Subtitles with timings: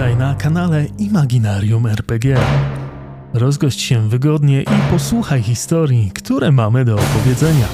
[0.00, 2.36] Witaj na kanale Imaginarium RPG.
[3.34, 7.66] Rozgość się wygodnie i posłuchaj historii, które mamy do opowiedzenia.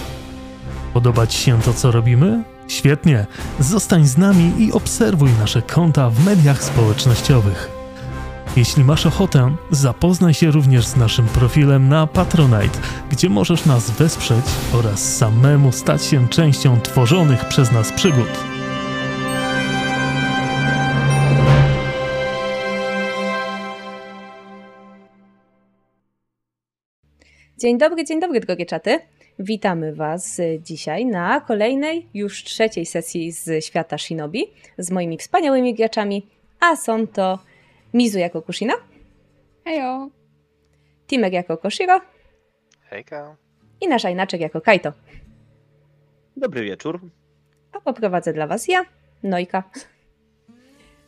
[0.95, 2.45] Podoba Ci się to, co robimy?
[2.69, 3.27] Świetnie!
[3.61, 7.71] Zostań z nami i obserwuj nasze konta w mediach społecznościowych.
[8.57, 12.79] Jeśli masz ochotę, zapoznaj się również z naszym profilem na Patronite,
[13.11, 18.57] gdzie możesz nas wesprzeć oraz samemu stać się częścią tworzonych przez nas przygód.
[27.59, 28.99] Dzień dobry, dzień dobry, drogie czaty.
[29.39, 34.45] Witamy Was dzisiaj na kolejnej, już trzeciej sesji z świata Shinobi
[34.79, 36.27] z moimi wspaniałymi graczami,
[36.61, 37.39] a są to
[37.95, 38.75] Mizu jako Kushina,
[39.65, 40.09] Hejo!
[41.07, 42.01] Timek jako Koshiro
[42.83, 43.37] Hejka.
[43.81, 44.93] i nasza inaczek jako Kaito.
[46.37, 47.01] Dobry wieczór.
[47.73, 48.85] A poprowadzę dla Was ja,
[49.23, 49.63] Nojka.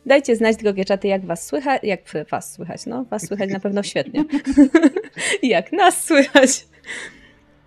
[0.09, 3.83] Dajcie znać, drogie czaty, jak Was słychać, jak Was słychać, no, Was słychać na pewno
[3.83, 4.25] świetnie.
[5.43, 6.67] jak nas słychać.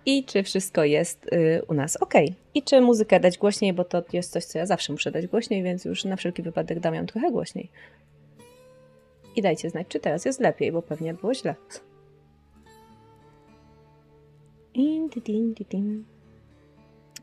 [0.05, 2.13] I czy wszystko jest y, u nas ok.
[2.53, 5.63] I czy muzykę dać głośniej, bo to jest coś, co ja zawsze muszę dać głośniej,
[5.63, 7.69] więc już na wszelki wypadek dam ją trochę głośniej.
[9.35, 11.55] I dajcie znać, czy teraz jest lepiej, bo pewnie było źle.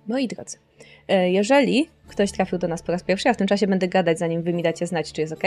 [0.06, 0.58] Moi drodzy,
[1.26, 4.42] jeżeli ktoś trafił do nas po raz pierwszy, ja w tym czasie będę gadać, zanim
[4.42, 5.42] wy mi dacie znać, czy jest ok.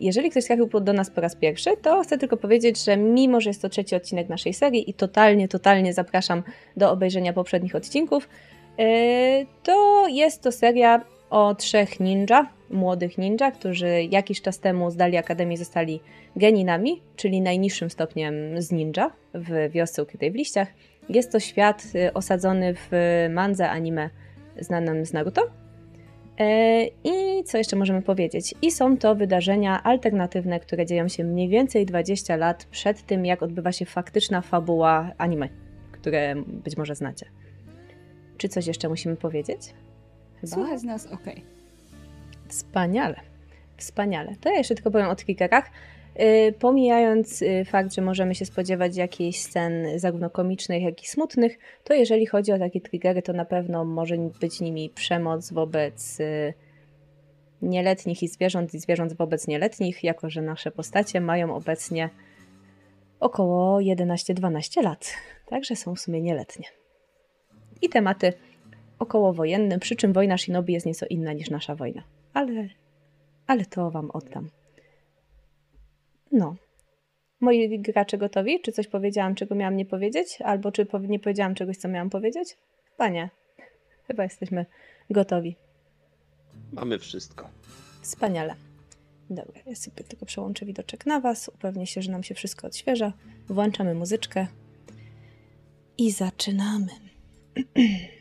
[0.00, 3.50] Jeżeli ktoś trafił do nas po raz pierwszy, to chcę tylko powiedzieć, że mimo, że
[3.50, 6.42] jest to trzeci odcinek naszej serii i totalnie, totalnie zapraszam
[6.76, 8.28] do obejrzenia poprzednich odcinków,
[8.78, 15.16] e, to jest to seria o trzech ninja, młodych ninja, którzy jakiś czas temu zdali
[15.16, 16.00] akademię i zostali
[16.36, 20.68] geninami, czyli najniższym stopniem z ninja w wiosce ukrytej w liściach.
[21.08, 22.90] Jest to świat y, osadzony w
[23.30, 24.10] mandze anime
[24.60, 25.50] znanym z Naruto.
[26.38, 28.54] E, I co jeszcze możemy powiedzieć?
[28.62, 33.42] I są to wydarzenia alternatywne, które dzieją się mniej więcej 20 lat przed tym, jak
[33.42, 35.48] odbywa się faktyczna fabuła anime,
[35.92, 37.26] które być może znacie.
[38.36, 39.74] Czy coś jeszcze musimy powiedzieć?
[40.40, 40.54] Chyba?
[40.54, 41.24] Słuchać nas ok.
[42.48, 43.20] Wspaniale.
[43.76, 44.34] Wspaniale.
[44.40, 45.70] To ja jeszcze tylko powiem o triggerach.
[46.18, 51.58] Yy, pomijając yy, fakt, że możemy się spodziewać jakichś scen zarówno komicznych, jak i smutnych,
[51.84, 56.54] to jeżeli chodzi o takie triggery, to na pewno może być nimi przemoc wobec yy,
[57.62, 62.10] nieletnich i zwierząt, i zwierząt wobec nieletnich, jako że nasze postacie mają obecnie
[63.20, 65.14] około 11-12 lat.
[65.46, 66.66] Także są w sumie nieletnie.
[67.82, 68.32] I tematy
[68.98, 72.02] okołowojenne, przy czym wojna Shinobi jest nieco inna niż nasza wojna.
[72.34, 72.68] Ale,
[73.46, 74.50] ale to wam oddam.
[76.32, 76.56] No.
[77.40, 78.60] Moi gracze gotowi?
[78.60, 80.38] Czy coś powiedziałam, czego miałam nie powiedzieć?
[80.44, 82.56] Albo czy nie powiedziałam czegoś, co miałam powiedzieć?
[82.90, 83.30] Chyba nie.
[84.06, 84.66] Chyba jesteśmy
[85.10, 85.56] gotowi.
[86.72, 87.48] Mamy wszystko.
[88.02, 88.54] Wspaniale.
[89.30, 91.48] Dobra, ja sobie tylko przełączę widoczek na Was.
[91.48, 93.12] Upewnię się, że nam się wszystko odświeża.
[93.48, 94.46] Włączamy muzyczkę.
[95.98, 96.88] I zaczynamy.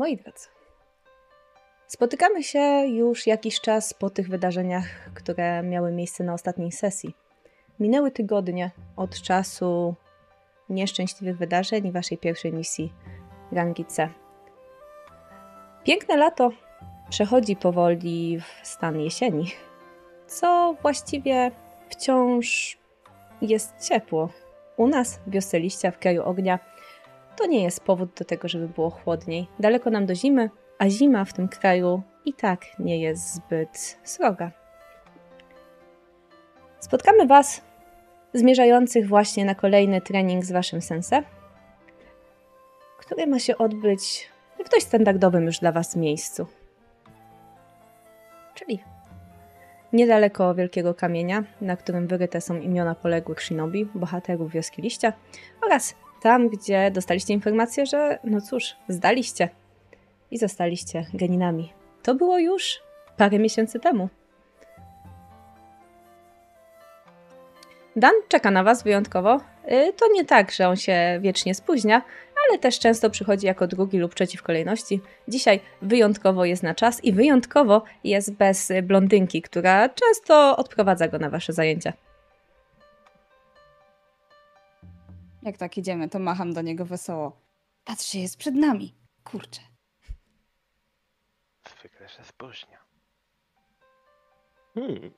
[0.00, 0.48] Moi drodzy,
[1.86, 7.14] spotykamy się już jakiś czas po tych wydarzeniach, które miały miejsce na ostatniej sesji.
[7.80, 9.94] Minęły tygodnie od czasu
[10.68, 12.92] nieszczęśliwych wydarzeń i waszej pierwszej misji
[13.52, 14.08] rangi C.
[15.84, 16.50] Piękne lato
[17.10, 19.52] przechodzi powoli w stan jesieni,
[20.26, 21.50] co właściwie
[21.88, 22.78] wciąż
[23.42, 24.28] jest ciepło.
[24.76, 26.58] U nas, w wiosce liścia, w kraju ognia,
[27.40, 29.46] to nie jest powód do tego, żeby było chłodniej.
[29.60, 34.50] Daleko nam do zimy, a zima w tym kraju i tak nie jest zbyt sroga.
[36.80, 37.62] Spotkamy Was
[38.34, 41.24] zmierzających właśnie na kolejny trening z Waszym sensem,
[42.98, 44.30] który ma się odbyć
[44.66, 46.46] w dość standardowym już dla Was miejscu.
[48.54, 48.82] Czyli
[49.92, 55.12] niedaleko Wielkiego Kamienia, na którym wyryte są imiona poległych shinobi, bohaterów Wioski Liścia
[55.66, 59.48] oraz tam, gdzie dostaliście informację, że no cóż, zdaliście
[60.30, 61.72] i zostaliście geninami.
[62.02, 62.80] To było już
[63.16, 64.08] parę miesięcy temu.
[67.96, 69.40] Dan czeka na Was wyjątkowo.
[69.72, 72.02] Y, To nie tak, że on się wiecznie spóźnia,
[72.48, 75.00] ale też często przychodzi jako drugi lub trzeci w kolejności.
[75.28, 81.30] Dzisiaj wyjątkowo jest na czas i wyjątkowo jest bez blondynki, która często odprowadza go na
[81.30, 81.92] Wasze zajęcia.
[85.42, 87.40] Jak tak idziemy, to macham do niego wesoło.
[87.84, 88.94] Patrzcie, jest przed nami.
[89.24, 89.60] Kurczę.
[91.78, 92.78] Zwykle się spóźnia.
[94.74, 95.10] Hmm.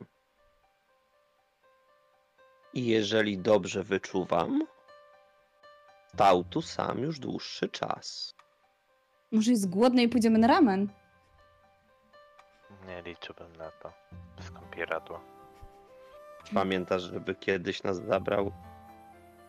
[2.75, 4.67] I jeżeli dobrze wyczuwam,
[6.15, 8.35] Stał tu sam już dłuższy czas.
[9.31, 10.89] Może jest głodny i pójdziemy na ramen?
[12.87, 13.93] Nie liczyłbym na to.
[14.41, 15.21] Skąpieradło.
[16.55, 18.53] Pamiętasz, żeby kiedyś nas zabrał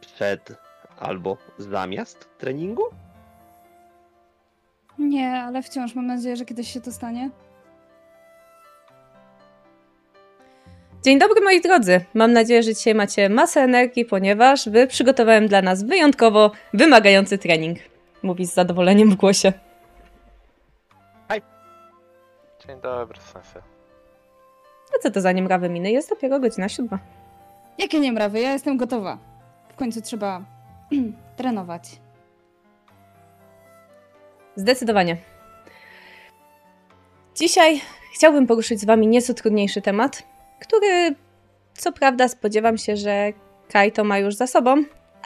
[0.05, 0.53] przed
[0.99, 2.83] albo zamiast treningu?
[4.99, 7.29] Nie, ale wciąż mam nadzieję, że kiedyś się to stanie.
[11.03, 12.05] Dzień dobry moi drodzy.
[12.13, 17.79] Mam nadzieję, że dzisiaj macie masę energii, ponieważ wy przygotowałem dla nas wyjątkowo wymagający trening.
[18.23, 19.53] Mówi z zadowoleniem w głosie.
[22.67, 23.61] Dzień dobry, sensei.
[24.95, 25.91] A co to za niemrawe miny?
[25.91, 26.99] Jest dopiero godzina siódma.
[27.77, 29.17] Jakie nie mrawy, ja jestem gotowa.
[29.73, 30.41] W końcu trzeba
[31.37, 31.99] trenować.
[34.55, 35.17] Zdecydowanie.
[37.35, 37.81] Dzisiaj
[38.15, 40.23] chciałbym poruszyć z wami nieco trudniejszy temat,
[40.59, 41.15] który
[41.73, 43.33] co prawda spodziewam się, że
[43.69, 44.83] Kaito ma już za sobą,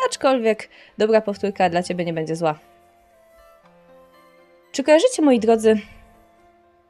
[0.09, 2.59] aczkolwiek dobra powtórka dla ciebie nie będzie zła.
[4.71, 5.75] Czy kojarzycie, moi drodzy,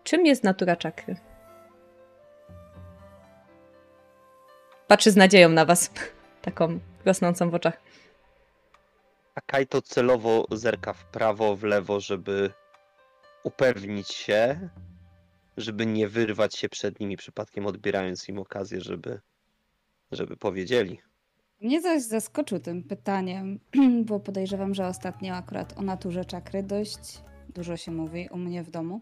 [0.03, 1.15] czym jest natura czakry?
[4.88, 5.92] Patrzy z nadzieją na was,
[6.42, 7.81] taką rosnącą w oczach.
[9.36, 12.51] A Kaito celowo zerka w prawo, w lewo, żeby
[13.44, 14.69] upewnić się,
[15.57, 19.19] żeby nie wyrwać się przed nimi przypadkiem, odbierając im okazję, żeby,
[20.12, 21.00] żeby powiedzieli.
[21.62, 23.60] Mnie zaś zaskoczył tym pytaniem,
[24.07, 28.69] bo podejrzewam, że ostatnio akurat o naturze czakry dość dużo się mówi u mnie w
[28.69, 29.01] domu.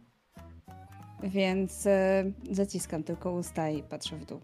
[1.24, 4.42] Więc e, zaciskam tylko usta i patrzę w dół.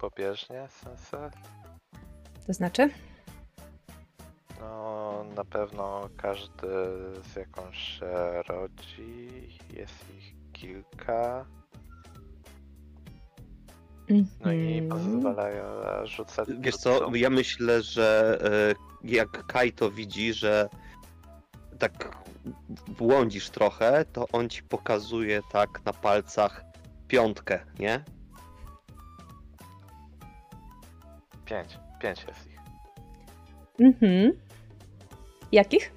[0.00, 1.30] Pobieżnie, sensei?
[2.46, 2.90] To znaczy?
[4.60, 6.68] No, na pewno każdy
[7.32, 9.28] z jakąś się rodzi.
[9.72, 11.46] Jest ich kilka.
[14.44, 14.88] No i Mhm.
[14.88, 15.64] pozwalają
[16.06, 16.48] rzucać.
[16.60, 20.68] Wiesz co, ja myślę, że e, jak Kaito widzi, że
[21.78, 22.16] tak
[22.88, 26.64] błądzisz trochę, to on ci pokazuje tak na palcach
[27.08, 28.04] piątkę, nie?
[31.50, 31.78] Pięć.
[32.00, 32.60] Pięć jest ich.
[33.80, 34.32] Mhm.
[35.52, 35.92] Jakich?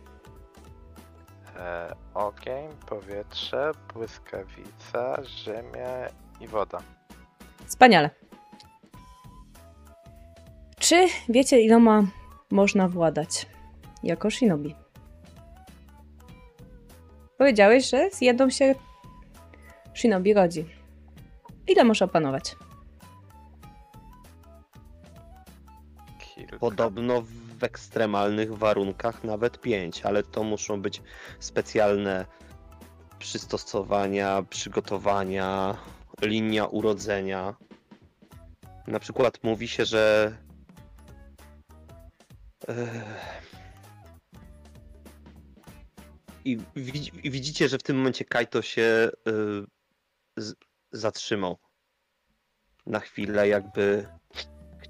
[1.57, 6.07] E, ogień, powietrze, błyskawica, ziemia
[6.41, 6.77] i woda.
[7.65, 8.09] Wspaniale.
[10.79, 12.03] Czy wiecie, iloma
[12.51, 13.47] można władać
[14.03, 14.75] jako shinobi?
[17.37, 18.75] Powiedziałeś, że z jedną się
[19.93, 20.65] shinobi rodzi.
[21.67, 22.55] Ile może opanować?
[26.63, 31.01] Podobno w ekstremalnych warunkach nawet pięć, ale to muszą być
[31.39, 32.25] specjalne
[33.19, 35.77] przystosowania, przygotowania,
[36.21, 37.55] linia urodzenia.
[38.87, 40.37] Na przykład mówi się, że
[42.67, 43.43] Ech.
[46.45, 49.09] i widzi- i widzicie, że w tym momencie Kaito się
[50.37, 50.55] z,
[50.91, 51.57] zatrzymał
[52.85, 54.07] na chwilę, jakby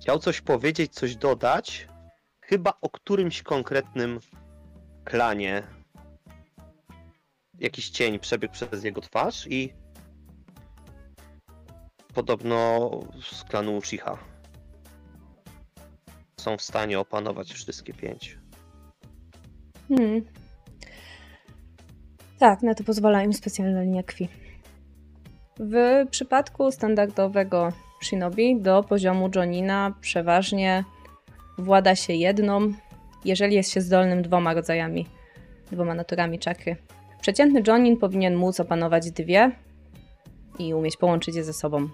[0.03, 1.87] chciał coś powiedzieć, coś dodać,
[2.41, 4.19] chyba o którymś konkretnym
[5.03, 5.63] klanie.
[7.59, 9.73] Jakiś cień przebiegł przez jego twarz i
[12.13, 12.89] podobno
[13.31, 14.17] z klanu Uchiha
[16.39, 18.37] są w stanie opanować wszystkie pięć.
[19.87, 20.25] Hmm.
[22.39, 24.29] Tak, na to pozwala im specjalna linia krwi.
[25.59, 27.71] W przypadku standardowego
[28.03, 30.83] shinobi do poziomu Jonina przeważnie
[31.57, 32.73] włada się jedną,
[33.25, 35.07] jeżeli jest się zdolnym dwoma rodzajami,
[35.71, 36.75] dwoma naturami czakry.
[37.21, 39.51] Przeciętny Jonin powinien móc opanować dwie
[40.59, 41.89] i umieć połączyć je ze sobą.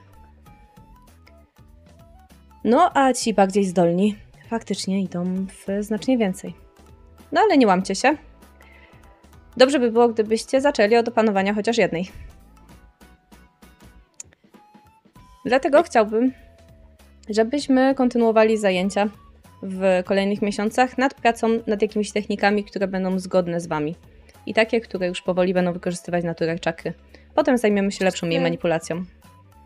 [2.63, 4.15] No, a ci bardziej zdolni
[4.49, 6.53] faktycznie idą w znacznie więcej.
[7.31, 8.17] No ale nie łamcie się.
[9.57, 12.09] Dobrze by było, gdybyście zaczęli od opanowania chociaż jednej.
[15.45, 16.31] Dlatego chciałbym,
[17.29, 19.09] żebyśmy kontynuowali zajęcia
[19.63, 23.95] w kolejnych miesiącach nad pracą nad jakimiś technikami, które będą zgodne z Wami.
[24.45, 26.93] I takie, które już powoli będą wykorzystywać naturę czakry.
[27.35, 29.03] Potem zajmiemy się lepszą jej manipulacją.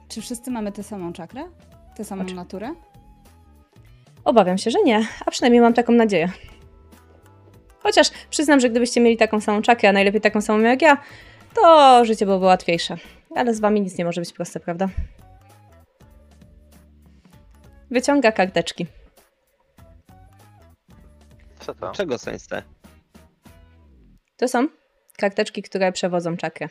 [0.08, 1.44] Czy wszyscy mamy tę samą czakrę?
[1.96, 2.70] Tę samą Oczy- naturę?
[4.24, 6.30] Obawiam się, że nie, a przynajmniej mam taką nadzieję.
[7.80, 10.98] Chociaż przyznam, że gdybyście mieli taką samą czakrę, a najlepiej taką samą jak ja,
[11.56, 12.98] to życie byłoby łatwiejsze.
[13.36, 14.90] Ale z wami nic nie może być proste, prawda?
[17.94, 18.86] Wyciąga karteczki.
[21.60, 21.92] Co to?
[21.92, 22.62] Czego sensei?
[24.38, 24.68] To są
[25.18, 26.68] karteczki, które przewodzą czakrę.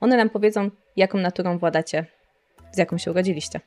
[0.00, 2.06] One nam powiedzą, jaką naturą władacie,
[2.72, 3.60] z jaką się urodziliście.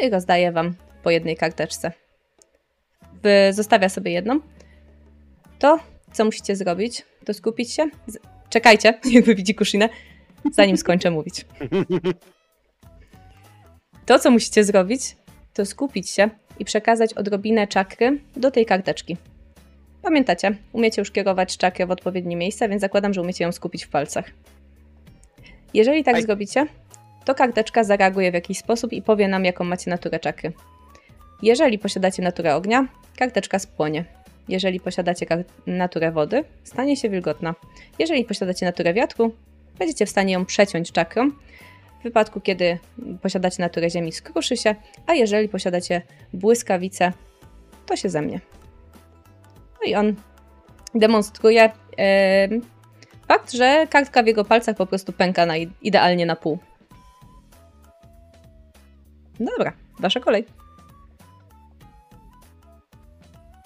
[0.00, 1.92] No I rozdaję wam po jednej karteczce.
[3.22, 4.40] By- Zostawia sobie jedną.
[5.58, 5.78] To,
[6.12, 7.90] co musicie zrobić, to skupić się.
[8.06, 8.18] Z-
[8.50, 9.88] Czekajcie, jakby widzi Kushinę,
[10.52, 11.44] zanim skończę mówić.
[14.06, 15.16] To, co musicie zrobić,
[15.54, 19.16] to skupić się i przekazać odrobinę czakry do tej karteczki.
[20.02, 23.88] Pamiętacie, umiecie już kierować czakrę w odpowiednie miejsca, więc zakładam, że umiecie ją skupić w
[23.88, 24.30] palcach.
[25.74, 26.22] Jeżeli tak Aj.
[26.22, 26.66] zrobicie,
[27.24, 30.52] to karteczka zareaguje w jakiś sposób i powie nam, jaką macie naturę czakry.
[31.42, 34.04] Jeżeli posiadacie naturę ognia, karteczka spłonie.
[34.48, 35.26] Jeżeli posiadacie
[35.66, 37.54] naturę wody, stanie się wilgotna.
[37.98, 39.34] Jeżeli posiadacie naturę wiatru,
[39.78, 41.30] będziecie w stanie ją przeciąć czakrą.
[42.04, 42.78] Wypadku, kiedy
[43.22, 44.74] posiadacie naturę ziemi, skruszy się,
[45.06, 47.12] a jeżeli posiadacie błyskawicę,
[47.86, 48.40] to się zemnie.
[49.74, 50.14] No i on
[50.94, 52.60] demonstruje em,
[53.28, 56.58] fakt, że kartka w jego palcach po prostu pęka na, idealnie na pół.
[59.40, 60.44] No dobra, wasza kolej.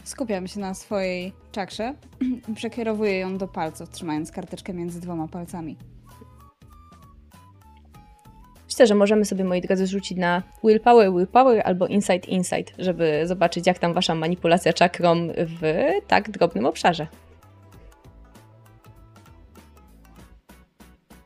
[0.04, 1.94] Skupiam się na swojej czakrze
[2.56, 5.76] przekierowuję ją do palców, trzymając karteczkę między dwoma palcami.
[8.78, 13.66] Myślę, że możemy sobie, moi drodzy, rzucić na willpower, willpower albo insight, insight, żeby zobaczyć,
[13.66, 17.06] jak tam wasza manipulacja czakrą w tak drobnym obszarze.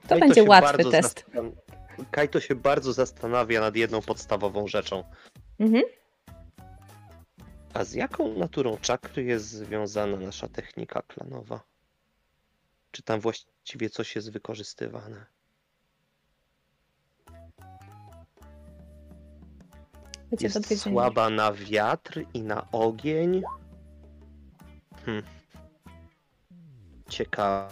[0.02, 1.24] To Kajto będzie łatwy test.
[1.34, 1.52] zastan-
[2.10, 5.04] Kajto się bardzo zastanawia nad jedną podstawową rzeczą.
[5.58, 5.82] Mhm.
[7.74, 11.60] A z jaką naturą czakry jest związana nasza technika klanowa?
[12.90, 15.26] Czy tam właściwie coś jest wykorzystywane?
[20.40, 20.94] Jest odwiedzenie.
[20.94, 23.42] słaba na wiatr i na ogień.
[25.06, 25.22] Hmm.
[27.08, 27.68] Ciekawe.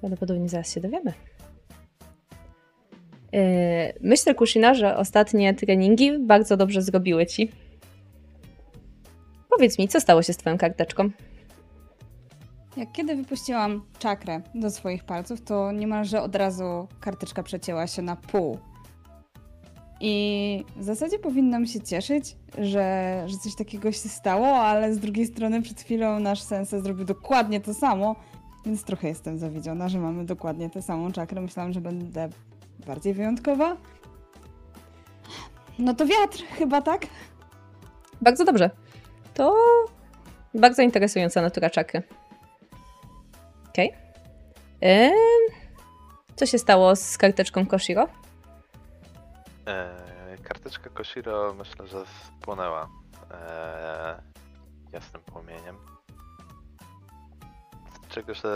[0.00, 1.12] Prawdopodobnie zaraz się dowiemy.
[3.32, 3.40] Yy,
[4.00, 7.50] Myślę, Kushina, że ostatnie treningi bardzo dobrze zrobiły ci.
[9.50, 11.10] Powiedz mi, co stało się z twoją karteczką?
[12.78, 18.16] Jak kiedy wypuściłam czakrę do swoich palców, to niemalże od razu karteczka przecięła się na
[18.16, 18.58] pół.
[20.00, 25.26] I w zasadzie powinnam się cieszyć, że, że coś takiego się stało, ale z drugiej
[25.26, 28.16] strony przed chwilą nasz sensei zrobił dokładnie to samo,
[28.66, 31.40] więc trochę jestem zawiedziona, że mamy dokładnie tę samą czakrę.
[31.40, 32.28] Myślałam, że będę
[32.86, 33.76] bardziej wyjątkowa.
[35.78, 37.06] No to wiatr, chyba tak?
[38.22, 38.70] Bardzo dobrze.
[39.34, 39.54] To
[40.54, 42.02] bardzo interesująca natura czakry.
[43.78, 43.92] Okej.
[44.84, 45.12] Ym,
[46.36, 48.08] Co się stało z karteczką Koshiro?
[49.66, 52.04] Eee, karteczka Koshiro myślę, że
[52.40, 52.88] spłonęła
[53.30, 54.22] eee,
[54.92, 55.76] jasnym płomieniem.
[58.08, 58.48] Czego się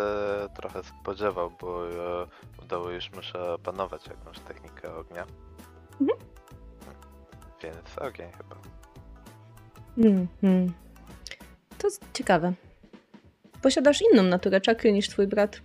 [0.57, 2.27] trochę spodziewał, bo e,
[2.63, 5.27] udało już mu się opanować jakąś technikę ognia.
[6.01, 6.19] Mhm.
[7.63, 8.57] Więc ogień chyba.
[10.41, 10.73] Hmm.
[11.79, 12.53] To ciekawe.
[13.63, 15.61] Posiadasz inną naturę czakry niż twój brat.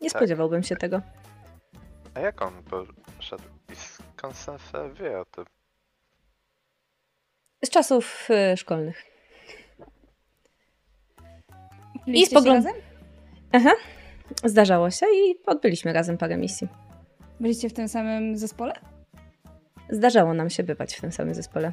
[0.00, 0.18] Nie Tak.
[0.20, 1.02] spodziewałbym się tego.
[2.14, 2.62] A jak on
[3.16, 3.42] poszedł?
[3.72, 5.44] I skąd sensei wie o tym?
[7.64, 9.04] Z czasów y, szkolnych.
[12.06, 12.74] Byliście spogląd- razem?
[13.52, 13.70] Aha.
[14.44, 16.68] Zdarzało się i odbyliśmy razem parę misji.
[17.40, 18.72] Byliście w tym samym zespole?
[19.90, 21.72] Zdarzało nam się bywać w tym samym zespole.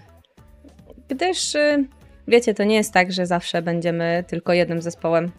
[1.07, 1.85] Gdyż, y,
[2.27, 5.31] wiecie, to nie jest tak, że zawsze będziemy tylko jednym zespołem.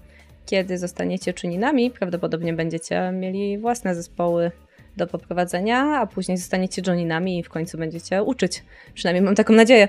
[0.47, 4.50] Kiedy zostaniecie czyninami, prawdopodobnie będziecie mieli własne zespoły
[4.97, 8.64] do poprowadzenia, a później zostaniecie Joninami i w końcu będziecie uczyć.
[8.95, 9.88] Przynajmniej mam taką nadzieję.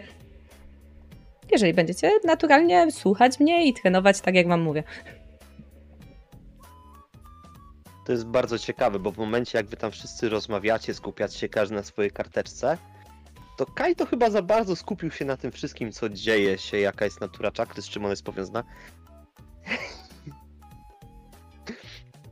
[1.52, 4.84] Jeżeli będziecie naturalnie słuchać mnie i trenować tak, jak wam mówię.
[8.06, 11.76] To jest bardzo ciekawe, bo w momencie jak wy tam wszyscy rozmawiacie, skupiacie się każdy
[11.76, 12.78] na swojej karteczce,
[13.60, 17.22] to Kaito chyba za bardzo skupił się na tym wszystkim, co dzieje się, jaka jest
[17.22, 18.64] natura czakry, z czym ona jest powiązana.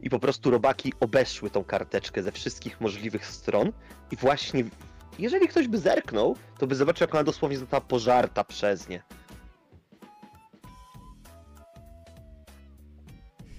[0.04, 3.72] I po prostu robaki obeszły tą karteczkę ze wszystkich możliwych stron
[4.12, 4.64] i właśnie,
[5.20, 9.04] jeżeli ktoś by zerknął, to by zobaczył, jak ona dosłownie została pożarta przez nie.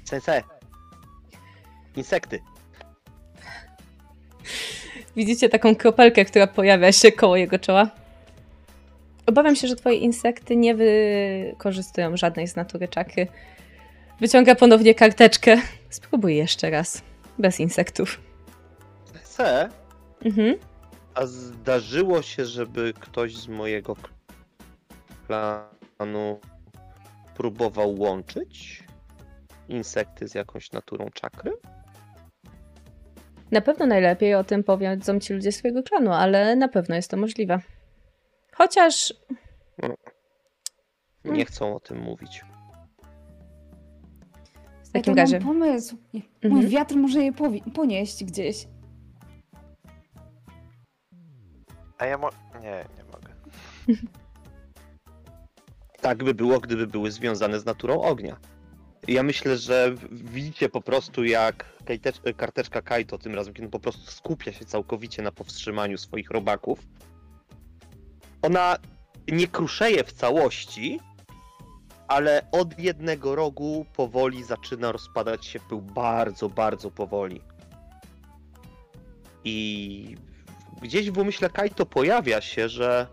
[0.04, 0.42] Sensei.
[1.96, 2.40] Insekty.
[5.18, 7.90] Widzicie taką kropelkę, która pojawia się koło jego czoła?
[9.26, 13.26] Obawiam się, że twoje insekty nie wykorzystują żadnej z natury czakry.
[14.20, 15.56] Wyciąga ponownie karteczkę.
[15.90, 17.02] Spróbuj jeszcze raz.
[17.38, 18.20] Bez insektów.
[19.22, 19.68] Se,
[20.24, 20.56] Mhm.
[21.14, 23.96] a zdarzyło się, żeby ktoś z mojego
[25.26, 26.40] klanu
[27.36, 28.82] próbował łączyć
[29.68, 31.52] insekty z jakąś naturą czakry?
[33.50, 37.16] Na pewno najlepiej o tym powiedzą ci ludzie swojego klanu, ale na pewno jest to
[37.16, 37.58] możliwe.
[38.52, 39.14] Chociaż
[41.24, 42.44] Nie chcą o tym mówić.
[44.84, 45.38] w takim ja razie.
[45.40, 45.96] Mam pomysł.
[46.12, 46.68] Mój Mhm.
[46.68, 47.32] wiatr może je
[47.74, 48.68] ponieść gdzieś.
[51.98, 52.30] A ja mo...
[52.62, 53.28] Nie, nie mogę.
[56.00, 58.36] Tak by było, gdyby były związane z naturą ognia.
[59.08, 64.10] Ja myślę, że widzicie po prostu jak kajtecz- karteczka Kaito tym razem, kiedy po prostu
[64.10, 66.78] skupia się całkowicie na powstrzymaniu swoich robaków.
[68.42, 68.76] Ona
[69.28, 71.00] nie kruszeje w całości,
[72.08, 77.40] ale od jednego rogu powoli zaczyna rozpadać się pył bardzo, bardzo powoli.
[79.44, 80.16] I
[80.82, 83.06] gdzieś w umyśle Kaito pojawia się, że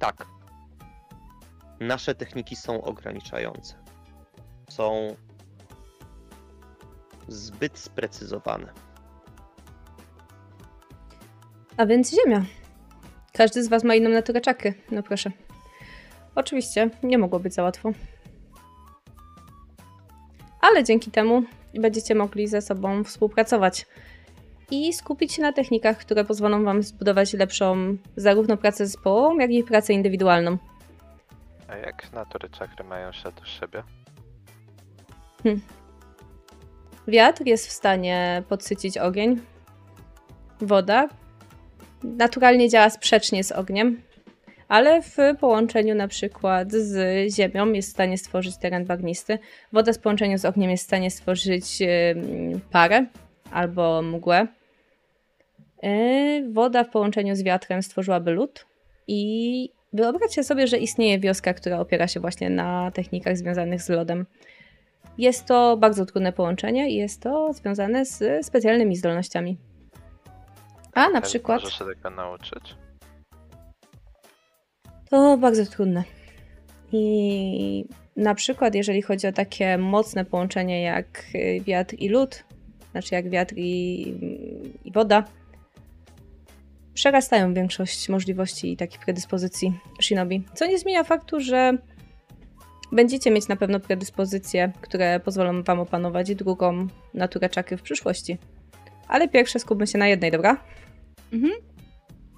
[0.00, 0.26] tak,
[1.80, 3.79] nasze techniki są ograniczające.
[4.70, 5.16] Są
[7.28, 8.72] zbyt sprecyzowane.
[11.76, 12.44] A więc ziemia.
[13.32, 14.74] Każdy z was ma inną naturę czakry.
[14.90, 15.30] No proszę.
[16.34, 17.92] Oczywiście, nie mogło być za łatwo.
[20.60, 21.42] Ale dzięki temu
[21.74, 23.86] będziecie mogli ze sobą współpracować
[24.70, 29.64] i skupić się na technikach, które pozwolą wam zbudować lepszą zarówno pracę zespołową, jak i
[29.64, 30.58] pracę indywidualną.
[31.68, 33.82] A jak natury czakry mają się do siebie?
[37.08, 39.40] Wiatr jest w stanie podsycić ogień.
[40.60, 41.08] Woda
[42.02, 44.02] naturalnie działa sprzecznie z ogniem,
[44.68, 49.38] ale w połączeniu na przykład z ziemią jest w stanie stworzyć teren bagnisty.
[49.72, 51.78] Woda w połączeniu z ogniem jest w stanie stworzyć
[52.70, 53.06] parę
[53.50, 54.46] albo mgłę.
[55.82, 58.66] Yy, Woda w połączeniu z wiatrem stworzyłaby lód
[59.08, 64.26] i wyobraźcie sobie, że istnieje wioska, która opiera się właśnie na technikach związanych z lodem.
[65.18, 69.56] Jest to bardzo trudne połączenie i jest to związane z specjalnymi zdolnościami.
[70.92, 72.74] A na przykład Może się tego nauczyć?
[75.10, 76.04] to bardzo trudne.
[76.92, 77.84] I
[78.16, 82.44] na przykład, jeżeli chodzi o takie mocne połączenie jak y, wiatr i lód,
[82.90, 84.00] znaczy jak wiatr i,
[84.84, 85.24] i woda,
[86.94, 90.44] przerastają większość możliwości i takich predyspozycji shinobi.
[90.54, 91.72] Co nie zmienia faktu, że
[92.92, 98.38] będziecie mieć na pewno predyspozycje, które pozwolą wam opanować drugą naturę czakry w przyszłości.
[99.08, 100.56] Ale pierwsze skupmy się na jednej, dobra?
[101.32, 101.52] Mhm.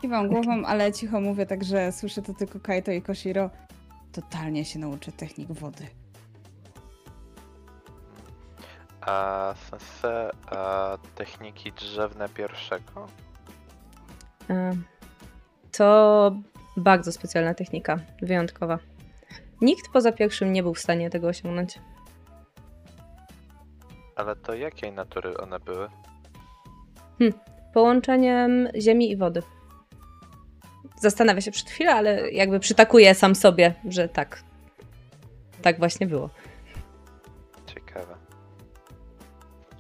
[0.01, 3.51] Kiwam głową, ale cicho mówię, także słyszę to tylko Kaito i Koshiro.
[4.12, 5.87] Totalnie się nauczę technik wody.
[9.01, 13.09] A sense, a techniki drzewne pierwszego?
[14.51, 14.77] E,
[15.77, 16.33] To
[16.77, 18.79] bardzo specjalna technika, wyjątkowa.
[19.62, 21.79] Nikt poza pierwszym nie był w stanie tego osiągnąć.
[24.16, 25.88] Ale to jakiej natury one były?
[27.75, 29.42] Połączeniem ziemi i wody.
[30.96, 34.42] Zastanawia się przed chwilą, ale jakby przytakuje sam sobie, że tak.
[35.62, 36.31] Tak właśnie było.
[37.66, 38.16] Ciekawe.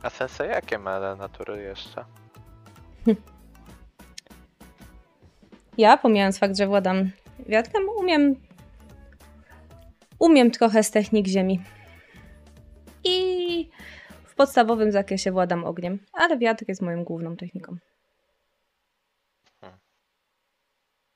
[0.02, 2.04] A sense jakie ma natury jeszcze?
[5.78, 7.10] Ja, pomijając fakt, że władam
[7.48, 8.36] wiatrem, umiem.
[10.22, 11.60] Umiem trochę z technik ziemi.
[13.04, 13.68] I
[14.24, 17.76] w podstawowym zakresie władam ogniem, ale wiatr jest moją główną techniką.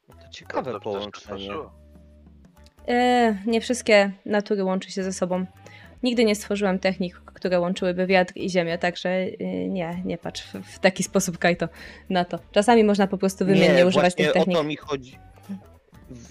[0.07, 1.51] To ciekawe Dobrze połączenie.
[2.89, 5.47] E, nie wszystkie natury łączy się ze sobą.
[6.03, 10.63] Nigdy nie stworzyłem technik, które łączyłyby wiatr i ziemię, także e, nie, nie patrz w,
[10.63, 11.69] w taki sposób, Kajto,
[12.11, 12.39] na to.
[12.53, 14.57] Czasami można po prostu wymiennie używać właśnie tych technik.
[14.57, 15.19] o to mi chodzi.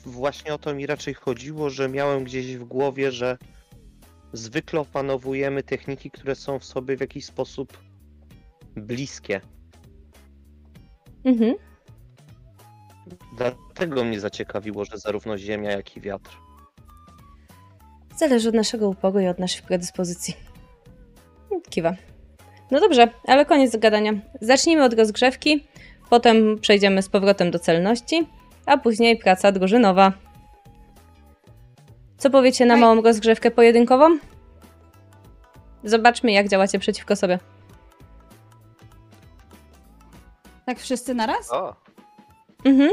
[0.06, 3.38] Właśnie o to mi raczej chodziło, że miałem gdzieś w głowie, że
[4.34, 7.78] zwykle opanowujemy techniki, które są w sobie w jakiś sposób
[8.76, 9.42] bliskie.
[11.26, 11.56] Mhm.
[13.38, 16.38] Dlatego mnie zaciekawiło, że zarówno ziemia, jak i wiatr.
[18.18, 20.34] Zależy od naszego uporu i od naszych predyspozycji.
[21.70, 21.96] Kiwa.
[22.72, 24.14] No dobrze, ale koniec gadania.
[24.42, 25.68] Zacznijmy od rozgrzewki,
[26.10, 28.28] potem przejdziemy z powrotem do celności,
[28.66, 30.12] a później praca drużynowa.
[32.18, 34.18] Co powiecie na małą rozgrzewkę pojedynkową?
[35.84, 37.40] Zobaczmy, jak działacie przeciwko sobie.
[40.66, 41.52] Tak wszyscy naraz?
[41.52, 41.76] O!
[42.66, 42.90] Mhm.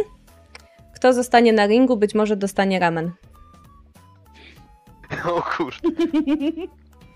[0.94, 3.12] Kto zostanie na ringu, być może dostanie ramen.
[5.24, 5.88] O kurde.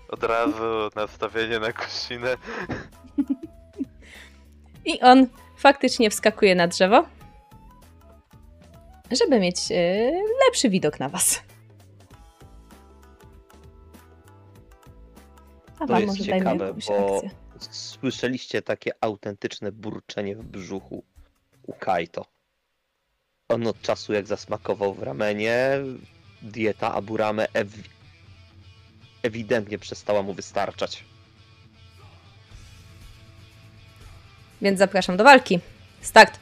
[0.09, 2.37] Od razu nastawienie na kosinę.
[4.85, 7.05] I on faktycznie wskakuje na drzewo,
[9.11, 10.11] żeby mieć e,
[10.45, 11.41] lepszy widok na was.
[15.75, 17.29] A To wam jest może dajmy ciekawe, jakąś bo akcję.
[17.71, 21.03] słyszeliście takie autentyczne burczenie w brzuchu
[21.63, 22.25] u Kaito.
[23.49, 25.69] On od czasu jak zasmakował w ramenie,
[26.41, 27.89] dieta Aburame ew-
[29.23, 31.03] ewidentnie przestała mu wystarczać.
[34.61, 35.59] Więc zapraszam do walki.
[36.01, 36.39] Start.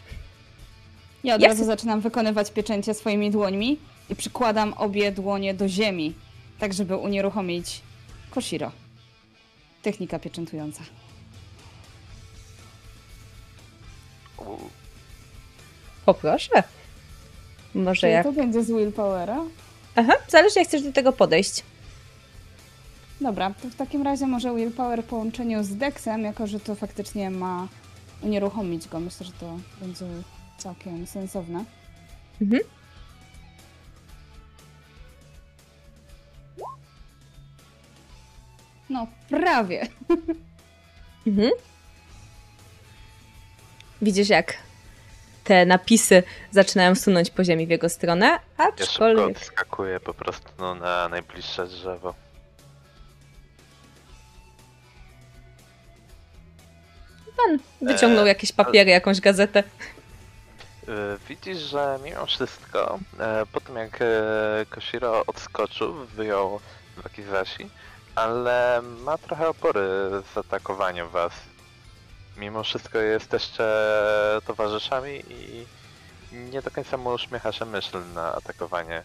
[1.26, 3.78] Ja od Jak razu zaczynam wykonywać pieczęcie swoimi dłońmi
[4.10, 6.14] i przykładam obie dłonie do ziemi,
[6.60, 7.82] tak żeby unieruchomić
[8.30, 8.72] Koshiro.
[9.82, 10.84] Technika pieczętująca.
[16.06, 16.64] Poproszę.
[17.76, 18.24] Może jak.
[18.24, 19.38] to będzie z willpowera?
[19.96, 21.64] Aha, zależy jak chcesz do tego podejść.
[23.22, 27.30] Dobra, to w takim razie może willpower w połączeniu z Dexem, jako że to faktycznie
[27.30, 27.68] ma
[28.22, 29.00] unieruchomić go.
[29.00, 30.06] Myślę, że to będzie
[30.58, 31.66] całkiem sensowne.
[32.42, 32.62] Mhm.
[38.90, 39.88] No, prawie.
[41.28, 41.52] Mhm.
[44.02, 44.58] Widzisz, jak
[45.44, 49.38] te napisy zaczynają sunąć po ziemi w jego stronę, ja szybko aczkolwiek.
[49.38, 52.14] odskakuję po prostu no, na najbliższe drzewo.
[57.38, 59.64] Pan wyciągnął Eee, jakieś papiery, jakąś gazetę.
[60.90, 64.06] Y, Widzisz, że mimo wszystko, e, po tym jak e,
[64.70, 66.60] Koshiro odskoczył, wyjął
[66.98, 67.70] Wakizashi,
[68.16, 69.82] ale ma trochę opory
[70.34, 71.34] z atakowaniem was.
[72.38, 73.64] Mimo wszystko jesteście
[74.48, 75.66] towarzyszami i
[76.32, 79.04] nie do końca mu uśmiecha się myśl na atakowanie.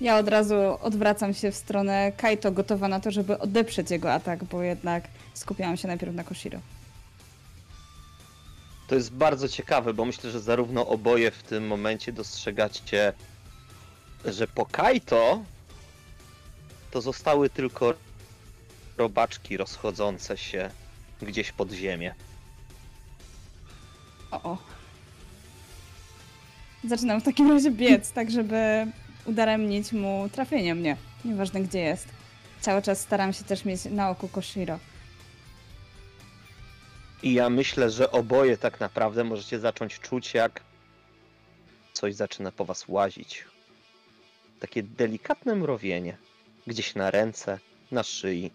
[0.00, 4.44] Ja od razu odwracam się w stronę Kaito, gotowa na to, żeby odeprzeć jego atak,
[4.44, 5.04] bo jednak
[5.34, 6.58] skupiałam się najpierw na Koshiro.
[8.86, 13.12] To jest bardzo ciekawe, bo myślę, że zarówno oboje w tym momencie dostrzegacie,
[14.24, 15.42] że po Kaito
[16.90, 17.94] to zostały tylko
[18.96, 20.70] robaczki rozchodzące się
[21.22, 22.14] gdzieś pod ziemię.
[24.30, 24.58] O, o.
[26.84, 28.86] Zaczynam w takim razie biec, tak żeby
[29.24, 30.96] udaremnić mu trafienie mnie.
[31.24, 32.08] Nieważne gdzie jest.
[32.60, 34.78] Cały czas staram się też mieć na oku Koshiro.
[37.22, 40.60] I ja myślę, że oboje tak naprawdę możecie zacząć czuć, jak
[41.92, 43.44] coś zaczyna po was łazić.
[44.60, 46.16] Takie delikatne mrowienie.
[46.66, 47.58] Gdzieś na ręce,
[47.92, 48.50] na szyi.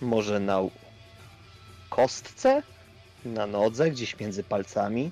[0.00, 0.60] Może na
[1.90, 2.62] kostce,
[3.24, 5.10] na nodze, gdzieś między palcami.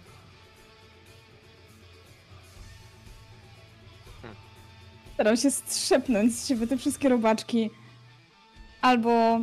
[5.15, 7.71] Staram się strzepnąć z siebie te wszystkie robaczki.
[8.81, 9.41] Albo,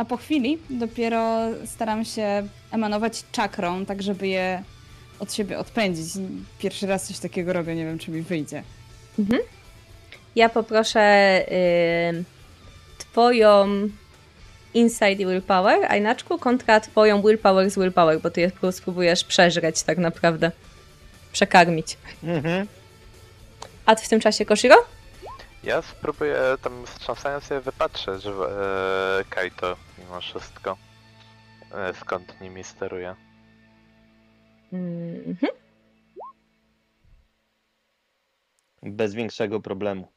[0.00, 4.62] a po chwili dopiero staram się emanować czakrą, tak żeby je
[5.18, 6.12] od siebie odpędzić.
[6.58, 8.62] Pierwszy raz coś takiego robię, nie wiem czy mi wyjdzie.
[10.36, 11.00] Ja poproszę
[11.52, 12.24] y,
[12.98, 13.66] twoją
[14.74, 19.98] Inside Willpower, a inaczku kontra twoją Willpower z Willpower, bo ty je spróbujesz przeżreć tak
[19.98, 20.52] naprawdę.
[21.32, 21.96] Przekarmić.
[22.22, 22.66] Mhm.
[23.86, 24.76] A ty w tym czasie Koshiro?
[25.62, 28.30] Ja spróbuję tam wstrząsając je wypatrzeć e,
[29.30, 30.76] Kaito mimo wszystko.
[31.72, 33.16] E, skąd nimi steruje.
[34.72, 35.52] Mhm.
[38.82, 40.12] Bez większego problemu.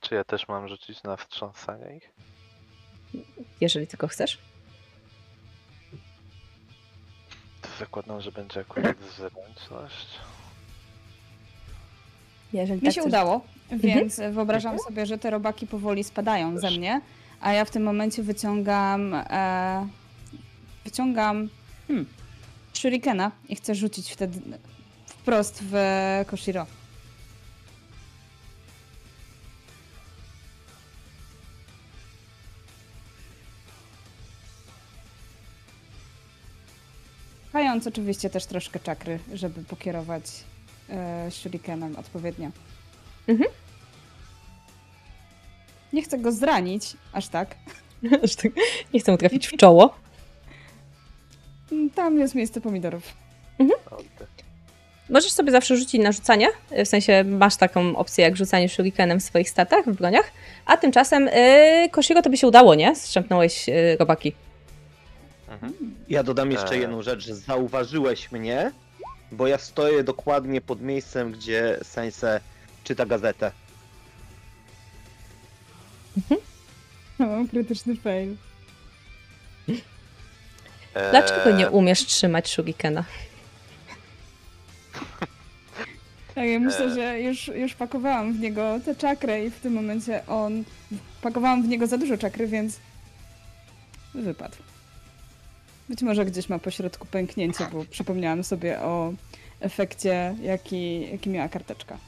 [0.00, 2.12] Czy ja też mam rzucić na wstrząsanie ich?
[3.60, 4.38] Jeżeli tylko chcesz.
[7.62, 10.06] To zakładam, że będzie akurat zręczność.
[12.52, 13.08] Jeżeli Mi tak się chcesz.
[13.08, 17.00] udało, więc wyobrażam sobie, że te robaki powoli spadają ze mnie,
[17.40, 19.86] a ja w tym momencie wyciągam e,
[20.84, 21.48] wyciągam
[21.88, 22.06] hmm,
[22.72, 24.40] shurikena i chcę rzucić wtedy
[25.06, 25.74] wprost w
[26.26, 26.66] Koshiro.
[37.52, 40.24] Mając oczywiście też troszkę czakry, żeby pokierować
[40.90, 42.50] e, shurikenem odpowiednio.
[43.28, 43.50] Mhm.
[45.92, 47.54] Nie chcę go zranić, aż tak.
[48.24, 48.52] Aż tak
[48.94, 49.94] Nie chcę mu trafić w czoło.
[51.94, 53.02] Tam jest miejsce pomidorów.
[53.90, 54.26] Oddy.
[55.10, 56.48] Możesz sobie zawsze rzucić na rzucanie,
[56.84, 60.32] w sensie masz taką opcję jak rzucanie shurikenem w swoich statach, w broniach,
[60.66, 62.96] a tymczasem yy, Koshiro to by się udało, nie?
[62.96, 64.32] Strzępnąłeś yy, robaki.
[65.48, 65.72] Mhm.
[66.08, 66.80] Ja dodam jeszcze Eee.
[66.80, 68.70] jedną rzecz, że zauważyłeś mnie,
[69.32, 72.40] bo ja stoję dokładnie pod miejscem, gdzie Sense
[72.84, 73.52] czyta gazetę.
[77.18, 78.36] Mam krytyczny fail.
[81.10, 83.04] Dlaczego nie Eee, umiesz trzymać shurikena?
[86.34, 86.94] Tak, ja myślę, E.
[86.94, 90.64] że już, już pakowałam w niego tę czakrę i w tym momencie on...
[91.22, 92.78] Pakowałam w niego za dużo czakry, więc
[94.14, 94.56] wypadł.
[95.88, 99.12] Być może gdzieś ma po środku pęknięcie, bo przypomniałam sobie o
[99.60, 101.98] efekcie, jaki, jaki miała karteczka.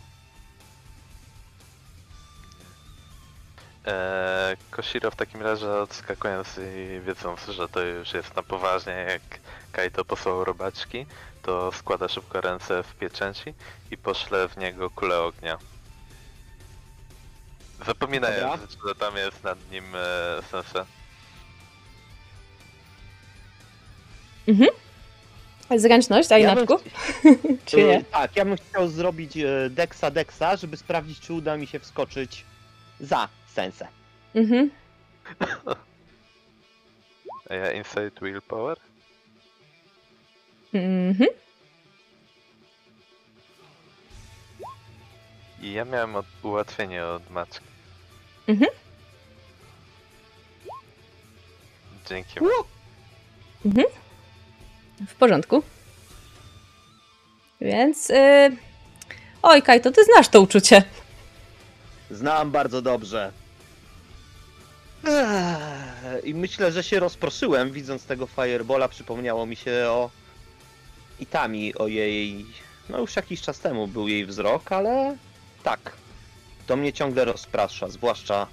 [3.87, 9.23] Eee, Koshiro w takim razie odskakując i wiedząc, że to już jest na poważnie, jak
[9.73, 11.07] Kaito posłał robaczki,
[11.43, 13.55] to składa szybko ręce w pieczęci
[13.91, 15.59] i poszle w niego kulę ognia.
[17.87, 20.43] Zapominając, że tam jest nad nim e,
[24.49, 24.67] sensei.
[25.77, 26.67] Zręczność, a Ja bym
[27.67, 27.97] Czy nie?
[27.97, 31.79] E, Tak, ja bym chciał zrobić e, Dexa Dexa, żeby sprawdzić, czy uda mi się
[31.79, 32.45] wskoczyć
[33.01, 33.89] za sensę.
[34.35, 34.71] Mhm.
[37.51, 38.77] A ja Inside Willpower?
[40.75, 41.29] Mhm.
[45.63, 47.67] I ja miałem od, ułatwienie od maczki.
[48.47, 48.71] Mhm.
[52.09, 52.35] Dzięki.
[55.07, 55.63] W porządku.
[57.61, 58.09] Więc.
[58.09, 58.57] Yy...
[59.43, 60.83] Oj, Kajto, ty znasz to uczucie.
[62.11, 63.33] Znam bardzo dobrze.
[65.05, 68.89] Ech, I myślę, że się rozproszyłem, widząc tego Firebola.
[68.89, 70.11] Przypomniało mi się o
[71.21, 72.47] Itami, o jej...
[72.89, 75.17] No już jakiś czas temu był jej wzrok, ale
[75.63, 75.93] tak.
[76.67, 78.47] To mnie ciągle rozprasza, zwłaszcza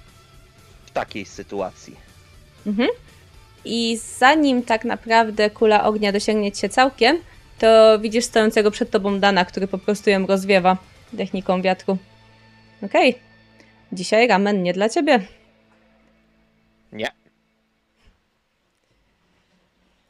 [0.86, 1.96] w takiej sytuacji.
[2.66, 2.88] Mhm.
[3.66, 7.18] I zanim tak naprawdę kula ognia dosięgnie cię całkiem,
[7.58, 10.76] to widzisz stojącego przed tobą Dana, który po prostu ją rozwiewa
[11.16, 11.98] techniką wiatru.
[12.82, 13.18] Okej.
[13.92, 15.20] Dzisiaj ramen nie dla ciebie.
[16.92, 17.10] Nie.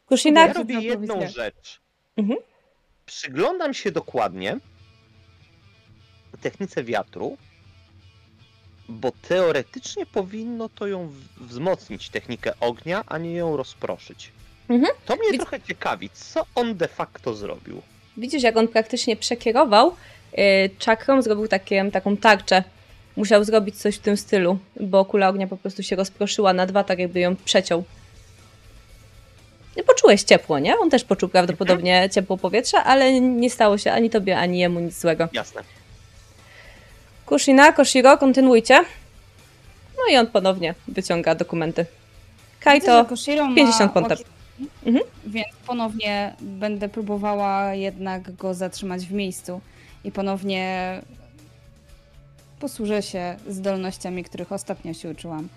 [0.06, 1.80] Kushina, Ja robię jedną rzecz.
[2.16, 2.38] Mhm.
[3.06, 4.56] Przyglądam się dokładnie
[6.40, 7.36] technice wiatru,
[8.88, 14.32] bo teoretycznie powinno to ją wzmocnić, technikę ognia, a nie ją rozproszyć.
[14.68, 14.92] Mhm.
[15.06, 17.82] To mnie Widz- trochę ciekawi, co on de facto zrobił.
[18.16, 19.94] widzisz jak on praktycznie przekierował
[20.32, 22.64] yy, czakrą, zrobił takie, taką tarczę.
[23.16, 26.84] Musiał zrobić coś w tym stylu, bo kula ognia po prostu się rozproszyła na dwa,
[26.84, 27.84] tak jakby ją przeciął.
[29.76, 30.78] I poczułeś ciepło, nie?
[30.78, 35.00] On też poczuł prawdopodobnie ciepło powietrza, ale nie stało się ani tobie, ani jemu nic
[35.00, 35.28] złego.
[35.32, 35.62] Jasne.
[37.26, 38.84] Kushina, Koshiro, kontynuujcie.
[39.96, 41.82] No i on ponownie wyciąga dokumenty.
[41.84, 43.06] Widzę, Kaito,
[43.48, 44.14] ma 50 konta.
[44.14, 44.24] oki-
[44.86, 45.04] Mhm.
[45.26, 49.60] Więc ponownie będę próbowała jednak go zatrzymać w miejscu
[50.04, 51.02] i ponownie
[52.60, 55.48] posłużę się zdolnościami, których ostatnio się uczyłam,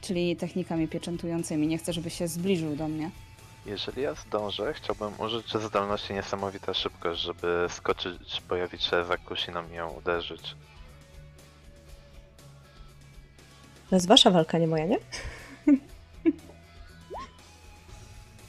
[0.00, 1.66] czyli technikami pieczętującymi.
[1.66, 3.10] Nie chcę, żeby się zbliżył do mnie.
[3.66, 9.74] Jeżeli ja zdążę, chciałbym użyć zdolności niesamowita szybkość, żeby skoczyć, pojawić się za Kushiną i
[9.74, 10.54] ją uderzyć.
[13.90, 14.98] To jest wasza walka, nie moja, nie?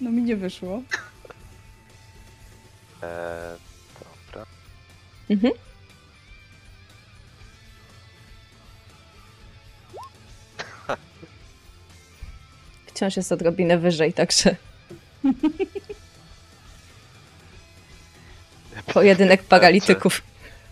[0.01, 0.81] No mi nie wyszło.
[3.03, 3.57] Eee,
[3.99, 4.45] dobra.
[5.29, 5.53] Mhm.
[12.87, 14.55] Wciąż jest odrobinę wyżej, także.
[18.93, 20.21] Pojedynek paralityków.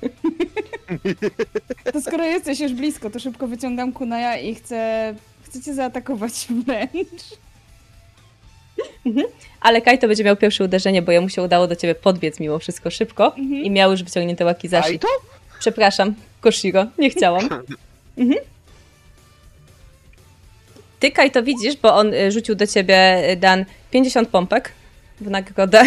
[1.93, 5.15] To skoro jesteś już blisko, to szybko wyciągam kunaja i chcę...
[5.43, 7.21] Chcę cię zaatakować wręcz.
[9.61, 12.91] Ale Kaito będzie miał pierwsze uderzenie, bo jemu się udało do ciebie podbiec mimo wszystko
[12.91, 13.63] szybko Mhm.
[13.63, 14.89] i miał już wyciągnięte wakizashi.
[14.89, 15.07] Kaito?
[15.59, 17.49] Przepraszam, Koshiro, nie chciałam.
[18.17, 18.39] Mhm.
[20.99, 24.71] Ty, Kaito, widzisz, bo on y, rzucił do ciebie, y, Dan, 50 pompek
[25.21, 25.83] w nagrodę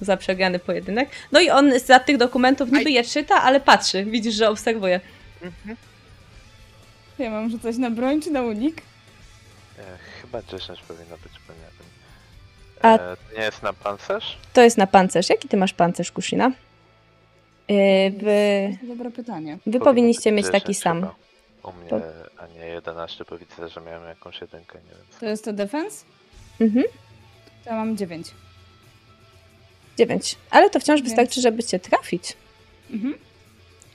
[0.00, 1.08] za przegrany pojedynek.
[1.32, 4.04] No i on za tych dokumentów niby je czyta, ale patrzy.
[4.04, 5.00] Widzisz, że obserwuje.
[5.42, 5.76] Mhm.
[7.18, 8.76] Ja mam rzucać na broń czy na unik?
[9.78, 9.84] Eee,
[10.22, 11.86] chyba 10 powinno być, bo nie wiem.
[12.82, 14.38] A- Eee, to nie jest na pancerz?
[14.52, 15.28] To jest na pancerz.
[15.30, 16.52] Jaki ty masz pancerz, Kushina?
[17.68, 17.76] Yy,
[18.10, 19.54] wy, To dobre pytanie.
[19.54, 21.00] wy Powinno powinniście mieć taki 10 sam.
[21.00, 21.14] chyba.
[21.62, 21.90] U mnie,
[22.38, 25.06] a nie 11, bo widzę, że miałem jakąś jedynkę, nie wiem.
[25.20, 26.04] To jest to defense?
[26.60, 26.84] Mhm.
[27.66, 28.30] Ja mam 9.
[30.00, 30.36] Dziewięć.
[30.50, 32.36] Ale to wciąż Więc- wystarczy, żeby cię trafić.
[32.90, 33.14] Mhm.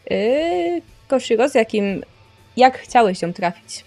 [0.09, 2.03] Yy, Koshiro, z jakim...
[2.57, 3.83] Jak chciałeś ją trafić?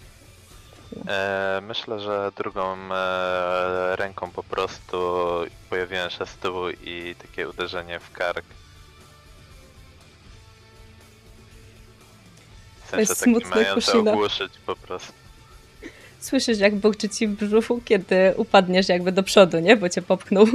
[1.08, 4.96] E, myślę, że drugą e, ręką po prostu
[5.70, 8.44] pojawiłem się z tyłu i takie uderzenie w kark.
[12.86, 15.12] W To jest sensie smutne, mające ogłuszyć po prostu.
[16.20, 19.76] Słyszysz, jak burczy ci w brzuchu, kiedy upadniesz jakby do przodu, nie?
[19.76, 20.46] Bo cię popchnął.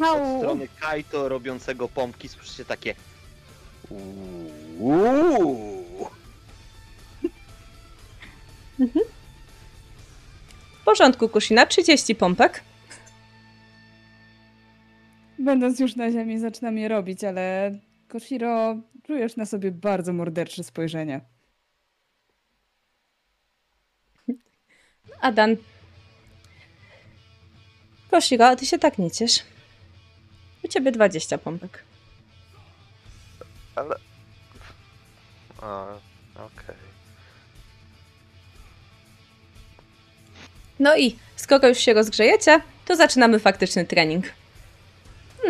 [0.00, 2.94] Od strony Kaito robiącego pompki słyszycie takie
[4.78, 6.10] Uuu.
[10.80, 12.62] W porządku, Kushina, 30 pompek.
[15.38, 17.78] Będąc już na ziemi, zaczynam je robić, ale
[18.08, 21.20] Koshiro, czujesz na sobie bardzo mordercze spojrzenie.
[25.20, 25.56] Adan.
[28.10, 29.42] Koshiro, a ty się tak nie ciesz.
[30.66, 31.82] U ciebie 20 pompek.
[33.76, 33.96] Ale...
[36.34, 36.76] Okej.
[40.78, 44.24] No i skoro już się rozgrzejecie, to zaczynamy faktyczny trening.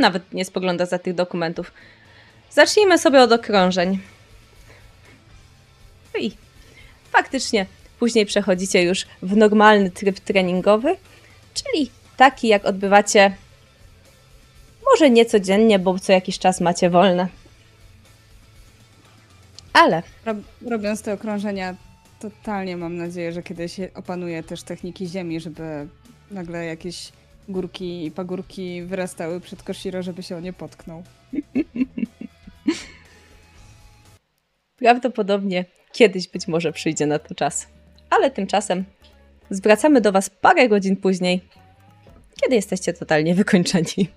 [0.01, 1.73] Nawet nie spogląda za tych dokumentów.
[2.51, 3.99] Zacznijmy sobie od okrążeń.
[6.15, 6.37] No I
[7.13, 7.67] faktycznie
[7.99, 10.97] później przechodzicie już w normalny tryb treningowy,
[11.55, 13.37] czyli taki jak odbywacie
[14.93, 17.29] może nie codziennie, bo co jakiś czas macie wolne.
[19.73, 21.75] Ale Rob, robiąc te okrążenia,
[22.21, 25.89] totalnie mam nadzieję, że kiedyś opanuję też techniki ziemi, żeby
[26.31, 27.13] nagle jakieś
[27.49, 31.03] górki i pagórki wyrastały przed Koshiro, żeby się o nie potknął.
[34.77, 37.67] Prawdopodobnie kiedyś być może przyjdzie na to czas.
[38.11, 38.85] Ale tymczasem
[39.51, 41.41] zwracamy do Was parę godzin później,
[42.43, 44.09] kiedy jesteście totalnie wykończeni.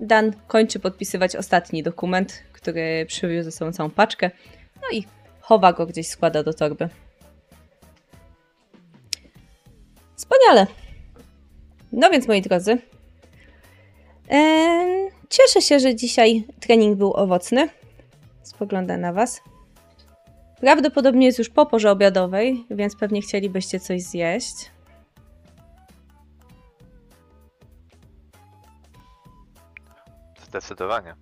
[0.00, 4.30] Dan kończy podpisywać ostatni dokument, który przywiózł ze sobą całą paczkę,
[4.76, 5.04] no i
[5.40, 6.88] chowa go gdzieś, składa do torby.
[10.16, 10.66] Wspaniale!
[11.92, 12.78] No więc, moi drodzy,
[14.28, 17.68] em, cieszę się, że dzisiaj trening był owocny.
[18.42, 19.40] Spogląda na Was.
[20.60, 24.75] Prawdopodobnie jest już po porze obiadowej, więc pewnie chcielibyście coś zjeść.
[30.60, 31.14] Zdecydowanie.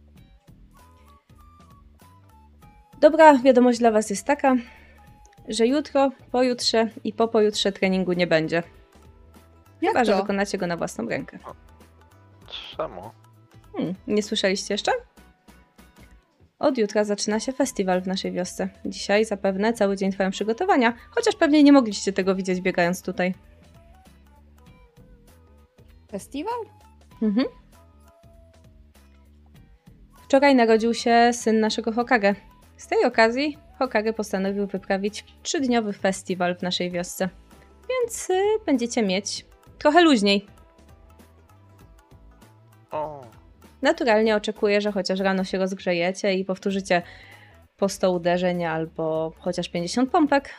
[3.00, 4.54] Dobra wiadomość dla Was jest taka,
[5.48, 8.62] że jutro, pojutrze i po pojutrze treningu nie będzie.
[9.82, 10.18] Jak Chyba, że to?
[10.18, 11.38] wykonacie go na własną rękę.
[12.76, 13.10] Czemu?
[13.76, 14.92] Hmm, nie słyszeliście jeszcze?
[16.58, 18.68] Od jutra zaczyna się festiwal w naszej wiosce.
[18.86, 23.34] Dzisiaj zapewne cały dzień trwają przygotowania, chociaż pewnie nie mogliście tego widzieć biegając tutaj.
[26.10, 26.58] Festiwal?
[27.22, 27.46] Mhm.
[30.34, 32.34] Wczoraj narodził się syn naszego Hokage.
[32.76, 37.28] Z tej okazji Hokage postanowił wyprawić trzydniowy festiwal w naszej wiosce.
[37.88, 39.46] Więc y, będziecie mieć
[39.78, 40.46] trochę luźniej.
[43.82, 47.02] Naturalnie oczekuję, że chociaż rano się rozgrzejecie i powtórzycie
[47.76, 50.50] po 100 uderzeń albo chociaż 50 pompek.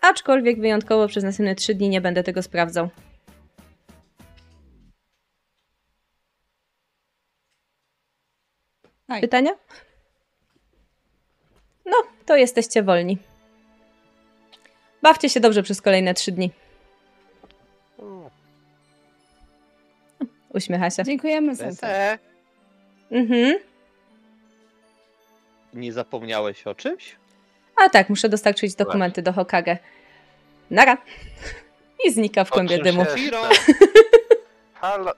[0.00, 2.88] Aczkolwiek wyjątkowo przez następne 3 dni nie będę tego sprawdzał.
[9.08, 9.20] Aj.
[9.20, 9.50] Pytania?
[11.86, 13.18] No, to jesteście wolni.
[15.02, 16.50] Bawcie się dobrze przez kolejne 3 dni.
[20.54, 21.04] Uśmiecha się.
[21.04, 21.76] Dziękujemy, Sensei.
[21.90, 22.18] Sensei,
[23.10, 23.58] Mhm.
[25.74, 27.16] nie zapomniałeś o czymś?
[27.84, 29.78] A tak, muszę dostarczyć dokumenty do Hokage.
[30.70, 30.96] Nara.
[32.04, 33.04] I znika w kłębie dymu.
[34.80, 35.12] Halo.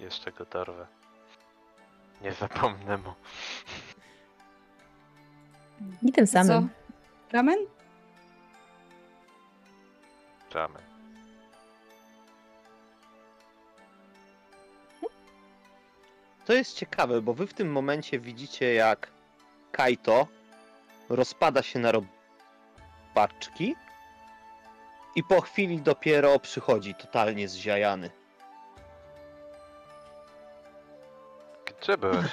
[0.00, 0.86] Jeszcze go dorwę.
[2.22, 3.14] Nie zapomnę mu.
[6.02, 6.68] I tym samym.
[6.68, 6.68] Co?
[7.32, 7.58] Ramen?
[10.54, 10.82] Ramen.
[16.46, 19.10] To jest ciekawe, bo wy w tym momencie widzicie jak
[19.72, 20.26] Kaito
[21.08, 21.92] rozpada się na
[23.14, 23.76] robaczki
[25.16, 28.10] i po chwili dopiero przychodzi totalnie zziajany.
[31.86, 32.26] Gdzie byłeś?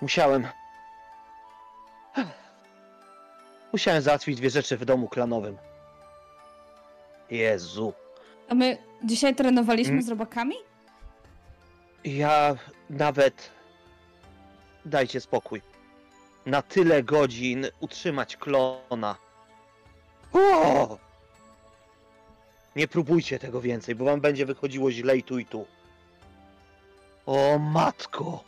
[0.00, 0.48] Musiałem.
[3.72, 5.56] Musiałem załatwić dwie rzeczy w domu klanowym.
[7.30, 7.92] Jezu.
[8.48, 10.02] A my dzisiaj trenowaliśmy Mm.
[10.02, 10.54] z robakami?
[12.04, 12.56] Ja
[12.90, 13.50] nawet.
[14.84, 15.62] Dajcie spokój.
[16.46, 19.16] Na tyle godzin utrzymać klona.
[20.32, 20.98] O!
[22.76, 25.66] Nie próbujcie tego więcej, bo wam będzie wychodziło źle i tu i tu.
[27.26, 28.44] O matko!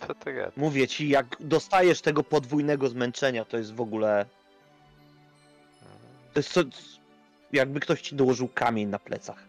[0.00, 0.56] Co ty gadasz?
[0.56, 4.26] Mówię ci, jak dostajesz tego podwójnego zmęczenia, to jest w ogóle.
[6.32, 6.60] To jest co.
[7.52, 9.44] Jakby ktoś ci dołożył kamień na plecach.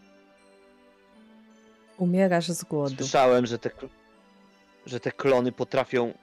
[1.98, 2.96] Umierasz z głodu.
[2.96, 3.70] Słyszałem, że te,
[4.86, 6.14] że te klony potrafią.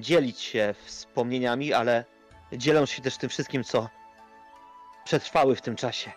[0.00, 2.04] Dzielić się wspomnieniami, ale
[2.52, 3.88] dzielą się też tym wszystkim, co
[5.04, 6.12] przetrwały w tym czasie.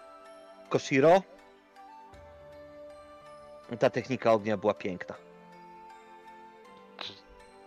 [0.69, 1.21] Koshiro,
[3.79, 5.15] ta technika ognia była piękna.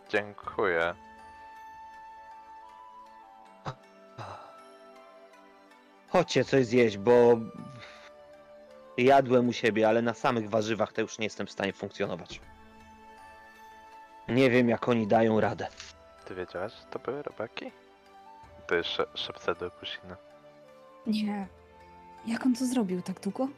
[0.08, 0.94] Dziękuję.
[6.08, 7.38] Chodźcie coś zjeść, bo
[8.98, 12.40] jadłem u siebie, ale na samych warzywach to już nie jestem w stanie funkcjonować.
[14.28, 15.68] Nie wiem, jak oni dają radę.
[16.26, 17.72] Ty wiedziałaś, że to były robaki?
[18.66, 20.16] Ty sze szepce do Kusina.
[21.06, 21.46] Nie.
[22.26, 23.48] Jak on to zrobił tak długo?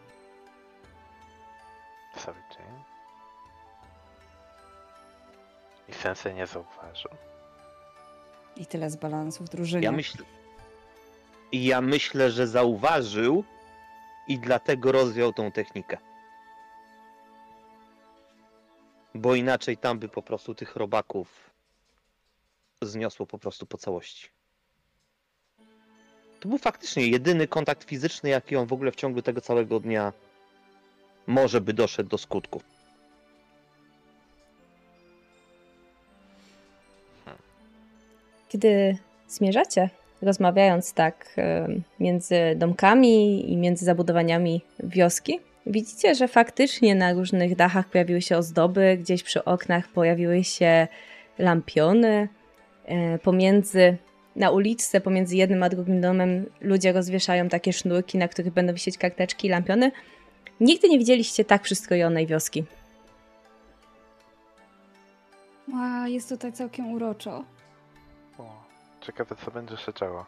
[2.17, 2.83] Cały dzień.
[5.89, 7.11] I sensei nie zauważył.
[8.57, 9.85] I tyle z balansu w drużynie.
[9.85, 10.25] Ja myślę.
[11.53, 13.45] Ja myślę, że zauważył
[14.29, 15.99] i dlatego rozwiął tą technikę.
[19.15, 21.48] Bo inaczej tam by po prostu tych robaków
[22.83, 24.29] zniosło po prostu po całości.
[26.41, 30.13] To był faktycznie jedyny kontakt fizyczny, jaki on w ogóle w ciągu tego całego dnia
[31.27, 32.63] może by doszedł do skutku.
[38.49, 38.99] Kiedy
[39.29, 39.91] zmierzacie,
[40.23, 41.69] rozmawiając tak e,
[42.01, 48.97] między domkami i między zabudowaniami wioski, widzicie, że faktycznie na różnych dachach pojawiły się ozdoby,
[49.01, 50.89] gdzieś przy oknach pojawiły się
[51.39, 52.29] lampiony.
[52.89, 53.97] E, Pomiędzy,
[54.37, 58.99] na uliczce, pomiędzy jednym a drugim domem ludzie rozwieszają takie sznurki, na których będą wisieć
[58.99, 59.93] karteczki i lampiony.
[60.61, 62.65] Nigdy nie widzieliście tak przystrojonej wioski.
[65.75, 67.45] A, jest tutaj całkiem uroczo.
[68.39, 68.63] O,
[69.01, 70.27] ciekawe co będzie się działo.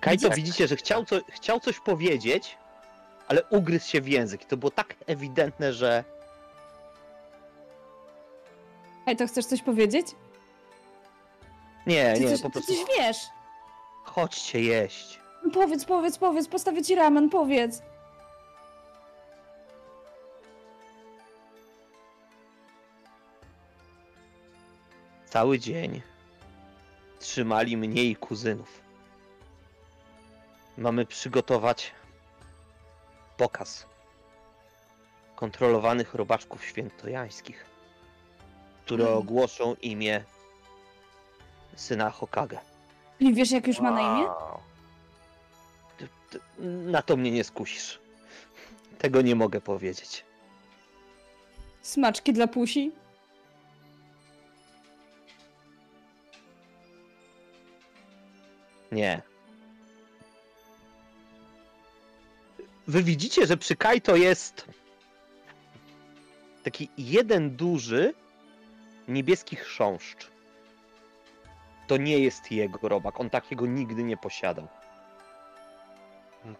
[0.00, 0.36] Kajto Tak.
[0.36, 2.56] widzicie, że chciał, co, chciał coś powiedzieć,
[3.28, 4.44] ale ugryzł się w język.
[4.44, 6.04] To było tak ewidentne, że
[9.06, 10.06] Ej, to chcesz coś powiedzieć?
[11.86, 13.16] nie, Ty, nie, coś, po ty prostu coś wiesz.
[14.04, 15.20] chodźcie jeść.
[15.54, 17.82] Powiedz, powiedz, powiedz, postawię ci ramen, powiedz.
[25.26, 26.02] Cały dzień
[27.18, 28.80] trzymali mnie i kuzynów.
[30.78, 31.92] Mamy przygotować
[33.36, 33.86] pokaz
[35.36, 37.64] kontrolowanych robaczków świętojańskich,
[38.86, 39.18] które Mhm.
[39.18, 40.24] ogłoszą imię
[41.76, 42.58] syna Hokage.
[43.20, 44.26] I wiesz, jak już ma na imię?
[44.28, 44.60] Wow.
[45.98, 47.98] Ty- ty- Na to mnie nie skusisz.
[48.98, 50.24] Tego nie mogę powiedzieć.
[51.82, 52.92] Smaczki dla pusi?
[58.92, 59.22] Nie.
[62.86, 64.64] Wy widzicie, że przy Kaito jest
[66.62, 68.14] taki jeden duży
[69.08, 70.30] niebieski chrząszcz.
[71.86, 73.20] To nie jest jego robak.
[73.20, 74.68] On takiego nigdy nie posiadał.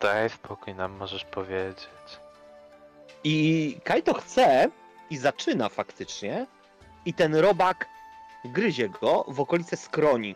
[0.01, 1.89] Daj spokój nam, możesz powiedzieć.
[3.25, 4.71] I Kaito chce
[5.11, 6.47] i zaczyna faktycznie.
[7.05, 7.89] I ten robak
[8.45, 10.35] gryzie go w okolice skroni.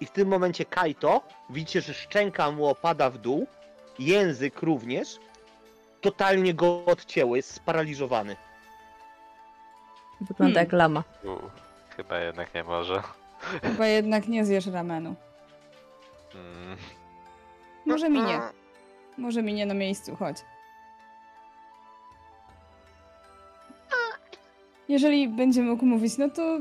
[0.00, 3.46] I w tym momencie Kaito widzicie, że szczęka mu opada w dół,
[3.98, 5.18] język również.
[6.00, 8.36] Totalnie go odcięło, jest sparaliżowany.
[10.20, 10.54] Wygląda Hmm.
[10.54, 11.04] jak lama.
[11.24, 11.28] U,
[11.96, 13.02] chyba jednak nie może.
[13.62, 15.14] Chyba jednak nie zjesz ramenu.
[16.34, 16.76] Mm,
[17.86, 18.40] Może mi nie.
[19.18, 20.36] Może mi nie na miejscu, chodź.
[24.88, 26.58] Jeżeli będzie mógł mówić, no to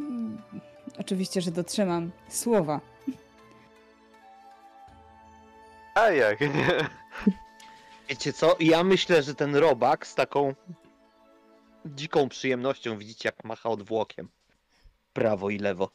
[1.00, 2.80] oczywiście, że dotrzymam słowa.
[5.96, 6.68] A jak nie?
[8.10, 8.56] Wiecie co?
[8.60, 10.54] Ja myślę, że ten robak z taką
[11.86, 14.30] dziką przyjemnością widzicie, jak macha odwłokiem.
[15.14, 15.90] Prawo i lewo.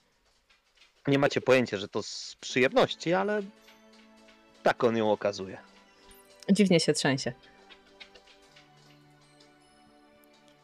[1.06, 3.42] Nie macie pojęcia, że to z przyjemności, ale
[4.62, 5.58] tak on ją okazuje.
[6.50, 7.32] Dziwnie się trzęsie.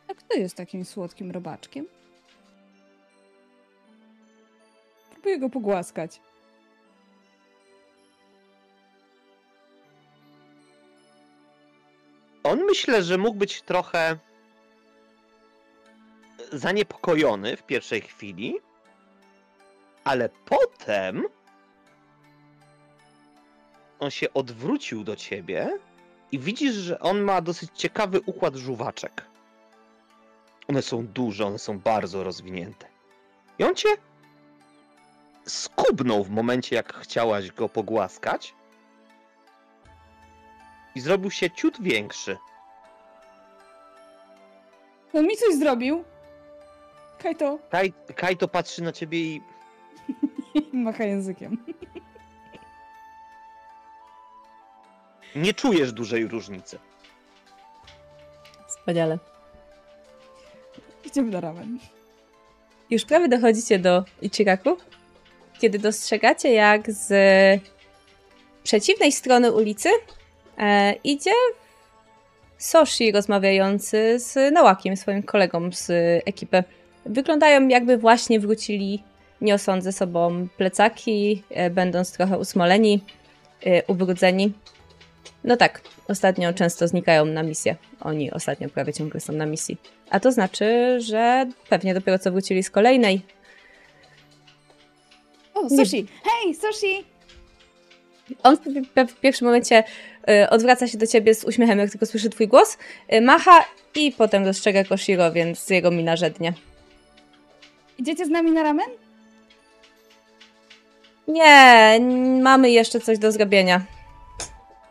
[0.08, 1.86] A kto jest takim słodkim robaczkiem?
[5.10, 6.20] Próbuję go pogłaskać.
[12.42, 14.18] On myślę, że mógł być trochę
[16.52, 18.60] zaniepokojony w pierwszej chwili,
[20.04, 21.28] ale potem
[23.98, 25.78] on się odwrócił do ciebie
[26.32, 29.24] i widzisz, że on ma dosyć ciekawy układ żuwaczek.
[30.68, 32.86] One są duże, one są bardzo rozwinięte.
[33.58, 33.88] I on cię
[35.46, 38.54] skubnął w momencie, jak chciałaś go pogłaskać
[40.94, 42.38] i zrobił się ciut większy.
[45.12, 46.04] On mi coś zrobił?
[47.26, 49.42] Kajto Kaj, Kajto patrzy na ciebie i
[50.72, 51.64] macha językiem.
[55.36, 56.78] nie czujesz dużej różnicy.
[58.68, 59.18] Wspaniale.
[61.04, 61.78] Idziemy na ramen.
[62.90, 64.76] Już prawie dochodzicie do Ichiraku,
[65.58, 67.12] kiedy dostrzegacie, jak z
[68.64, 69.88] przeciwnej strony ulicy
[70.58, 71.34] e, idzie
[72.58, 75.90] Soshi rozmawiający z Nałakiem, swoim kolegą z
[76.26, 76.64] ekipy.
[77.08, 79.02] Wyglądają jakby właśnie wrócili,
[79.40, 83.04] niosąc ze sobą plecaki, e, będąc trochę usmoleni,
[83.66, 84.52] e, ubrudzeni.
[85.44, 87.76] No tak, ostatnio często znikają na misję.
[88.00, 89.76] Oni ostatnio prawie ciągle są na misji.
[90.10, 93.22] A to znaczy, że pewnie dopiero co wrócili z kolejnej.
[95.54, 96.06] O, sushi!
[96.24, 97.04] Hej, sushi!
[98.42, 98.56] On
[99.08, 99.84] w, pierwszym momencie
[100.30, 102.78] y, odwraca się do ciebie z uśmiechem, jak tylko słyszy twój głos,
[103.22, 106.52] macha i potem dostrzega Koshiro, więc jego mina żednie.
[107.98, 108.86] Idziecie z nami na ramen?
[111.28, 111.98] Nie,
[112.42, 113.80] mamy jeszcze coś do zrobienia.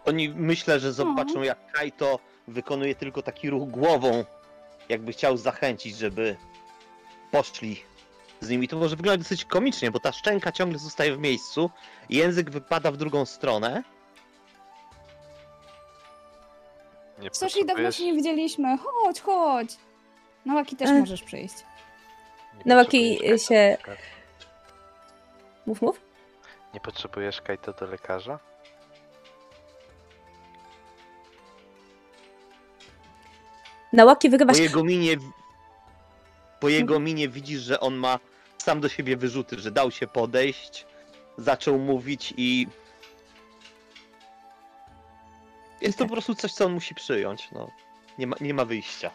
[0.05, 4.25] Oni myślę, że zobaczą jak Kajto wykonuje tylko taki ruch głową,
[4.89, 6.35] jakby chciał zachęcić, żeby
[7.31, 7.81] poszli
[8.41, 8.67] z nimi.
[8.67, 11.69] To może wyglądać dosyć komicznie, bo ta szczęka ciągle zostaje w miejscu,
[12.09, 13.83] język wypada w drugą stronę.
[17.21, 18.77] Nie Sushi, dawno potrzebujesz- się nie widzieliśmy.
[18.77, 19.69] Chodź, chodź!
[20.45, 20.99] Na Łaki też E.
[20.99, 21.55] możesz przyjść.
[22.65, 23.77] Nawaki potrzebujesz się-?
[25.65, 26.01] Mów, mów.
[26.73, 28.39] Nie potrzebujesz Kajto do lekarza?
[33.93, 34.63] Nałaki wygrywa Po się.
[34.63, 35.17] jego minie,
[36.59, 38.19] po jego minie widzisz, że on ma
[38.57, 40.85] sam do siebie wyrzuty, że dał się podejść,
[41.37, 42.67] zaczął mówić i
[45.81, 47.51] jest to po prostu coś, co on musi przyjąć.
[47.51, 47.71] No.
[48.17, 49.11] Nie, ma, nie ma wyjścia.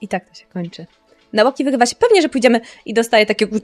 [0.00, 0.86] I tak to się kończy.
[1.32, 1.96] Nałaki wygrywa się.
[1.96, 3.56] Pewnie, że pójdziemy i dostaje takiego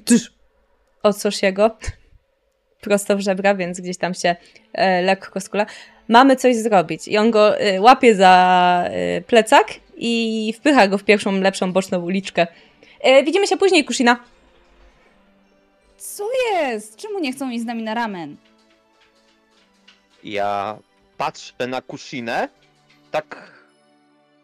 [1.02, 1.70] od Soshiego.
[2.80, 4.36] Prosto w żebra, więc gdzieś tam się
[4.72, 5.66] e, lekko skula.
[6.08, 7.08] Mamy coś zrobić.
[7.08, 12.00] I on go e, łapie za e, plecak i wpycha go w pierwszą, lepszą, boczną
[12.00, 12.46] uliczkę.
[13.00, 14.24] E, widzimy się później, Kushina.
[15.96, 16.96] Co jest?
[16.96, 18.36] Czemu nie chcą iść z nami na ramen?
[20.24, 20.78] Ja
[21.16, 22.48] patrzę na Kushinę
[23.10, 23.52] tak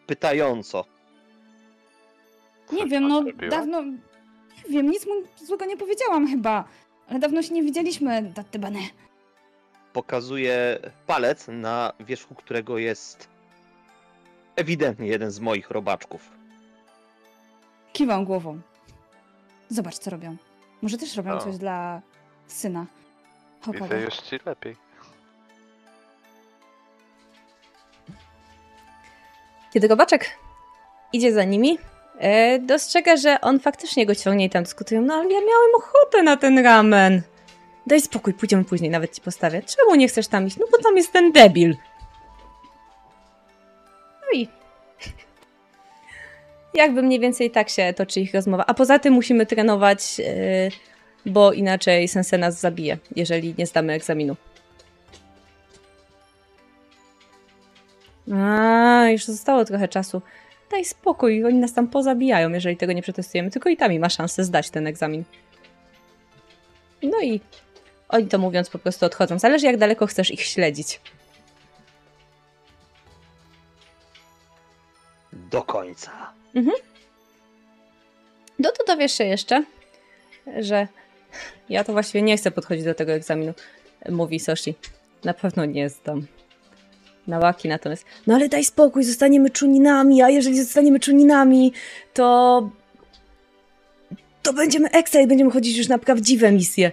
[0.06, 0.84] pytająco.
[2.72, 3.50] Nie Co- wiem, no zrobiła?
[3.50, 3.82] dawno...
[4.68, 5.12] Nie wiem, nic mu
[5.46, 6.64] złego nie powiedziałam chyba.
[7.08, 8.78] Ale dawno się nie widzieliśmy, Dattybane.
[9.92, 13.28] Pokazuję palec, na wierzchu którego jest
[14.56, 16.30] ewidentnie jeden z moich robaczków.
[17.92, 18.60] Kiwam głową.
[19.68, 20.36] Zobacz, co robią.
[20.82, 21.38] Może też robią O.
[21.38, 22.02] coś dla
[22.46, 22.86] syna.
[23.66, 24.00] Widzę Hokage.
[24.04, 24.76] już ci lepiej.
[29.72, 30.38] Kiedy robaczek
[31.12, 31.78] idzie za nimi,
[32.60, 35.02] dostrzega, że on faktycznie go ciągnie i tam dyskutują.
[35.02, 37.22] No ale ja miałem ochotę na ten ramen.
[37.86, 39.62] Daj spokój, pójdziemy później, nawet ci postawię.
[39.62, 40.56] Czemu nie chcesz tam iść?
[40.56, 41.76] No bo tam jest ten debil.
[44.22, 44.48] No i
[46.74, 48.64] jakby mniej więcej tak się toczy ich rozmowa.
[48.66, 50.70] A poza tym musimy trenować, e,
[51.26, 54.36] bo inaczej Sensei nas zabije, jeżeli nie zdamy egzaminu.
[58.34, 60.22] A, już zostało trochę czasu.
[60.70, 63.50] Daj spokój, oni nas tam pozabijają, jeżeli tego nie przetestujemy.
[63.50, 65.24] Tylko i tam ma szansę zdać ten egzamin.
[67.02, 67.40] No i
[68.08, 69.38] oni to mówiąc po prostu odchodzą.
[69.38, 71.00] Zależy jak daleko chcesz ich śledzić.
[75.32, 76.32] Do końca.
[78.58, 79.64] No to dowiesz się jeszcze,
[80.58, 80.88] że
[81.68, 83.52] ja to właściwie nie chcę podchodzić do tego egzaminu,
[84.08, 84.74] mówi Soshi.
[85.24, 86.26] Na pewno nie zdam.
[87.26, 88.04] Na łaki natomiast.
[88.26, 91.72] No ale daj spokój, zostaniemy czuninami, a jeżeli zostaniemy czuninami,
[92.14, 92.70] to.
[94.42, 96.92] To będziemy ekstra i będziemy chodzić już na prawdziwe misje.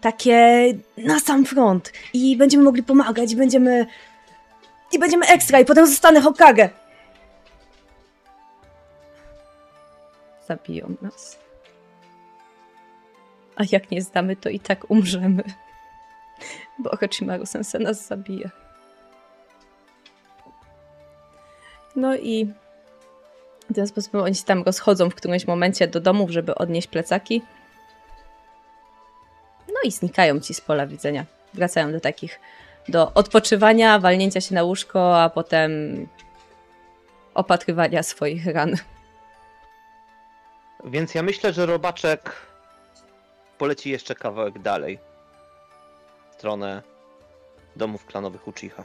[0.00, 0.64] Takie
[0.96, 1.92] na sam front.
[2.12, 3.86] I będziemy mogli pomagać, i będziemy.
[4.92, 6.70] I będziemy ekstra, i potem zostanę Hokage.
[10.48, 11.38] Zabiją nas.
[13.56, 15.42] A jak nie zdamy, to i tak umrzemy.
[16.78, 18.50] Bo Orochimaru Sensei nas zabije.
[21.96, 22.52] No i
[23.70, 27.42] w ten sposób oni się tam rozchodzą w którymś momencie do domów, żeby odnieść plecaki.
[29.68, 31.24] No i znikają ci z pola widzenia.
[31.54, 32.40] Wracają do takich,
[32.88, 35.70] do odpoczywania, walnięcia się na łóżko, a potem
[37.34, 38.76] opatrywania swoich ran.
[40.84, 42.36] Więc ja myślę, że robaczek
[43.58, 44.98] poleci jeszcze kawałek dalej.
[46.30, 46.82] W stronę
[47.76, 48.84] domów klanowych Uchiha.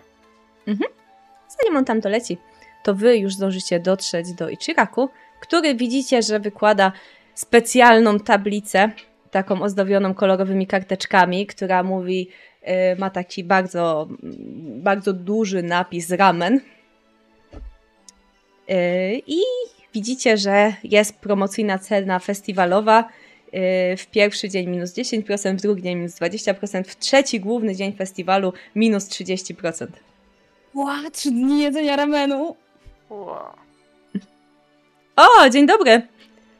[1.59, 2.37] Zanim on tam doleci,
[2.87, 5.09] to wy już zdążycie dotrzeć do Ichiraku,
[5.39, 6.91] który widzicie, że wykłada
[7.35, 8.91] specjalną tablicę,
[9.31, 12.29] taką ozdobioną kolorowymi karteczkami, która mówi,
[12.63, 14.07] y, ma taki bardzo,
[14.63, 16.55] bardzo duży napis ramen.
[16.55, 16.61] Y,
[19.27, 19.39] I
[19.93, 23.09] widzicie, że jest promocyjna cena festiwalowa.
[23.53, 27.93] y, W pierwszy dzień minus 10%, w drugi dzień minus 20%, w trzeci główny dzień
[27.93, 29.87] festiwalu minus 30%.
[30.73, 32.55] Ła, trzy dni jedzenia ramenu.
[33.09, 33.55] Wow.
[35.15, 36.07] O, dzień dobry!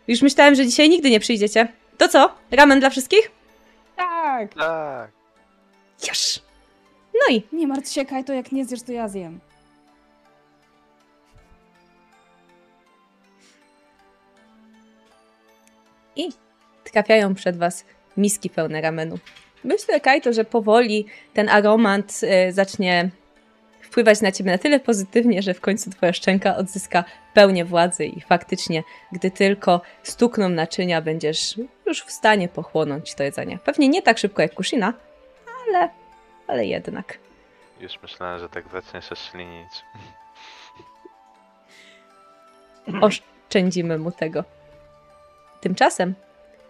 [0.08, 1.68] Już myślałem, że dzisiaj nigdy nie przyjdziecie.
[1.98, 2.30] To co?
[2.52, 3.32] Ramen dla wszystkich?
[3.96, 4.54] Tak.
[4.54, 5.12] Tak.
[6.08, 6.40] Jasz!
[7.14, 9.40] No i Nie martw się, Kajto, jak nie zjesz, to ja zjem.
[16.98, 17.86] trafiają przed was
[18.18, 19.20] miski pełne ramenu.
[19.64, 23.10] Myślę, Kajto, że powoli ten aromat y, zacznie
[23.90, 28.22] wpływać na ciebie na tyle pozytywnie, że w końcu twoja szczęka odzyska pełnię władzy i
[28.22, 33.60] faktycznie, gdy tylko stukną naczynia, będziesz już w stanie pochłonąć to jedzenie.
[33.66, 34.94] Pewnie nie tak szybko jak Kushina,
[35.68, 35.90] ale,
[36.48, 37.18] ale jednak.
[37.80, 39.72] Już myślałem, że tak zacznie się ślinić.
[43.02, 44.44] oszczędzimy mu tego.
[45.62, 46.16] Tymczasem,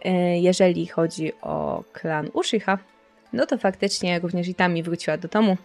[0.05, 2.77] e, jeżeli chodzi o klan Ushiha,
[3.33, 5.57] no to faktycznie również Itami wróciła do domu.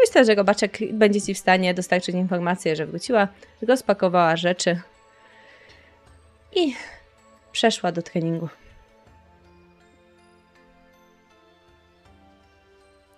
[0.00, 3.28] Myślę, że Robaczek będzie Ci w stanie dostarczyć informację, że wróciła,
[3.62, 4.80] rozpakowała rzeczy
[6.56, 6.74] i
[7.52, 8.48] przeszła do treningu.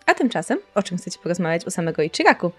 [0.07, 2.53] A tymczasem, o czym chcecie porozmawiać u samego Ichiraku?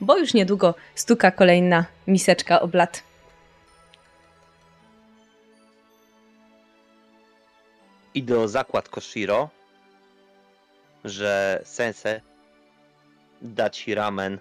[0.00, 3.02] Bo już niedługo stuka kolejna miseczka oblat.
[8.14, 9.48] Idę o zakład Koshiro,
[11.06, 12.20] że Sensei
[13.42, 14.38] da ci ramen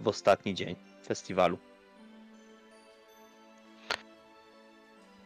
[0.00, 1.58] w ostatni dzień festiwalu.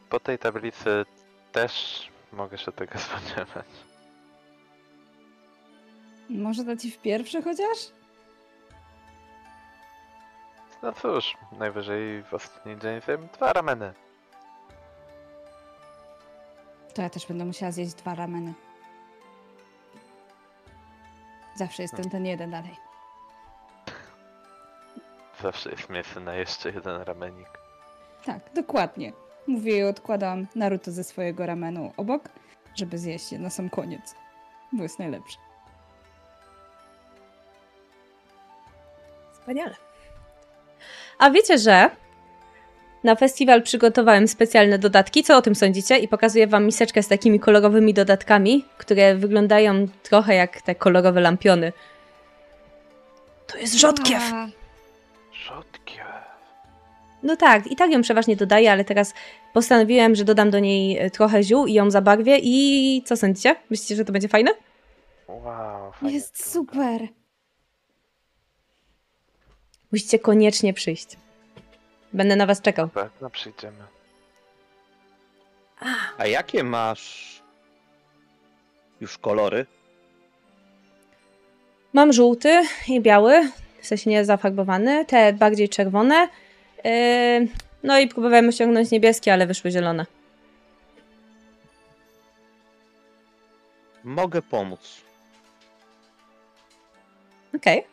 [0.09, 1.05] Po tej tablicy
[1.53, 3.67] też mogę się tego spodziewać.
[6.29, 7.79] Może dać ci w pierwszy chociaż?
[10.83, 13.93] No cóż, najwyżej w ostatni dzień zjem dwa rameny.
[16.95, 18.55] To ja też będę musiała zjeść dwa rameny.
[21.55, 22.77] Zawsze jestem ten jeden dalej.
[25.43, 27.49] Zawsze jest miejsce na jeszcze jeden ramenik.
[28.25, 29.13] Tak, dokładnie.
[29.47, 32.23] Mówię i odkładam Naruto ze swojego ramenu obok,
[32.75, 34.15] żeby zjeść je na sam koniec.
[34.73, 35.39] Bo jest najlepszy.
[39.33, 39.75] Wspaniale.
[41.19, 41.91] A wiecie, że
[43.05, 45.23] na festiwal przygotowałem specjalne dodatki.
[45.23, 45.99] Co o tym sądzicie?
[45.99, 51.73] I pokazuję wam miseczkę z takimi kolorowymi dodatkami, które wyglądają trochę jak te kolorowe lampiony.
[53.47, 54.23] To jest rzodkiew!
[54.33, 54.49] A,
[55.33, 56.03] Rzodkie.
[57.23, 59.15] No tak, i tak ją przeważnie dodaję, ale teraz
[59.53, 62.39] postanowiłem, że dodam do niej e, trochę ziół i ją zabarwię.
[62.43, 63.57] I co sądzicie?
[63.71, 64.51] Myślicie, że to będzie fajne?
[65.29, 67.09] Wow, fajnie Jest super.
[69.93, 71.17] Musicie koniecznie przyjść.
[72.13, 72.89] Będę na was czekał.
[72.89, 73.85] Pewno przyjdziemy.
[76.19, 77.43] A jakie masz
[79.01, 79.67] już kolory?
[81.93, 83.51] Mam żółty i biały,
[83.81, 86.29] w sensie nie zafarbowany, te bardziej czerwone.
[86.85, 87.49] Yy,
[87.83, 90.07] no i próbowałem osiągnąć niebieskie, ale wyszły zielone.
[94.05, 95.01] Mogę pomóc.
[97.57, 97.92] Okej.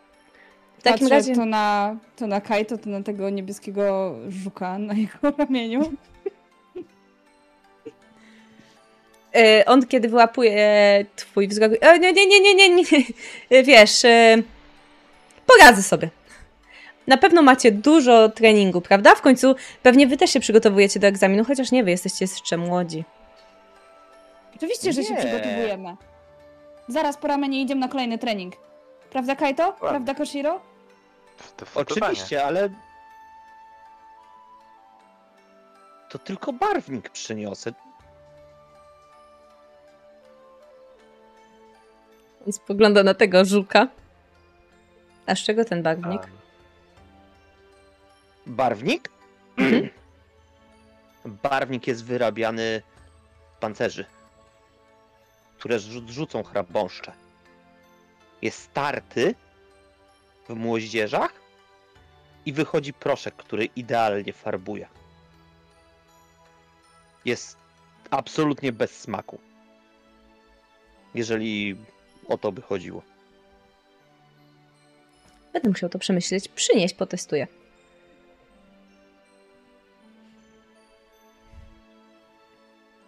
[0.79, 1.35] W takim Patrzę razie.
[1.35, 5.91] to na, to na Kaito, to na tego niebieskiego żuka na jego ramieniu.
[9.35, 11.71] Yy, on kiedy wyłapuje twój wzrok.
[11.81, 12.83] E, nie, nie, nie, nie, nie, nie.
[13.63, 14.01] Wiesz,
[15.45, 16.09] poradzę sobie.
[17.07, 19.15] Na pewno macie dużo treningu, prawda?
[19.15, 23.03] W końcu pewnie wy też się przygotowujecie do egzaminu, chociaż nie wy jesteście jeszcze młodzi.
[24.55, 25.19] Oczywiście, że się Nie.
[25.19, 25.95] przygotowujemy.
[26.87, 28.55] Zaraz po ramenie idziemy na kolejny trening.
[29.09, 29.73] Prawda, Kaito?
[29.79, 30.61] Prawda, Koshiro?
[31.47, 31.85] Zdecydowanie.
[31.91, 32.69] Oczywiście, ale.
[36.09, 37.73] To tylko barwnik przyniosę.
[42.47, 43.87] On spogląda na tego żuka.
[45.25, 46.23] A z czego ten barwnik?
[46.23, 46.29] Em,
[48.45, 49.09] Barwnik?
[51.43, 52.81] Barwnik jest wyrabiany
[53.57, 54.05] z pancerzy,
[55.57, 57.11] które rzu- rzucą chrabąszcze.
[58.41, 59.35] Jest starty
[60.49, 61.33] w moździerzach
[62.45, 64.87] i wychodzi proszek, który idealnie farbuje.
[67.25, 67.57] Jest
[68.11, 69.39] absolutnie bez smaku.
[71.15, 71.75] Jeżeli
[72.27, 73.01] o to by chodziło.
[75.53, 76.47] Będę musiał to przemyśleć.
[76.47, 77.47] Przynieść, potestuję.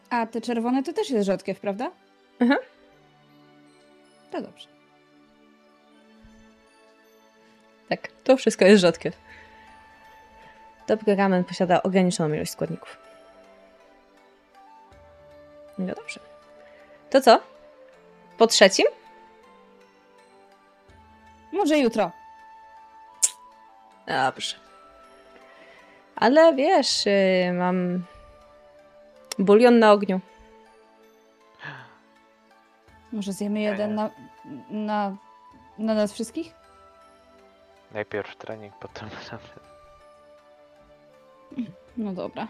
[0.09, 1.91] A te czerwone to też jest rzodkiew, prawda?
[2.39, 2.59] Mhm.
[4.31, 4.70] To dobrze.
[7.91, 9.17] Tak, to wszystko jest rzodkiew.
[10.87, 12.97] Dobry ramen posiada ograniczoną ilość składników.
[15.77, 16.19] No dobrze.
[17.09, 17.39] To co?
[18.37, 18.85] Po trzecim?
[21.53, 22.11] Może jutro.
[24.07, 24.55] Dobrze.
[26.15, 28.05] Ale wiesz, yy, mam
[29.39, 30.19] bulion na ogniu.
[33.11, 34.09] Może zjemy jeden na,
[34.69, 35.15] na,
[35.77, 36.60] na nas wszystkich?
[37.93, 39.09] Najpierw trening, potem.
[41.97, 42.47] No dobra.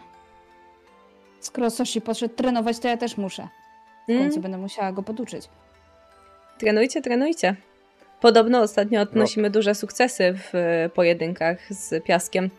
[1.39, 3.47] Skoro Soshi poszedł trenować, to ja też muszę.
[4.07, 5.49] W Mm, końcu będę musiała go poduczyć.
[6.57, 7.55] trenujcie, trenujcie.
[8.21, 12.49] Podobno ostatnio odnosimy duże sukcesy w e, pojedynkach z piaskiem.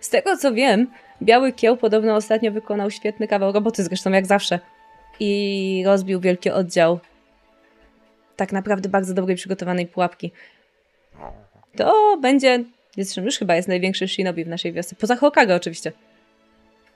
[0.00, 0.86] Z tego co wiem,
[1.22, 4.58] Biały Kieł podobno ostatnio wykonał świetny kawał roboty, zresztą jak zawsze.
[5.20, 7.00] I rozbił wielki oddział
[8.36, 10.32] tak naprawdę bardzo dobrej przygotowanej pułapki.
[11.76, 12.64] To będzie,
[12.96, 14.96] jest, już chyba jest największy shinobi w naszej wiosce.
[14.96, 15.92] Poza Hokage oczywiście.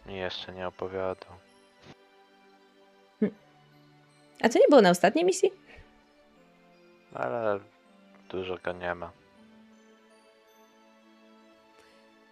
[0.07, 1.31] jeszcze nie opowiadał.
[4.43, 5.51] A to nie było na ostatniej misji?
[7.14, 7.61] Ale
[8.29, 9.11] dużo go nie ma.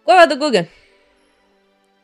[0.05, 0.65] Głowa do góry.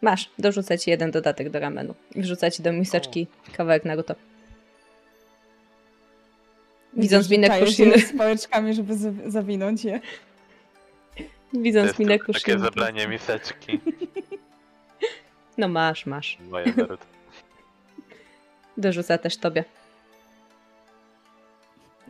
[0.02, 1.96] Masz, dorzucę ci jeden dodatek do ramenu.
[2.16, 3.28] I wrzucę ci do miseczki
[3.58, 4.16] kawałek Naruto.
[6.94, 8.00] Widząc minę Kushiny.
[8.00, 8.96] z pałeczkami, żeby
[9.32, 10.00] zawinąć je.
[11.54, 13.80] Widząc minę to takie zabranie miseczki.
[15.58, 16.38] No masz, masz.
[16.50, 17.06] Moje Naruto.
[18.78, 19.64] Dorzucę też tobie.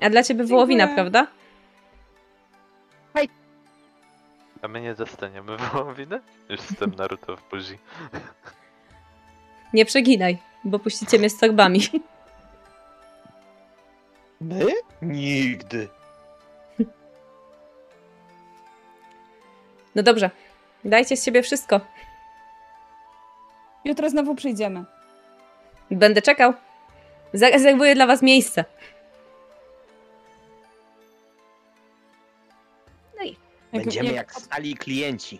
[0.01, 1.27] A dla ciebie wołowina, prawda?
[4.61, 6.21] A my nie dostaniemy wołowiny?
[6.49, 7.77] Już tym Naruto w buzi.
[9.73, 11.81] Nie przeginaj, bo puścicie mnie z torbami.
[14.41, 14.65] My?
[15.01, 15.89] Nigdy.
[19.95, 20.29] No dobrze.
[20.85, 21.81] Dajcie z siebie wszystko.
[23.85, 24.85] Jutro znowu przyjdziemy.
[25.91, 26.53] Będę czekał.
[27.33, 28.65] Zarezerwuję dla was miejsce.
[33.17, 33.29] No i
[33.73, 35.39] Jak, Będziemy jak od- stali klienci.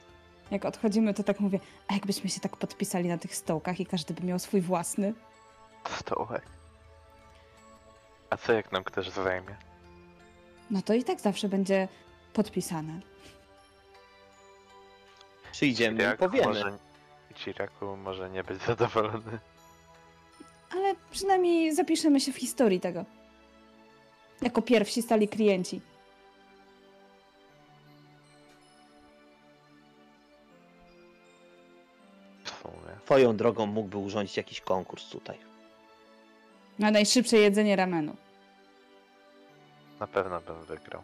[0.51, 4.13] jak odchodzimy, to tak mówię, a jakbyśmy się tak podpisali na tych stołkach i każdy
[4.13, 5.13] by miał swój własny?
[5.99, 6.43] Stołek.
[8.29, 9.55] A co jak nam ktoś zajmie?
[10.71, 11.87] No to i tak zawsze będzie
[12.33, 12.99] podpisane.
[15.51, 16.47] Przyjdziemy i Chiriaku powiemy.
[16.47, 16.77] może,
[17.97, 19.39] może nie być zadowolony.
[20.71, 23.05] Ale przynajmniej zapiszemy się w historii tego.
[24.41, 25.81] Jako pierwsi stali klienci.
[33.09, 35.37] Twoją drogą mógłby urządzić jakiś konkurs tutaj.
[36.79, 38.15] Na najszybsze jedzenie ramenu.
[39.99, 41.03] Na pewno bym wygrał.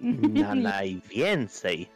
[0.44, 1.88] Na najwięcej.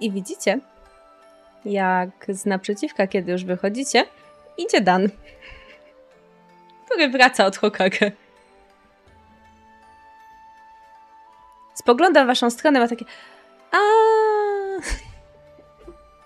[0.00, 0.58] I widzicie,
[1.64, 4.04] jak z naprzeciwka, kiedy już wychodzicie,
[4.58, 5.08] idzie Dan,
[6.86, 8.12] który wraca od Hokage.
[11.74, 13.04] Spogląda w waszą stronę, ma takie
[13.72, 13.76] a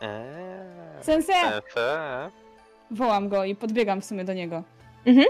[0.01, 1.35] Eee, Sensei!
[2.91, 4.63] Wołam go i podbiegam w sumie do niego.
[5.07, 5.27] Mhm.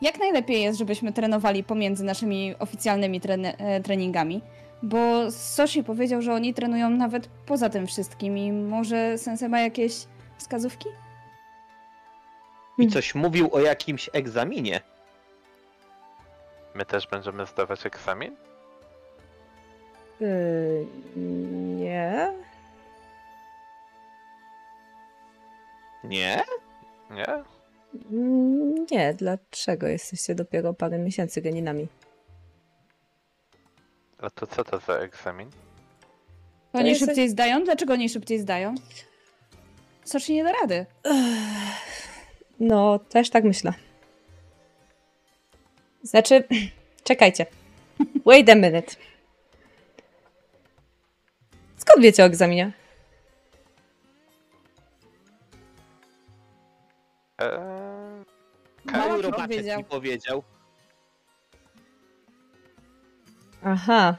[0.00, 4.40] Jak najlepiej jest, żebyśmy trenowali pomiędzy naszymi oficjalnymi trene- e, treningami?
[4.84, 10.06] Bo Soshi powiedział, że oni trenują nawet poza tym wszystkim i może Sensei ma jakieś
[10.38, 10.88] wskazówki?
[12.78, 14.80] I coś mówił o jakimś egzaminie.
[16.74, 18.36] My też będziemy zdawać egzamin?
[20.20, 20.86] Yy,
[21.76, 22.32] nie.
[26.04, 26.42] Nie?
[27.10, 27.26] Nie?
[28.12, 31.88] Mm, Nie, dlaczego jesteście dopiero parę miesięcy geninami?
[34.24, 35.50] A to co to za egzamin?
[36.72, 37.64] To oni jest- szybciej zdają?
[37.64, 38.74] Dlaczego oni szybciej zdają?
[40.04, 40.86] Soshi nie da rady.
[42.60, 43.72] No, też tak myślę.
[46.02, 46.44] Znaczy,
[47.04, 47.46] czekajcie.
[48.26, 48.94] Wait a minute.
[51.76, 52.72] Skąd wiecie o egzaminie?
[57.38, 58.24] Eee,
[58.86, 59.78] Kaju ci Robaczek powiedział.
[59.78, 60.42] mi powiedział.
[63.64, 64.16] Aha.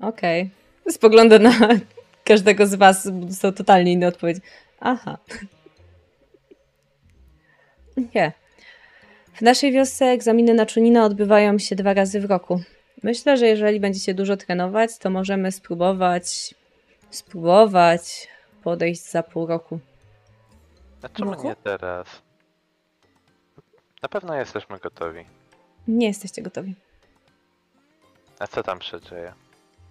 [0.00, 0.50] Okej.
[0.90, 1.50] Spoglądam na
[2.24, 4.40] każdego z was, są totalnie inne odpowiedzi.
[4.80, 5.18] Aha.
[8.14, 8.32] Nie.
[9.34, 12.60] W naszej wiosce egzaminy na Czunina odbywają się dwa razy w roku.
[13.02, 16.54] Myślę, że jeżeli będziecie dużo trenować, to możemy spróbować
[17.10, 18.28] spróbować
[18.62, 19.78] podejść za pół roku.
[21.02, 21.48] A czemu Roku?
[21.48, 22.06] nie teraz?
[24.02, 25.24] Na pewno jesteśmy gotowi.
[25.88, 26.74] Nie jesteście gotowi.
[28.38, 29.32] A co tam się dzieje?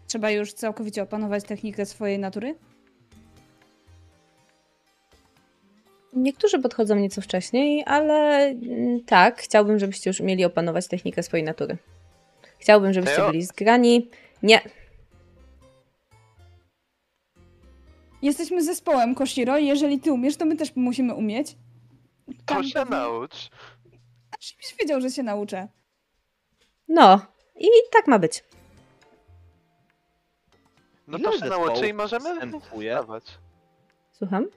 [0.07, 2.55] Trzeba już całkowicie opanować technikę swojej natury?
[6.13, 11.77] Niektórzy podchodzą nieco wcześniej, ale mm, tak, chciałbym, żebyście już umieli opanować technikę swojej natury.
[12.59, 13.27] Chciałbym, żebyście Teo?
[13.31, 14.09] byli zgrani.
[14.43, 14.61] Nie,
[18.21, 21.55] Jesteśmy zespołem, Koshiro, i jeżeli ty umiesz, to my też musimy umieć.
[22.27, 23.49] To Tam się pewnie- naucz!
[24.39, 25.67] Żebyś wiedział, że się nauczę.
[26.87, 27.21] no
[27.55, 28.43] i tak ma być.
[31.07, 32.99] No to się nauczy i możemy występuje?
[34.11, 34.47] Słucham?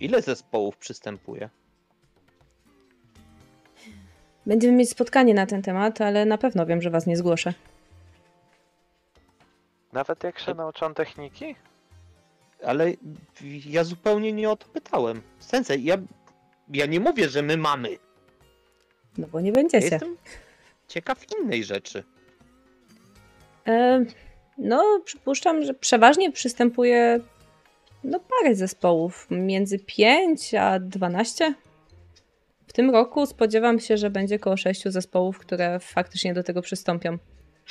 [0.00, 1.50] Ile zespołów przystępuje?
[4.46, 7.54] Będziemy mieć spotkanie na ten temat, ale na pewno wiem, że was nie zgłoszę.
[9.92, 11.56] Nawet jak się nauczą techniki?
[12.66, 12.92] Ale
[13.66, 15.22] ja zupełnie nie o to pytałem.
[15.38, 15.96] Sensei, ja,
[16.68, 17.98] ja nie mówię, że my mamy.
[19.18, 19.86] No bo nie Ja będziecie.
[19.86, 20.16] jestem
[20.88, 22.04] ciekaw innej rzeczy.
[23.66, 24.04] E,
[24.58, 27.20] no, przypuszczam, że przeważnie przystępuje
[28.04, 31.54] no parę zespołów, między 5 a 12.
[32.66, 37.18] W tym roku spodziewam się, że będzie około 6 zespołów, które faktycznie do tego przystąpią.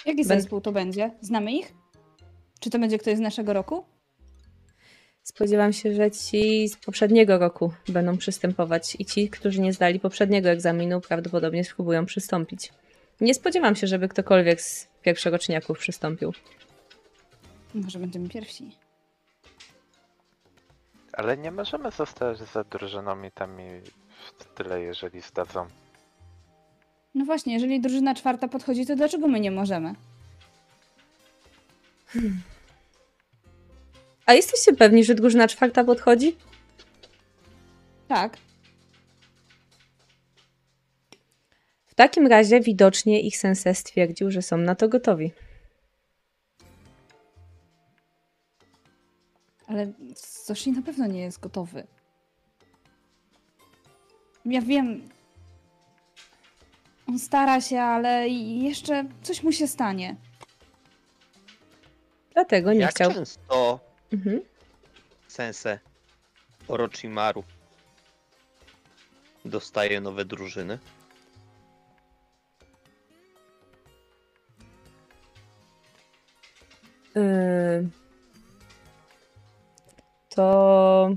[0.05, 1.11] Jaki zespół to będzie?
[1.21, 1.73] Znamy ich?
[2.59, 3.85] Czy to będzie ktoś z naszego roku?
[5.25, 10.49] Spodziewam się, że ci z poprzedniego roku będą przystępować i ci, którzy nie zdali poprzedniego
[10.49, 12.73] egzaminu, prawdopodobnie spróbują przystąpić.
[13.21, 16.33] Nie spodziewam się, żeby ktokolwiek z pierwszoroczniaków przystąpił.
[17.75, 18.71] Może będziemy pierwsi.
[21.13, 23.81] Ale nie możemy zostać za drużyną i tam i
[24.25, 25.67] w tyle, jeżeli zdadzą.
[27.15, 29.95] No właśnie, jeżeli drużyna czwarta podchodzi, to dlaczego my nie możemy?
[34.25, 36.35] A jesteście pewni, że drużyna czwarta podchodzi?
[38.07, 38.37] Tak.
[41.85, 45.31] W takim razie widocznie ich sensei stwierdził, że są na to gotowi.
[49.67, 51.87] Ale Soshi na pewno nie jest gotowy.
[54.45, 55.09] Ja wiem.
[57.07, 60.15] On stara się, ale jeszcze coś mu się stanie.
[62.33, 63.13] Dlatego nie Jak chciał.
[63.13, 63.79] często
[64.11, 64.41] Mhm.
[65.27, 65.79] Sense
[66.67, 67.43] Orochimaru
[69.45, 70.79] dostaje nowe drużyny?
[77.15, 77.89] Yy,
[80.35, 81.09] To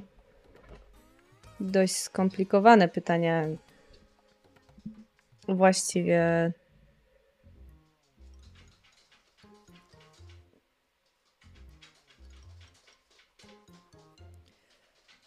[1.60, 3.44] dość skomplikowane pytania.
[5.48, 6.52] Właściwie.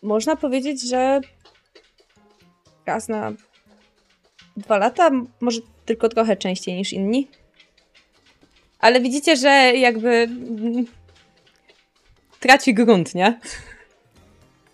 [0.01, 1.21] Można powiedzieć, że
[2.85, 3.31] raz na
[4.57, 7.27] dwa lata, może tylko trochę częściej niż inni.
[8.79, 10.29] Ale widzicie, że jakby
[12.39, 13.39] traci grunt, nie?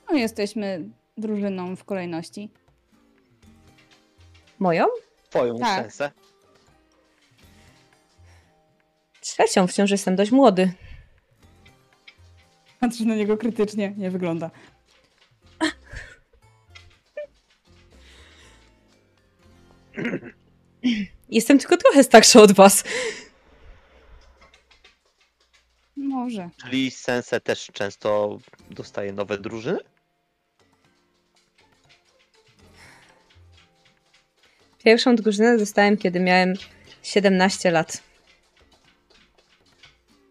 [0.10, 2.50] No, jesteśmy drużyną w kolejności.
[4.60, 4.86] Moją?
[5.30, 5.82] Twoją Tak.
[5.82, 6.12] Sensę?
[9.22, 10.72] Trzecią, wciąż jestem dość młody.
[12.80, 14.52] Patrz na niego krytycznie, nie wygląda.
[21.30, 22.84] Jestem tylko trochę starsza od was.
[25.96, 26.50] Może.
[26.62, 28.38] Czyli Sense też często
[28.70, 29.80] dostaje nowe drużyny?
[34.84, 36.54] Pierwszą drużynę dostałem, kiedy miałem
[37.04, 38.04] 17 lat.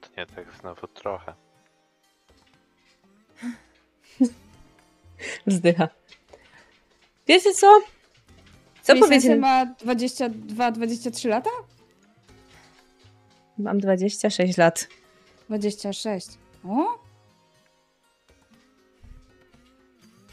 [0.01, 1.35] To nie tak znowu trochę.
[5.47, 5.89] Wzdycha.
[7.29, 7.81] Wiecie co?
[8.87, 9.41] Co Czyli powiedzieć?
[9.41, 11.51] Ma 22-23 lata?
[13.59, 14.89] Mam 26 lat.
[15.49, 16.29] 26.
[16.65, 16.99] O?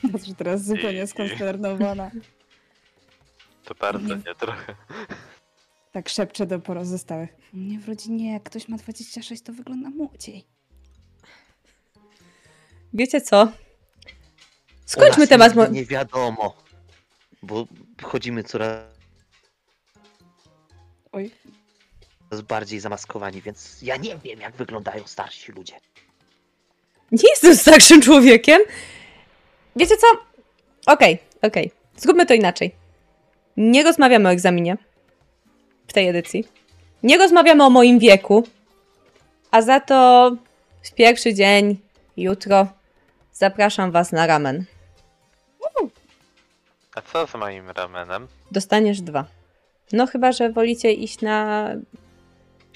[0.11, 2.11] Patrz, teraz zupełnie skonsternowana.
[3.65, 4.15] To bardzo Nie.
[4.15, 4.75] nie trochę.
[5.91, 7.29] Tak szepczę do pozostałych.
[7.53, 10.45] U mnie w rodzinie, jak ktoś ma 26, to wygląda młodziej.
[12.93, 13.51] Wiecie co?
[14.85, 15.71] Skończmy temat.
[15.71, 16.62] Nie wiadomo.
[17.43, 17.67] Bo
[18.01, 18.79] chodzimy coraz
[21.11, 21.31] Oj.
[22.47, 25.73] bardziej zamaskowani, więc ja nie wiem, jak wyglądają starsi ludzie.
[27.11, 28.61] Nie jestem starszym człowiekiem.
[29.75, 30.07] Wiecie co?
[30.93, 31.71] Okej, okej.
[31.97, 32.75] Zróbmy to inaczej.
[33.57, 34.77] Nie rozmawiamy o egzaminie
[35.87, 36.47] w tej edycji.
[37.03, 38.43] Nie rozmawiamy o moim wieku.
[39.51, 40.31] A za to
[40.83, 41.77] w pierwszy dzień,
[42.17, 42.67] jutro,
[43.33, 44.65] zapraszam Was na ramen.
[46.95, 48.27] A co z moim ramenem?
[48.51, 49.25] Dostaniesz dwa.
[49.91, 51.69] No chyba, że wolicie iść na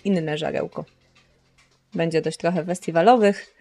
[0.04, 0.86] inne żarełko.
[1.94, 3.56] Będzie dość trochę festiwalowych.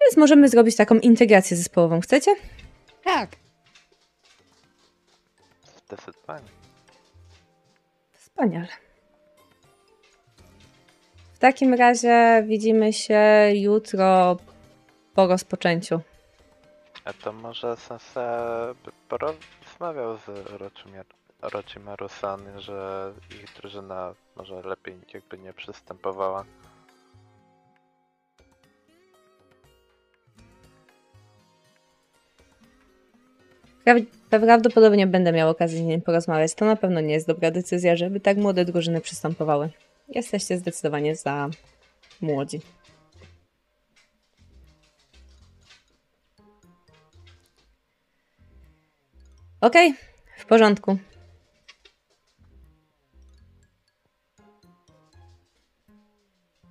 [0.00, 2.00] Więc możemy zrobić taką integrację zespołową.
[2.00, 2.34] Chcecie?
[3.04, 3.30] Tak.
[5.86, 6.48] Zdecydowanie.
[8.12, 8.68] Wspaniale.
[11.34, 14.36] W takim razie widzimy się jutro
[15.14, 16.00] po rozpoczęciu.
[17.04, 25.38] A to może Sensei by porozmawiał z Orochimar- Orochimaru-san, że ich drużyna może lepiej jakby
[25.38, 26.44] nie przystępowała.
[33.86, 36.54] Pra- Prawdopodobnie będę miał okazję z nim porozmawiać.
[36.54, 39.70] To na pewno nie jest dobra decyzja, żeby tak młode drużyny przystępowały.
[40.08, 41.48] Jesteście zdecydowanie za
[42.20, 42.60] młodzi.
[49.62, 49.94] Okej,
[50.38, 50.98] w porządku.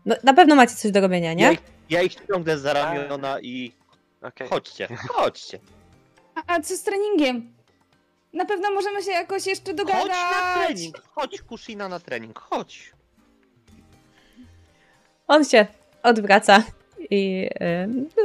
[0.06, 1.54] No, na pewno macie coś do robienia, Ja nie?
[1.54, 3.72] ich, ja ich ciągnę za ramiona i
[4.22, 4.48] Okej.
[4.50, 5.60] chodźcie, chodźcie.
[6.36, 7.54] A, a co z treningiem?
[8.34, 10.02] Na pewno możemy się jakoś jeszcze dogadać.
[10.02, 12.92] Chodź na trening, chodź Kushina na trening, chodź.
[15.28, 15.66] On się
[16.04, 16.64] odwraca
[17.10, 17.50] i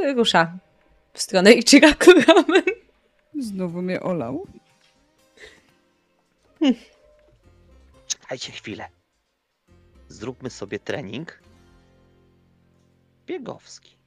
[0.07, 0.51] y, rusza
[1.13, 2.63] w stronę Ichiraku Ramen.
[3.39, 4.47] Znowu mnie olał.
[8.07, 8.89] Czekajcie chwilę.
[10.07, 11.41] Zróbmy sobie trening
[13.25, 13.97] biegowski.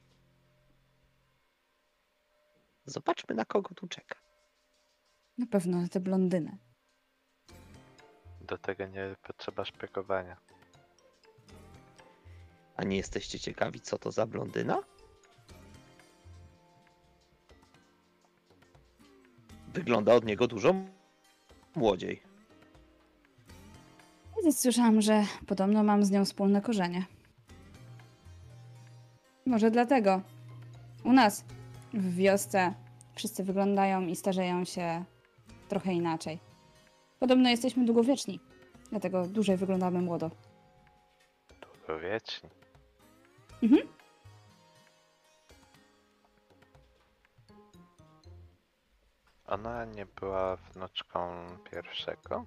[2.85, 4.15] Zobaczmy na kogo tu czeka.
[5.37, 6.57] Na pewno na tę blondynę.
[8.41, 10.37] Do tego nie potrzeba szpiegowania.
[12.75, 14.83] A nie jesteście ciekawi, co to za blondyna?
[19.73, 20.75] Wygląda od niego dużo
[21.75, 22.21] młodziej.
[24.35, 27.05] Kiedyś słyszałam, że podobno mam z nią wspólne korzenie.
[29.45, 30.21] Może dlatego.
[31.03, 31.45] U nas,
[31.93, 32.73] w wiosce,
[33.15, 35.03] wszyscy wyglądają i starzeją się
[35.69, 36.39] trochę inaczej.
[37.19, 38.39] Podobno jesteśmy długowieczni,
[38.89, 40.31] dlatego dłużej wyglądamy młodo.
[41.61, 42.49] Długowieczni.
[43.63, 44.00] Mhm.
[49.51, 52.45] Ona nie była wnuczką pierwszego?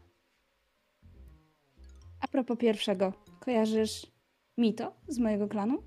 [2.21, 4.07] A propos pierwszego, kojarzysz
[4.59, 5.83] Mito z mojego klanu?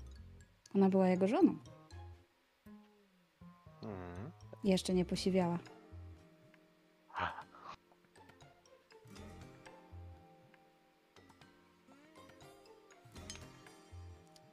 [0.74, 1.58] Ona była jego żoną.
[3.82, 4.30] Mhm.
[4.64, 5.58] Jeszcze nie posiwiała.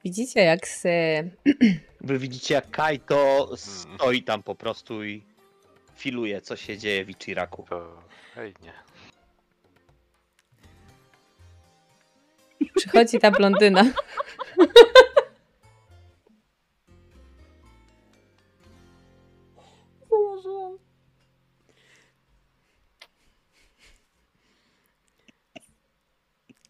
[0.03, 0.83] Widzicie, jak z,
[2.01, 5.34] Wy widzicie, jak Kaito stoi tam po prostu i
[5.95, 7.65] filuje, co się dzieje w Ichiraku.
[7.69, 8.01] To
[8.35, 8.73] fajnie.
[12.75, 13.85] przychodzi ta blondyna.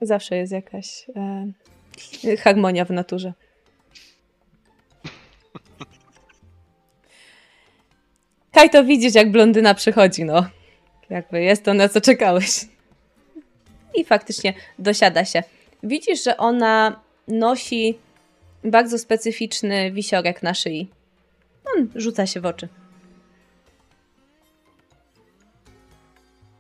[0.02, 3.34] Zawsze jest jakaś e, harmonia w naturze.
[8.56, 10.46] Kaj, to widzisz, jak blondyna przychodzi, no.
[11.10, 12.66] Jakby jest to, na co czekałeś.
[13.96, 15.44] I faktycznie dosiada się.
[15.84, 17.98] Widzisz, że ona nosi
[18.64, 20.88] bardzo specyficzny wisiorek na szyi.
[21.76, 22.68] On rzuca się w oczy.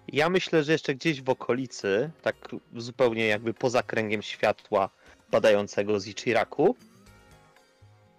[0.08, 2.36] Ja myślę, że jeszcze gdzieś w okolicy, tak
[2.76, 4.90] zupełnie jakby poza kręgiem światła
[5.32, 6.76] padającego z Ichiraku,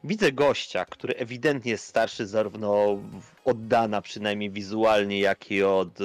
[0.06, 2.98] widzę gościa, który ewidentnie jest starszy zarówno
[3.44, 6.04] od Dana, przynajmniej wizualnie, jak i od e,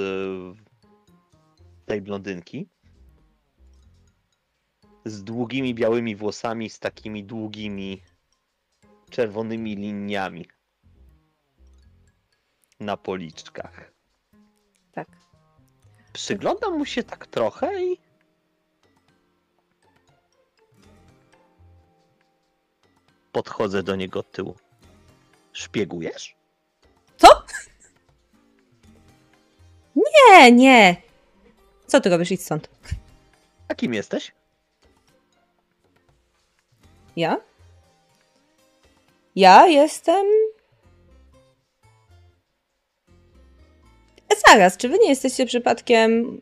[1.86, 2.68] tej blondynki.
[5.04, 8.02] Z długimi białymi włosami, z takimi długimi
[9.10, 10.46] czerwonymi liniami
[12.80, 13.92] na policzkach.
[14.92, 15.08] Tak.
[16.12, 18.11] Przyglądam mu się tak trochę i.
[23.32, 24.56] Podchodzę do niego od tyłu.
[25.52, 26.34] Szpiegujesz?
[27.16, 27.28] Co?
[29.96, 30.96] Nie, nie.
[31.86, 32.30] Co ty robisz?
[32.30, 32.68] Idź stąd.
[33.68, 34.32] A kim jesteś?
[37.16, 37.40] Ja?
[39.36, 40.26] Ja jestem.
[44.32, 46.40] E, Zaraz, czy wy nie jesteście przypadkiem.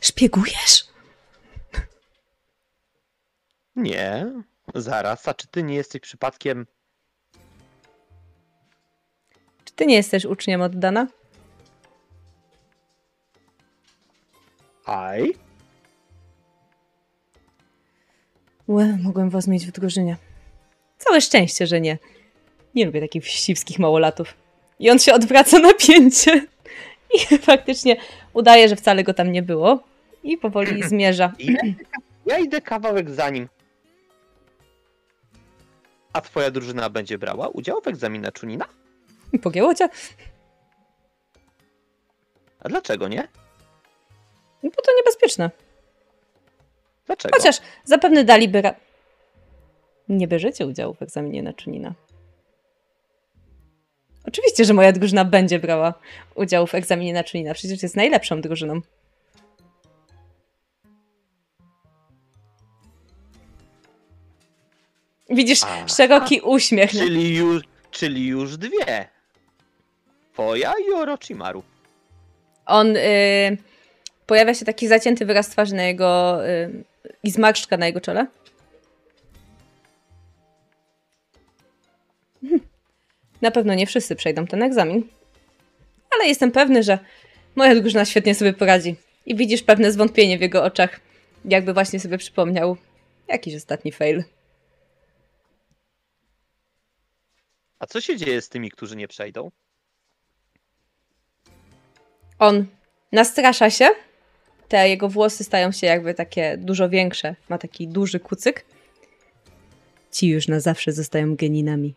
[0.00, 0.84] Szpiegujesz?
[3.76, 4.32] Nie.
[4.74, 6.66] Zaraz, a czy ty nie jesteś przypadkiem...
[9.64, 11.06] Czy ty nie jesteś uczniem od Dana?
[14.84, 15.34] Aj?
[18.68, 20.16] Łe, mogłem was mieć w drużynie.
[20.98, 21.98] Całe szczęście, że nie.
[22.74, 24.34] Nie lubię takich wścibskich małolatów.
[24.78, 26.46] I on się odwraca na pięcie.
[27.14, 27.96] I faktycznie
[28.32, 29.82] udaje, że wcale go tam nie było.
[30.22, 31.32] I powoli zmierza.
[31.38, 31.60] Ja,
[32.26, 33.48] ja idę kawałek za nim.
[36.14, 38.64] A twoja drużyna będzie brała udział w egzaminie Czunina?
[39.42, 39.88] Pogięło cię?
[42.60, 43.28] A dlaczego nie?
[44.62, 45.50] No bo to niebezpieczne.
[47.06, 47.36] Dlaczego?
[47.36, 48.74] Chociaż zapewne daliby ra...
[50.08, 51.94] Nie bierzecie udziału w egzaminie na czynina.
[54.24, 55.94] Oczywiście, że moja drużyna będzie brała
[56.34, 57.54] udział w egzaminie na czynina.
[57.54, 58.80] Przecież jest najlepszą drużyną.
[65.30, 65.88] Widzisz A.
[65.88, 66.90] szeroki uśmiech.
[66.90, 69.08] Czyli już, czyli już dwie.
[70.32, 71.62] Twoja i Orochimaru.
[72.66, 73.56] On y,
[74.26, 76.84] pojawia się taki zacięty wyraz twarzy na jego y,
[77.22, 78.26] i zmarszczka na jego czole.
[83.42, 85.08] Na pewno nie wszyscy przejdą ten egzamin.
[86.14, 86.98] Ale jestem pewny, że
[87.56, 88.96] moja drużyna świetnie sobie poradzi.
[89.26, 91.00] I widzisz pewne zwątpienie w jego oczach,
[91.44, 92.76] jakby właśnie sobie przypomniał
[93.28, 94.24] jakiś ostatni fail.
[97.78, 99.50] A co się dzieje z tymi, którzy nie przejdą?
[102.38, 102.66] On
[103.12, 103.88] nastrasza się.
[104.68, 107.36] Te jego włosy stają się jakby takie dużo większe.
[107.48, 108.64] Ma taki duży kucyk.
[110.10, 111.94] Ci już na zawsze zostają geninami.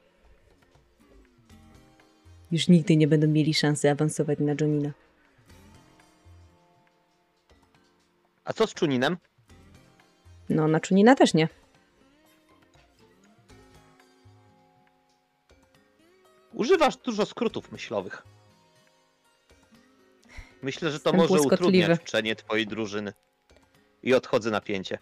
[2.51, 4.91] Już nigdy nie będą mieli szansy awansować na Jonina.
[8.45, 9.17] A co z Czuninem?
[10.49, 11.47] No, na Chunina też nie.
[16.57, 18.23] Używasz dużo skrótów myślowych.
[20.61, 23.13] Myślę, że to Jestem może utrudniać uczenie twojej drużyny.
[24.03, 24.97] I odchodzę na pięcie.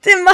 [0.00, 0.32] Ty ma...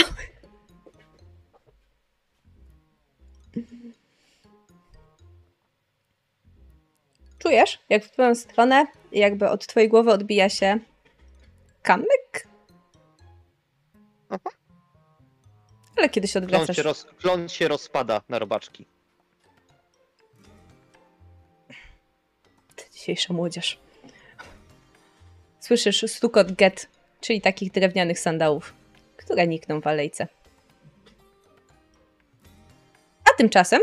[7.39, 10.79] Czujesz, jak w twoją stronę, jakby od twojej głowy odbija się
[11.83, 12.49] kamyk?
[14.29, 14.51] Aha.
[16.03, 16.77] Ale kiedy się Klon odwracasz...
[16.77, 18.87] się, roz, klon się rozpada na robaczki.
[22.95, 23.79] Dzisiejsza młodzież.
[25.61, 26.89] Słyszysz stukot get,
[27.21, 28.75] czyli takich drewnianych sandałów,
[29.17, 30.29] które nikną w alejce.
[33.25, 33.81] A tymczasem,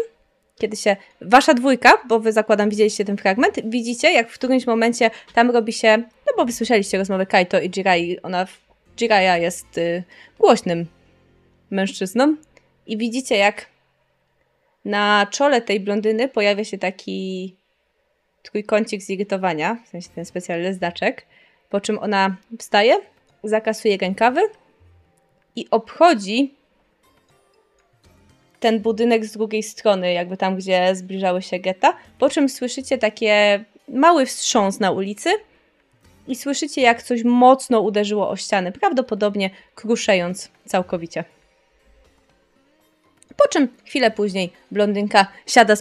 [0.57, 5.11] kiedy się wasza dwójka, bo wy zakładam widzieliście ten fragment, widzicie jak w którymś momencie
[5.33, 8.47] tam robi się, no bo wysłyszeliście rozmowę Kaito i Jirai, ona,
[8.97, 10.03] Jiraiya jest y,
[10.39, 10.98] głośnym
[11.71, 12.35] mężczyzną
[12.87, 13.65] i widzicie jak
[14.85, 17.55] na czole tej blondyny pojawia się taki
[18.43, 21.25] trójkącik zirytowania, w sensie ten specjalny zdaczek,
[21.69, 22.97] po czym ona wstaje,
[23.43, 24.41] zakasuje rękawy
[25.55, 26.53] i obchodzi
[28.59, 33.63] ten budynek z drugiej strony, jakby tam, gdzie zbliżały się getta, po czym słyszycie takie
[33.87, 35.29] mały wstrząs na ulicy
[36.27, 41.23] i słyszycie, jak coś mocno uderzyło o ściany, prawdopodobnie kruszejąc całkowicie.
[43.43, 45.73] Po czym chwilę później blondynka siada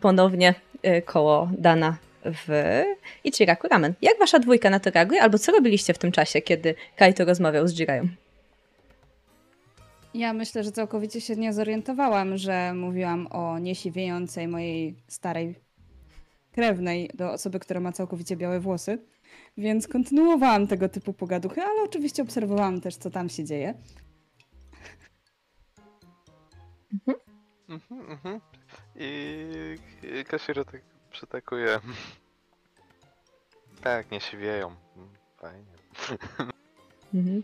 [0.00, 0.54] ponownie
[0.86, 2.82] y, koło Dana w
[3.24, 3.94] Ichiraku Ramen.
[4.02, 5.22] Jak wasza dwójka na to reaguje?
[5.22, 8.08] Albo co robiliście w tym czasie, kiedy Kaito rozmawiał z Jirają?
[10.14, 15.54] Ja myślę, że całkowicie się nie zorientowałam, że mówiłam o niesiwiejącej mojej starej
[16.52, 18.98] krewnej do osoby, która ma całkowicie białe włosy.
[19.56, 23.74] Więc kontynuowałam tego typu pogaduchy, ale oczywiście obserwowałam też, co tam się dzieje.
[27.68, 28.40] Mhm, mhm.
[28.96, 29.76] I
[30.20, 31.80] i Kashiro tak przytakuje.
[33.82, 34.74] Tak, nie siwieją.
[34.96, 35.72] Mm, Fajnie.
[37.14, 37.42] Mhm.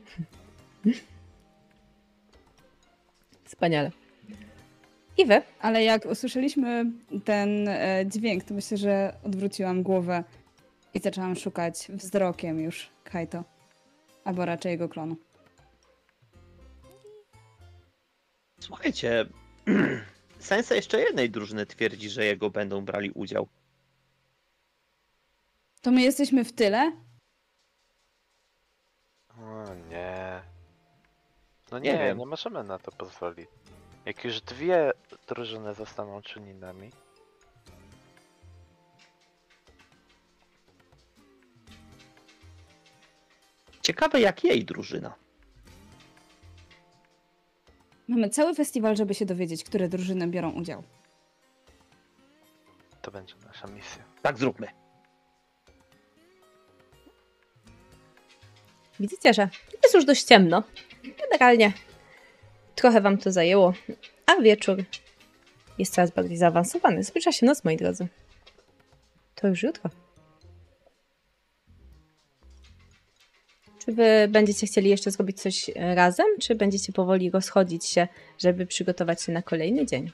[3.45, 3.91] Wspaniale.
[5.19, 5.43] I wy?
[5.61, 6.85] Ale jak usłyszeliśmy
[7.25, 10.25] ten e, dźwięk, to myślę, że odwróciłam głowę
[10.95, 13.45] i zaczęłam szukać wzrokiem już Kaito.
[14.25, 15.17] Albo raczej jego klonu.
[18.69, 19.27] Słuchajcie,
[20.39, 23.49] Sensa jeszcze jednej drużyny twierdzi, że jego będą brali udział.
[25.83, 26.93] To my jesteśmy w tyle?
[29.41, 30.43] O nie.
[31.73, 32.19] No Nie nie, wiem.
[32.19, 33.49] nie możemy na to pozwolić.
[34.05, 34.93] Jak już dwie
[35.29, 36.91] drużyny zostaną czyninami,
[43.83, 45.15] Ciekawe jak jej drużyna.
[48.09, 50.83] Mamy cały festiwal, żeby się dowiedzieć, które drużyny biorą udział.
[53.03, 54.05] To będzie nasza misja.
[54.23, 54.69] Tak zróbmy.
[59.01, 59.49] Widzicie, że
[59.83, 60.63] jest już dość ciemno.
[61.19, 61.73] Generalnie
[62.75, 63.75] trochę wam to zajęło,
[64.27, 64.85] a wieczór
[65.79, 67.05] jest coraz bardziej zaawansowany.
[67.05, 68.09] Zbliża się noc, moi drodzy.
[69.35, 69.91] To już jutro.
[73.89, 78.09] Czy wy będziecie chcieli jeszcze zrobić coś e, razem, czy będziecie powoli rozchodzić się,
[78.39, 80.11] żeby przygotować się na kolejny dzień?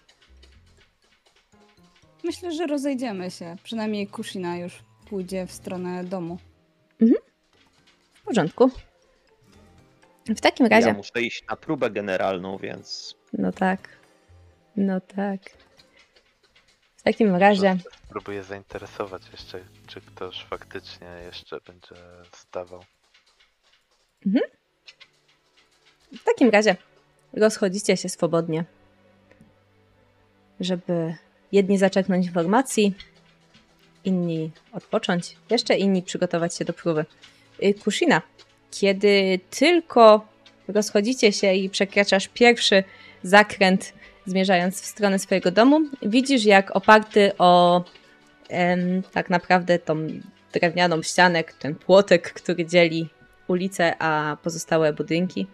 [2.25, 3.57] Myślę, że rozejdziemy się.
[3.63, 6.39] Przynajmniej Kushina już pójdzie w stronę domu.
[8.15, 8.71] W porządku.
[10.29, 10.89] W takim razie.
[10.89, 13.89] Ja muszę iść na próbę generalną, więc No tak.
[14.77, 15.41] No tak.
[16.97, 17.77] W takim razie.
[18.09, 21.95] Próbuję zainteresować jeszcze, czy ktoś faktycznie jeszcze będzie
[22.33, 22.85] stawał.
[26.13, 26.77] W takim razie
[27.33, 28.65] rozchodzicie się swobodnie,
[30.61, 31.15] żeby
[31.53, 32.95] jedni zaczerpnąć informacji,
[34.05, 37.05] inni odpocząć, jeszcze inni przygotować się do próby.
[37.63, 38.23] Y, Kushina,
[38.71, 40.27] kiedy tylko
[40.69, 42.85] rozchodzicie się i przekraczasz pierwszy
[43.23, 43.93] zakręt,
[44.27, 47.85] zmierzając w stronę swojego domu, widzisz jak oparty o
[48.49, 50.07] em, tak naprawdę tą
[50.53, 53.09] drewnianą ścianę, ten płotek, który dzieli
[53.99, 55.47] a pozostałe budynki,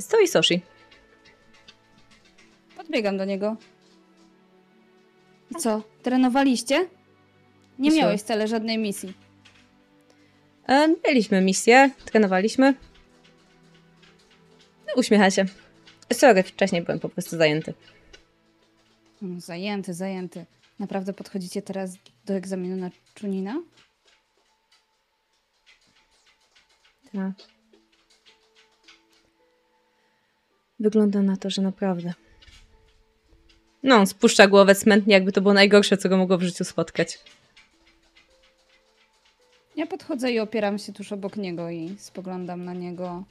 [0.00, 0.62] stoi Soshi.
[2.76, 3.56] Podbiegam do niego.
[5.50, 5.82] I co?
[6.02, 6.88] Trenowaliście?
[7.78, 7.96] Nie co?
[7.96, 9.14] miałeś wcale żadnej misji.
[10.68, 12.74] E, Mieliśmy misję, trenowaliśmy.
[14.86, 15.44] No, Uśmiecha się.
[16.12, 17.74] Sorry, wcześniej byłem po prostu zajęty.
[19.22, 20.46] Mm, Zajęty, zajęty.
[20.78, 21.94] Naprawdę podchodzicie teraz
[22.26, 22.90] do egzaminu na
[23.20, 23.62] Chunina?
[27.12, 27.32] Tak.
[30.80, 32.12] Wygląda na to, że naprawdę.
[33.82, 37.18] No, on spuszcza głowę smętnie, jakby to było najgorsze, co go mogło w życiu spotkać.
[39.76, 43.24] Ja podchodzę i opieram się tuż obok niego i spoglądam na niego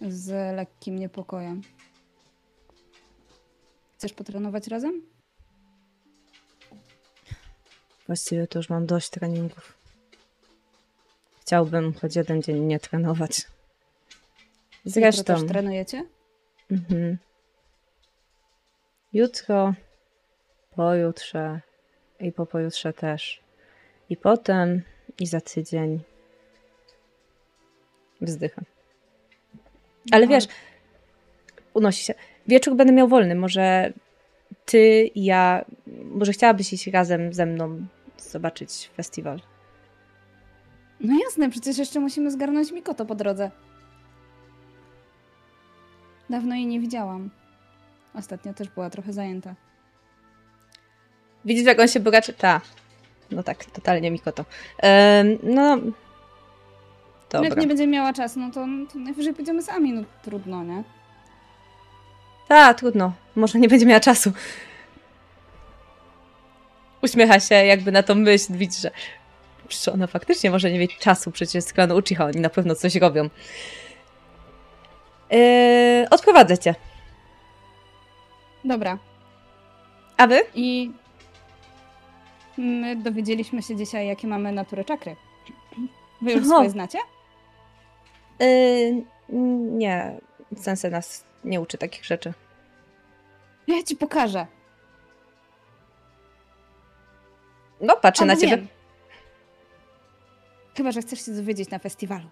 [0.00, 1.62] z lekkim niepokojem.
[3.94, 5.02] Chcesz potrenować razem?
[8.06, 9.77] Właściwie to już mam dość treningów.
[11.48, 13.38] Chciałbym choć jeden dzień nie trenować.
[14.84, 15.24] Jutro Zresztą.
[15.24, 16.04] też trenujecie?
[16.70, 17.18] Mhm.
[19.12, 19.74] Jutro,
[20.76, 21.60] pojutrze
[22.20, 23.40] i po pojutrze też.
[24.10, 24.82] I potem,
[25.20, 26.00] i za tydzień.
[28.20, 28.64] Wzdycham.
[30.10, 30.44] Ale No, wiesz,
[31.74, 32.14] unosi się.
[32.46, 33.34] Wieczór będę miał wolny.
[33.34, 33.92] Może
[34.64, 35.64] ty i ja,
[36.04, 37.86] może chciałabyś iść razem ze mną
[38.18, 39.40] zobaczyć festiwal.
[41.00, 43.50] No jasne, przecież jeszcze musimy zgarnąć Mikoto po drodze.
[46.30, 47.30] Dawno jej nie widziałam.
[48.14, 49.54] Ostatnio też była trochę zajęta.
[51.44, 52.32] Widzisz, jak on się bogaczy?
[52.32, 52.60] Ta.
[53.30, 54.44] No tak, totalnie Mikoto.
[55.22, 55.76] Ym, no.
[55.76, 55.92] No
[57.30, 57.48] Dobra.
[57.48, 60.82] Jak nie będzie miała czasu, no to, to najwyżej pójdziemy sami, no trudno, nie?
[62.48, 63.12] Ta, trudno.
[63.36, 64.32] Może nie będzie miała czasu.
[67.02, 68.90] Uśmiecha się jakby na tą myśl, widzi, że
[69.68, 72.94] przecież ona faktycznie może nie mieć czasu, przecież z klanu Uchiha oni na pewno coś
[72.96, 73.28] robią.
[75.30, 76.74] Yy, odprowadzę cię.
[78.64, 78.98] Dobra.
[80.16, 80.40] A wy?
[80.54, 80.92] I
[82.58, 85.16] my dowiedzieliśmy się dzisiaj, jakie mamy naturę czakry.
[86.22, 86.50] Wy już Aha.
[86.50, 86.98] swoje znacie?
[88.40, 89.02] Yy,
[89.72, 90.20] nie,
[90.56, 92.32] Sensei nas nie uczy takich rzeczy.
[93.66, 94.46] Ja ci pokażę.
[97.80, 98.56] No, patrzę na Albo ciebie.
[98.56, 98.68] wiem.
[100.78, 102.28] Chyba, że chcesz się dowiedzieć na festiwalu.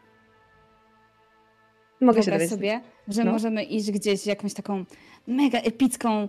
[2.01, 2.51] Mogę się Wyobraź dowiedzieć.
[2.51, 3.32] sobie, że No.
[3.32, 4.85] możemy iść gdzieś w jakąś taką
[5.27, 6.28] mega epicką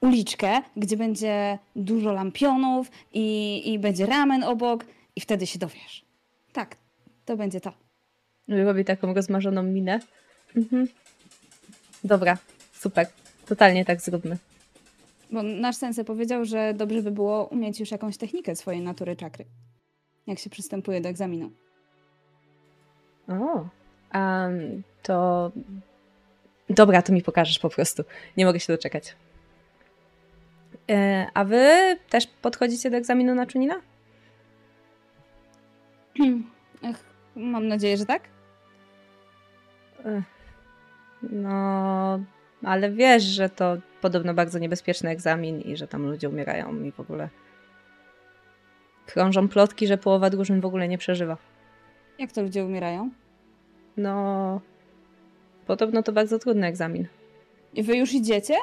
[0.00, 4.84] uliczkę, gdzie będzie dużo lampionów i, i będzie ramen obok
[5.16, 6.04] i wtedy się dowiesz.
[6.52, 6.76] Tak,
[7.24, 7.72] to będzie to.
[8.48, 10.00] Robi taką rozmarzoną minę.
[10.56, 10.88] Mhm.
[12.04, 12.38] Dobra,
[12.72, 13.06] super.
[13.46, 14.38] Totalnie tak zróbmy.
[15.30, 19.44] Bo nasz sensei powiedział, że dobrze by było umieć już jakąś technikę swojej natury czakry.
[20.26, 21.50] Jak się przystępuje do egzaminu.
[23.28, 23.68] O,
[24.14, 25.50] um, to.
[26.70, 28.04] Dobra, to mi pokażesz po prostu.
[28.36, 29.16] Nie mogę się doczekać.
[30.90, 33.80] E, a wy też podchodzicie do egzaminu na Chunina?
[36.82, 37.04] Ech,
[37.36, 38.22] mam nadzieję, że tak.
[40.04, 40.24] Ech,
[41.22, 42.20] No,
[42.64, 47.00] ale wiesz, że to podobno bardzo niebezpieczny egzamin i że tam ludzie umierają i w
[47.00, 47.28] ogóle.
[49.12, 51.36] Krążą plotki, że połowa drużyn w ogóle nie przeżywa.
[52.18, 53.10] Jak to ludzie umierają?
[53.96, 54.60] No.
[55.66, 57.06] Podobno to bardzo trudny egzamin.
[57.74, 58.54] I wy już idziecie?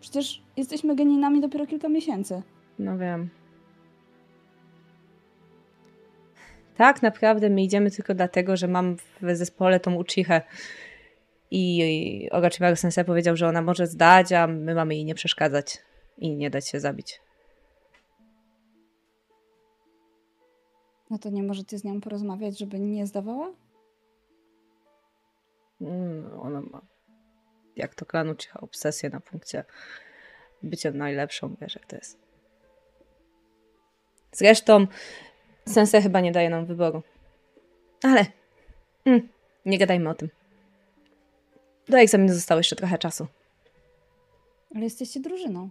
[0.00, 2.42] Przecież jesteśmy geninami dopiero kilka miesięcy.
[2.78, 3.28] No wiem.
[6.76, 10.42] Tak naprawdę my idziemy tylko dlatego, że mam w zespole tą Uchichę.
[11.50, 15.78] I Orochimaru Sensei powiedział, że ona może zdać, a my mamy jej nie przeszkadzać
[16.18, 17.20] i nie dać się zabić.
[21.10, 23.52] No to nie możecie z nią porozmawiać, żeby nie zdawała?
[25.80, 26.80] Mm, Ona ma,
[27.76, 29.64] jak to klan Uchiha, obsesję na punkcie
[30.62, 32.18] bycia najlepszą, wiesz jak to jest.
[34.32, 34.86] Zresztą
[35.68, 37.02] Sensei chyba nie daje nam wyboru.
[38.02, 38.26] Ale
[39.04, 39.28] mm,
[39.66, 40.28] nie gadajmy o tym.
[41.88, 43.26] Do egzaminu zostało jeszcze trochę czasu.
[44.74, 45.70] Ale jesteście drużyną.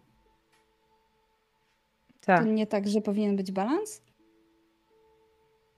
[2.21, 2.39] Tak.
[2.43, 4.01] To nie tak, że powinien być balans?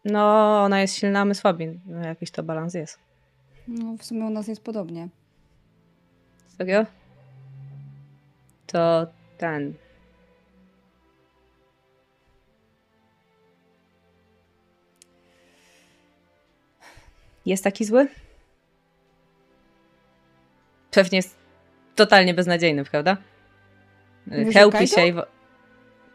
[0.05, 0.21] No,
[0.63, 1.79] ona jest silna, a my słabi.
[1.85, 2.99] No, jakiś to balans jest.
[3.67, 5.09] No, w sumie u nas jest podobnie.
[6.57, 6.85] Serio?
[8.67, 9.07] To
[9.37, 9.73] ten.
[17.45, 18.07] Jest taki zły?
[20.91, 21.35] Pewnie jest
[21.95, 23.17] totalnie beznadziejny, prawda?
[24.53, 24.95] Chełpi Kaito?
[24.95, 25.13] się i...
[25.13, 25.25] wo-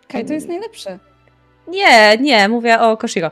[0.08, 0.98] Kaj to jest najlepszy.
[1.68, 3.30] Nie, nie, mówię o Koshiro.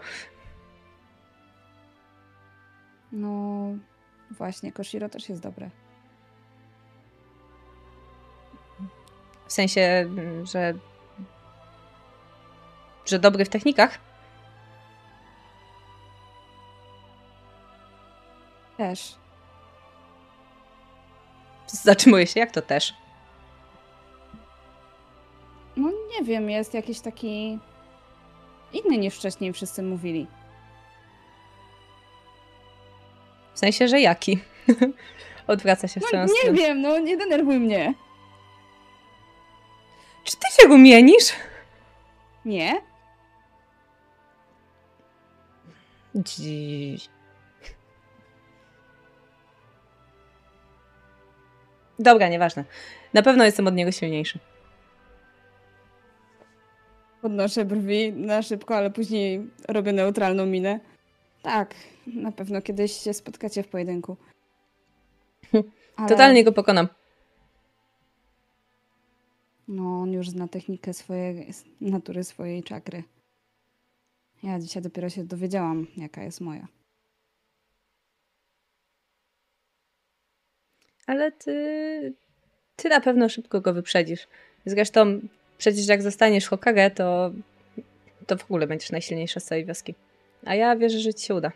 [3.15, 3.65] No,
[4.31, 5.71] właśnie, Koshiro też jest dobre.
[9.47, 10.11] W sensie,
[10.45, 10.75] że...
[13.07, 13.99] Że dobry w technikach?
[18.77, 19.19] Też.
[21.67, 22.95] Zatrzymuję się, jak to też?
[25.77, 27.59] No nie wiem, jest jakiś taki
[28.73, 30.27] inny niż wcześniej wszyscy mówili.
[33.55, 34.39] W sensie, że jaki?
[35.47, 36.59] Odwraca się w No nie stronę.
[36.59, 37.95] wiem, no nie denerwuj mnie.
[40.25, 41.33] Czy ty się rumienisz?
[42.45, 42.81] Nie?
[46.15, 47.09] Dziś.
[51.99, 52.65] Dobra, nieważne.
[53.15, 54.39] Na pewno jestem od niego silniejszy.
[57.23, 60.81] Podnoszę brwi na szybko, ale później robię neutralną minę.
[61.45, 61.75] Tak,
[62.07, 64.17] na pewno kiedyś się spotkacie w pojedynku.
[65.97, 66.89] Ale, Totalnie go pokonam.
[69.69, 71.49] No, on już zna technikę swojej,
[71.81, 73.03] natury swojej czakry.
[74.43, 76.69] Ja dzisiaj dopiero się dowiedziałam, jaka jest moja.
[81.07, 82.15] Ale ty.
[82.77, 84.29] Ty na pewno szybko go wyprzedzisz.
[84.67, 85.21] Zresztą,
[85.59, 87.31] przecież jak zostaniesz Hokage, to.
[88.27, 89.95] to w ogóle będziesz najsilniejsza z całej wioski.
[90.47, 91.53] A ja wierzę, że ci się uda.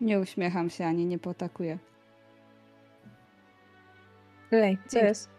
[0.00, 1.78] Nie uśmiecham się ani nie potakuję.
[4.52, 5.04] Ej, co Nie.
[5.04, 5.30] jest?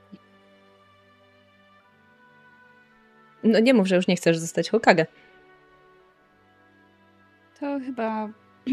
[3.43, 5.05] No nie mów, że już nie chcesz zostać Hokage.
[7.59, 8.29] To chyba.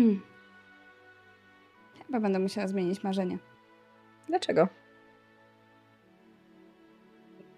[2.07, 3.39] chyba będę musiała zmienić marzenie.
[4.27, 4.69] Dlaczego?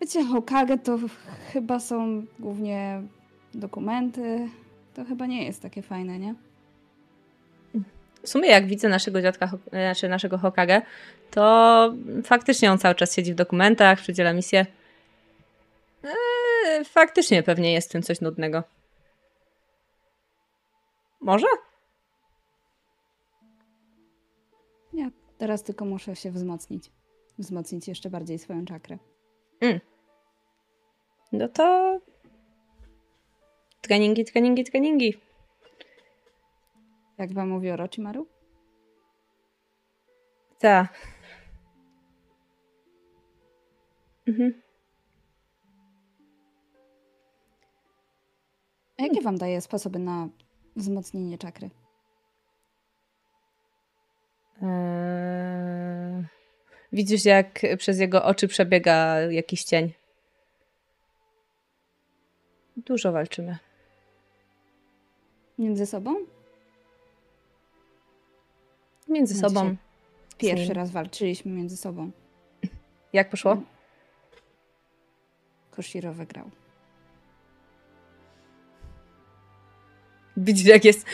[0.03, 3.03] Bycie Hokage to ch- chyba są głównie
[3.55, 4.49] dokumenty.
[4.95, 6.35] To chyba nie jest takie fajne, nie?
[8.23, 10.83] W sumie jak widzę naszego dziadka, znaczy naszego Hokage,
[11.31, 14.67] to faktycznie on cały czas siedzi w dokumentach, przydziela misje.
[16.05, 18.63] Eee, faktycznie pewnie jest w tym coś nudnego.
[21.21, 21.47] Może?
[24.93, 26.91] Ja teraz tylko muszę się wzmocnić.
[27.39, 28.99] Wzmocnić jeszcze bardziej swoją czakrę.
[31.33, 31.99] No to...
[33.81, 35.15] Treningi, treningi, treningi.
[37.19, 38.27] Jak wam mówi Orochimaru?
[40.59, 41.07] Tak.
[44.27, 44.63] Mhm.
[48.99, 50.29] A jakie wam daje sposoby na
[50.77, 51.71] wzmocnienie czakry?
[54.63, 56.25] Eee,
[56.93, 59.93] Widzisz, jak przez jego oczy przebiega jakiś cień.
[62.77, 63.59] Dużo walczymy.
[65.59, 66.17] Między sobą?
[69.09, 69.77] Między No sobą.
[70.39, 72.11] Pierwszy raz walczyliśmy między sobą.
[73.13, 73.63] Jak poszło?
[75.71, 76.51] Koshiro wygrał.
[80.37, 81.07] Widzisz, jak jest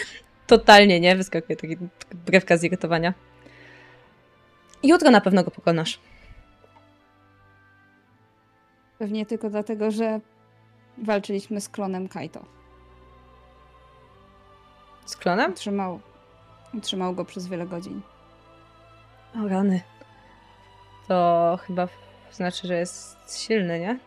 [0.47, 1.17] totalnie, nie?
[1.17, 1.77] Wyskakuje taki
[2.27, 3.15] brewka zirytowania.
[4.83, 6.01] Jutro na pewno go pokonasz.
[8.99, 10.21] Pewnie tylko dlatego, że
[11.03, 12.45] walczyliśmy z klonem Kaito.
[15.07, 15.55] Z klonem?
[15.55, 16.01] Trzymał,
[16.83, 18.01] trzymał go przez wiele godzin.
[19.45, 19.81] O rany.
[21.09, 21.89] To chyba
[22.33, 23.99] znaczy, że jest silny, nie?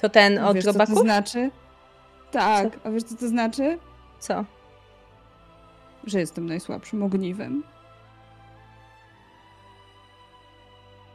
[0.00, 1.02] To ten od wiesz, co to robaków?
[1.02, 1.50] znaczy?
[2.30, 3.78] Tak, a wiesz co to znaczy?
[4.18, 4.44] Co?
[6.04, 7.62] Że jestem najsłabszym ogniwem.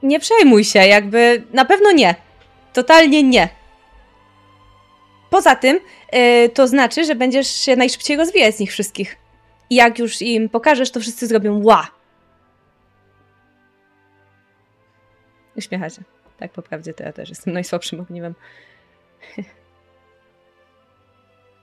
[0.04, 2.16] Nie przejmuj się, jakby na pewno nie.
[2.76, 3.50] Totalnie nie.
[5.30, 5.80] Poza tym,
[6.14, 9.18] yy, to znaczy, że będziesz się najszybciej rozwijać z nich wszystkich.
[9.70, 11.88] I jak już im pokażesz, to wszyscy zrobią ła.
[15.58, 16.02] Uśmiecha się.
[16.38, 18.36] Tak, po prawdzie to ja też jestem najsłabszym ogniwem.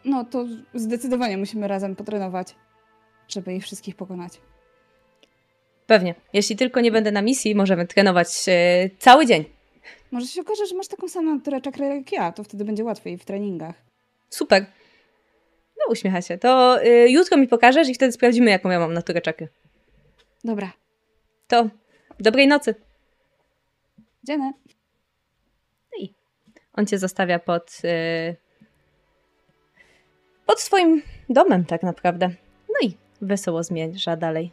[0.05, 0.45] No to
[0.75, 2.55] zdecydowanie musimy razem potrenować,
[3.29, 4.33] żeby ich wszystkich pokonać.
[5.87, 6.15] Pewnie.
[6.33, 9.45] Jeśli tylko nie będę na misji, możemy trenować yy, cały dzień.
[10.13, 13.19] Może się okaże, że masz taką samą naturę czakrę jak ja, to wtedy będzie łatwiej
[13.19, 13.75] w treningach.
[14.31, 14.67] Super.
[15.79, 16.39] No, uśmiecha się.
[16.39, 19.49] To yy, jutro mi pokażesz i wtedy sprawdzimy, jaką ja mam naturę czakry.
[20.45, 20.73] Dobra,
[21.49, 21.69] To
[22.21, 22.75] dobrej nocy.
[24.25, 24.53] dzienę.
[26.75, 27.85] On cię zostawia pod.
[27.85, 28.37] Yy,
[30.47, 32.29] pod swoim domem, tak naprawdę.
[32.69, 34.53] No i wesoło zmierza dalej.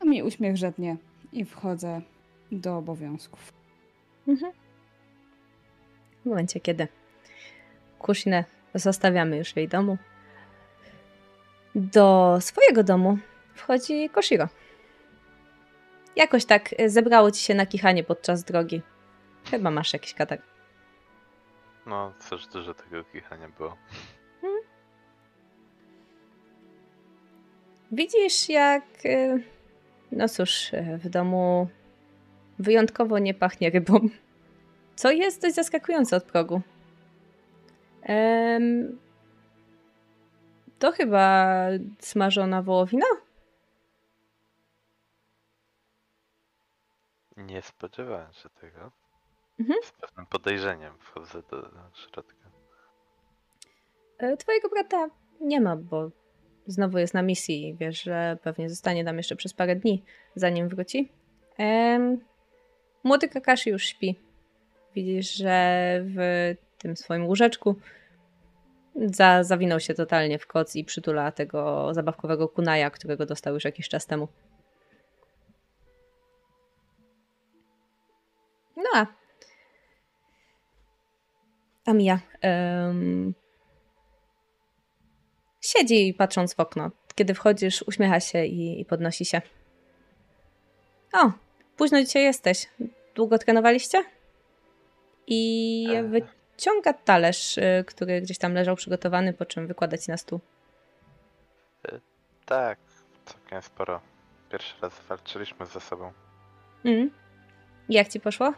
[0.00, 0.96] A mi uśmiech żadnie
[1.32, 2.00] i wchodzę
[2.52, 3.52] do obowiązków.
[4.28, 4.52] Mhm.
[6.24, 6.88] W momencie, kiedy
[7.98, 8.44] Kushinę
[8.74, 9.98] zostawiamy już w jej domu,
[11.74, 13.18] do swojego domu
[13.54, 14.48] wchodzi Koshiro.
[16.16, 18.82] Jakoś tak y, zebrało ci się na kichanie podczas drogi.
[19.50, 20.38] Chyba masz jakiś katar.
[21.86, 23.76] No, cóż, dużo tego kichania było.
[27.92, 28.84] Widzisz, jak.
[29.04, 29.42] y,
[30.12, 31.68] No cóż, y, w domu
[32.58, 34.08] wyjątkowo nie pachnie rybą.
[34.96, 36.60] Co jest dość zaskakujące od progu.
[38.02, 38.98] Em,
[40.78, 41.56] to chyba
[41.98, 43.06] smażona wołowina?
[47.36, 48.92] Nie spodziewałem się tego.
[49.60, 49.78] Mhm.
[49.82, 52.50] Z pewnym podejrzeniem wchodzę do środka.
[54.18, 55.08] E, Twojego brata
[55.40, 56.10] nie ma, bo
[56.66, 60.04] znowu jest na misji i wiesz, że pewnie zostanie tam jeszcze przez parę dni,
[60.34, 61.12] zanim wróci.
[61.58, 62.20] Em,
[63.06, 64.16] młody Kakashi już śpi.
[64.94, 67.76] Widzisz, że w tym swoim łóżeczku
[68.96, 73.88] za, zawinął się totalnie w koc i przytula tego zabawkowego kunaja, którego dostał już jakiś
[73.88, 74.28] czas temu.
[78.76, 79.06] No a
[81.84, 83.34] Amia em,
[85.60, 86.90] siedzi patrząc w okno.
[87.14, 89.42] Kiedy wchodzisz, uśmiecha się i, i podnosi się.
[91.12, 91.32] O,
[91.76, 92.66] późno dzisiaj jesteś.
[93.16, 94.04] Długo trenowaliście?
[95.26, 96.02] I E.
[96.02, 100.40] wyciąga talerz, y, który gdzieś tam leżał przygotowany, po czym wykłada ci na stół.
[102.46, 102.78] Tak,
[103.24, 104.00] całkiem sporo.
[104.50, 106.12] Pierwszy raz walczyliśmy ze sobą.
[106.84, 107.10] Mm.
[107.88, 108.52] Jak ci poszło?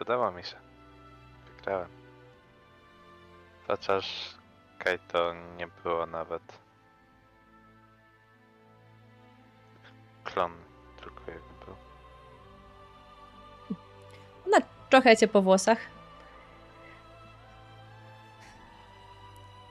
[0.00, 0.56] Udało mi się.
[1.56, 1.88] Wygrałem.
[3.66, 4.34] Chociaż
[4.78, 6.42] Kaito nie było nawet.
[10.24, 10.52] Klon
[14.92, 15.78] trochę cię po włosach.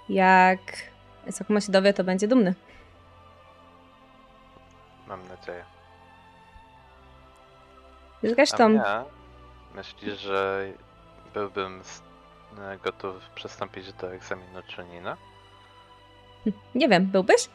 [0.10, 0.60] Jak
[1.31, 2.56] Sakuma się dowie, to będzie dumny.
[5.07, 5.65] Mam nadzieję.
[8.23, 9.06] Zresztą, A ja
[9.76, 10.68] myślisz, że
[11.34, 11.81] byłbym
[12.60, 15.18] e, gotów przystąpić do egzaminu Chunina?
[16.76, 17.49] nie wiem, byłbyś?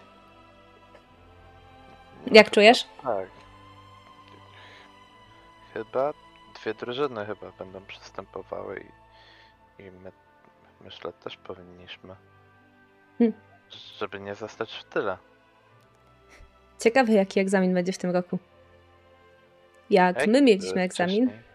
[2.26, 2.86] Jak czujesz?
[3.02, 3.28] Tak.
[5.74, 6.12] Chyba
[6.60, 8.84] dwie drużyny chyba będą przystępowały
[9.78, 10.12] i, i my
[10.80, 12.14] myślę też powinniśmy.
[13.18, 13.40] Hmm.
[13.98, 15.18] Żeby nie zostać w tyle.
[16.78, 18.38] Ciekawy, jaki egzamin będzie w tym roku.
[19.90, 21.46] Jak Jak my mieliśmy egzamin, wcześniej?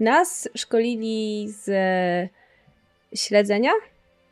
[0.00, 1.70] nas szkolili z
[3.14, 3.72] śledzenia.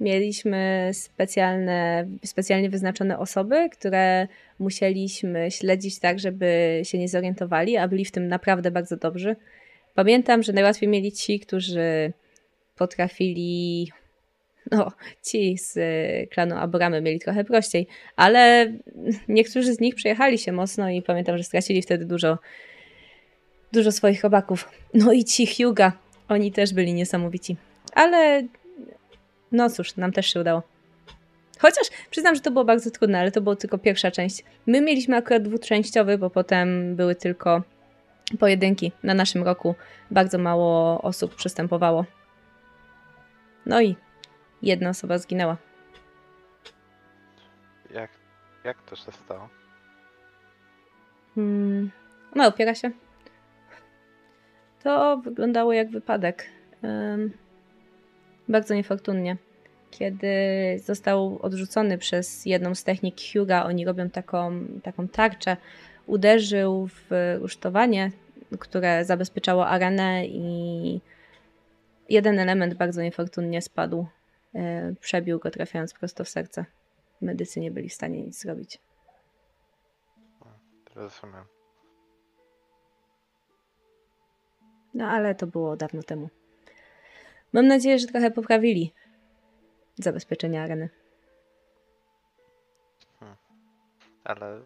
[0.01, 8.05] Mieliśmy specjalne, specjalnie wyznaczone osoby, które musieliśmy śledzić tak, żeby się nie zorientowali, a byli
[8.05, 9.37] w tym naprawdę bardzo dobrzy.
[9.95, 12.13] Pamiętam, że najłatwiej mieli ci, którzy
[12.77, 13.93] potrafili.
[14.71, 14.93] No,
[15.23, 18.73] ci z y, klanu Abramy mieli trochę prościej, ale
[19.29, 22.39] niektórzy z nich przejechali się mocno i pamiętam, że stracili wtedy dużo,
[23.73, 24.69] dużo swoich robaków.
[24.95, 25.93] No i ci Hyuga,
[26.29, 27.57] oni też byli niesamowici.
[27.95, 28.43] Ale
[29.53, 30.63] no cóż, nam też się udało.
[31.59, 34.45] Chociaż przyznam, że to było bardzo trudne, ale to była tylko pierwsza część.
[34.67, 37.63] My mieliśmy akurat dwuczęściowy, bo potem były tylko
[38.39, 38.93] pojedynki.
[39.03, 39.75] Na naszym roku
[40.11, 42.05] bardzo mało osób przystępowało.
[43.67, 43.97] No i
[44.63, 45.57] jedna osoba zginęła.
[47.91, 48.11] Jak,
[48.65, 49.49] jak to się stało?
[51.35, 51.91] Hmm.
[52.35, 52.91] No, opiera się.
[54.83, 56.47] To wyglądało jak wypadek.
[56.83, 57.33] Em,
[58.49, 59.37] bardzo niefortunnie.
[59.91, 60.29] Kiedy
[60.85, 65.57] został odrzucony przez jedną z technik Huga, oni robią taką, taką tarczę,
[66.07, 68.11] uderzył w rusztowanie,
[68.59, 71.01] które zabezpieczało arenę i
[72.09, 74.07] jeden element bardzo niefortunnie spadł.
[74.55, 76.65] E, Przebił go trafiając prosto w serce.
[77.21, 78.79] Medycy nie byli w stanie nic zrobić.
[80.95, 81.45] Rozumiem.
[84.95, 86.29] No ale to było dawno temu.
[87.53, 88.95] Mam nadzieję, że trochę poprawili
[89.97, 90.89] zabezpieczenia areny.
[94.25, 94.61] Ale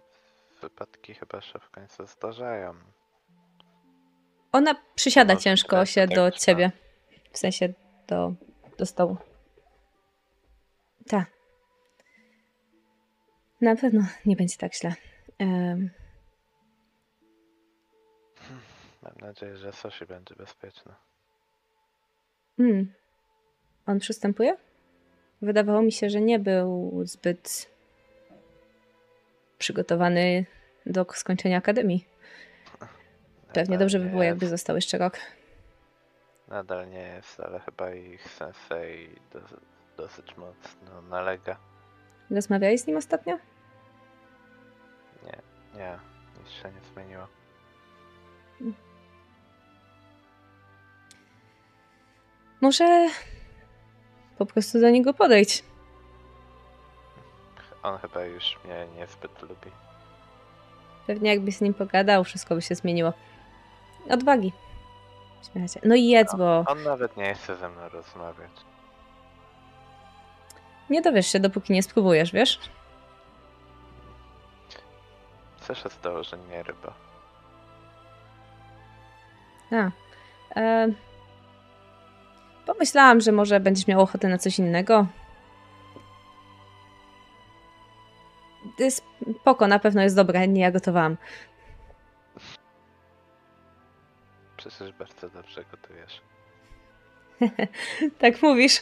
[0.63, 2.75] wypadki chyba się w końcu zdarzają.
[4.53, 6.41] Ona przysiada No, ciężko tak, się tak, do tak.
[6.41, 6.73] ciebie.
[7.33, 7.73] W sensie
[8.09, 8.35] do,
[8.79, 9.17] do stołu.
[11.09, 11.31] Tak.
[13.61, 14.95] Na pewno nie będzie tak źle.
[15.39, 15.91] Em,
[19.03, 20.97] Mam nadzieję, że Sosi będzie bezpieczna.
[22.57, 22.93] Hmm.
[23.87, 24.57] On przystępuje?
[25.43, 27.71] Wydawało mi się, że nie był zbyt
[29.59, 30.47] przygotowany
[30.87, 32.07] do skończenia akademii.
[33.53, 35.19] Pewnie dobrze by było, jakby został jeszcze rok.
[36.49, 39.61] Nadal nie jest, ale chyba ich sensei dos-
[39.97, 41.57] dosyć mocno nalega.
[42.31, 43.39] Rozmawiałeś z nim ostatnio?
[45.23, 45.39] Nie,
[45.75, 45.99] nie,
[46.39, 47.29] nic się nie zmieniło.
[52.63, 53.09] Może
[54.39, 55.65] po prostu do niego podejdź.
[57.83, 59.71] On chyba już mnie niezbyt lubi.
[61.07, 63.13] Pewnie jakbyś z nim pogadał, wszystko by się zmieniło.
[64.11, 64.53] Odwagi.
[65.53, 65.81] Śmiechacie.
[65.85, 68.51] No i jedz, bo On nawet nie chce ze mną rozmawiać.
[70.91, 72.61] nie dowiesz się, dopóki nie spróbujesz, wiesz?
[75.61, 76.93] Co się stało, że nie ryba?
[79.73, 79.91] A.
[80.61, 80.89] E,
[82.67, 85.07] pomyślałam, że może będziesz miał ochotę na coś innego.
[88.81, 88.91] Y,
[89.41, 91.17] Spoko, na pewno jest dobre, nie ja gotowałam.
[94.57, 96.21] Przecież bardzo dobrze gotujesz.
[98.19, 98.81] Tak mówisz.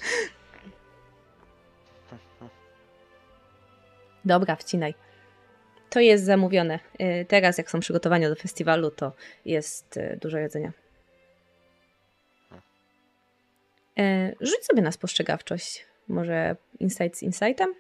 [4.24, 4.94] Dobra, wcinaj.
[5.90, 6.78] To jest zamówione.
[7.00, 9.12] Y, Teraz, jak są przygotowania do festiwalu, to
[9.44, 10.72] jest y, dużo jedzenia.
[14.40, 15.86] Rzuć sobie na spostrzegawczość.
[16.08, 17.74] Może insight z insightem?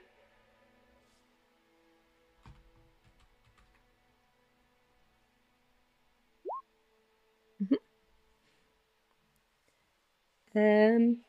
[10.54, 11.22] Mhm.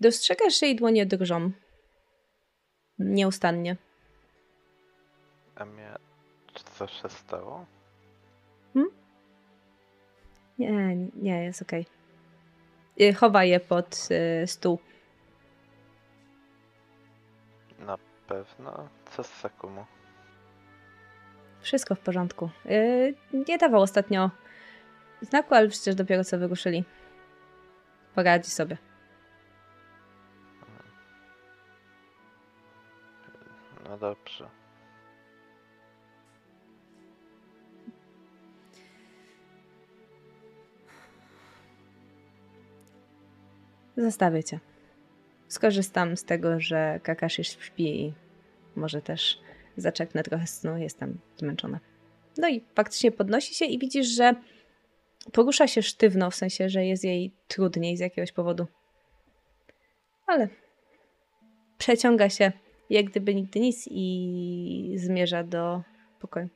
[0.00, 1.50] Dostrzegasz, jej dłonie drżą.
[2.98, 3.76] Nieustannie.
[5.56, 5.94] A mnie...
[6.78, 7.66] Coś się stało?
[10.58, 11.86] Nie, nie, jest okej.
[13.00, 14.08] Y, Chowa je pod
[14.42, 14.78] y, stół.
[17.78, 17.98] Na
[18.28, 18.88] pewno?
[19.10, 19.84] Co z Sakumu?
[21.60, 22.50] Wszystko w porządku.
[22.66, 23.14] Y,
[23.46, 24.30] Nie dawał ostatnio
[25.22, 26.84] znaku, ale przecież dopiero co wyruszyli.
[28.14, 28.76] Poradzi sobie.
[33.88, 34.48] No dobrze.
[43.96, 44.60] Zostawię cię.
[45.48, 48.12] Skorzystam z tego, że Kakashi śpi i
[48.76, 49.40] może też
[49.76, 50.76] zaczeknę trochę snu.
[50.76, 51.80] Jestem zmęczona.
[52.38, 54.34] No i faktycznie podnosi się i widzisz, że
[55.32, 58.66] porusza się sztywno, w sensie, że jest jej trudniej z jakiegoś powodu.
[60.26, 60.48] Ale
[61.78, 62.52] przeciąga się
[62.90, 65.82] jak gdyby nigdy nic i zmierza do
[66.20, 66.48] pokoju.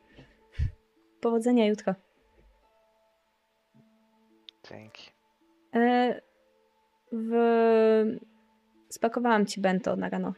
[1.20, 1.94] Powodzenia jutro.
[4.70, 5.10] Dzięki.
[5.74, 6.20] E,
[7.12, 8.18] w...
[8.88, 10.32] Spakowałam ci bento na rano.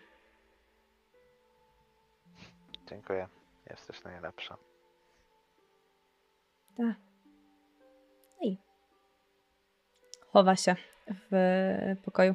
[2.87, 3.29] Dziękuję.
[3.71, 4.57] Jesteś najlepsza.
[6.77, 6.97] Tak.
[8.41, 8.59] I
[10.27, 10.77] chowa się
[11.09, 12.35] w pokoju.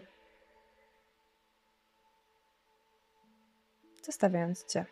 [4.01, 4.85] Zostawiając cię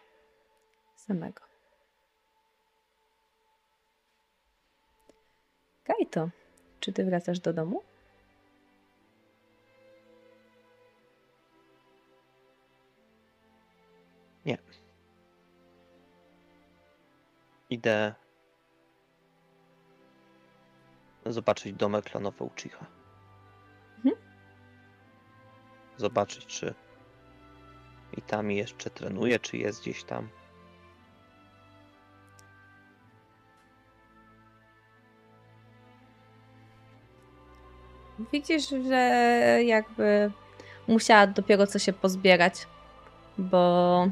[0.96, 1.42] samego.
[5.84, 6.30] Kajto,
[6.80, 7.84] czy ty wracasz do domu?
[17.74, 18.14] Idę
[21.26, 22.86] zobaczyć domek klonowy Uchiha.
[25.98, 26.74] zobaczyć, czy
[28.18, 30.30] i tam jeszcze trenuje, czy jest gdzieś tam.
[38.32, 38.98] Widzisz, że
[39.66, 40.32] jakby
[40.88, 42.68] musiała dopiero co się pozbierać,
[43.38, 44.08] bo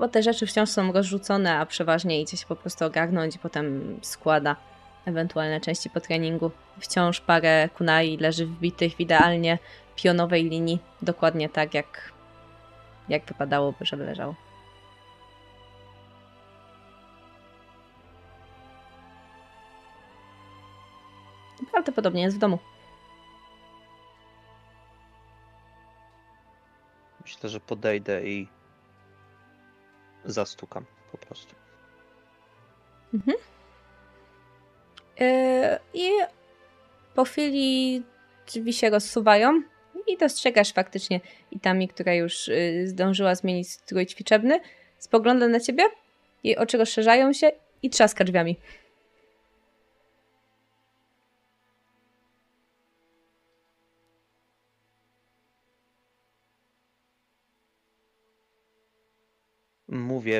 [0.00, 3.98] bo te rzeczy wciąż są rozrzucone, a przeważnie idzie się po prostu ogarnąć i potem
[4.02, 4.56] składa
[5.04, 6.50] ewentualne części po treningu.
[6.78, 9.58] Wciąż parę kunai leży wbitych w idealnie
[9.96, 12.12] pionowej linii, dokładnie tak jak,
[13.08, 14.34] jak wypadałoby, żeby leżało.
[21.70, 22.58] Prawdopodobnie jest w domu.
[27.24, 28.59] Myślę, że podejdę i
[30.24, 31.54] zastukam po prostu.
[35.20, 35.26] Yy,
[35.94, 36.10] I
[37.14, 38.02] po chwili
[38.46, 39.62] drzwi się rozsuwają
[40.06, 41.20] i dostrzegasz faktycznie
[41.50, 44.60] Itami, która już yy, zdążyła zmienić strój ćwiczebny,
[44.98, 45.84] spogląda na ciebie,
[46.44, 47.52] jej oczy rozszerzają się
[47.82, 48.56] i trzaska drzwiami.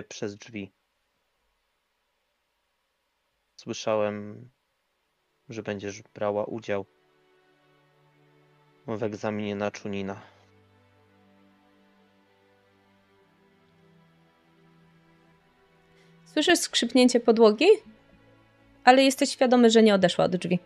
[0.09, 0.73] Przez drzwi.
[3.57, 4.49] Słyszałem,
[5.49, 6.87] że będziesz brała udział
[8.87, 10.21] w egzaminie na Czunina.
[16.33, 17.67] Słyszysz skrzypnięcie podłogi,
[18.85, 20.59] ale jesteś świadomy, że nie odeszła od drzwi.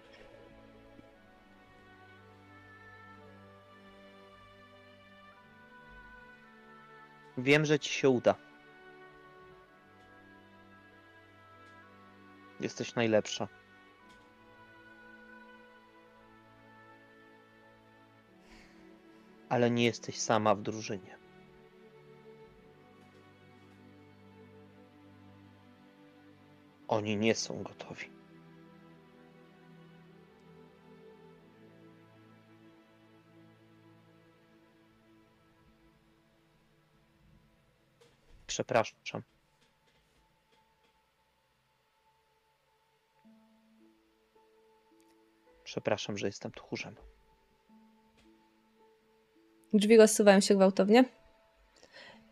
[7.39, 8.35] Wiem, że ci się uda.
[12.65, 13.49] Jesteś najlepsza.
[19.49, 21.19] Ale nie jesteś sama w drużynie.
[26.89, 28.11] Oni nie są gotowi.
[38.47, 39.34] Przepraszam.
[45.75, 46.97] Przepraszam, że jestem tchórzem.
[49.73, 51.05] Drzwi rozsuwają się gwałtownie.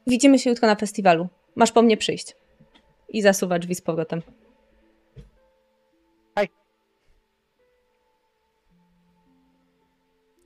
[0.06, 1.28] Widzimy się jutro na festiwalu.
[1.54, 2.36] Masz po mnie przyjść.
[3.08, 4.22] I zasuwa drzwi z powrotem.
[6.38, 6.48] Hej.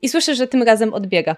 [0.03, 1.37] I słyszysz, że tym razem odbiega.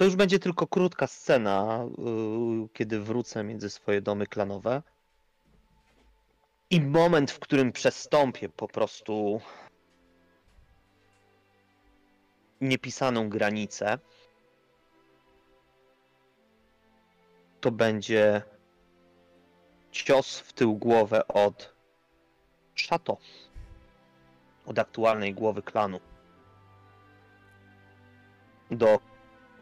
[0.00, 4.82] To już będzie tylko krótka scena, yy, kiedy wrócę między swoje domy klanowe.
[6.70, 9.40] I moment, w którym przestąpię po prostu
[12.60, 13.98] niepisaną granicę,
[17.60, 18.42] to będzie
[19.92, 21.74] cios w tył głowę od
[22.74, 23.16] Szato,
[24.66, 26.00] od aktualnej głowy klanu.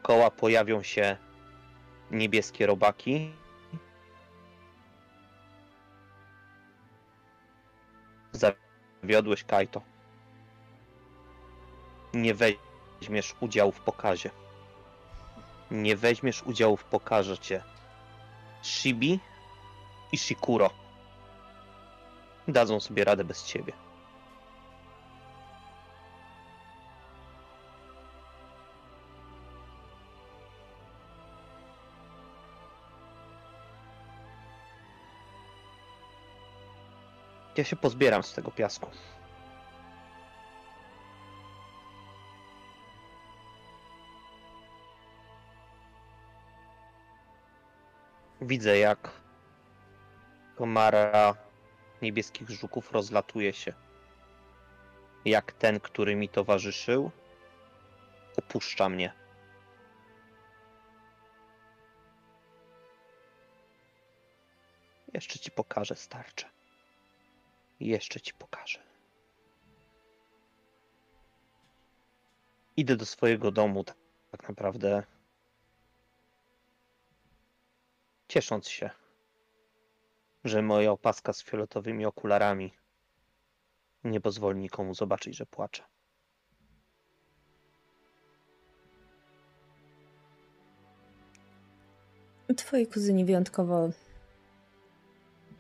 [0.09, 1.17] Dookoła pojawią się
[2.11, 3.33] niebieskie robaki.
[8.33, 9.83] Zawiodłeś Kaito.
[12.15, 14.31] Nie weźmiesz udziału w pokazie.
[15.71, 17.63] Nie weźmiesz udziału w pokaże cię.
[18.63, 19.21] Shibi
[20.13, 20.71] i Shikuro
[22.49, 23.88] dadzą sobie radę bez ciebie.
[37.59, 38.91] Ja się pozbieram z tego piasku.
[48.41, 49.11] Widzę, jak
[50.57, 51.35] komara
[52.03, 53.73] niebieskich żuków rozlatuje się.
[55.25, 57.11] Jak ten, który mi towarzyszył,
[58.37, 59.13] opuszcza mnie.
[65.15, 66.58] Jeszcze ci pokażę starcze.
[67.81, 68.79] Jeszcze ci pokażę.
[72.77, 73.97] Idę do swojego domu, tak,
[74.31, 75.03] tak naprawdę
[78.29, 78.91] ciesząc się,
[80.45, 82.73] że moja opaska z fioletowymi okularami
[84.05, 85.83] nie pozwoli nikomu zobaczyć, że płaczę.
[92.57, 93.91] Twoi kuzyni wyjątkowo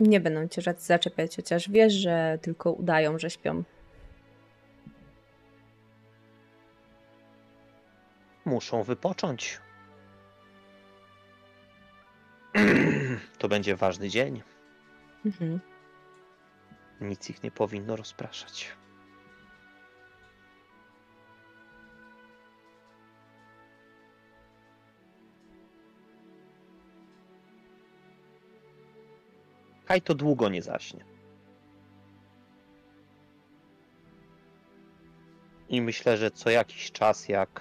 [0.01, 3.63] Nie będą cię zaczepiać, chociaż wiesz, że tylko udają, że śpią.
[8.45, 9.61] Muszą wypocząć.
[13.39, 14.43] To będzie ważny dzień.
[15.27, 15.61] Mhm.
[17.01, 18.73] Nic ich nie powinno rozpraszać.
[29.89, 31.05] Kaj to długo nie zaśnie.
[35.69, 37.61] I myślę, że co jakiś czas, jak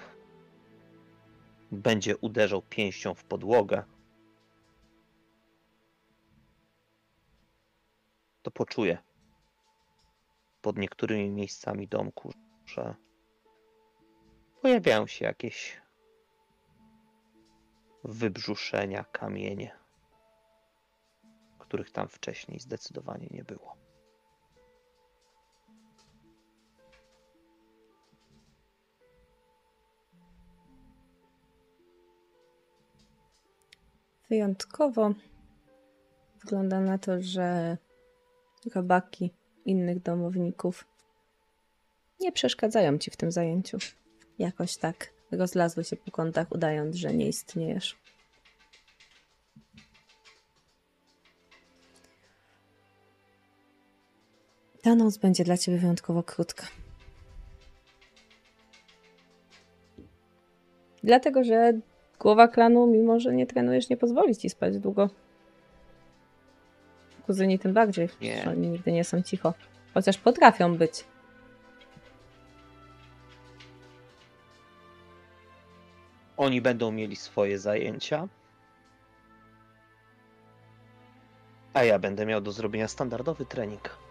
[1.72, 3.84] będzie uderzał pięścią w podłogę,
[8.42, 8.98] to poczuje
[10.62, 12.32] pod niektórymi miejscami domku,
[12.66, 12.94] że
[14.62, 15.80] pojawiają się jakieś
[18.04, 19.87] wybrzuszenia, kamienie,
[21.68, 23.76] których tam wcześniej zdecydowanie nie było.
[34.30, 35.14] Wyjątkowo
[36.40, 37.76] wygląda na to, że
[38.74, 39.30] robaki
[39.64, 40.84] innych domowników
[42.20, 43.78] nie przeszkadzają ci w tym zajęciu.
[44.38, 47.96] Jakoś tak rozlazły się po kątach, udając, że nie istniejesz.
[54.88, 56.66] Ta noc będzie dla ciebie wyjątkowo krótka.
[61.04, 61.72] Dlatego, że
[62.18, 65.10] głowa klanu, mimo że nie trenujesz, nie pozwoli ci spać długo.
[67.26, 68.08] Kuzyni tym bardziej.
[68.20, 68.44] Nie.
[68.50, 69.54] Oni nigdy nie są cicho.
[69.94, 71.04] Chociaż potrafią być.
[76.36, 78.28] Oni będą mieli swoje zajęcia,
[81.74, 84.07] a ja będę miał do zrobienia standardowy trening.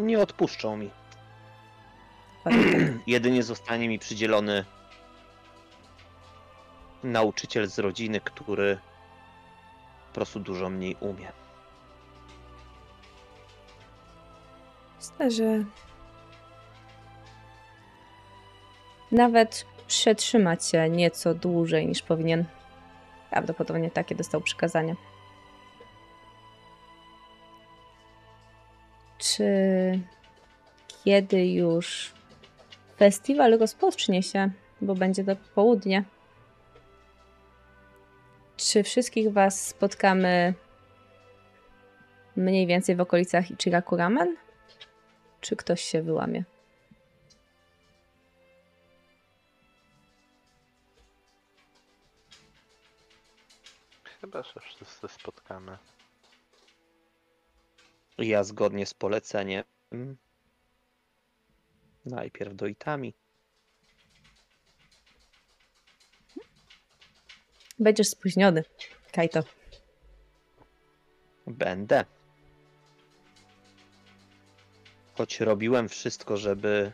[0.00, 0.90] Nie odpuszczą mi.
[3.06, 4.64] Jedynie zostanie mi przydzielony
[7.02, 8.78] nauczyciel z rodziny, który
[10.08, 11.32] po prostu dużo mniej umie.
[15.00, 15.64] Myślę, że
[19.12, 22.44] nawet przetrzyma cię nieco dłużej niż powinien.
[23.30, 24.96] Prawdopodobnie takie dostał przykazanie.
[29.36, 30.00] Czy
[31.04, 32.12] kiedy już
[32.96, 34.50] festiwal rozpocznie się,
[34.80, 36.04] bo będzie to południe,
[38.56, 40.54] czy wszystkich was spotkamy
[42.36, 44.36] mniej więcej w okolicach Ichigakuramen?
[45.40, 46.44] Czy ktoś się wyłamie?
[54.20, 55.78] Chyba, że wszyscy spotkamy.
[58.20, 59.64] Ja zgodnie z poleceniem
[62.06, 63.14] najpierw do Itami.
[67.78, 68.64] Będziesz spóźniony,
[69.12, 69.42] Kajto.
[71.46, 72.04] Będę.
[75.14, 76.92] Choć robiłem wszystko, żeby.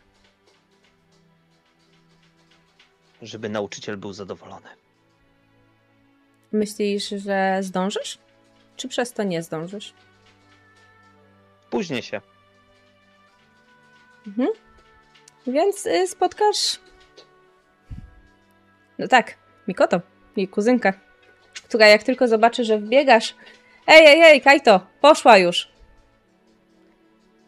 [3.21, 4.69] żeby nauczyciel był zadowolony.
[6.51, 8.17] Myślisz, że zdążysz?
[8.75, 9.93] Czy przez to nie zdążysz?
[11.69, 12.21] Później się.
[14.27, 14.49] Mhm.
[15.47, 16.79] Więc y, spotkasz.
[18.99, 19.37] No tak,
[19.67, 20.01] Mikoto,
[20.35, 20.93] jej kuzynka,
[21.63, 23.35] która jak tylko zobaczy, że wbiegasz.
[23.87, 25.71] Ej, ej, ej, Kajto, poszła już.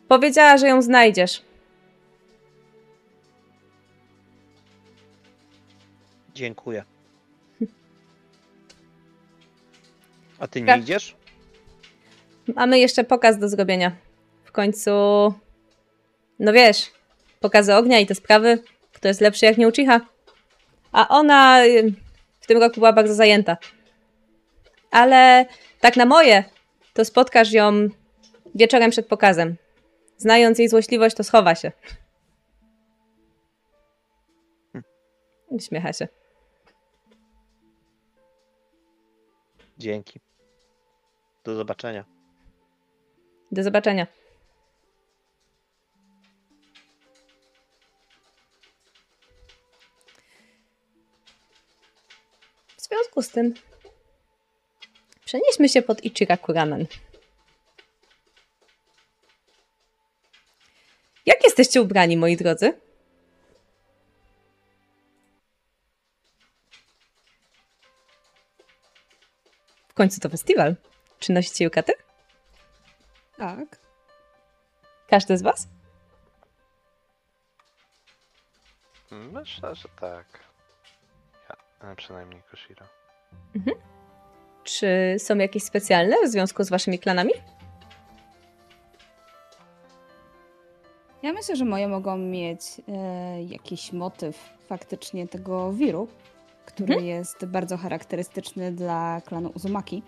[0.07, 1.41] Powiedziała, że ją znajdziesz.
[6.33, 6.83] Dziękuję.
[10.39, 11.15] A ty nie idziesz?
[12.55, 14.08] Mamy jeszcze pokaz do zrobienia.
[14.49, 14.91] W końcu.
[16.39, 16.91] No wiesz,
[17.39, 18.63] pokazy ognia i te sprawy.
[18.93, 20.01] Kto jest lepszy jak nie ucicha.
[20.91, 21.61] A ona
[22.39, 23.57] w tym roku była bardzo zajęta.
[24.91, 25.45] Ale
[25.79, 26.43] tak na moje,
[26.93, 27.87] to spotkasz ją
[28.55, 29.55] wieczorem przed pokazem.
[30.17, 31.71] Znając jej złośliwość, to schowa się.
[35.47, 36.07] Uśmiecha się.
[39.77, 40.19] Dzięki.
[41.43, 42.05] Do zobaczenia.
[43.51, 44.07] Do zobaczenia.
[52.89, 53.53] Związku z tym
[55.25, 56.85] przenieśmy się pod Ichiraku Ramen.
[61.25, 62.73] Jak jesteście ubrani, moi drodzy?
[69.99, 70.75] końcu to festiwal.
[71.19, 71.93] Czy nosicie jukaty?
[73.37, 73.79] Tak.
[75.07, 75.67] Każdy z was?
[79.11, 80.48] Myślę, że tak.
[81.79, 82.85] A przynajmniej Koshiro.
[84.63, 87.31] Czy są jakieś specjalne w związku z waszymi klanami?
[91.23, 96.07] Ja myślę, że moje mogą mieć e, jakiś motyw faktycznie tego wiru,
[96.65, 100.03] który jest bardzo charakterystyczny dla klanu Uzumaki.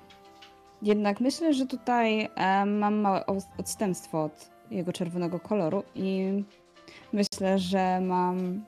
[0.82, 3.26] Jednak myślę, że tutaj e, mam małe
[3.58, 6.44] odstępstwo od jego czerwonego koloru i
[7.14, 8.66] myślę, że mam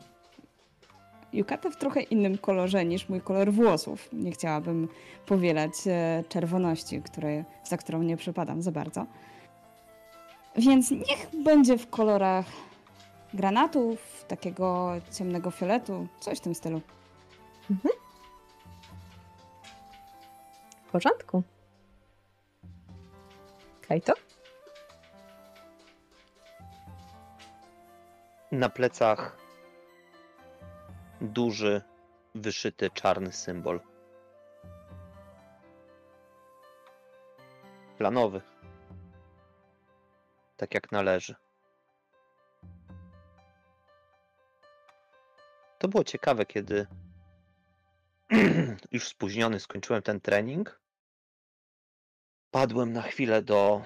[1.33, 4.09] yukatę w trochę innym kolorze niż mój kolor włosów.
[4.13, 4.87] Nie chciałabym
[5.25, 9.05] powielać e, czerwoności, której, za którą nie przypadam za bardzo.
[10.55, 12.45] Więc niech będzie w kolorach
[13.33, 16.81] granatów, takiego ciemnego fioletu, coś w tym stylu.
[20.87, 21.43] W porządku.
[23.87, 24.13] Kajto?
[28.51, 29.42] Na plecach
[31.21, 31.81] duży,
[32.35, 33.79] wyszyty czarny symbol.
[37.97, 38.41] Planowy.
[40.57, 41.35] Tak jak należy.
[45.79, 46.87] To było ciekawe, kiedy
[48.91, 50.81] już spóźniony skończyłem ten trening.
[52.51, 53.81] Padłem na chwilę do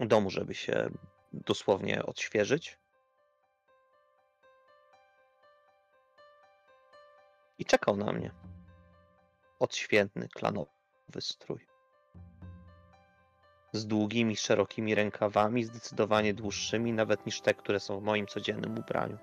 [0.00, 0.90] domu, żeby się
[1.32, 2.78] dosłownie odświeżyć.
[7.58, 8.30] I czekał na mnie.
[9.58, 10.68] Odświętny, klanowy
[11.20, 11.66] strój.
[13.72, 19.18] Z długimi, szerokimi rękawami, zdecydowanie dłuższymi nawet niż te, które są w moim codziennym ubraniu.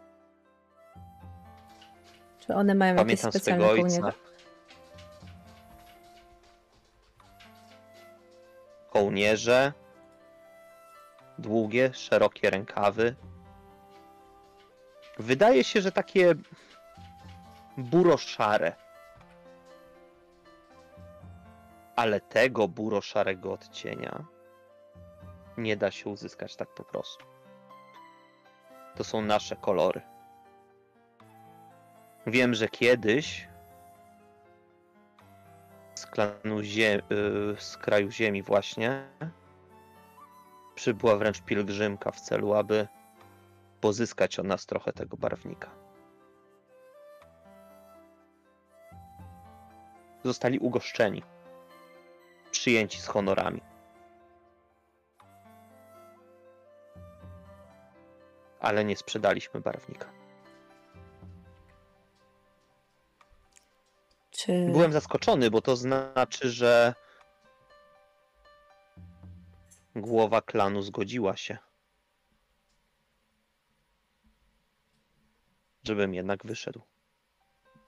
[2.39, 4.01] Czy one mają jakieś Pamiętam specjalne swego ojca.
[4.01, 4.31] kołnierze?
[8.89, 9.73] Kołnierze.
[11.37, 13.15] Długie, szerokie rękawy.
[15.19, 16.35] Wydaje się, że takie
[17.77, 18.75] buro-szare.
[21.95, 24.25] Ale tego buro-szarego odcienia
[25.57, 27.25] nie da się uzyskać tak po prostu.
[28.95, 30.01] To są nasze kolory.
[32.27, 33.47] Wiem, że kiedyś
[35.95, 37.03] z klanu y,
[37.59, 39.07] z kraju ziemi właśnie
[40.75, 42.87] przybyła wręcz pielgrzymka w celu, aby
[43.81, 45.80] pozyskać od nas trochę tego barwnika.
[50.23, 51.23] Zostali ugoszczeni,
[52.51, 53.61] przyjęci z honorami.
[58.59, 60.11] Ale nie sprzedaliśmy barwnika.
[64.31, 64.67] Czy...
[64.71, 66.93] Byłem zaskoczony, bo to znaczy, że
[69.95, 71.57] głowa klanu zgodziła się,
[75.83, 76.81] żebym jednak wyszedł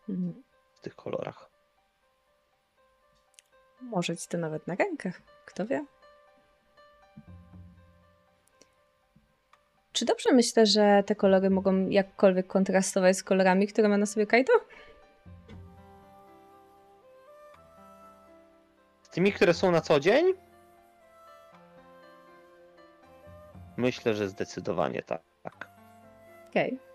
[0.10, 0.44] Mhm.
[0.74, 1.53] w tych kolorach.
[3.84, 5.22] Może ci to nawet na rękach.
[5.46, 5.86] Kto wie?
[9.94, 14.28] Czy dobrze myślę, że te kolory mogą jakkolwiek kontrastować z kolorami, które ma na sobie
[14.28, 14.54] Kaito?
[19.02, 20.34] Z tymi, które są na co dzień?
[23.78, 25.22] Myślę, że zdecydowanie tak.
[25.44, 25.70] tak.
[26.50, 26.93] Okej.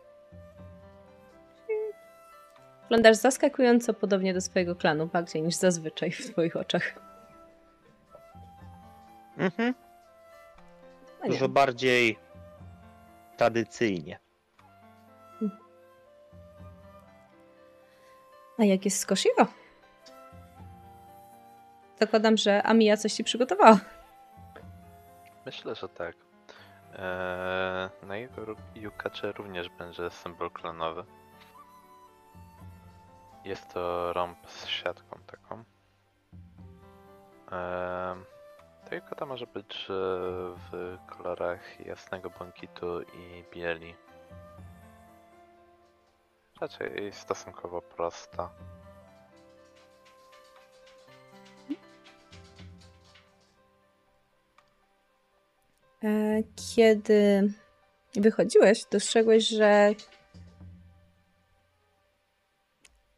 [2.88, 6.94] Wyglądasz zaskakująco podobnie do swojego klanu, bardziej niż zazwyczaj w twoich oczach.
[9.36, 9.74] Mhm.
[11.22, 11.28] No.
[11.28, 12.18] Dużo bardziej
[13.36, 14.18] tradycyjnie.
[18.58, 19.46] A jak jest z Koshiro?
[22.00, 23.80] Zakładam, że Amiya coś ci przygotowała.
[25.46, 26.16] Myślę, że tak.
[26.98, 31.04] Eee, na jego Yukacze również będzie symbol klonowy.
[33.48, 35.64] Jest to rąb z siatką taką.
[38.84, 39.86] Ta Yukata może być
[40.70, 43.94] w kolorach jasnego błękitu i bieli.
[46.60, 48.50] Raczej stosunkowo prosta.
[56.04, 56.42] E,
[56.76, 57.52] Kiedy
[58.14, 59.94] wychodziłeś, dostrzegłeś, że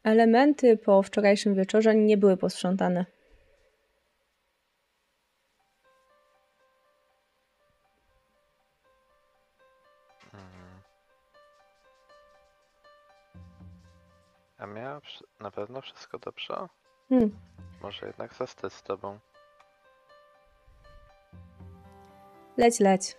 [0.03, 3.05] elementy po wczorajszym wieczorze nie były posprzątane.
[14.57, 15.01] A miała
[15.39, 16.67] na pewno wszystko dobrze?
[17.09, 17.39] Hmm.
[17.81, 19.19] Może jednak zostać z tobą.
[22.57, 23.15] Leć, leć.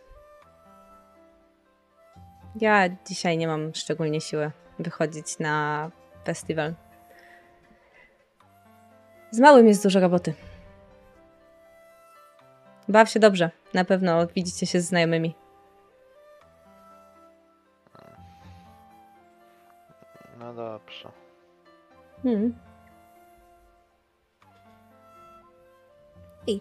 [2.60, 5.90] Ja dzisiaj nie mam szczególnie siły wychodzić na
[6.24, 6.74] festiwal.
[9.30, 10.34] Z małym jest dużo roboty.
[12.88, 13.50] Baw się dobrze.
[13.74, 15.34] Na pewno widzicie się z znajomymi.
[20.38, 21.08] No dobrze.
[22.22, 22.54] Hmm.
[26.46, 26.60] I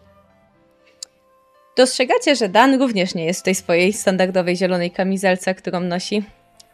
[1.78, 6.24] dostrzegacie, że Dan również nie jest w tej swojej standardowej zielonej kamizelce, którą nosi,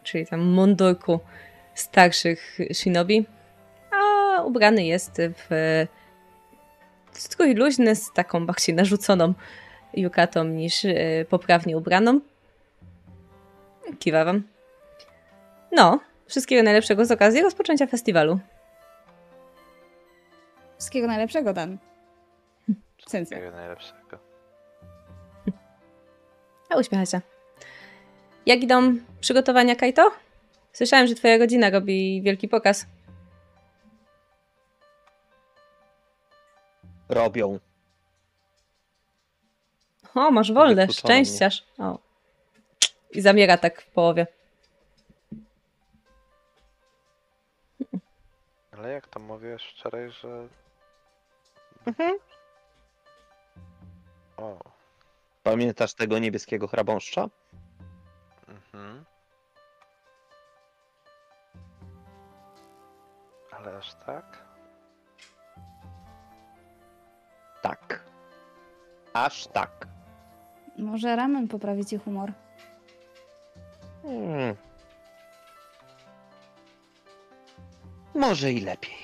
[0.02, 1.20] czyli tam mundurku
[1.80, 3.26] starszych shinobi,
[3.90, 5.86] a ubrany jest w
[7.12, 9.34] strój luźny z taką bardziej narzuconą
[9.94, 10.94] yukatą niż e,
[11.28, 12.20] poprawnie ubraną.
[13.98, 14.42] Kiwa wam.
[15.72, 18.38] No, wszystkiego najlepszego z okazji rozpoczęcia festiwalu.
[20.78, 21.78] Wszystkiego najlepszego, Dan.
[23.06, 23.36] Sensei.
[23.36, 24.18] Wszystkiego najlepszego.
[26.70, 27.20] A uśmiecha się.
[28.46, 30.10] Jak idą przygotowania, Kaito?
[30.72, 32.86] Słyszałem, że twoja rodzina robi wielki pokaz.
[37.08, 37.58] Robią.
[40.14, 41.24] O, masz wolne, Wykluczono mnie.
[41.24, 41.64] szczęściarz.
[41.78, 41.98] O.
[43.10, 44.26] I zamiera tak w połowie.
[48.72, 50.48] Ale jak to mówiłeś wczoraj, że...
[51.86, 52.18] Mhm.
[54.36, 54.58] O,
[55.42, 57.28] Pamiętasz tego niebieskiego chrabąszcza?
[58.48, 59.04] mhm.
[63.58, 64.38] Ale aż tak?
[67.62, 68.04] Tak.
[69.12, 69.86] Aż tak.
[70.78, 72.32] Może ramen poprawi ci humor.
[74.02, 74.56] Hmm.
[78.14, 78.98] Może i lepiej.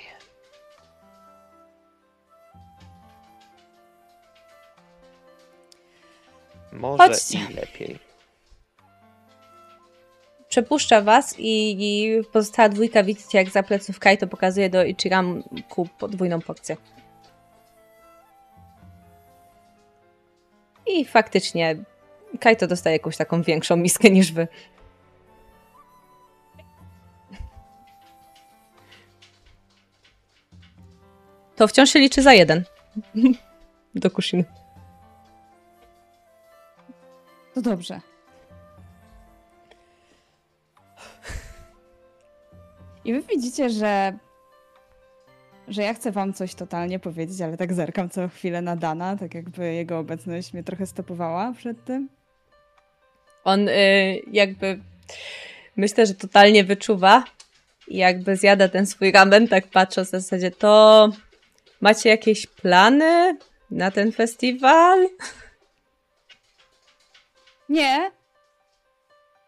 [6.72, 7.38] Może Chodźcie.
[7.50, 8.13] i lepiej.
[10.54, 16.40] Przepuszcza was i, i pozostała dwójka widzicie, jak za pleców Kaito pokazuje do Ichiranku podwójną
[16.40, 16.76] porcję.
[20.86, 21.76] I faktycznie
[22.40, 24.48] Kaito dostaje jakąś taką większą miskę niż wy.
[31.56, 32.64] To wciąż się liczy za jeden.
[33.94, 34.44] Do Kushiny.
[37.54, 38.13] To dobrze.
[43.04, 44.18] I wy widzicie, że
[45.68, 49.34] że ja chcę wam coś totalnie powiedzieć, ale tak zerkam co chwilę na Dana, tak
[49.34, 52.08] jakby jego obecność mnie trochę stopowała przed tym.
[53.44, 54.80] On y, jakby
[55.76, 57.24] myślę, że totalnie wyczuwa
[57.88, 61.08] i jakby zjada ten swój ramen, tak patrząc w zasadzie, to
[61.80, 63.38] macie jakieś plany
[63.70, 65.08] na ten festiwal?
[67.68, 68.10] Nie!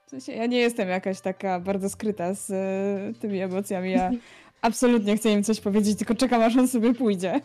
[0.07, 3.91] W sensie, ja nie jestem jakaś taka bardzo skryta z y, tymi emocjami.
[3.91, 4.11] Ja
[4.63, 7.41] absolutnie chcę im coś powiedzieć, tylko czekam aż on sobie pójdzie.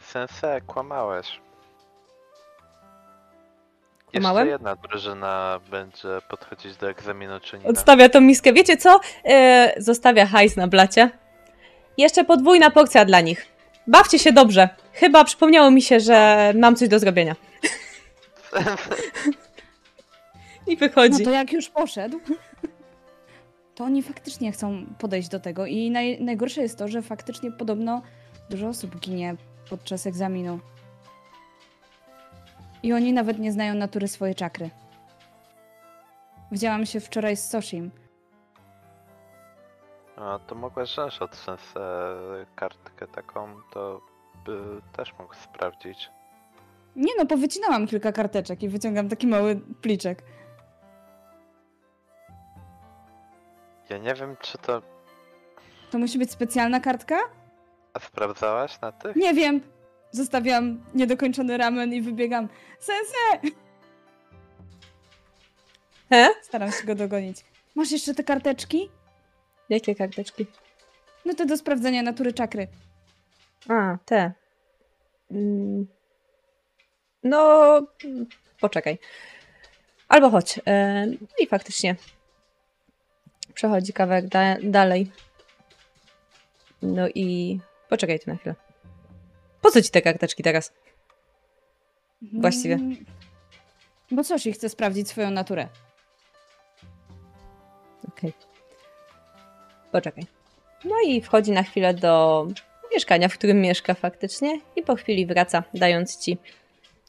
[0.00, 1.40] Sensei, kłamałeś.
[4.10, 4.46] Kłamałem?
[4.46, 7.68] Jeszcze jedna drużyna będzie podchodzić do egzaminu czynina.
[7.68, 8.52] Odstawia tą miskę.
[8.52, 9.00] Wiecie co?
[9.76, 11.10] Y, zostawia hajs na blacie.
[11.98, 13.46] Jeszcze podwójna porcja dla nich.
[13.86, 14.68] Bawcie się dobrze.
[14.92, 17.36] Chyba przypomniało mi się, że mam coś do zrobienia.
[20.66, 21.24] I No wychodzi.
[21.24, 22.20] to jak już poszedł,
[23.74, 25.66] to oni faktycznie chcą podejść do tego.
[25.66, 28.02] I naj, najgorsze jest to, że faktycznie podobno
[28.50, 29.36] dużo osób ginie
[29.70, 30.58] podczas egzaminu.
[32.82, 34.70] I oni nawet nie znają natury swojej czakry.
[36.52, 37.90] Widziałam się wczoraj z Soshim.
[40.16, 41.80] A to mogłaś wziąć od Sensei
[42.56, 44.00] kartkę taką, to
[44.46, 44.58] by
[44.96, 46.10] też mógł sprawdzić.
[46.96, 50.22] Nie no, powycinałam kilka karteczek i wyciągam taki mały pliczek.
[53.90, 54.82] Ja nie wiem, czy to...
[55.90, 57.18] To musi być specjalna kartka?
[57.92, 59.16] A sprawdzałaś na tych?
[59.16, 59.60] Nie wiem.
[60.10, 62.48] Zostawiam niedokończony ramen i wybiegam.
[62.78, 63.54] Sensei!
[66.10, 66.28] He?
[66.42, 67.44] Staram się go dogonić.
[67.74, 68.90] Masz jeszcze te karteczki?
[69.68, 70.46] Jakie karteczki?
[71.24, 72.68] No to do sprawdzenia natury czakry.
[73.68, 74.32] A, te.
[75.30, 75.86] Mm.
[77.22, 77.80] No,
[78.60, 78.98] poczekaj.
[80.08, 80.60] Albo chodź.
[80.66, 81.96] E, No i faktycznie
[83.56, 85.10] przechodzi kawałek da- dalej.
[86.82, 87.58] No i
[87.88, 88.54] poczekaj tu na chwilę.
[89.60, 90.72] Po co ci te karteczki teraz?
[92.22, 92.74] Właściwie.
[92.74, 92.96] Mm,
[94.10, 95.68] Bo coś chce sprawdzić swoją naturę.
[98.08, 98.32] Okej.
[99.92, 100.24] Poczekaj.
[100.84, 102.46] No i wchodzi na chwilę do
[102.94, 106.38] mieszkania, w którym mieszka faktycznie i po chwili wraca, dając ci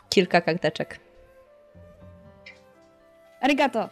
[0.10, 1.00] kilka karteczek.
[3.42, 3.90] Arigato!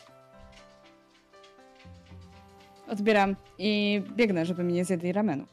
[2.87, 5.45] Odbieram i biegnę, żeby mi nie zjedli ramenu.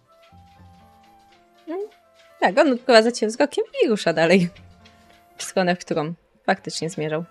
[2.41, 4.49] Tak, on odprowadza cię wzrokiem i rusza dalej
[5.37, 6.15] w stronę, w którą
[6.47, 7.25] faktycznie zmierzał.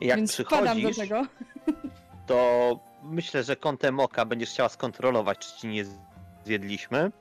[0.00, 1.26] Jak Więc wpadam do przychodzisz, tego.
[2.26, 5.84] to myślę, że kątem oka będziesz chciała skontrolować, czy ci nie
[6.44, 7.12] zjedliśmy.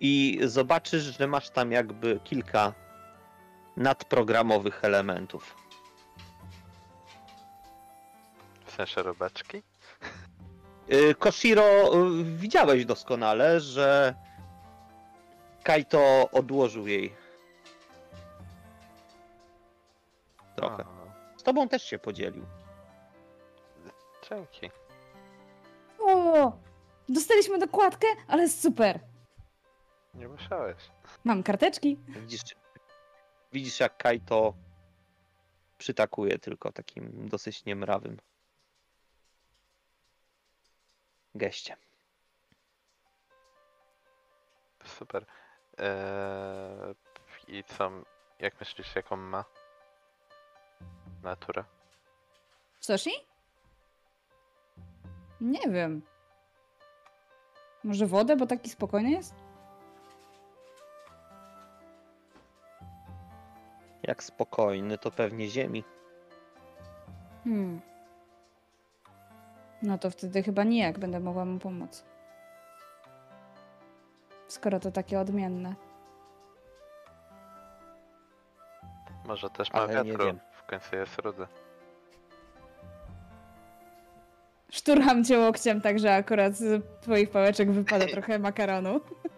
[0.00, 2.72] I zobaczysz, że masz tam jakby kilka
[3.76, 5.56] nadprogramowych elementów.
[8.76, 9.62] W sensie robaczki?
[10.92, 14.14] Y, Koshiro, y, widziałeś doskonale, że
[15.62, 17.14] Kaito odłożył jej
[20.56, 20.84] trochę.
[21.36, 22.46] Z tobą też się podzielił.
[24.30, 24.70] dzięki.
[26.00, 26.52] O!
[27.08, 29.00] Dostaliśmy dokładkę, ale super!
[30.14, 30.76] Nie musiałeś.
[31.24, 31.98] Mam karteczki.
[32.08, 32.42] Widzisz,
[33.52, 34.54] widzisz jak Kaito
[35.78, 38.16] przytakuje tylko takim dosyć niemrawym
[41.36, 41.76] geście.
[44.84, 45.26] Super.
[45.78, 46.94] Eee,
[47.48, 47.90] I co,
[48.38, 49.44] jak myślisz, jaką ma
[51.22, 51.64] naturę?
[52.80, 53.10] Soshi?
[55.40, 56.02] Nie wiem.
[57.84, 59.34] Może wodę, bo taki spokojny jest?
[64.02, 65.84] Jak spokojny, to pewnie ziemi.
[67.44, 67.80] Hmm.
[69.82, 72.04] No to wtedy chyba nijak będę mogła mu pomóc.
[74.48, 75.74] Skoro to takie odmienne.
[79.24, 80.26] Może też ma Ale nie wiatru.
[80.26, 80.40] wiem.
[80.52, 81.46] W końcu jest rudy.
[84.70, 89.00] Szturcham cię łokciem, tak że akurat z twoich pałeczek wypada trochę makaronu.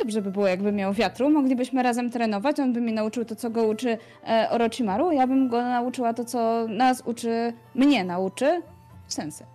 [0.00, 1.30] Dobrze by było, jakby miał wiatru.
[1.30, 2.60] Moglibyśmy razem trenować.
[2.60, 3.98] On by mi nauczył to, co go uczy
[4.28, 5.12] e, Orochimaru.
[5.12, 8.62] Ja bym go nauczyła to, co nas uczy, mnie nauczy
[9.08, 9.46] Sensei.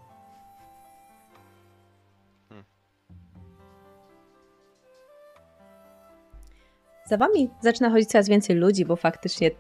[7.06, 9.52] Za wami zaczyna chodzić coraz więcej ludzi, bo faktycznie,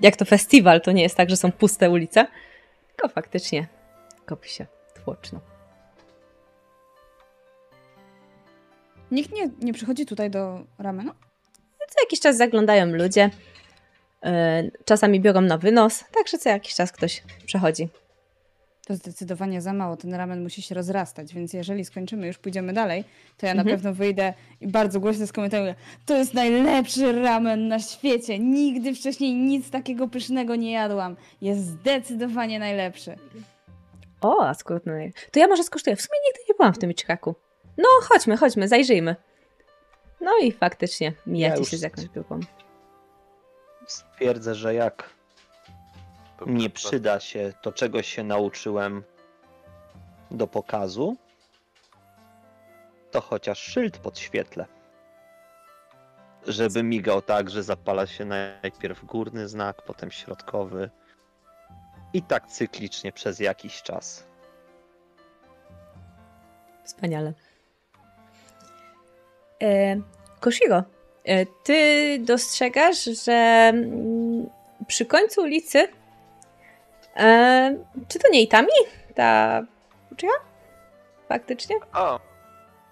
[0.00, 2.26] jak to festiwal, to nie jest tak, że są puste ulice,
[2.86, 3.66] tylko faktycznie
[4.26, 4.66] kopi się
[5.04, 5.51] tłoczno.
[9.12, 11.12] Nikt nie, nie przychodzi tutaj do ramenu?
[11.88, 13.30] Co jakiś czas zaglądają ludzie,
[14.22, 14.30] yy,
[14.84, 17.88] czasami biorą na wynos, także co jakiś czas ktoś przechodzi.
[18.86, 19.96] To zdecydowanie za mało.
[19.96, 23.04] Ten ramen musi się rozrastać, więc jeżeli skończymy, już pójdziemy dalej,
[23.36, 23.76] to ja na Mhm.
[23.76, 25.74] pewno wyjdę i bardzo głośno skomentuję.
[26.06, 28.38] To jest najlepszy ramen na świecie.
[28.38, 31.16] Nigdy wcześniej nic takiego pysznego nie jadłam.
[31.40, 33.16] Jest zdecydowanie najlepszy.
[34.20, 34.92] O, a skąd no,
[35.30, 35.96] To ja może skosztuję.
[35.96, 37.34] W sumie nigdy nie byłam w tym Ichikaku.
[37.78, 39.16] No, chodźmy, chodźmy, zajrzyjmy.
[40.20, 42.40] No i faktycznie mijacie już- się z jakąś grupą.
[43.86, 45.10] Stwierdzę, że jak
[46.46, 49.02] nie przyda się to, czego się nauczyłem
[50.30, 51.16] do pokazu,
[53.10, 54.66] to chociaż szyld podświetlę.
[56.46, 60.90] Żeby migał tak, że zapala się najpierw górny znak, potem środkowy.
[62.12, 64.26] I tak cyklicznie przez jakiś czas.
[66.84, 67.32] Wspaniale.
[69.62, 70.00] E,
[70.40, 70.82] Koshiro,
[71.24, 73.32] e, ty dostrzegasz, że
[73.74, 74.50] mm,
[74.86, 75.88] przy końcu ulicy
[77.16, 77.76] e,
[78.08, 78.72] czy to nie Itami?
[79.14, 79.62] Ta
[80.12, 80.30] ucznia?
[81.28, 81.76] Faktycznie?
[81.94, 82.20] O!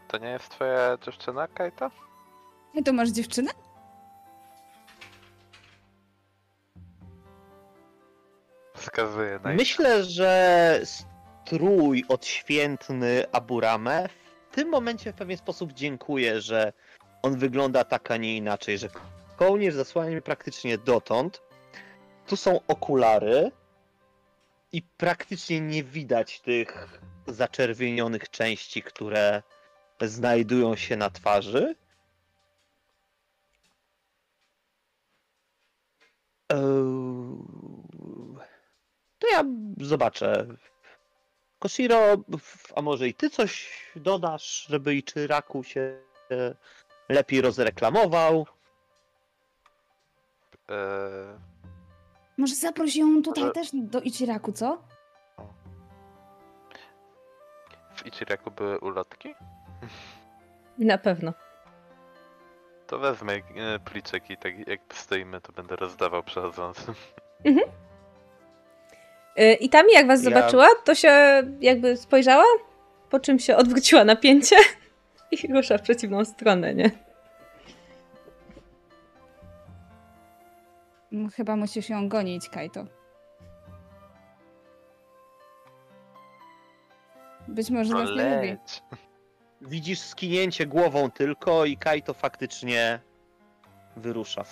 [0.09, 1.91] To nie jest twoja dziewczyna, Kaito?
[2.75, 3.51] I to masz dziewczynę?
[8.75, 14.20] Wskazuje na Myślę, że strój odświętny Aburame w
[14.53, 16.73] tym momencie w pewien sposób dziękuję, że
[17.23, 18.89] on wygląda tak, a nie inaczej, że
[19.37, 21.43] kołnierz zasłania mnie praktycznie dotąd.
[22.27, 23.51] Tu są okulary
[24.73, 29.43] i praktycznie nie widać tych zaczerwienionych części, które
[30.01, 31.75] znajdują się na twarzy.
[36.49, 36.59] Eee,
[39.19, 39.45] To ja
[39.81, 40.47] zobaczę.
[41.61, 41.99] Koshiro,
[42.77, 45.81] a może i ty coś dodasz, żeby Ichiraku się
[46.31, 46.55] e,
[47.09, 48.47] lepiej rozreklamował?
[50.69, 50.77] Eee,
[52.37, 54.83] Może zaproś ją tutaj Może- też do Ichiraku, co?
[57.95, 59.35] w Ichiraku były ulotki?
[60.79, 61.33] Na pewno.
[62.87, 66.95] To wezmę e, pliczek i tak jak stoimy, to będę rozdawał przechodzącym.
[67.47, 67.57] Y,
[69.61, 72.45] I Tami, jak was Ja- zobaczyła, to się jakby spojrzała,
[73.11, 74.57] po czym się odwróciła napięcie
[75.33, 76.91] i rusza w przeciwną stronę, nie?
[81.13, 82.85] M, Chyba musisz ją gonić, Kajto.
[87.49, 88.57] Być może nas nie lubi.
[89.61, 93.01] Widzisz skinięcie głową tylko i Kaito faktycznie
[93.97, 94.45] wyrusza.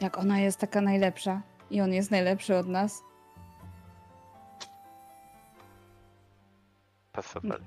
[0.00, 3.02] Jak ona jest taka najlepsza i on jest najlepszy od nas.
[7.14, 7.64] Pasowali.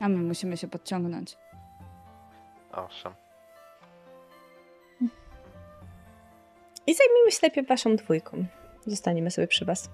[0.00, 1.36] A my musimy się podciągnąć.
[2.72, 3.14] Owszem.
[6.86, 8.46] I zajmijmy się najpierw waszą dwójką.
[8.86, 9.90] Zostaniemy sobie przy was.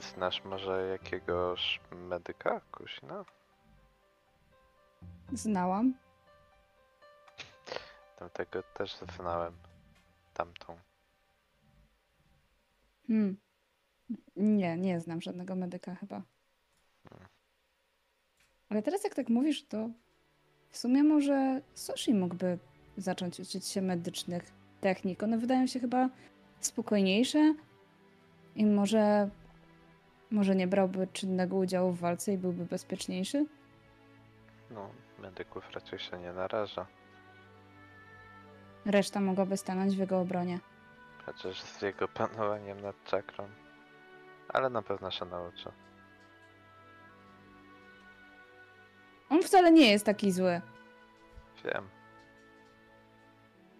[0.00, 3.24] Znasz może jakiegoś medyka, kusina?
[5.32, 5.94] Znałam.
[8.18, 9.54] Tamtego też znałem.
[10.34, 10.76] Tamtą.
[13.06, 13.36] Hmm.
[14.36, 16.22] Nie, nie znam żadnego medyka chyba.
[18.68, 19.90] Ale teraz jak tak mówisz, to
[20.70, 22.58] w sumie może Soshi mógłby
[22.96, 25.22] zacząć uczyć się medycznych technik.
[25.22, 26.10] One wydają się chyba
[26.60, 27.54] spokojniejsze
[28.56, 29.30] i może
[30.30, 33.46] może nie brałby czynnego udziału w walce i byłby bezpieczniejszy?
[34.70, 36.86] No, medyków raczej się nie naraża.
[38.84, 40.58] Reszta mogłaby stanąć w jego obronie.
[41.26, 43.48] Chociaż z jego panowaniem nad czakrą.
[44.52, 45.72] Ale na pewno się nauczy.
[49.28, 50.60] On wcale nie jest taki zły.
[51.64, 51.88] Wiem.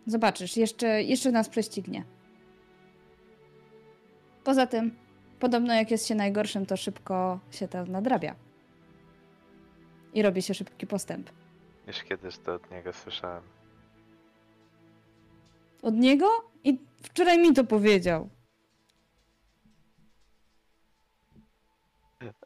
[0.06, 2.04] Zobaczysz, jeszcze, jeszcze nas prześcignie.
[4.44, 4.96] Poza tym,
[5.40, 8.34] podobno jak jest się najgorszym, to szybko się to nadrabia.
[10.14, 11.30] I robi się szybki postęp.
[11.86, 13.42] Już kiedyś to od niego słyszałem.
[15.82, 16.26] Od niego?
[16.64, 18.28] I wczoraj mi to powiedział.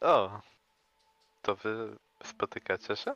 [0.00, 0.40] O!
[1.42, 3.12] To wy spotykacie się?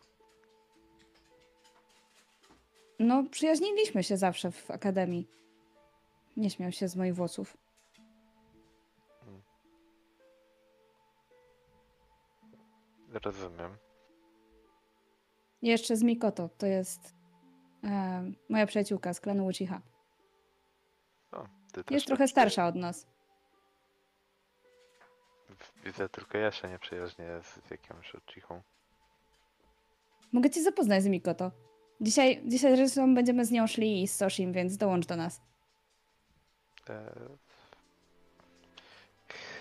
[2.98, 5.28] No, przyjaźniliśmy się zawsze w akademii.
[6.36, 7.56] Nie śmiał się z moich włosów.
[13.24, 13.76] Rozumiem.
[15.62, 17.14] Jeszcze z Mikoto, to jest
[17.84, 19.80] e, moja przyjaciółka z klanu Uchiha.
[21.32, 23.06] O, ty też Jest trochę tak- starsza od nas.
[25.84, 28.62] Widzę, tylko ja się nie przyjaźnię z jakimś Uchichą.
[30.32, 31.50] Mogę cię zapoznać z Mikoto.
[32.00, 35.40] Dzisiaj, dzisiaj zresztą będziemy z nią szli i z Soshim, więc dołącz do nas.
[36.90, 37.12] E...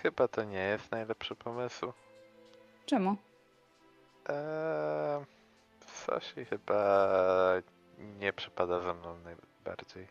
[0.02, 1.92] Chyba to nie jest najlepszy pomysł.
[2.86, 3.16] Czemu?
[4.28, 5.24] Eee,
[5.86, 7.52] Sosi chyba
[7.98, 10.06] nie przypada ze mną najbardziej.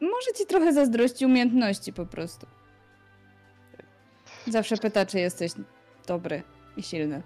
[0.00, 2.46] Może ci trochę zazdrości umiejętności po prostu.
[4.46, 5.52] Zawsze pyta, czy jesteś
[6.06, 6.42] dobry
[6.76, 7.22] i silny.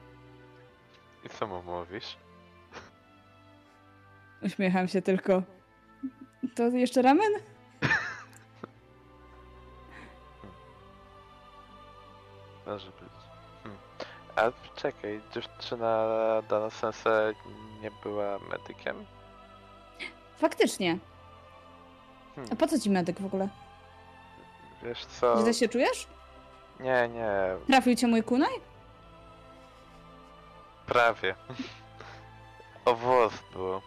[1.25, 2.17] I co mu mówisz?
[4.43, 5.43] Uśmiecham się tylko.
[6.57, 7.33] To jeszcze ramen?
[12.67, 13.11] Może być.
[13.63, 13.81] Hmm.
[14.37, 14.43] A
[14.81, 16.07] czekaj, dziewczyna
[16.49, 17.35] Dana Sensei
[17.83, 19.07] nie była medykiem?
[20.37, 20.99] Faktycznie.
[22.33, 22.57] A Hmm.
[22.57, 23.49] po co ci medyk w ogóle?
[24.83, 25.41] Wiesz co?
[25.43, 26.07] Źle się czujesz?
[26.81, 27.31] Nie, nie,
[27.67, 28.55] Trafił cię mój kunaj?
[30.87, 31.35] prawie.
[32.85, 33.83] o włos było.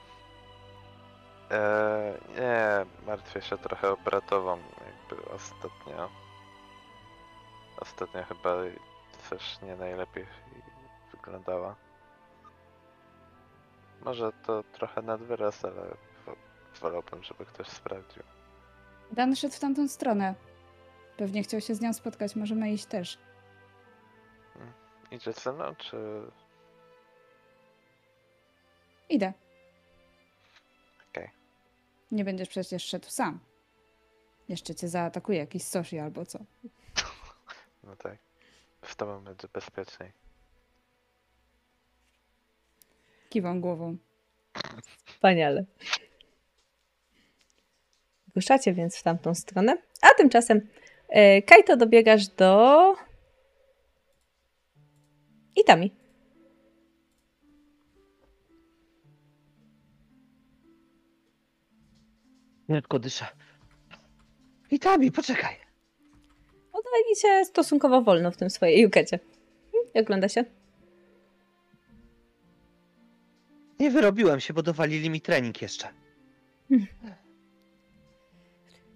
[1.51, 6.09] Eee, nie, martwię się trochę o bratową, jakby ostatnio.
[7.79, 8.55] Ostatnio chyba
[9.29, 10.25] też nie najlepiej
[11.11, 11.75] wyglądała.
[14.05, 15.81] Może to trochę nad wyraz, ale
[16.25, 16.35] wo-
[16.81, 18.23] wolałbym, żeby ktoś sprawdził.
[19.11, 20.35] Dan szedł w tamtą stronę.
[21.17, 23.17] Pewnie chciał się z nią spotkać, możemy iść też.
[25.11, 25.97] Idzie ze mną, czy...
[29.09, 29.33] Idę.
[31.09, 31.29] Okej.
[32.11, 33.39] Nie będziesz przecież szedł sam.
[34.49, 36.39] Jeszcze cię zaatakuje jakiś soshi albo co.
[37.83, 38.17] No tak.
[38.83, 40.11] Z tobą będzie bezpieczniej.
[43.29, 43.97] Kiwam głową.
[45.05, 45.65] Wspaniale.
[48.35, 49.77] Ruszacie więc w tamtą stronę.
[50.01, 50.67] A tymczasem
[51.09, 52.95] e, Kaito dobiegasz do...
[55.55, 55.91] Itami.
[62.67, 63.25] Tylko dyszę.
[64.71, 65.55] I Tami, poczekaj.
[66.73, 69.19] Odwalicie stosunkowo wolno w tym swojej jukecie.
[69.93, 70.45] Jak ogląda się?
[73.79, 75.87] Nie wyrobiłem się, bo dowalili mi trening jeszcze.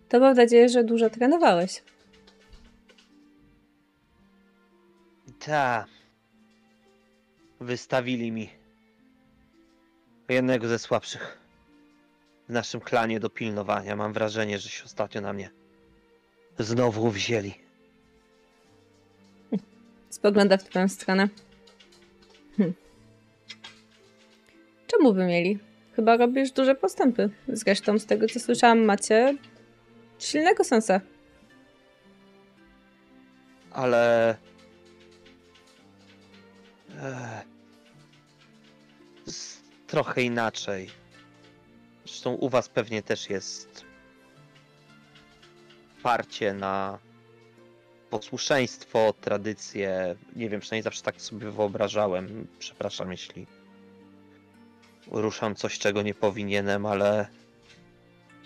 [0.10, 1.84] To mam nadzieję, że dużo trenowałeś.
[5.46, 5.86] Ta.
[7.60, 8.50] Wystawili mi
[10.30, 11.38] jednego ze słabszych
[12.50, 13.96] w naszym klanie do pilnowania.
[13.96, 15.50] Mam wrażenie, że się ostatnio na mnie
[16.60, 17.54] znowu wzięli.
[20.10, 21.30] Spogląda w twoją stronę.
[22.58, 22.74] Hm.
[24.88, 25.60] Czemu by mieli?
[25.96, 27.30] Chyba robisz duże postępy.
[27.48, 29.38] Zresztą z tego co słyszałam macie
[30.20, 31.02] silnego sensa.
[33.72, 34.36] ale.
[37.02, 37.42] E,
[39.26, 40.90] z, trochę inaczej.
[42.06, 43.86] Zresztą u Was pewnie też jest
[46.04, 47.00] parcie na
[48.10, 50.16] posłuszeństwo, tradycje.
[50.36, 52.48] Nie wiem, przynajmniej zawsze tak sobie wyobrażałem.
[52.60, 53.48] Przepraszam, jeśli
[55.12, 57.28] ruszam coś, czego nie powinienem, ale.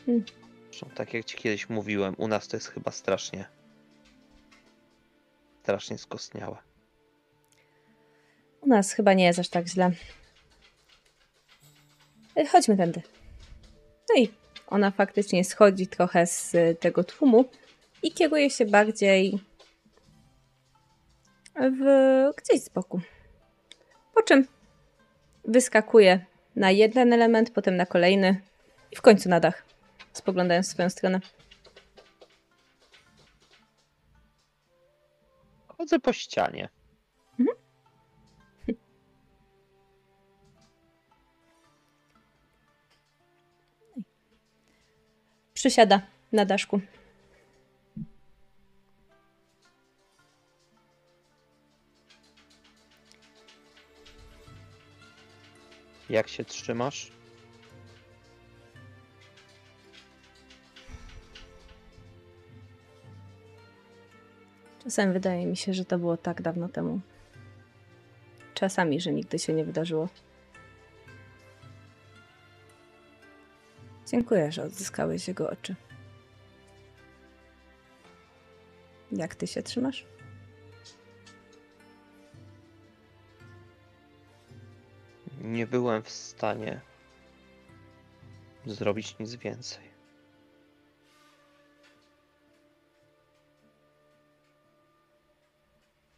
[0.06, 0.26] Hmm.
[0.69, 3.45] Zresztą tak jak Ci kiedyś mówiłem, u nas to jest chyba strasznie
[5.64, 6.57] strasznie skostniałe.
[8.66, 9.92] U nas chyba nie jest aż tak źle.
[12.36, 13.02] E, Chodźmy tędy.
[14.10, 14.30] No i
[14.68, 17.46] ona faktycznie schodzi trochę z e, tego tłumu
[18.04, 19.40] i kieruje się bardziej
[21.56, 21.84] w
[22.38, 23.02] gdzieś z boku.
[24.16, 24.48] Po czym
[25.46, 26.26] wyskakuje
[26.56, 28.42] na jeden element, potem na kolejny
[28.92, 29.66] i w końcu na dach,
[30.14, 31.20] spoglądając w swoją stronę.
[35.68, 36.70] Chodzę po ścianie.
[45.66, 46.02] Przysiada
[46.32, 46.82] na daszku.
[56.10, 57.12] Jak się trzymasz?
[64.84, 67.00] Czasem wydaje mi się, że to było tak dawno temu.
[68.54, 70.10] Czasami, że nigdy się nie wydarzyło.
[74.16, 75.76] Dziękuję, że odzyskałeś jego oczy.
[79.12, 80.06] Jak ty się trzymasz?
[85.42, 86.82] Nie byłem w stanie
[88.66, 89.92] zrobić nic więcej.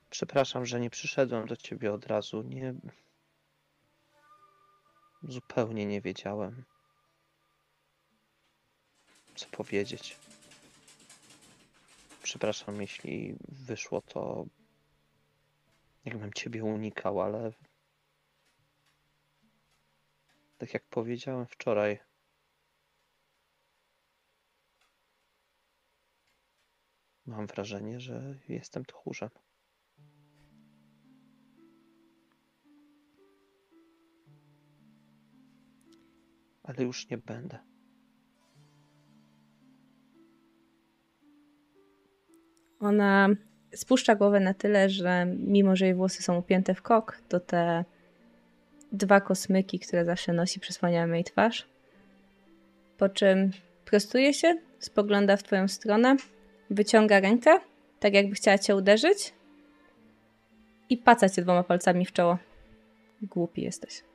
[0.09, 2.41] Przepraszam, że nie przyszedłem do ciebie od razu.
[2.41, 2.73] Nie.
[5.23, 6.63] Zupełnie nie wiedziałem,
[9.37, 10.17] co powiedzieć.
[12.23, 14.45] Przepraszam, jeśli wyszło to.
[16.05, 17.51] Jakbym ciebie unikał, ale
[20.57, 21.99] tak jak powiedziałem wczoraj.
[27.25, 29.29] Mam wrażenie, że jestem tchórzem.
[36.63, 37.76] Ale już nie będę.
[42.79, 43.29] Ona
[43.75, 47.85] spuszcza głowę na tyle, że mimo, że jej włosy są upięte w kok, to te
[48.91, 51.67] dwa kosmyki, które zawsze nosi, przysłaniają jej twarz.
[52.97, 53.51] Po czym
[53.85, 56.15] prostuje się, spogląda w twoją stronę,
[56.69, 57.59] wyciąga rękę,
[57.99, 59.33] tak jakby chciała cię uderzyć
[60.89, 62.37] i paca cię dwoma palcami w czoło.
[63.21, 64.06] Głupi jesteś.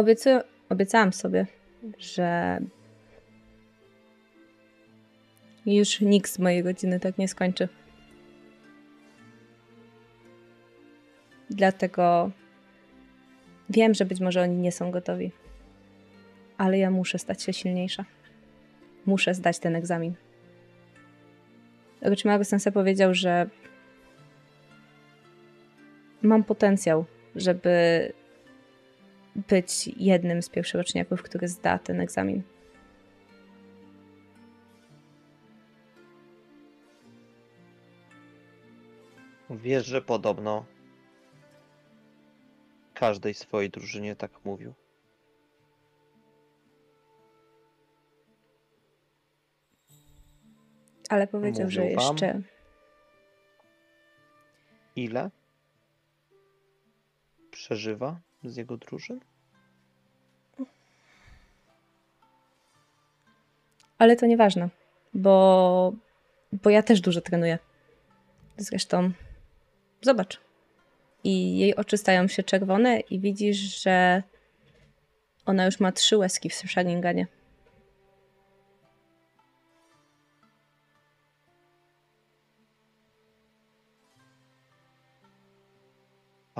[0.00, 1.46] Obiecuję, obiecałam sobie,
[1.98, 2.58] że
[5.66, 7.68] już nikt z mojej rodziny tak nie skończy.
[11.50, 12.30] Dlatego
[13.70, 15.32] wiem, że być może oni nie są gotowi.
[16.58, 18.04] Ale ja muszę stać się silniejsza.
[19.06, 20.14] Muszę zdać ten egzamin.
[22.02, 23.50] Orochimaru Sensei powiedział, że
[26.22, 27.04] mam potencjał,
[27.36, 28.12] żeby
[29.36, 32.42] być jednym z pierwszoroczniaków, który zda ten egzamin.
[39.50, 40.64] Wiesz, że podobno
[42.94, 44.74] każdej swojej drużynie tak mówił.
[51.08, 52.12] Ale powiedział, że Mówił wam?
[52.12, 52.40] jeszcze
[54.96, 55.30] Ile
[57.50, 59.20] przeżywa z jego drużyn?
[63.98, 64.68] Ale to nieważne,
[65.14, 65.92] bo,
[66.52, 67.58] bo ja też dużo trenuję.
[68.56, 69.10] Zresztą,
[70.02, 70.40] zobacz.
[71.24, 74.22] i jej oczy stają się czerwone i widzisz, że
[75.46, 77.26] ona już ma trzy łezki w Sharinganie.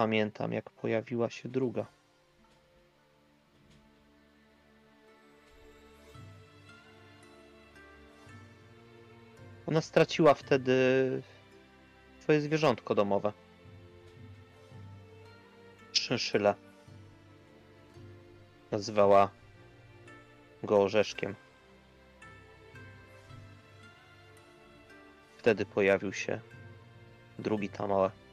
[0.01, 1.87] Pamiętam, jak pojawiła się druga.
[9.67, 10.73] Ona straciła wtedy
[12.21, 13.33] swoje zwierzątko domowe.
[15.93, 16.55] Szynszyle.
[18.71, 19.31] Nazywała
[20.63, 21.35] go orzeszkiem.
[25.37, 26.41] Wtedy pojawił się
[27.39, 28.30] drugi Tamale.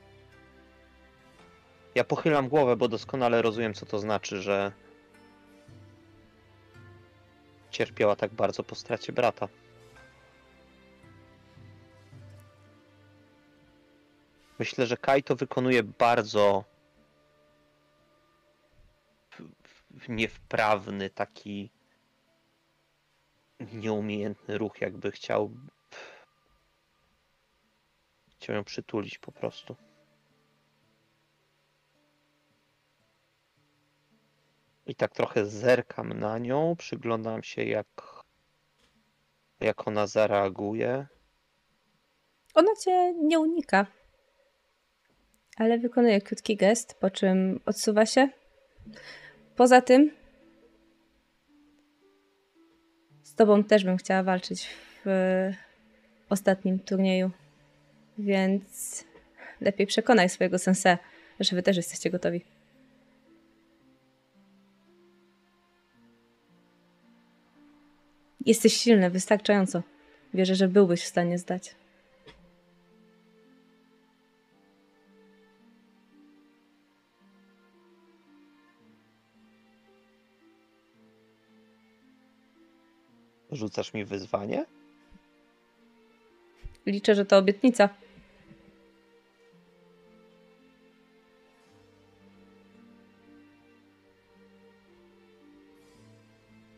[1.98, 4.72] Ja pochylam głowę, bo doskonale rozumiem, co to znaczy, że
[7.72, 9.48] cierpiała tak bardzo po stracie brata.
[14.60, 16.64] Myślę, że Kaito wykonuje bardzo
[20.10, 21.70] niewprawny, taki
[23.60, 25.52] nieumiejętny ruch, jakby chciał
[28.30, 29.87] chciał ją przytulić po prostu.
[34.88, 37.88] I tak trochę zerkam na nią, przyglądam się jak
[39.60, 41.08] jak ona zareaguje.
[42.54, 43.86] Ona cię nie unika,
[45.58, 48.30] ale wykonuje krótki gest, po czym odsuwa się.
[49.56, 50.12] Poza tym,
[53.24, 54.68] z tobą też bym chciała walczyć
[55.06, 55.10] w
[56.30, 57.32] ostatnim turnieju,
[58.18, 59.04] więc
[59.62, 60.98] lepiej przekonaj swojego sensei,
[61.40, 62.57] że wy też jesteście gotowi.
[68.48, 69.82] Jesteś silny, wystarczająco.
[70.34, 71.76] Wierzę, że byłbyś w stanie zdać.
[83.52, 84.66] Rzucasz mi wyzwanie?
[86.86, 87.90] Liczę, że to obietnica.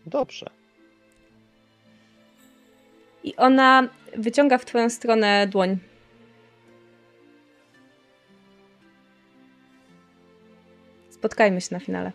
[0.05, 0.59] Dobrze.
[3.23, 5.77] I ona wyciąga w twoją stronę dłoń.
[11.09, 12.11] Spotkajmy się na finale.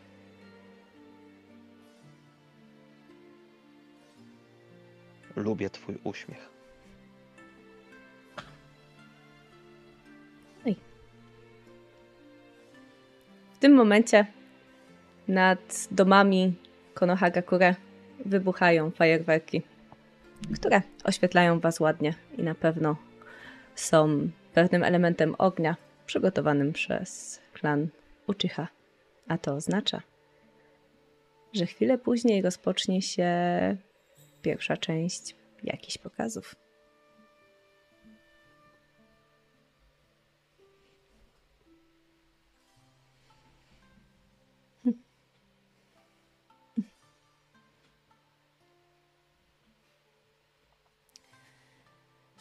[5.36, 6.55] Lubię twój uśmiech.
[13.55, 14.26] W tym momencie
[15.28, 16.55] nad domami
[16.94, 17.74] Konohagakure
[18.24, 19.62] wybuchają fajerwerki,
[20.55, 22.97] które oświetlają was ładnie i na pewno
[23.74, 27.89] są pewnym elementem ognia przygotowanym przez klan
[28.27, 28.69] Uchiha.
[29.28, 30.02] A to oznacza,
[31.52, 33.31] że chwilę później rozpocznie się
[34.43, 36.64] pierwsza część jakichś pokazów.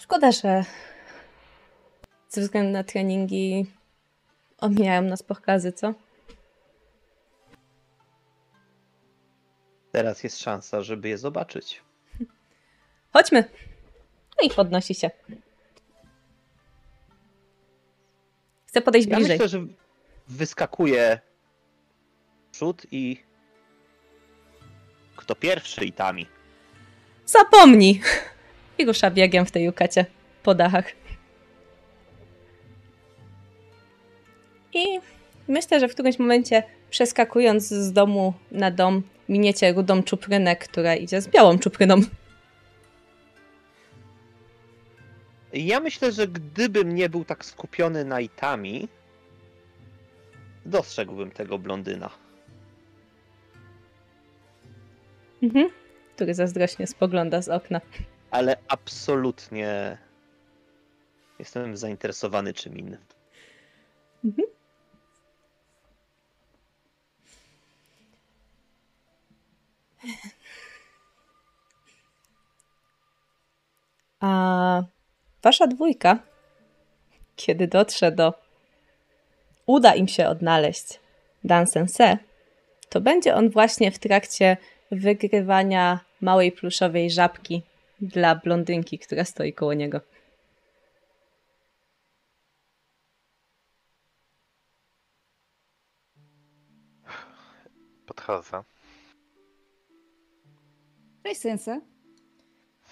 [0.03, 0.63] Szkoda, że
[2.29, 3.65] ze względu na treningi
[4.57, 5.93] omijają nas pokazy, co?
[9.91, 11.81] Teraz jest szansa, żeby je zobaczyć.
[13.13, 13.43] Chodźmy!
[14.41, 15.11] No i podnosi się.
[18.67, 19.37] Chcę podejść Ja bliżej.
[19.37, 19.65] myślę, że
[20.27, 21.19] wyskakuje
[22.51, 23.23] przód i
[25.15, 26.27] kto pierwszy i tami.
[27.25, 28.01] Zapomnij!
[28.77, 30.05] I rusza biegiem w tej ukacie
[30.43, 30.85] po dachach.
[34.73, 34.99] I
[35.47, 41.21] myślę, że w którymś momencie przeskakując z domu na dom, miniecie rudą czuprynę, która idzie
[41.21, 42.01] z białą czupryną.
[45.53, 48.87] Ja myślę, że gdybym nie był tak skupiony na Itami,
[50.65, 52.09] dostrzegłbym tego blondyna.
[55.43, 55.69] Mhm.
[56.15, 57.81] Który zazdrośnie spogląda z okna.
[58.33, 59.97] Ale absolutnie
[61.39, 63.05] jestem zainteresowany czym innym.
[74.19, 74.83] A
[75.43, 76.19] wasza dwójka,
[77.35, 78.33] kiedy dotrze do.
[79.65, 80.99] uda im się odnaleźć
[81.43, 82.17] Dan Sensei,
[82.89, 84.57] to będzie on właśnie w trakcie
[84.91, 87.72] wygrywania małej pluszowej żabki
[88.03, 90.01] dla blondynki, która stoi koło niego.
[98.05, 98.63] Podchodzę.
[101.23, 101.81] Cześć, Sense.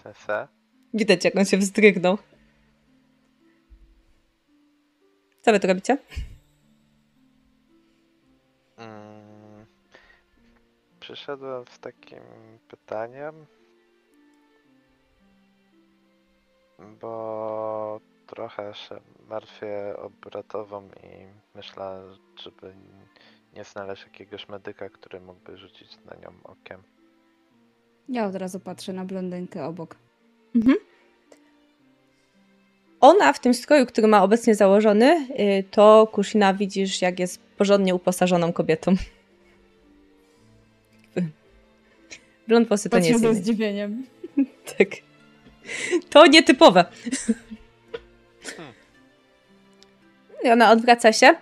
[0.04, 0.48] Sense?
[0.94, 2.18] Widać, jak on się wzdrygnął.
[5.42, 5.98] Co wy tu robicie?
[8.78, 9.66] Mm,
[11.00, 12.20] przyszedłem z takim
[12.68, 13.46] pytaniem.
[17.02, 19.00] Bo trochę się
[19.30, 21.26] martwię o bratową i
[21.56, 22.02] myślę,
[22.44, 22.74] żeby
[23.56, 26.84] nie znaleźć jakiegoś medyka, który mógłby rzucić na nią okiem.
[28.10, 29.96] Ja od razu patrzę na blondynkę obok.
[33.00, 37.96] Ona w tym stroju, który ma obecnie założony, y, to Kushina widzisz, jak jest porządnie
[37.96, 38.96] uposażoną kobietą.
[42.48, 43.36] Blond włosy to nie jest inny.
[43.36, 44.06] zdziwieniem.
[44.78, 45.11] Tak.
[46.10, 46.86] To nietypowe.
[50.44, 51.36] I ona odwraca się,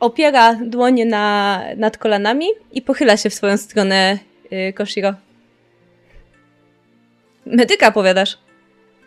[0.00, 4.18] opiera dłonie na, nad kolanami i pochyla się w swoją stronę
[4.52, 5.14] y, Koshiro.
[7.46, 8.38] Medyka, powiadasz?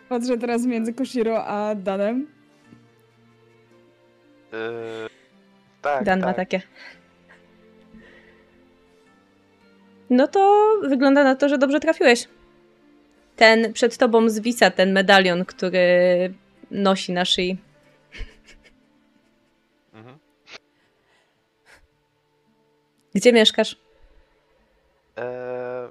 [0.08, 2.26] Patrzę teraz między Koshiro a Danem.
[4.52, 4.58] Yy,
[5.82, 6.28] tak, Dan tak.
[6.28, 6.62] ma takie.
[10.10, 12.28] No to wygląda na to, że dobrze trafiłeś.
[13.40, 16.32] Ten przed tobą zwisa ten medalion, który
[16.70, 17.58] nosi na szyi.
[19.92, 20.18] Mhm.
[23.14, 23.76] Gdzie mieszkasz?
[25.16, 25.24] Eee,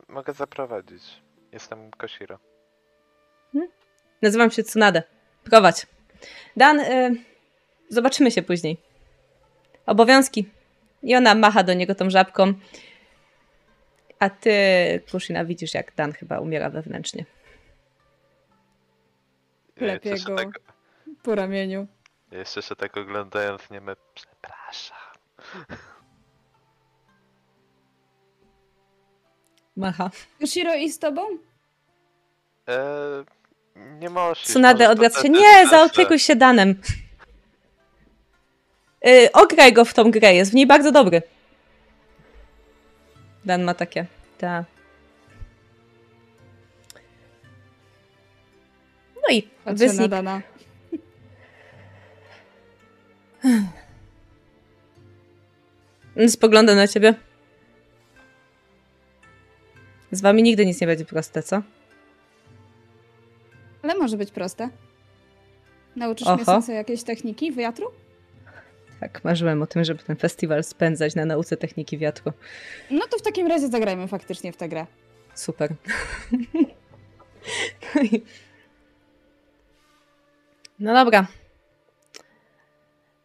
[0.08, 1.04] mogę zaprowadzić.
[1.52, 2.40] Jestem Koshiro.
[4.22, 5.04] Nazywam się Tsunade.
[5.44, 5.88] Prowadź.
[6.58, 7.16] Dan, y,
[7.90, 8.78] zobaczymy się później.
[9.86, 10.50] Obowiązki.
[11.04, 12.54] I ona macha do niego tą żabką.
[14.20, 14.52] A ty,
[15.12, 17.26] Kushina, widzisz, jak Dan chyba umiera wewnętrznie.
[19.80, 20.36] Klepie go.
[20.36, 20.48] tak,
[21.24, 21.88] Po ramieniu.
[22.32, 23.96] jeszcze się tak oglądając, nie my.
[24.14, 24.98] Przepraszam.
[29.76, 30.10] Macha.
[30.40, 31.22] Koshiro i z tobą?
[32.68, 33.26] Eee,
[34.00, 34.44] nie możesz.
[34.46, 35.30] Tsunade odwraca się.
[35.30, 36.82] Nie, zaopiekuj się Danem.
[39.04, 41.22] Yy, ograj go w tą grę, jest w niej bardzo dobry.
[43.46, 44.06] Dan ma takie.
[44.38, 44.66] Ta.
[49.30, 50.08] No i Patrzę na.
[50.08, 50.42] Dana.
[56.28, 57.14] Spogląda na ciebie.
[60.12, 61.62] Z wami nigdy nic nie będzie proste, co?
[63.84, 64.70] Ale może być proste.
[65.96, 66.36] Nauczysz Oho.
[66.36, 67.92] mnie sensei jakiejś techniki wiatru?
[69.00, 72.32] Tak, marzyłem o tym, żeby ten festiwal spędzać na nauce techniki wiatru.
[72.92, 74.86] No to w takim razie zagrajmy faktycznie w tę grę.
[75.36, 75.74] Super.
[77.96, 78.22] No i-
[80.80, 81.28] No dobra.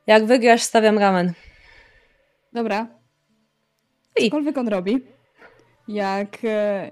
[0.06, 1.32] Jak wygrasz, stawiam ramen.
[2.52, 2.86] Dobra.
[4.20, 5.00] I- Cokolwiek on robi,
[5.88, 6.38] jak...
[6.44, 6.90] E,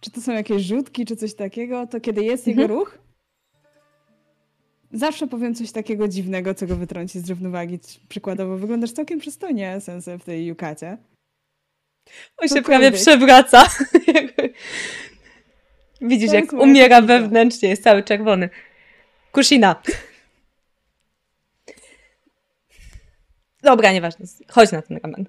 [0.00, 2.62] czy to są jakieś rzutki, czy coś takiego, to kiedy jest Mhm.
[2.62, 2.98] jego ruch,
[4.92, 7.78] zawsze powiem coś takiego dziwnego, co go wytrąci z równowagi.
[8.08, 10.98] Przykładowo, wyglądasz całkiem przystojnie, Sensei, w tej yukacie.
[12.36, 13.66] On się prawie przewraca.
[16.00, 18.50] Widzisz, jak umiera wewnętrznie, jest cały czerwony.
[19.34, 19.82] Kushina.
[23.62, 24.26] Dobra, nieważne.
[24.48, 25.26] Chodź na ten ramen.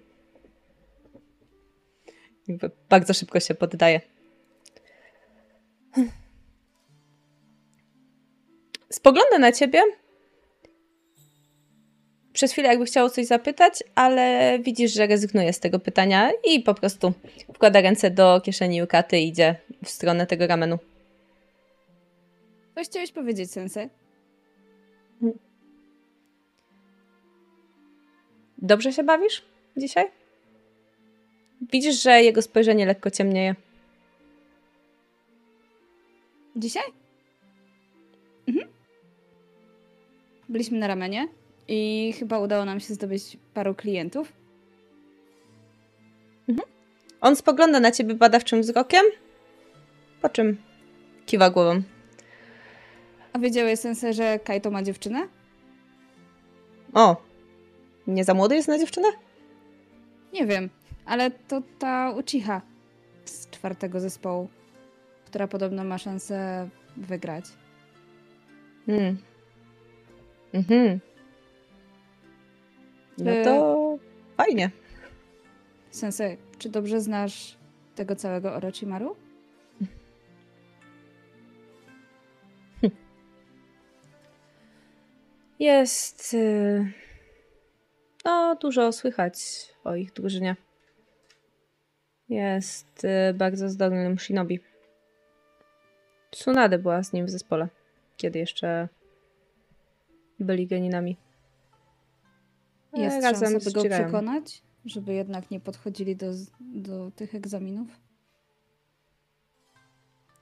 [2.90, 4.02] Bardzo szybko się poddaje.
[8.90, 9.82] Spogląda na ciebie.
[12.34, 16.73] Przez chwilę jakby chciał coś zapytać, ale widzisz, że rezygnuje z tego pytania i po
[16.73, 17.14] prostu
[17.53, 20.77] wkłada ręce do kieszeni Yukaty i idzie w stronę tego ramenu.
[22.76, 23.89] Co chciałeś powiedzieć, Sensei?
[28.57, 29.45] Dobrze się bawisz
[29.77, 30.11] dzisiaj?
[31.72, 33.56] Widzisz, że jego spojrzenie lekko ciemnieje.
[36.56, 36.84] Dzisiaj?
[38.47, 38.68] Mhm.
[40.49, 41.27] Byliśmy na ramenie
[41.68, 44.34] i chyba udało nam się zdobyć paru klientów.
[47.22, 49.06] On spogląda na ciebie badawczym wzrokiem,
[50.22, 50.57] po czym
[51.26, 51.81] kiwa głową.
[53.36, 55.28] A wiedziałeś, Sensei, że Kaito ma dziewczynę?
[56.94, 57.22] O,
[58.07, 59.07] nie za młody jest na dziewczynę?
[60.34, 60.70] Nie wiem,
[61.06, 62.62] ale to ta Uchiha
[63.26, 64.49] z czwartego zespołu,
[65.26, 67.45] która podobno ma szansę wygrać.
[68.86, 69.18] Hmm.
[70.53, 70.99] Mhm.
[73.18, 73.98] No to
[74.38, 74.72] fajnie.
[75.91, 77.57] Sensei, czy dobrze znasz
[77.95, 79.16] tego całego Orochimaru?
[85.60, 86.34] Jest.
[86.34, 86.91] y,
[88.26, 89.36] No, dużo słychać
[89.84, 90.56] o ich drużynie.
[92.30, 94.60] Jest y, bardzo zdolnym shinobi.
[96.32, 97.68] Tsunade była z nim w zespole,
[98.18, 98.90] kiedy jeszcze
[100.40, 101.18] byli geninami.
[102.94, 107.88] Jest razem szansa, by go przekonać, żeby jednak nie podchodzili do, do tych egzaminów?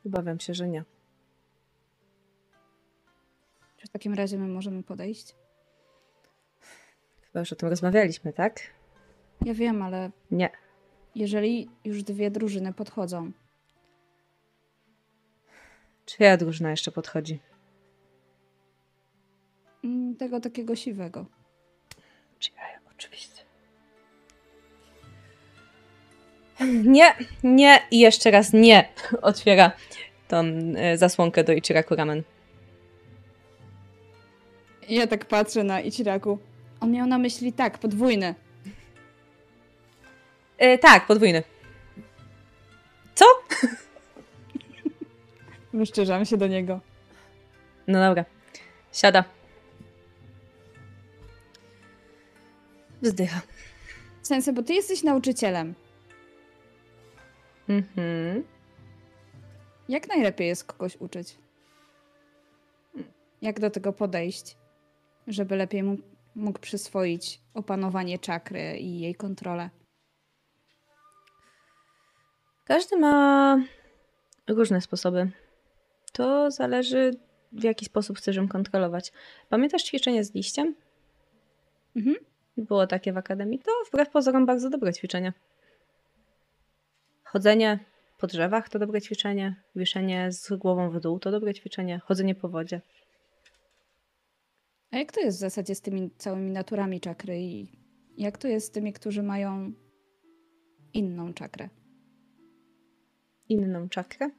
[0.06, 0.84] Obawiam się, że nie.
[3.94, 5.36] Takim razie my możemy podejść?
[7.22, 8.60] Chyba już o tym rozmawialiśmy, tak?
[9.45, 10.49] Ja wiem, ale Nie.
[11.15, 13.32] jeżeli już dwie drużyny podchodzą,
[16.06, 17.40] Czyja drużyna jeszcze podchodzi?
[19.84, 21.26] mm, tego takiego siwego.
[22.40, 22.61] Czyja,
[22.95, 23.44] oczywiście.
[26.84, 27.14] Nie,
[27.44, 28.90] nie i jeszcze raz nie.
[29.22, 29.72] Otwiera
[30.28, 30.44] tą
[30.94, 32.24] y, zasłonkę do Ichiraku Ramen.
[34.89, 36.39] Ja tak patrzę na Ichiraku.
[36.80, 38.35] On miał na myśli tak, podwójny.
[40.64, 41.43] Y, tak, podwójny.
[43.15, 43.26] Co?
[45.73, 46.80] Wyszczerzam się do niego.
[47.88, 48.26] No dobra.
[48.91, 49.23] Siada.
[53.01, 53.41] Wzdycha.
[54.22, 55.73] Sensei, bo ty jesteś nauczycielem.
[57.69, 58.43] Mhm.
[59.89, 61.38] Jak najlepiej jest kogoś uczyć?
[63.41, 64.55] Jak do tego podejść,
[65.27, 66.03] żeby lepiej mógł,
[66.35, 69.69] mógł przyswoić opanowanie czakry i jej kontrolę?
[72.65, 73.57] Każdy ma
[74.47, 75.31] różne sposoby.
[76.11, 77.11] To zależy,
[77.51, 79.11] w jaki sposób chcesz ją kontrolować.
[79.49, 80.75] Pamiętasz ćwiczenie z liściem?
[81.95, 82.15] Mhm.
[82.57, 83.60] Było takie w akademii.
[83.60, 85.34] To wbrew pozorom bardzo dobre ćwiczenie.
[87.23, 87.79] Chodzenie
[88.19, 89.55] po drzewach to dobre ćwiczenie.
[89.76, 91.99] Wieszenie z głową w dół to dobre ćwiczenie.
[92.05, 92.81] Chodzenie po wodzie.
[94.94, 97.68] A jak to jest w zasadzie z tymi całymi naturami czakry i
[98.18, 99.73] jak to jest z tymi, którzy mają
[100.94, 101.70] inną czakrę?
[103.49, 104.30] Inną czakrę.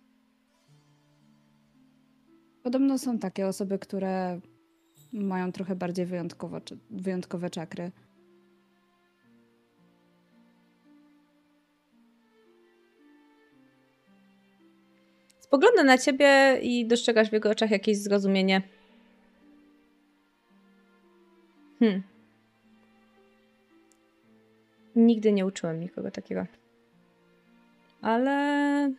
[2.62, 4.40] Podobno są takie osoby, które
[5.12, 6.60] mają trochę bardziej wyjątkowo,
[6.90, 7.92] wyjątkowe czakry.
[15.40, 18.62] Spogląda na ciebie i dostrzegasz w jego oczach jakieś zrozumienie.
[21.78, 22.02] Hmm.
[24.96, 26.46] Nigdy nie uczyłem nikogo takiego.
[28.02, 28.92] Ale.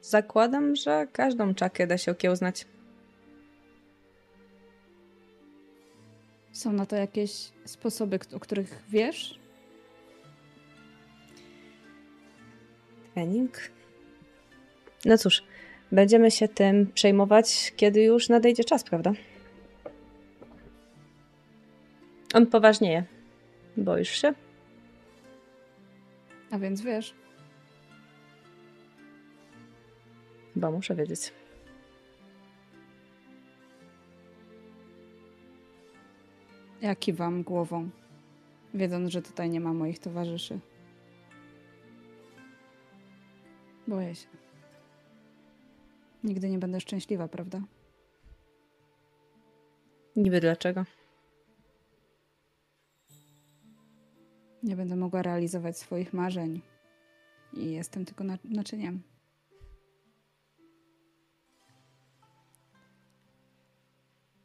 [0.00, 2.66] Zakładam, że każdą czakę da się okiełznać.
[6.52, 9.38] Są na to jakieś sposoby, o których wiesz?
[13.14, 13.70] Trening.
[15.04, 15.42] No cóż,
[15.94, 19.12] będziemy się tym przejmować, kiedy już nadejdzie czas, prawda?
[22.34, 23.04] On poważnieje.
[23.76, 24.34] Boisz się?
[26.50, 27.14] A więc wiesz.
[30.54, 31.32] Chyba muszę wiedzieć.
[36.82, 37.90] Ja kiwam głową,
[38.74, 40.58] wiedząc, że tutaj nie ma moich towarzyszy.
[43.88, 44.43] Boję się.
[46.24, 47.60] Nigdy nie będę szczęśliwa, prawda?
[50.16, 50.84] Niby dlaczego?
[54.62, 56.60] Nie będę mogła realizować swoich marzeń.
[57.52, 59.02] I jestem tylko na- naczyniem.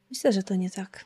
[0.09, 1.05] Myślę, że to nie tak.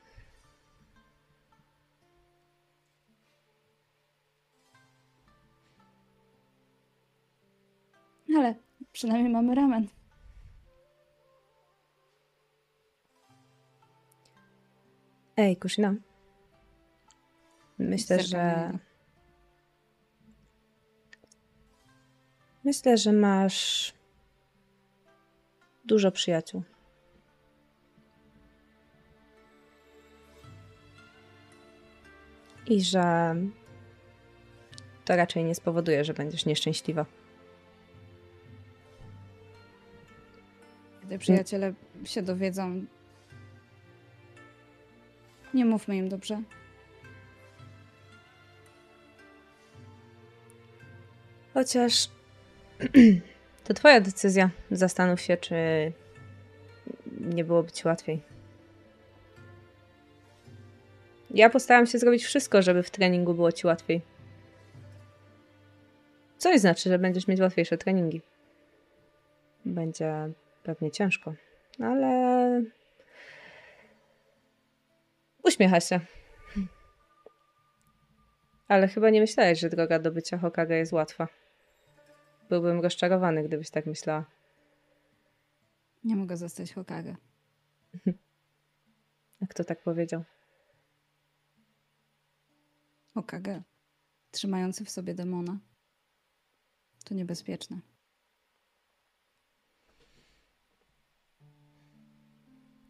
[8.35, 8.55] Ale
[8.91, 9.87] przynajmniej mamy ramen.
[15.37, 15.95] Ej, Kushina.
[17.79, 18.71] Myślę, że.
[22.63, 23.93] Myślę, że masz
[25.85, 26.63] dużo przyjaciół.
[32.67, 33.35] I że
[35.05, 37.05] to raczej nie spowoduje, że będziesz nieszczęśliwa.
[41.03, 41.73] Gdy przyjaciele
[42.05, 42.85] się dowiedzą,
[45.53, 46.41] nie mówmy im dobrze.
[51.53, 52.09] Chociaż
[53.63, 54.49] to twoja decyzja.
[54.71, 55.55] Zastanów się, czy
[57.19, 58.21] nie byłoby ci łatwiej.
[61.31, 64.01] Ja postaram się zrobić wszystko, żeby w treningu było ci łatwiej.
[66.37, 68.21] Co nie znaczy, że będziesz mieć łatwiejsze treningi.
[69.65, 70.13] Będzie
[70.63, 71.33] pewnie ciężko,
[71.79, 72.61] ale
[75.43, 75.99] uśmiecha się.
[78.67, 81.27] Ale chyba nie myślałeś, że droga do bycia Hokage jest łatwa.
[82.49, 84.25] Byłbym rozczarowany, gdybyś tak myślała.
[86.03, 87.15] Nie mogę zostać Hokage.
[89.41, 90.23] A kto tak powiedział?
[93.13, 93.61] Hokage.
[94.31, 95.59] Trzymający w sobie demona.
[97.05, 97.79] To niebezpieczne.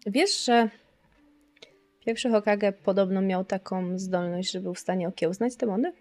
[0.05, 0.69] Wiesz, że
[2.05, 5.93] pierwszy Hokage podobno miał taką zdolność, że był w stanie okiełznać demony?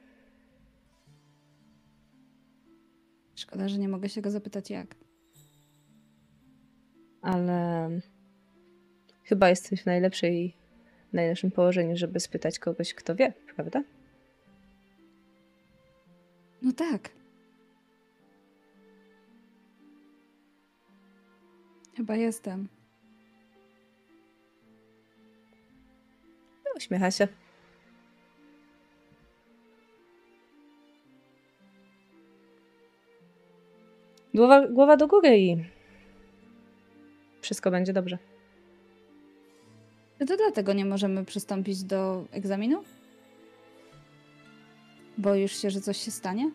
[3.34, 4.94] Szkoda, że nie mogę się go zapytać jak.
[7.22, 7.88] Ale
[9.24, 10.56] chyba jesteś w najlepszej,
[11.12, 13.82] najlepszym położeniu, żeby spytać kogoś, kto wie, prawda?
[16.62, 17.10] No tak.
[21.96, 22.81] Chyba jestem.
[26.76, 27.28] Uśmiecha się.
[34.34, 35.64] Głowa, głowa do góry i
[37.40, 38.18] wszystko będzie dobrze.
[40.18, 42.84] Czy to dlatego nie możemy przystąpić do egzaminu?
[45.18, 46.50] Boisz się, że coś się stanie?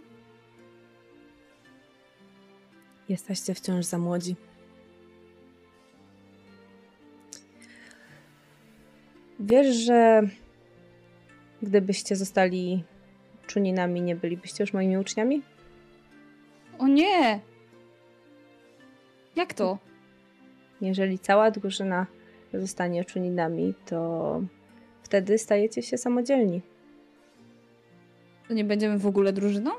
[3.09, 4.35] Jesteście wciąż za młodzi.
[9.49, 10.21] Wiesz, że
[11.61, 12.83] gdybyście zostali
[13.47, 15.41] czuninami, nie bylibyście już moimi uczniami?
[16.79, 17.39] O nie!
[19.35, 19.77] Jak to?
[20.81, 22.07] Jeżeli cała drużyna
[22.53, 24.41] zostanie czuninami, to
[25.03, 26.61] wtedy stajecie się samodzielni.
[28.47, 29.71] To nie będziemy w ogóle drużyną?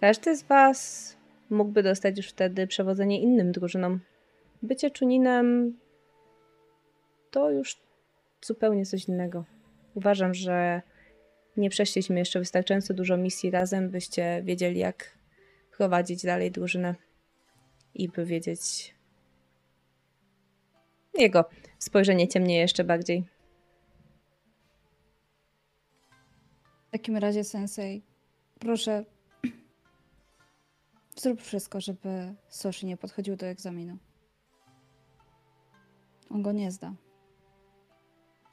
[0.00, 1.16] Każdy z Was
[1.50, 4.00] mógłby dostać już wtedy przewodzenie innym drużynom.
[4.62, 5.76] Bycie czuninem
[7.30, 7.89] to już
[8.42, 9.44] zupełnie coś innego.
[9.94, 10.82] Uważam, że
[11.56, 15.18] nie przeszliśmy jeszcze wystarczająco dużo misji razem, byście wiedzieli, jak
[15.76, 16.94] prowadzić dalej drużynę
[17.94, 18.94] i by wiedzieć.
[21.14, 21.44] Jego
[21.78, 23.24] spojrzenie ciemnieje jeszcze bardziej.
[26.88, 28.02] W takim razie, sensei,
[28.58, 29.04] proszę,
[31.20, 33.98] zrób wszystko, żeby Soshi nie podchodził do egzaminu.
[36.30, 36.94] On go nie zda.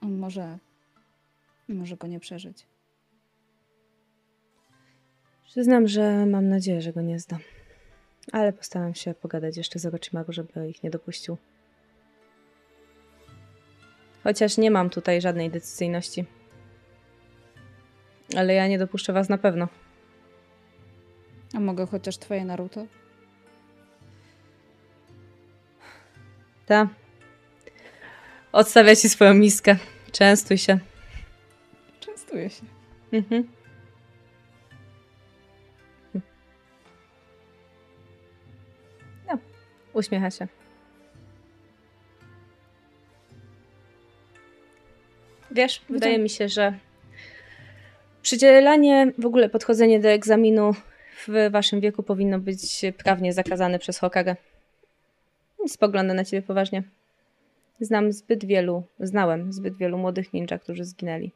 [0.02, 0.58] On może.
[1.68, 2.66] może go nie przeżyć.
[5.46, 7.38] Przyznam, że mam nadzieję, że go nie zda.
[8.32, 11.38] Ale postaram się pogadać jeszcze z Orochimaru, żeby ich nie dopuścił.
[14.24, 16.26] Chociaż nie mam tutaj żadnej decyzyjności.
[18.38, 19.68] Ale ja nie dopuszczę was na pewno.
[21.56, 22.86] A mogę chociaż twoje Naruto?
[26.66, 26.90] Ta.
[28.58, 29.76] Odstawia ci swoją miskę.
[30.12, 30.80] Częstuj się.
[32.00, 32.64] Częstuję się.
[33.12, 33.48] Mhm.
[39.28, 39.38] No,
[39.94, 40.48] uśmiecha się.
[45.52, 46.74] Wiesz, wydaje mi się, że
[48.22, 50.74] przydzielanie, w ogóle podchodzenie do egzaminu
[51.28, 54.36] w waszym wieku powinno być prawnie zakazane przez Hokage.
[55.68, 56.97] Spogląda na ciebie poważnie.
[57.80, 61.32] Znam zbyt wielu, znałem zbyt wielu młodych ninja, którzy zginęli,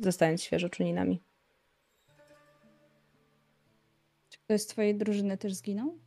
[0.00, 1.22] zostając świeżo czuninami.
[4.28, 5.98] Czy ktoś z twojej drużyny też zginął?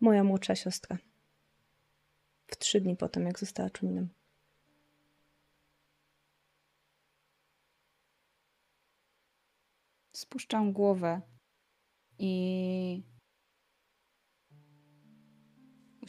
[0.00, 0.98] Moja młodsza siostra.
[2.46, 4.08] W trzy dni po tym, jak została czuninem.
[10.12, 11.20] Spuszczam głowę
[12.18, 13.02] i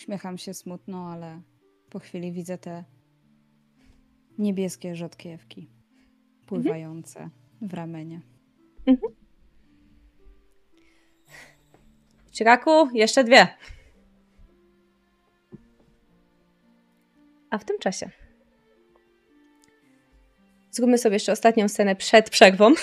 [0.01, 1.41] uśmiecham się smutno, ale
[1.89, 2.83] po chwili widzę te
[4.37, 5.69] niebieskie rzodkiewki
[6.45, 7.29] pływające
[7.61, 8.21] w ramieniu.
[12.31, 13.47] Ciraku, jeszcze dwie.
[17.49, 18.09] A w tym czasie
[20.71, 22.73] zróbmy sobie jeszcze ostatnią scenę przed przerwą.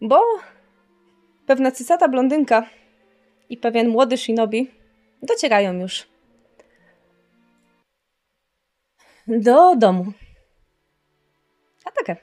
[0.00, 0.20] Bo
[1.46, 2.70] pewna cycata blondynka
[3.50, 4.70] i pewien młody shinobi
[5.22, 6.06] docierają już
[9.26, 10.12] do domu.
[11.84, 12.16] A takie.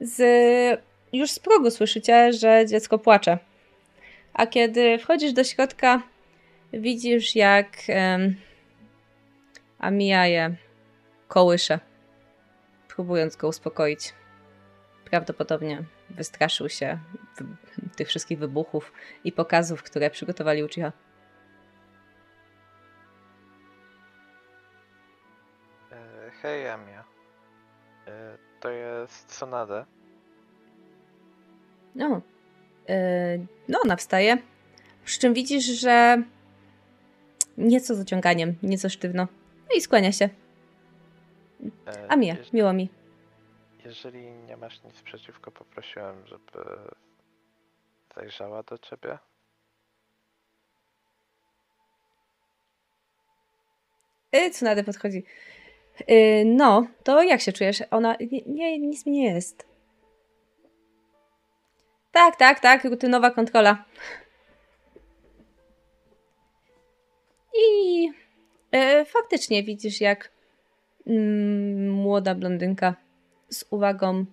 [0.00, 0.20] Z,
[1.12, 3.38] już z progu słyszycie, że dziecko płacze.
[4.32, 6.02] A kiedy wchodzisz do środka,
[6.72, 8.36] widzisz jak um,
[9.78, 10.56] Amija je
[11.28, 11.80] kołysze,
[12.88, 14.12] próbując go uspokoić.
[15.04, 16.98] Prawdopodobnie wystraszył się
[17.96, 18.92] tych wszystkich wybuchów
[19.24, 20.92] i pokazów, które przygotowali Uchiha.
[25.92, 27.04] E, hej, Amia.
[28.06, 29.86] E, to jest Sonada.
[31.94, 32.20] No.
[32.88, 33.38] E,
[33.68, 34.38] no, ona wstaje.
[35.04, 36.22] Przy czym widzisz, że
[37.58, 39.28] nieco zaciąganiem, nieco sztywno.
[39.68, 40.28] No i skłania się.
[42.08, 42.97] Amia, miło mi.
[43.88, 46.78] Jeżeli nie masz nic przeciwko, poprosiłem, żeby
[48.14, 49.18] zajrzała do ciebie.
[54.32, 55.24] Yy, Tsunade podchodzi.
[56.08, 57.82] Yy, no, to jak się czujesz?
[57.90, 58.16] Ona.
[58.20, 59.66] Nie, nie, nic mi nie jest.
[62.12, 63.84] Tak, tak, tak, rutynowa kontrola.
[67.54, 68.02] I
[68.72, 70.30] yy, faktycznie widzisz, jak
[71.06, 73.07] mm, młoda blondynka
[73.50, 74.26] z uwagą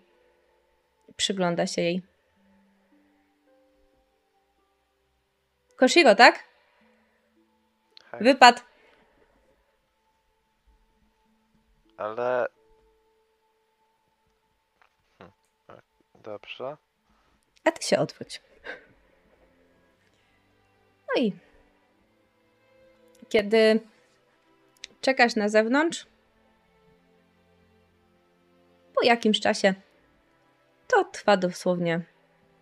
[1.17, 2.01] przygląda się jej.
[5.75, 6.43] Koshiro, tak?
[8.11, 8.23] Hej.
[8.23, 8.65] Wypad.
[11.97, 12.47] Ale.
[15.19, 15.31] Hm,
[15.69, 15.81] e,
[16.23, 16.77] Dobrze.
[17.63, 18.41] A ty się odwróć.
[21.07, 21.33] No i
[23.29, 23.79] kiedy
[25.01, 26.05] czekasz na zewnątrz,
[29.05, 29.73] jakimś czasie,
[30.87, 32.01] to trwa dosłownie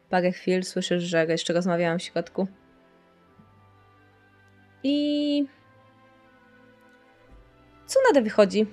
[0.09, 2.47] parę chwil, słyszysz, że jeszcze rozmawiałam w środku.
[4.83, 5.47] I
[7.93, 8.65] Tsunade wychodzi,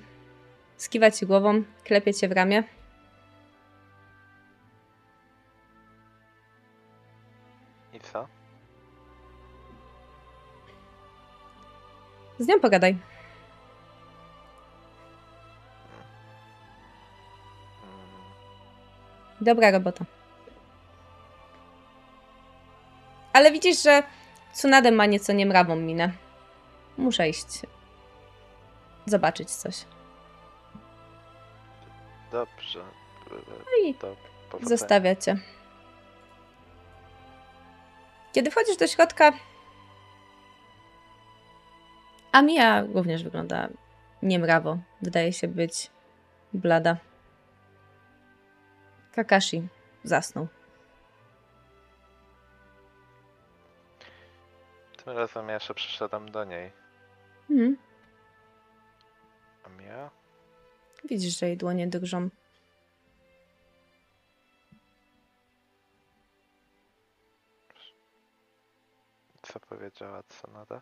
[0.77, 2.63] skiwa ci głową, klepie cię w ramię.
[7.93, 8.27] I co?
[12.39, 12.97] Z nią pogadaj.
[19.41, 20.05] Dobra robota.
[23.33, 24.03] Ale widzisz, że
[24.53, 26.11] Tsunade ma nieco niemrawą minę.
[26.97, 27.47] Muszę iść.
[29.05, 29.85] Zobaczyć coś.
[32.31, 32.79] Dobrze.
[33.31, 34.17] No i To
[34.61, 35.37] zostawia cię.
[38.33, 39.33] Kiedy wchodzisz do środka,
[42.31, 43.67] Amia również wygląda
[44.23, 44.77] niemrawo.
[45.01, 45.89] Wydaje się być
[46.53, 46.97] blada.
[49.11, 49.67] Kakashi
[50.03, 50.47] zasnął.
[55.03, 56.71] Tym razem ja jeszcze przyszedłem do niej.
[57.49, 57.77] Mhm.
[59.63, 60.09] A Mia?
[61.09, 62.29] Widzisz, że jej dłonie drżą.
[69.41, 70.81] Co powiedziała Sonada?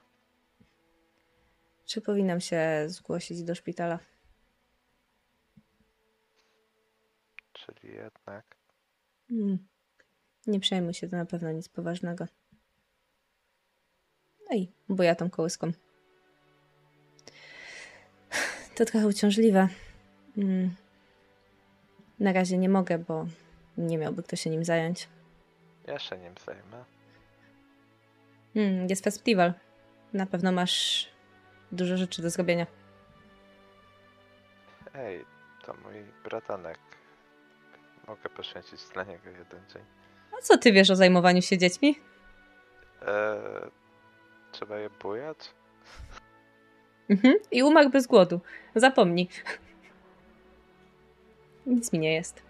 [1.86, 4.00] Czy powinnam się zgłosić do szpitala?
[7.66, 8.56] Czyli jednak.
[9.30, 9.68] Hmm.
[10.48, 12.26] Nie przejmuj się, to na pewno nic poważnego.
[14.50, 15.72] No i buja tą kołyską.
[18.76, 19.68] To trochę uciążliwe.
[20.36, 20.76] Hmm.
[22.20, 23.26] Na razie nie mogę, bo
[23.78, 25.10] nie miałby kto się nim zająć.
[25.88, 26.86] Ja się nim zajmę.
[28.54, 29.54] Hmm, jest festiwal.
[30.14, 31.10] Na pewno masz
[31.72, 32.68] dużo rzeczy do zrobienia.
[34.94, 35.26] Ej,
[35.66, 36.80] to mój bratanek.
[38.10, 39.84] Mogę poświęcić dla niego jeden dzień.
[40.38, 42.00] A co ty wiesz o zajmowaniu się dziećmi?
[43.08, 43.72] Eee,
[44.52, 45.38] trzeba je bujać?
[47.10, 47.36] Mhm.
[47.52, 48.42] I umarł bez głodu.
[48.76, 49.28] Zapomnij.
[51.66, 52.42] Nic mi nie jest.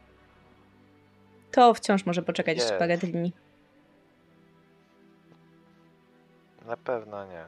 [1.52, 2.80] To wciąż może poczekać jeszcze Jest.
[2.80, 3.34] parę dni.
[6.66, 7.46] Na pewno nie.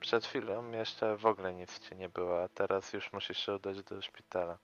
[0.00, 3.82] Przed chwilą jeszcze w ogóle nic ci nie było, a teraz już musisz się udać
[3.82, 4.58] do szpitala.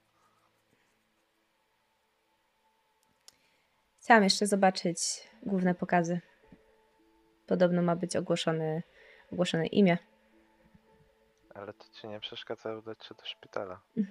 [4.03, 4.99] Chciałam jeszcze zobaczyć
[5.43, 6.21] główne pokazy.
[7.47, 8.83] Podobno ma być ogłoszony,
[9.33, 9.99] ogłoszone imię.
[11.55, 13.81] Ale to ci nie przeszkadza udać się do szpitala.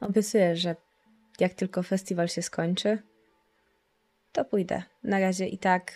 [0.00, 0.76] Obiecuję, że
[1.40, 3.02] jak tylko festiwal się skończy,
[4.32, 4.82] to pójdę.
[5.02, 5.92] Na razie i tak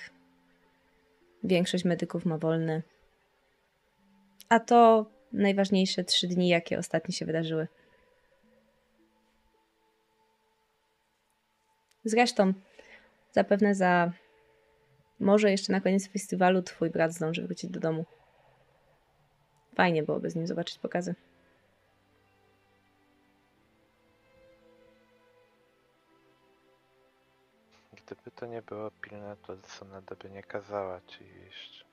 [1.45, 2.83] większość medyków ma wolny.
[4.49, 7.69] A to najważniejsze trzy dni, jakie ostatnio się wydarzyły.
[12.07, 12.53] Zresztą,
[13.33, 14.13] zapewne za
[15.21, 18.05] może jeszcze na koniec festiwalu twój brat zdąży wrócić do domu.
[19.75, 21.15] Fajnie byłoby z nim zobaczyć pokazy.
[27.93, 31.85] Gdyby to nie było pilne, to Sonada by nie kazała ci iść.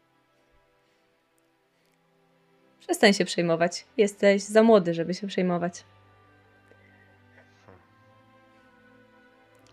[2.80, 3.86] Przestań się przejmować.
[3.98, 5.84] Jesteś za młody, żeby się przejmować.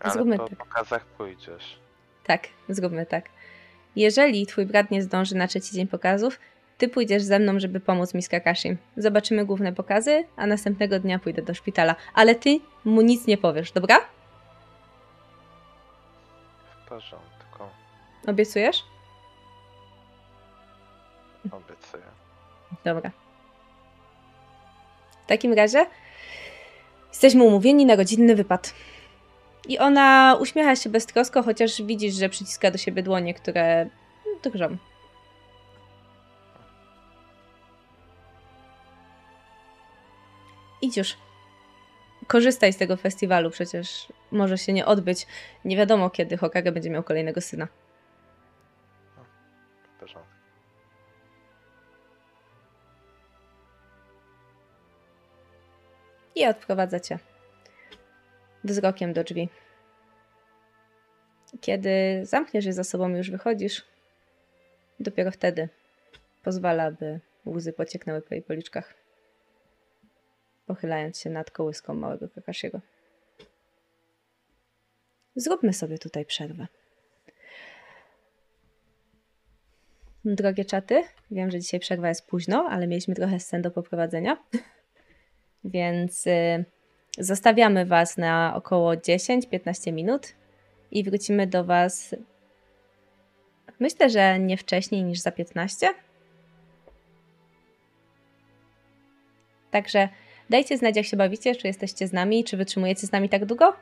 [0.03, 0.57] Ale Zróbmy po tak.
[0.57, 1.79] pokazach pójdziesz.
[2.23, 3.29] Tak, zróbmy tak.
[3.95, 6.39] Jeżeli twój brat nie zdąży na trzeci dzień pokazów,
[6.77, 8.77] ty pójdziesz ze mną, żeby pomóc mi z Kakashim.
[8.97, 11.95] Zobaczymy główne pokazy, a następnego dnia pójdę do szpitala.
[12.13, 13.97] Ale ty mu nic nie powiesz, dobra?
[16.85, 17.63] W porządku.
[18.27, 18.83] Obiecujesz?
[21.51, 22.03] Obiecuję.
[22.85, 23.11] Dobra.
[25.23, 25.85] W takim razie
[27.09, 28.73] jesteśmy umówieni na godzinny wypad.
[29.71, 33.89] I ona uśmiecha się beztrosko, chociaż widzisz, że przyciska do siebie dłonie, które
[34.43, 34.77] drżą.
[40.81, 41.17] Idź już.
[42.27, 45.27] Korzystaj z tego festiwalu, przecież może się nie odbyć.
[45.65, 47.67] Nie wiadomo, kiedy Hokage będzie miał kolejnego syna.
[56.35, 57.19] I odprowadza cię
[58.63, 59.49] wzrokiem do drzwi.
[61.61, 63.85] Kiedy zamkniesz je za sobą i już wychodzisz,
[64.99, 65.69] dopiero wtedy
[66.43, 68.93] pozwala, by łzy pocieknęły po jej policzkach,
[70.65, 72.81] pochylając się nad kołyską małego kakasziego.
[75.35, 76.67] Zróbmy sobie tutaj przerwę.
[80.25, 84.37] Drogie czaty, wiem, że dzisiaj przerwa jest późno, ale mieliśmy trochę scen do poprowadzenia.
[85.63, 86.65] Więc y,
[87.17, 90.33] zostawiamy Was na około 10-15 minut
[90.91, 92.15] i wrócimy do Was.
[93.79, 95.87] Myślę, że nie wcześniej niż za 15.
[99.71, 100.09] Także
[100.49, 103.73] dajcie znać, jak się bawicie, czy jesteście z nami, czy wytrzymujecie z nami tak długo.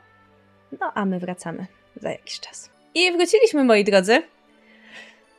[0.80, 2.70] No a my wracamy za jakiś czas.
[2.94, 4.22] I wróciliśmy, moi drodzy.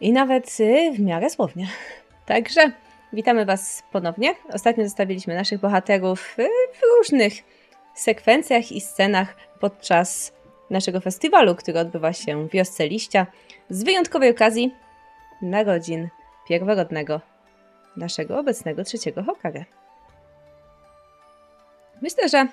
[0.02, 1.68] I nawet y, w miarę słownie.
[2.26, 2.72] Także
[3.14, 4.36] Witamy Was ponownie.
[4.53, 7.34] Ostatnio zostawiliśmy naszych bohaterów y, w różnych
[7.95, 10.34] sekwencjach i scenach podczas
[10.70, 13.28] naszego festiwalu, który odbywa się w wiosce Liścia
[13.70, 14.76] z wyjątkowej okazji
[15.42, 16.10] narodzin
[16.48, 17.22] pierworodnego
[17.98, 19.66] naszego obecnego trzeciego Hokage.
[22.02, 22.48] Myślę, że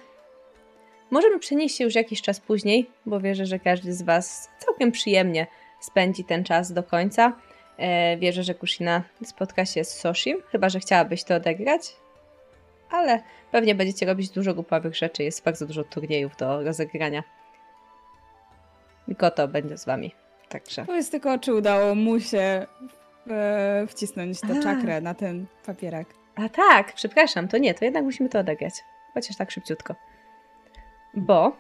[1.11, 5.47] możemy przenieść się już jakiś czas później, bo wierzę, że każdy z Was całkiem przyjemnie
[5.81, 7.33] spędzi ten czas do końca.
[7.77, 11.97] E, wierzę, że Kushina spotka się z Soshim, chyba że chciałabyś to odegrać.
[12.91, 17.23] Ale pewnie będziecie robić dużo głupawych rzeczy, jest bardzo dużo turniejów do rozegrania.
[19.09, 20.15] Mikoto będzie z wami.
[20.49, 20.85] Także.
[20.85, 22.67] Powiedz tylko, czy udało mu się
[23.31, 26.07] e, wcisnąć tę czakrę na ten papierak.
[26.35, 28.75] A tak, przepraszam, to nie, to jednak musimy to odegrać.
[29.15, 29.95] Chociaż tak szybciutko.
[31.15, 31.57] Bo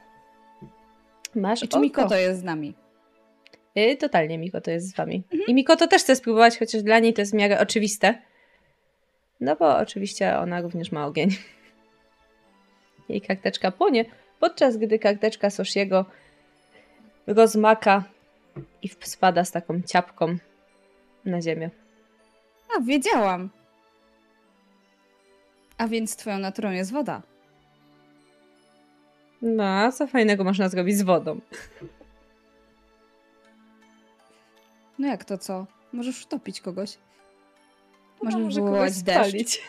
[1.35, 1.83] masz I czy oko.
[1.83, 2.75] Mikoto jest z nami?
[3.79, 5.23] Y, totalnie Mikoto jest z wami.
[5.47, 8.23] I Mikoto też chce spróbować, chociaż dla niej to jest w miarę oczywiste.
[9.41, 11.28] No bo oczywiście ona również ma ogień.
[13.08, 14.05] Jej karteczka płonie,
[14.41, 16.05] podczas gdy karteczka Soshiego
[17.26, 18.05] rozmaka
[18.83, 20.36] i spada z taką ciapką
[21.25, 21.70] na ziemię.
[22.76, 23.50] A, wiedziałam.
[25.78, 27.23] A więc twoją naturą jest woda.
[29.42, 31.41] No, a co fajnego można zrobić z wodą?
[34.99, 35.67] No jak to co?
[35.92, 36.99] Możesz utopić kogoś.
[38.23, 39.29] Możesz może wywołać deszcz.
[39.29, 39.63] spalić.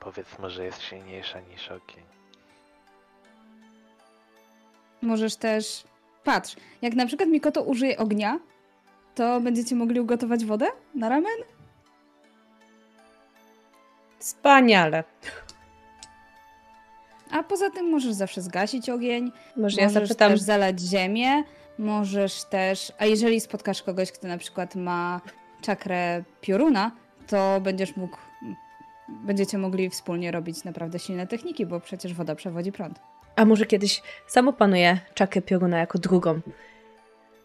[0.00, 2.04] Powiedzmy, że jest silniejsza niż ogień.
[5.02, 5.84] Możesz też...
[6.24, 8.38] Patrz, jak na przykład Mikoto użyje ognia,
[9.14, 11.36] to będziecie mogli ugotować wodę na ramen?
[14.18, 15.04] Wspaniale.
[17.30, 21.42] A poza tym możesz zawsze zgasić ogień, Może ja możesz zapytam, też zalać ziemię,
[21.78, 22.92] możesz też...
[22.98, 25.20] A jeżeli spotkasz kogoś, kto na przykład ma
[25.60, 26.90] czakrę pioruna,
[27.26, 28.16] to będziesz mógł...
[29.08, 33.00] Będziecie mogli wspólnie robić naprawdę silne techniki, bo przecież woda przewodzi prąd.
[33.36, 36.40] a może kiedyś samo panuje czakę pioruna jako drugą?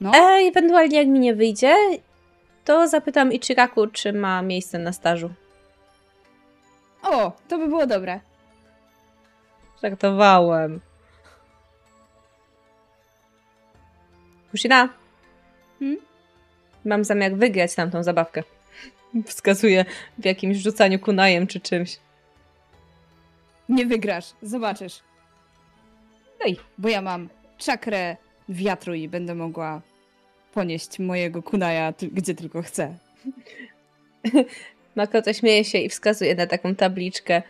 [0.02, 1.76] No, E, ewentualnie jak mi nie wyjdzie,
[2.66, 5.30] to zapytam Ichiraku, czy ma miejsce na stażu.
[7.04, 8.20] o, to by było dobre.
[9.84, 10.80] Żartowałem.
[14.52, 14.90] Kushina?
[15.80, 15.98] Hmm?
[16.86, 18.44] Mam zamiar wygrać tamtą zabawkę.
[19.26, 19.86] Wskazuje
[20.18, 21.98] w jakimś rzucaniu kunajem czy czymś.
[23.70, 25.00] Nie wygrasz, zobaczysz.
[26.40, 28.18] No i Bo ja mam czakrę
[28.50, 29.82] wiatru i będę mogła
[30.54, 32.98] ponieść mojego kunaja, gdzie tylko chcę.
[34.96, 37.42] Makoto śmieje się i wskazuje na taką tabliczkę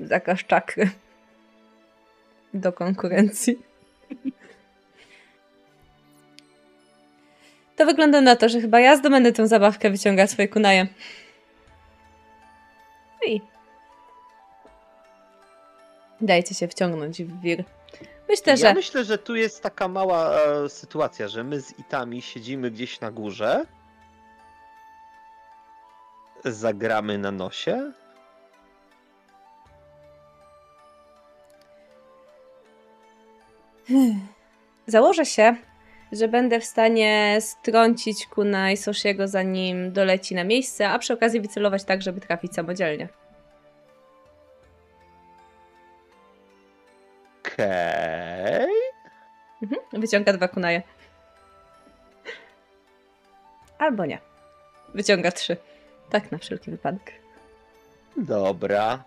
[0.00, 0.90] zakaz czakry
[2.54, 3.71] do konkurencji.
[7.82, 10.86] To wygląda na to, że chyba ja zdobędę tę zabawkę wyciągać swoje kunaje.
[13.22, 13.40] No I
[16.20, 17.64] dajcie się wciągnąć w wir.
[18.28, 22.22] Myślę, Ja że myślę, że tu jest taka mała e, sytuacja, że my z Itami
[22.22, 23.66] siedzimy gdzieś na górze
[26.44, 27.92] zagramy na nosie?
[34.86, 35.56] Założę się,
[36.12, 41.40] że będę w stanie strącić Kuna i Soshiego zanim doleci na miejsce, a przy okazji
[41.40, 43.08] wycelować tak, żeby trafić samodzielnie.
[47.40, 48.72] Okej.
[49.62, 49.80] Mhm.
[49.92, 50.82] Wyciąga dwa kunaje.
[53.78, 54.18] Albo nie.
[54.94, 55.56] Wyciąga trzy.
[56.10, 57.12] Tak na wszelki wypadek.
[58.16, 59.04] Dobra.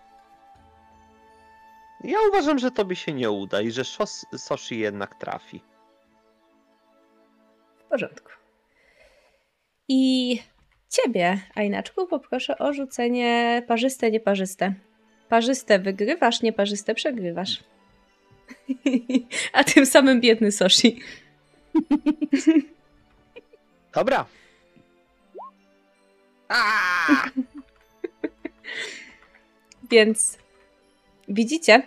[2.04, 5.62] Ja uważam, że tobie się nie uda i że Shos- Soshi jednak trafi.
[7.96, 8.30] Porządku.
[9.88, 10.38] I
[10.90, 14.74] ciebie, Ajnaczku, poproszę o rzucenie parzyste, nieparzyste.
[15.28, 17.64] Parzyste wygrywasz, nieparzyste przegrywasz.
[19.52, 21.00] A tym samym biedny Soshi.
[23.94, 24.26] Dobra.
[29.90, 30.38] Więc
[31.28, 31.82] widzicie,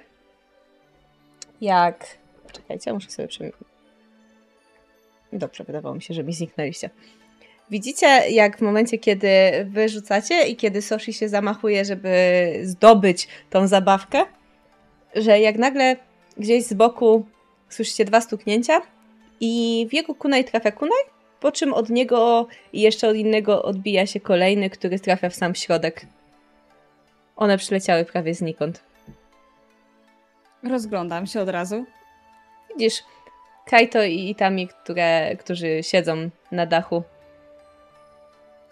[1.61, 2.17] jak.
[2.51, 3.51] Czekajcie, muszę sobie.
[5.33, 6.89] Dobrze, wydawało mi się, że mi zniknęliście.
[7.71, 9.29] Widzicie, jak w momencie, kiedy
[9.65, 12.09] wy rzucacie i kiedy Soshi się zamachuje, żeby
[12.63, 14.25] zdobyć tą zabawkę,
[15.15, 15.95] że jak nagle
[16.37, 17.25] gdzieś z boku
[17.69, 18.81] słyszycie dwa stuknięcia
[19.39, 20.99] i w jego kunaj trafia kunaj,
[21.39, 25.55] po czym od niego i jeszcze od innego odbija się kolejny, który trafia w sam
[25.55, 26.05] środek.
[27.35, 28.83] One przyleciały prawie znikąd.
[30.63, 31.85] Rozglądam się od razu.
[32.69, 33.03] Widzisz,
[33.69, 37.03] Kaito i Itami, które, którzy siedzą na dachu.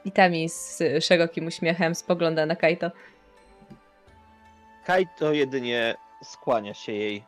[0.05, 2.91] Itami z szerokim uśmiechem spogląda na Kaito.
[4.85, 7.23] Kaito jedynie skłania się jej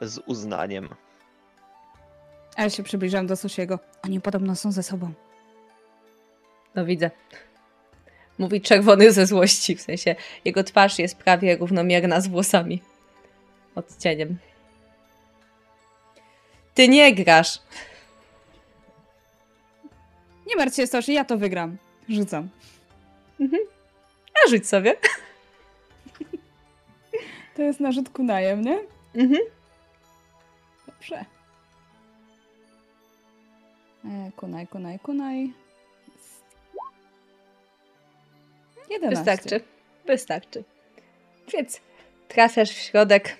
[0.00, 0.88] z uznaniem.
[2.56, 3.78] A ja się przybliżam do Sosiego.
[4.04, 5.12] Oni podobno są ze sobą.
[6.74, 7.10] No widzę.
[8.38, 12.82] Mówi czerwony ze złości, w sensie jego twarz jest prawie równomierna z włosami.
[13.74, 14.38] Odcieniem.
[16.74, 17.58] Ty nie grasz.
[20.46, 21.76] Nie martw się, Sosi, ja to wygram.
[22.08, 22.48] Rzucam.
[24.44, 24.96] A rzuć sobie.
[27.56, 28.78] To jest narzut kunajem, nie?
[29.14, 29.40] Mhm.
[30.86, 31.24] Dobrze.
[34.04, 35.52] E, kunaj, kunaj, kunaj.
[36.12, 36.42] Jest.
[38.90, 39.16] 11.
[39.16, 39.60] Wystarczy.
[40.06, 40.64] Wystarczy.
[41.52, 41.80] Więc
[42.28, 43.36] trafiasz w środek.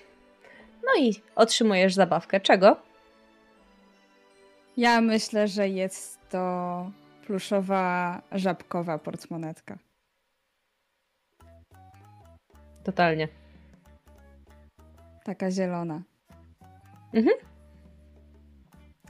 [0.86, 2.40] No i otrzymujesz zabawkę.
[2.40, 2.76] Czego?
[4.76, 6.90] Ja myślę, że jest to
[7.26, 9.78] pluszowa, żabkowa portmonetka.
[12.84, 13.28] Totalnie.
[15.24, 16.02] Taka zielona.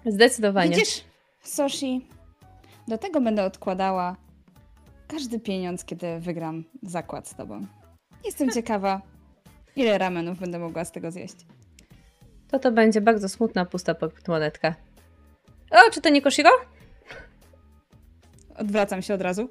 [0.07, 0.71] Zdecydowanie.
[0.71, 1.05] Widzisz,
[1.43, 2.07] Soshi,
[2.89, 4.17] do tego będę odkładała
[5.09, 7.67] każdy pieniądz, kiedy wygram zakład z tobą.
[8.25, 9.03] Jestem ciekawa,
[9.77, 11.37] ile ramenów będę mogła z tego zjeść.
[12.49, 14.75] To to będzie bardzo smutna, pusta portmonetka.
[15.73, 16.51] O, czy to nie Koshiro?
[18.57, 19.49] Odwracam się od razu.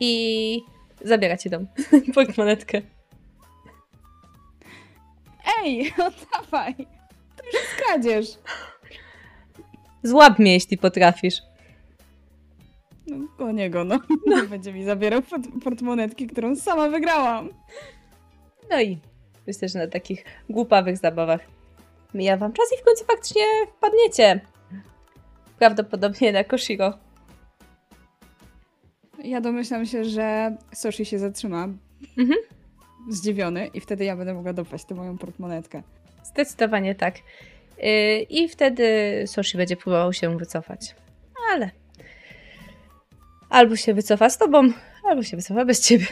[0.00, 0.60] I
[1.04, 1.66] zabiera ci dom.
[2.14, 2.82] portmonetkę.
[5.62, 6.74] Ej, oddawaj!
[7.36, 8.26] To już jest kradzież.
[10.02, 11.42] Złap mnie, jeśli potrafisz.
[13.06, 13.98] No, o niego, no.
[14.26, 17.48] Nie będzie mi zabierał port- portmonetki, którą sama wygrałam.
[18.70, 18.98] No i
[19.46, 21.40] myślę, że na takich głupawych zabawach
[22.14, 23.42] mija wam czas i w końcu faktycznie
[23.76, 24.40] wpadniecie.
[25.58, 26.98] Prawdopodobnie na Koshiro.
[29.24, 31.68] Ja domyślam się, że Soshi się zatrzyma.
[32.18, 32.38] Mhm.
[33.10, 35.82] Zdziwiony i wtedy ja będę mogła dopaść tę moją portmonetkę.
[36.24, 37.18] Zdecydowanie tak.
[37.78, 38.84] Yy, I wtedy
[39.26, 40.94] Soshi będzie próbował się wycofać.
[41.52, 41.70] Ale
[43.48, 44.72] albo się wycofa z tobą,
[45.04, 46.06] albo się wycofa bez ciebie.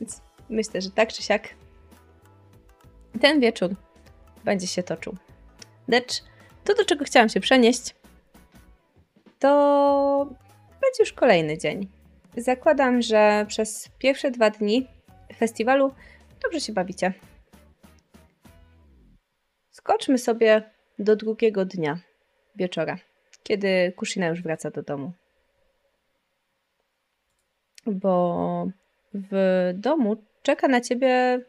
[0.00, 1.48] Więc myślę, że tak czy siak
[3.22, 3.70] ten wieczór
[4.44, 5.16] będzie się toczył.
[5.88, 6.22] Lecz
[6.64, 7.94] to, do czego chciałam się przenieść,
[9.38, 10.26] to
[10.70, 11.88] będzie już kolejny dzień.
[12.36, 14.86] Zakładam, że przez pierwsze dwa dni
[15.36, 15.94] festiwalu
[16.42, 17.12] dobrze się bawicie.
[19.70, 21.98] Skoczmy sobie do drugiego dnia
[22.56, 22.96] wieczora,
[23.42, 25.12] kiedy Kushina już wraca do domu.
[27.86, 28.66] Bo
[29.14, 31.40] w domu czeka na ciebie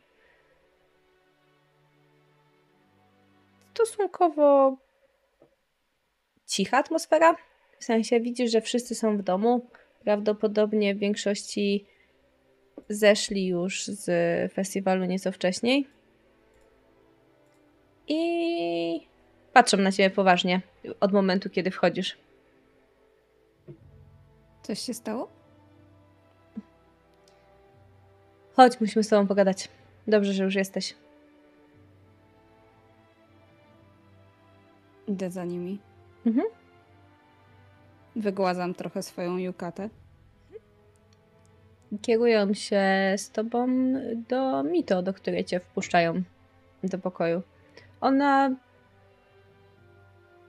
[3.73, 4.77] stosunkowo
[6.47, 7.35] cicha atmosfera.
[7.79, 9.67] W sensie widzisz, że wszyscy są w domu.
[10.03, 11.85] Prawdopodobnie w większości
[12.89, 15.87] zeszli już z festiwalu nieco wcześniej.
[18.07, 19.07] I
[19.53, 20.61] patrzą na ciebie poważnie
[20.99, 22.17] od momentu, kiedy wchodzisz.
[24.63, 25.29] Coś się stało?
[28.55, 29.69] Chodź, musimy z tobą pogadać.
[30.07, 30.95] Dobrze, że już jesteś.
[35.14, 35.80] Idę za nimi.
[36.25, 36.48] Mhm.
[38.16, 39.90] Wygładzam trochę swoją yukatę.
[42.01, 42.83] Kierują się
[43.17, 43.67] z tobą
[44.30, 46.24] do Mito, do której cię wpuszczają
[46.83, 47.42] do pokoju.
[48.01, 48.56] Ona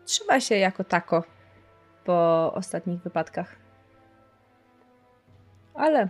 [0.05, 1.25] trzyma się jako tako
[2.05, 3.57] po ostatnich wypadkach.
[5.75, 6.09] Ale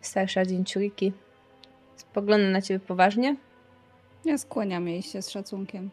[0.00, 1.12] starsza dzięciuriki
[1.96, 3.36] spogląda na ciebie poważnie,
[4.24, 5.90] Ja skłaniam jej się z szacunkiem.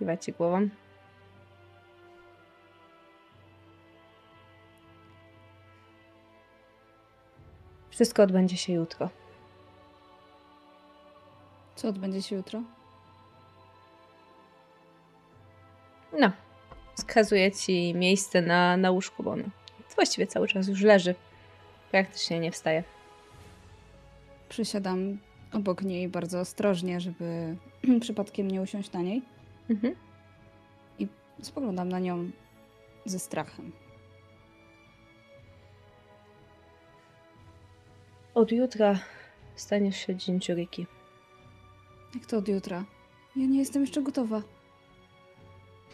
[0.00, 0.68] Kiwa ci głową.
[7.90, 9.08] Wszystko odbędzie się jutro.
[11.76, 12.62] Co odbędzie się jutro?
[16.18, 16.32] No,
[16.94, 19.44] wskazuje ci miejsce na, na łóżku, bo ono
[19.94, 21.14] właściwie cały czas już leży.
[21.90, 22.84] Praktycznie nie wstaje.
[24.48, 25.18] Przysiadam
[25.52, 27.56] obok niej bardzo ostrożnie, żeby
[28.00, 29.22] przypadkiem nie usiąść na niej.
[29.70, 29.94] Mhm.
[31.42, 32.30] Spoglądam na nią
[33.04, 33.72] ze strachem.
[38.34, 38.98] Od jutra
[39.54, 40.86] staniesz się dzięciuriki.
[42.14, 42.84] Jak to od jutra?
[43.36, 44.42] Ja nie jestem jeszcze gotowa.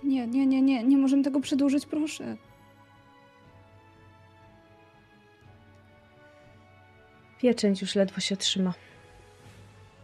[0.05, 2.37] Nie, nie, nie, nie, nie możemy tego przedłużyć, proszę.
[7.39, 8.75] Pieczęć już ledwo się trzyma.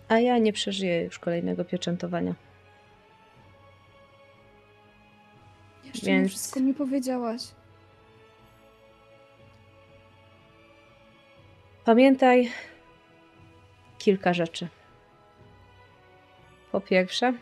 [0.09, 2.34] A ja nie przeżyję już kolejnego pieczętowania.
[5.94, 7.42] Jeszcze nie Więc- wszystko mi powiedziałaś.
[11.84, 12.50] Pamiętaj
[13.98, 14.68] kilka rzeczy.
[16.72, 17.32] Po pierwsze,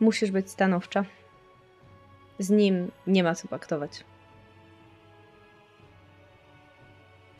[0.00, 1.04] musisz być stanowcza.
[2.38, 4.04] Z nim nie ma co paktować.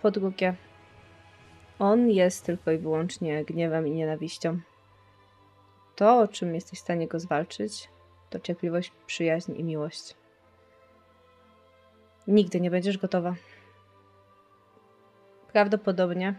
[0.03, 0.55] Po drugie,
[1.79, 4.61] on jest tylko i wyłącznie gniewem i nienawiścią.
[5.97, 7.89] To, o czym jesteś w stanie go zwalczyć,
[8.31, 10.15] to cierpliwość, przyjaźń i miłość.
[12.27, 13.35] Nigdy nie będziesz gotowa.
[15.53, 16.35] Prawdopodobnie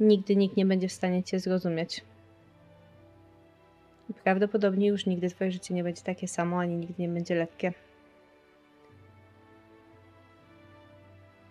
[0.00, 2.04] nigdy nikt nie będzie w stanie cię zrozumieć.
[4.24, 7.72] Prawdopodobnie już nigdy twoje życie nie będzie takie samo, ani nigdy nie będzie lekkie.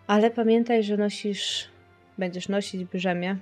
[0.08, 1.70] Ale pamiętaj, że nosisz,
[2.18, 3.38] będziesz nosić brzemię,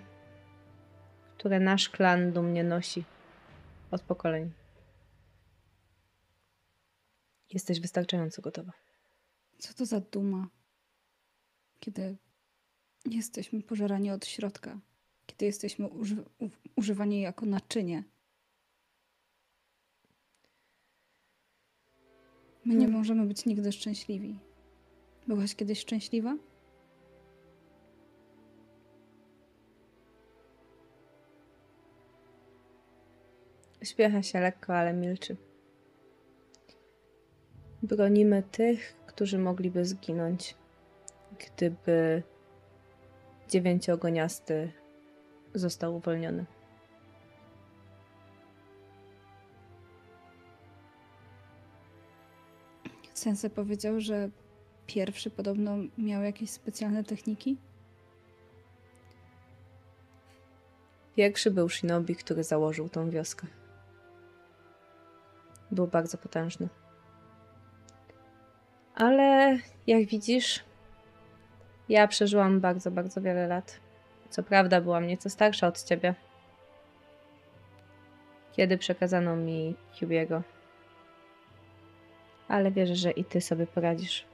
[1.42, 3.04] które nasz klan dumnie nosi
[3.92, 4.52] od pokoleń.
[7.50, 8.72] Jesteś wystarczająco gotowa.
[9.58, 10.48] Co to za duma?
[11.80, 12.18] Kiedy
[13.06, 14.80] jesteśmy pożerani od środka.
[15.26, 16.26] Kiedy jesteśmy uży-
[16.76, 18.04] używani jako naczynie.
[22.66, 22.98] My nie Hmm.
[23.00, 24.40] możemy być nigdy szczęśliwi.
[25.28, 26.38] Byłaś kiedyś szczęśliwa?
[33.82, 35.38] Uśmiecha się lekko, ale milczy.
[37.84, 40.56] Bronimy tych, którzy mogliby zginąć,
[41.40, 42.24] gdyby
[43.50, 44.72] dziewięciogoniasty
[45.54, 46.46] został uwolniony.
[53.14, 54.30] Sensei powiedział, że
[54.88, 57.58] pierwszy podobno miał jakieś specjalne techniki.
[61.16, 63.48] Pierwszy był Shinobi, który założył tą wioskę.
[65.72, 66.68] Był bardzo potężny.
[68.96, 70.64] Ale jak widzisz,
[71.90, 73.80] ja przeżyłam bardzo, bardzo wiele lat.
[74.30, 76.16] Co prawda byłam nieco starsza od ciebie.
[78.52, 80.42] Kiedy przekazano mi Cubiego.
[82.48, 84.26] Ale wierzę, że i ty sobie poradzisz.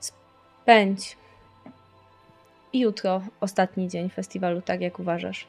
[0.00, 1.16] Spędź
[2.72, 5.48] jutro ostatni dzień festiwalu, tak jak uważasz.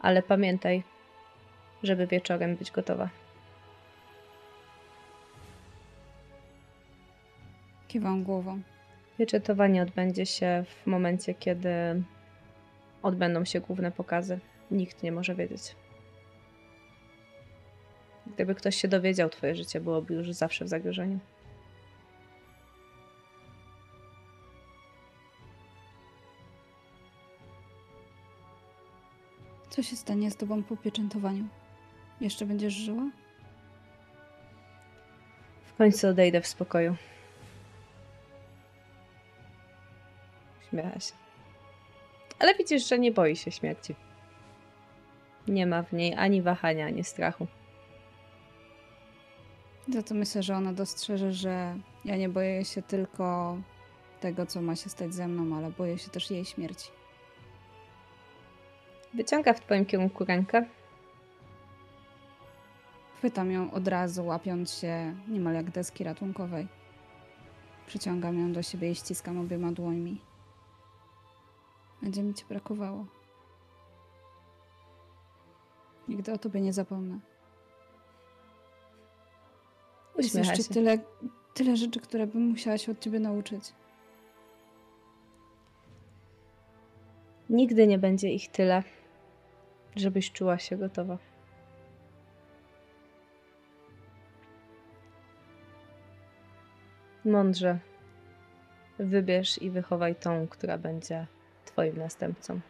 [0.00, 0.82] Ale pamiętaj,
[1.82, 3.08] żeby wieczorem być gotowa.
[7.88, 8.60] Kiwam głową.
[9.18, 12.02] Pieczętowanie odbędzie się w momencie, kiedy
[13.02, 14.38] odbędą się główne pokazy.
[14.70, 15.76] Nikt nie może wiedzieć.
[18.26, 21.18] Gdyby ktoś się dowiedział, twoje życie byłoby już zawsze w zagrożeniu.
[29.78, 31.44] Co się stanie z tobą po pieczętowaniu?
[32.20, 33.10] Jeszcze będziesz żyła?
[35.64, 36.96] W końcu odejdę w spokoju.
[40.70, 41.12] Śmiecha się.
[42.38, 43.94] Ale widzisz, że nie boi się śmierci.
[45.48, 47.46] Nie ma w niej ani wahania, ani strachu.
[49.88, 53.58] Za to myślę, że ona dostrzeże, że ja nie boję się tylko
[54.20, 56.97] tego, co ma się stać ze mną, ale boję się też jej śmierci.
[59.14, 60.64] Wyciąga w twoim kierunku rękę.
[63.18, 66.68] Chwytam ją od razu, łapiąc się niemal jak deski ratunkowej.
[67.86, 70.20] Przyciągam ją do siebie i ściskam obiema dłońmi.
[72.02, 73.06] Będzie mi cię brakowało.
[76.08, 77.18] Nigdy o tobie nie zapomnę.
[80.16, 80.98] Jest jeszcze tyle,
[81.54, 83.72] tyle rzeczy, które bym musiała się od ciebie nauczyć.
[87.50, 88.82] Nigdy nie będzie ich tyle,
[89.98, 91.18] żebyś czuła się gotowa.
[97.24, 97.78] Mądrze.
[98.98, 101.26] Wybierz i wychowaj tą, która będzie
[101.64, 102.60] twoim następcą.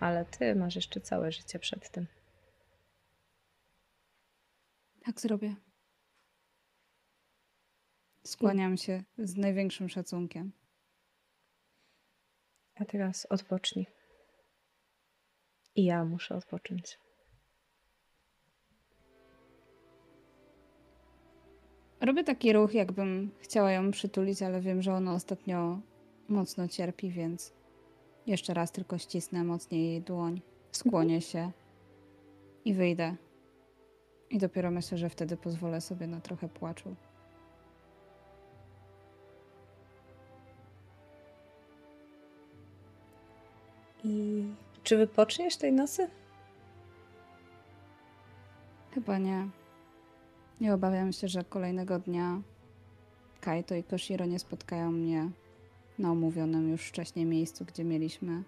[0.00, 2.06] Ale ty masz jeszcze całe życie przed tym.
[5.04, 5.54] Tak zrobię.
[8.24, 10.52] Skłaniam się z największym szacunkiem.
[12.74, 13.99] A teraz odpocznij.
[15.76, 16.98] I ja muszę odpocząć.
[22.00, 25.80] Robię taki ruch, jakbym chciała ją przytulić, ale wiem, że ona ostatnio
[26.28, 27.52] mocno cierpi, więc
[28.26, 30.40] jeszcze raz tylko ścisnę mocniej jej dłoń,
[30.72, 31.50] skłonię się
[32.64, 33.16] i wyjdę.
[34.30, 36.96] I dopiero myślę, że wtedy pozwolę sobie na trochę płaczu.
[44.04, 44.44] I
[44.82, 46.10] czy wypoczniesz tej nocy?
[48.94, 49.48] Chyba nie.
[50.60, 52.40] Nie obawiam się, że kolejnego dnia
[53.40, 55.30] Kaito i Koshiro nie spotkają mnie
[55.98, 58.42] na umówionym już wcześniej miejscu, gdzie mieliśmy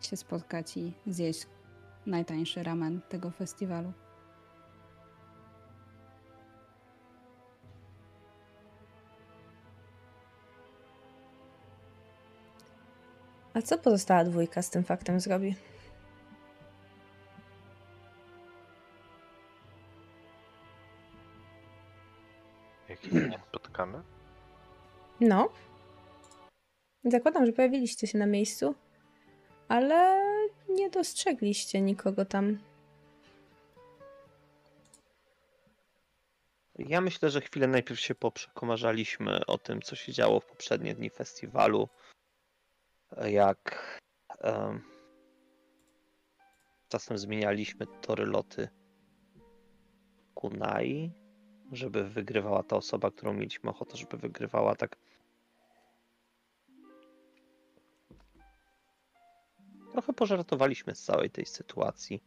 [0.00, 1.46] się spotkać i zjeść
[2.06, 3.92] najtańszy ramen tego festiwalu.
[13.54, 15.54] A co pozostała dwójka z tym faktem zrobi?
[25.20, 25.48] No.
[27.04, 28.74] Zakładam, że pojawiliście się na miejscu,
[29.68, 30.22] ale
[30.68, 32.58] nie dostrzegliście nikogo tam.
[36.78, 41.10] Ja myślę, że chwilę najpierw się poprzekomarzaliśmy o tym, co się działo w poprzednie dni
[41.10, 41.88] festiwalu.
[43.24, 43.98] Jak
[44.40, 44.82] em,
[46.88, 48.68] czasem zmienialiśmy tory loty
[50.34, 51.12] Kunai,
[51.72, 54.74] żeby wygrywała ta osoba, którą mieliśmy ochotę, żeby wygrywała.
[54.74, 54.96] Tak
[59.98, 62.22] trochę pożartowaliśmy z całej tej sytuacji.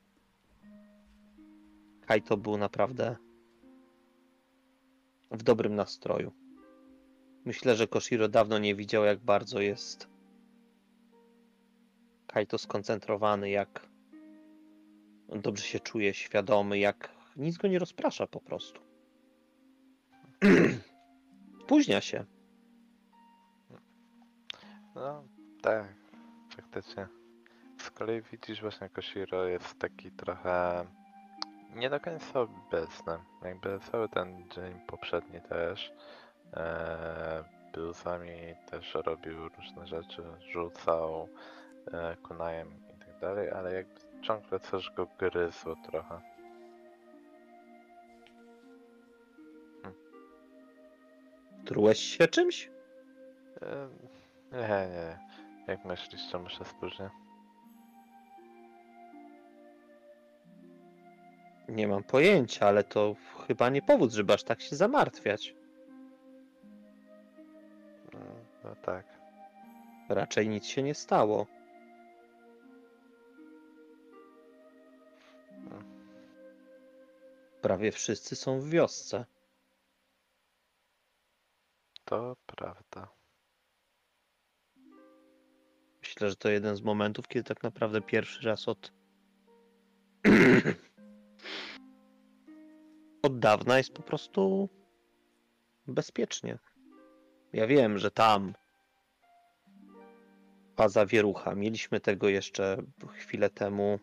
[2.01, 3.15] Kaito był naprawdę
[5.31, 6.31] w dobrym nastroju.
[7.45, 10.07] Myślę, że Koshiro dawno nie widział, jak bardzo jest
[12.27, 13.87] Kaito skoncentrowany, jak
[15.29, 18.81] dobrze się czuje, świadomy, jak nic go nie rozprasza po prostu.
[21.63, 22.25] Spóźnia się.
[24.95, 25.23] No,
[25.61, 25.93] tak,
[26.55, 27.20] faktycznie.
[28.01, 30.85] Kolei widzisz właśnie Koshiro jest taki trochę
[31.75, 33.17] nie do końca obecny.
[33.43, 35.93] Jakby cały ten dzień poprzedni też
[36.53, 38.31] e, był z nami,
[38.71, 41.29] też robił różne rzeczy, rzucał
[41.93, 46.21] e, kunajem i tak dalej, ale jakby ciągle coś go gryzło trochę.
[51.65, 52.69] Trułeś się czymś?
[53.61, 53.87] E,
[54.51, 55.19] nie, nie.
[55.67, 57.20] Jak myślisz, czemu się spóźnię?
[61.71, 63.15] Nie mam pojęcia, ale to
[63.47, 65.55] chyba nie powód, żeby aż tak się zamartwiać.
[68.13, 69.05] Mm, No tak.
[70.09, 71.47] Raczej nic się nie stało.
[77.61, 79.25] Prawie wszyscy są w wiosce.
[82.05, 83.07] To prawda.
[86.01, 88.91] Myślę, że to jeden z momentów, kiedy tak naprawdę pierwszy raz od.
[93.21, 94.69] od dawna jest po prostu
[95.87, 96.57] bezpiecznie.
[97.53, 98.53] Ja wiem, że tam
[100.75, 101.55] faza wierucha.
[101.55, 102.77] Mieliśmy tego jeszcze
[103.07, 103.99] chwilę temu.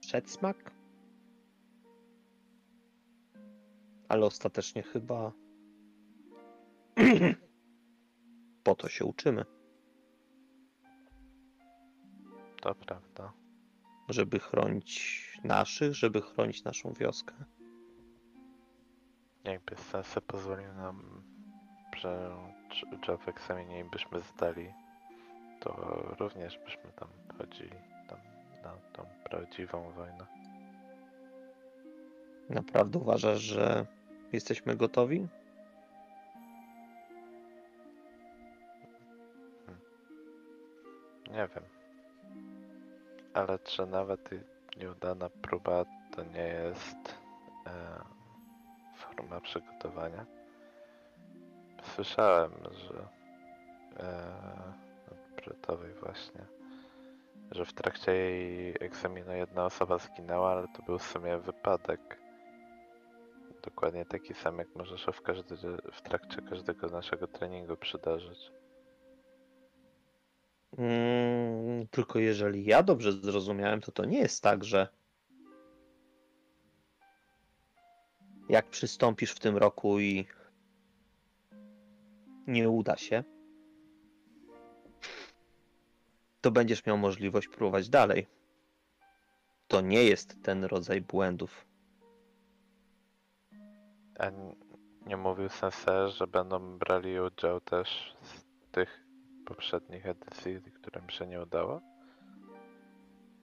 [0.00, 0.70] Przedsmak?
[4.08, 5.32] Ale ostatecznie chyba
[8.64, 9.57] po to się uczymy.
[12.60, 13.32] To prawda.
[14.08, 17.34] Żeby chronić naszych, żeby chronić naszą wioskę.
[19.44, 21.22] Jakby Sensei pozwolił nam,
[21.96, 22.30] że
[23.24, 24.72] w egzaminie byśmy zdali,
[25.60, 25.72] to
[26.18, 27.76] również byśmy tam chodzili
[28.08, 28.18] tam
[28.62, 30.26] na tą prawdziwą wojnę.
[32.50, 33.86] Naprawdę uważasz, że
[34.32, 35.28] jesteśmy gotowi?
[41.30, 41.77] Nie wiem.
[43.38, 44.30] Ale czy nawet
[44.76, 45.84] nieudana próba
[46.16, 47.18] to nie jest
[47.66, 48.00] e,
[48.96, 50.26] forma przygotowania?
[51.82, 53.08] Słyszałem, że
[54.04, 54.32] e,
[55.12, 56.46] od Bretowej właśnie,
[57.50, 62.18] że w trakcie jej egzaminu jedna osoba zginęła, ale to był w sumie wypadek.
[63.62, 65.56] Dokładnie taki sam, jak może się w, każdy,
[65.92, 68.57] w trakcie każdego naszego treningu przydarzyć.
[70.78, 74.88] Mm, tylko jeżeli ja dobrze zrozumiałem, to to nie jest tak, że
[78.48, 80.26] jak przystąpisz w tym roku i
[82.46, 83.24] nie uda się,
[86.40, 88.26] to będziesz miał możliwość próbować dalej.
[89.68, 91.66] To nie jest ten rodzaj błędów.
[94.18, 94.30] A
[95.06, 99.07] nie mówił Sensei, że będą brali udział też z tych
[99.48, 101.80] poprzednich edycji, którym się nie udało?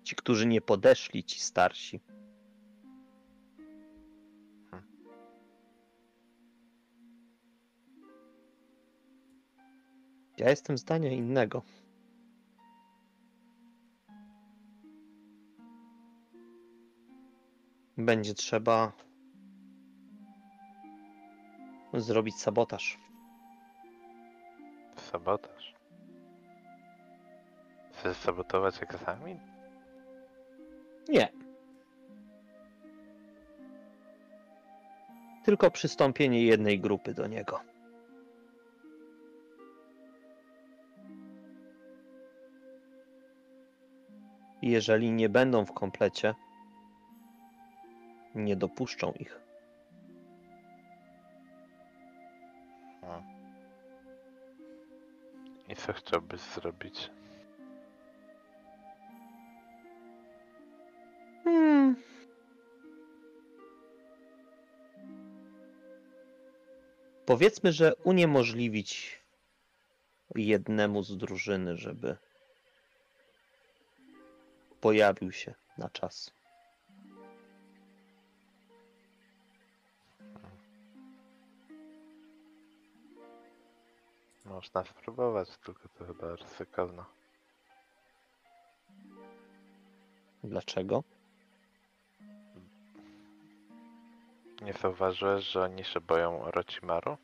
[0.04, 2.00] Ci, którzy nie podeszli, ci starsi.
[10.38, 11.62] Ja jestem zdania innego.
[17.98, 18.92] Będzie trzeba
[21.94, 23.00] zrobić sabotaż.
[24.98, 25.55] Sabotaż.
[28.06, 29.40] Chcesz sabotować egzamin?
[31.10, 31.30] Nie.
[35.44, 37.62] Tylko przystąpienie jednej grupy do niego.
[44.62, 46.36] Jeżeli nie będą w komplecie,
[48.36, 49.40] nie dopuszczą ich.
[53.02, 53.24] No.
[55.70, 57.12] I co chciałbyś zrobić?
[61.46, 61.96] Hmm.
[67.26, 69.22] Powiedzmy, że uniemożliwić
[70.36, 72.18] jednemu z drużyny, żeby
[74.82, 76.32] pojawił się na czas.
[84.46, 87.04] Można spróbować, tylko to chyba ryzykowne.
[90.44, 91.04] Dlaczego?
[94.66, 97.18] Nie zauważyłeś, że oni się boją Orochimaru?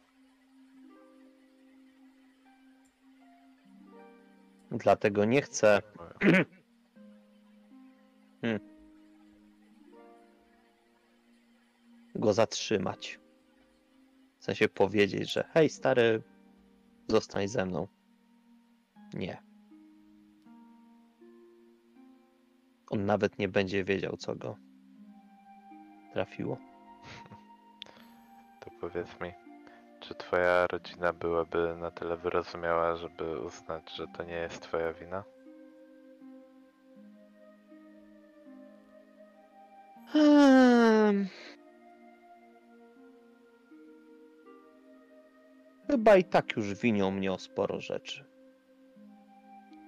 [4.71, 6.45] Dlatego nie chcę Boją.
[12.15, 13.19] go zatrzymać.
[14.39, 16.23] W sensie powiedzieć, że hej stary,
[17.07, 17.87] zostań ze mną.
[19.13, 19.41] Nie.
[22.89, 24.57] On nawet nie będzie wiedział, co go
[26.13, 26.70] trafiło.
[28.81, 29.33] Powiedz mi,
[29.99, 35.23] czy twoja rodzina byłaby na tyle wyrozumiała, żeby uznać, że to nie jest twoja wina?
[40.15, 41.27] Ehm.
[45.87, 48.25] Chyba i tak już winią mnie o sporo rzeczy.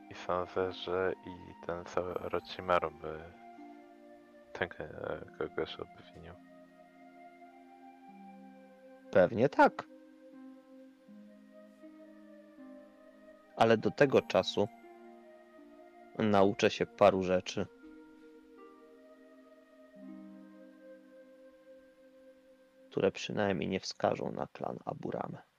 [0.09, 3.19] I sądzę, że i ten cały Orochimaru by
[4.53, 6.52] tego e, kogoś obwinił.
[9.13, 9.87] Pewnie tak.
[13.55, 14.67] Ale do tego czasu
[16.17, 17.65] nauczę się paru rzeczy.
[22.91, 25.52] Które przynajmniej nie wskażą na klan Aburame.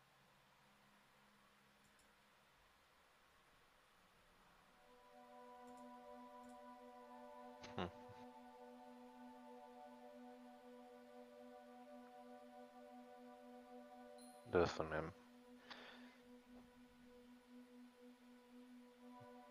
[14.55, 15.11] Rozumiem.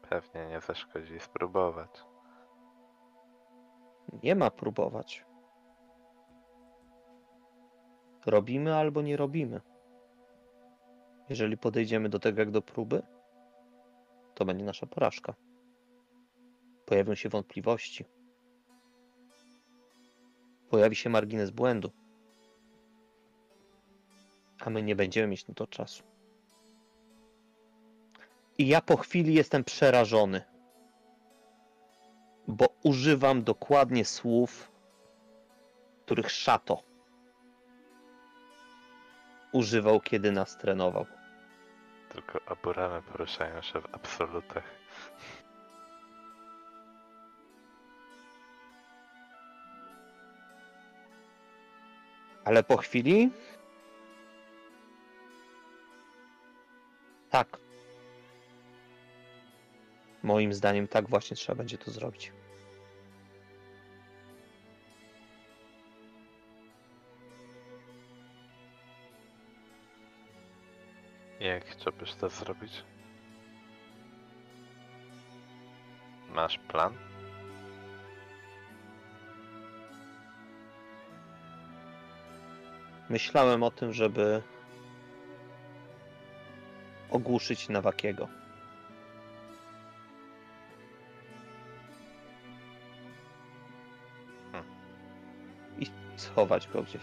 [0.09, 1.89] Pewnie nie zaszkodzi spróbować.
[4.23, 5.25] Nie ma próbować.
[8.25, 9.61] Robimy albo nie robimy.
[11.29, 13.01] Jeżeli podejdziemy do tego jak do próby,
[14.33, 15.33] to będzie nasza porażka.
[16.85, 18.05] Pojawią się wątpliwości.
[20.69, 22.02] Pojawi się margines błędu.
[24.65, 26.03] A my nie będziemy mieć na to czasu.
[28.57, 30.41] I ja po chwili jestem przerażony,
[32.47, 34.71] bo używam dokładnie słów,
[36.05, 36.83] których szato
[39.51, 41.05] używał, kiedy nas trenował.
[42.09, 44.63] Tylko aburamy poruszają się w absolutach.
[52.45, 53.31] Ale po chwili.
[57.33, 57.57] Tak.
[60.23, 62.31] Moim zdaniem tak właśnie trzeba będzie to zrobić.
[71.39, 72.83] Jak chciałbyś to zrobić?
[76.29, 76.93] Masz plan?
[83.09, 84.41] Myślałem o tym, żeby
[87.13, 88.27] ogłuszyć Nawakiego.
[94.51, 94.71] Hmm.
[95.79, 97.01] I schować go gdzieś.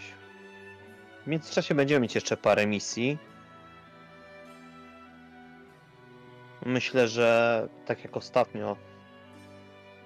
[1.23, 3.17] W międzyczasie będziemy mieć jeszcze parę misji.
[6.65, 8.77] Myślę, że tak jak ostatnio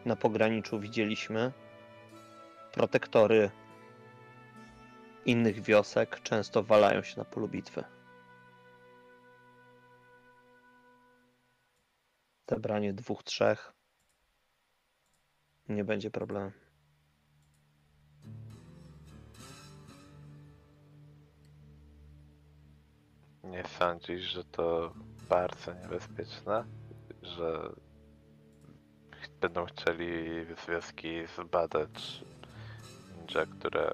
[0.06, 1.52] na pograniczu widzieliśmy,
[2.72, 3.52] protektory
[5.26, 7.95] innych wiosek często walają się na polu bitwy.
[12.50, 13.74] Zebranie dwóch, trzech
[15.70, 16.52] nie będzie problemu.
[23.44, 24.94] Nie sądzisz, że to
[25.30, 26.66] bardzo niebezpieczne?
[27.22, 27.70] Że
[29.42, 32.24] będą chcieli związki zbadać
[33.18, 33.94] ninja, które...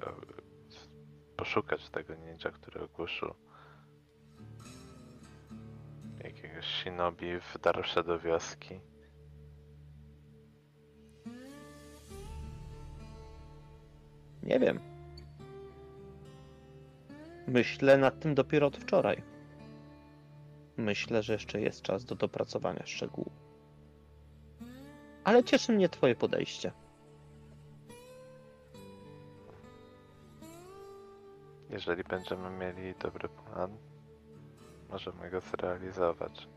[1.36, 3.34] poszukać tego ninja, który ogłuszył
[6.62, 8.80] shinobi wdarł się do wioski.
[14.42, 14.80] Nie wiem.
[17.46, 19.22] Myślę nad tym dopiero od wczoraj.
[20.76, 23.32] Myślę, że jeszcze jest czas do dopracowania szczegółów.
[25.24, 26.72] Ale cieszy mnie Twoje podejście.
[31.70, 33.76] Jeżeli będziemy mieli dobry plan,
[34.92, 36.48] możemy go zrealizować.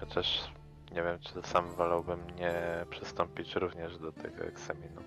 [0.00, 0.52] Chociaż
[0.92, 5.02] nie wiem, czy sam wolałbym nie przystąpić również do tego egzaminu.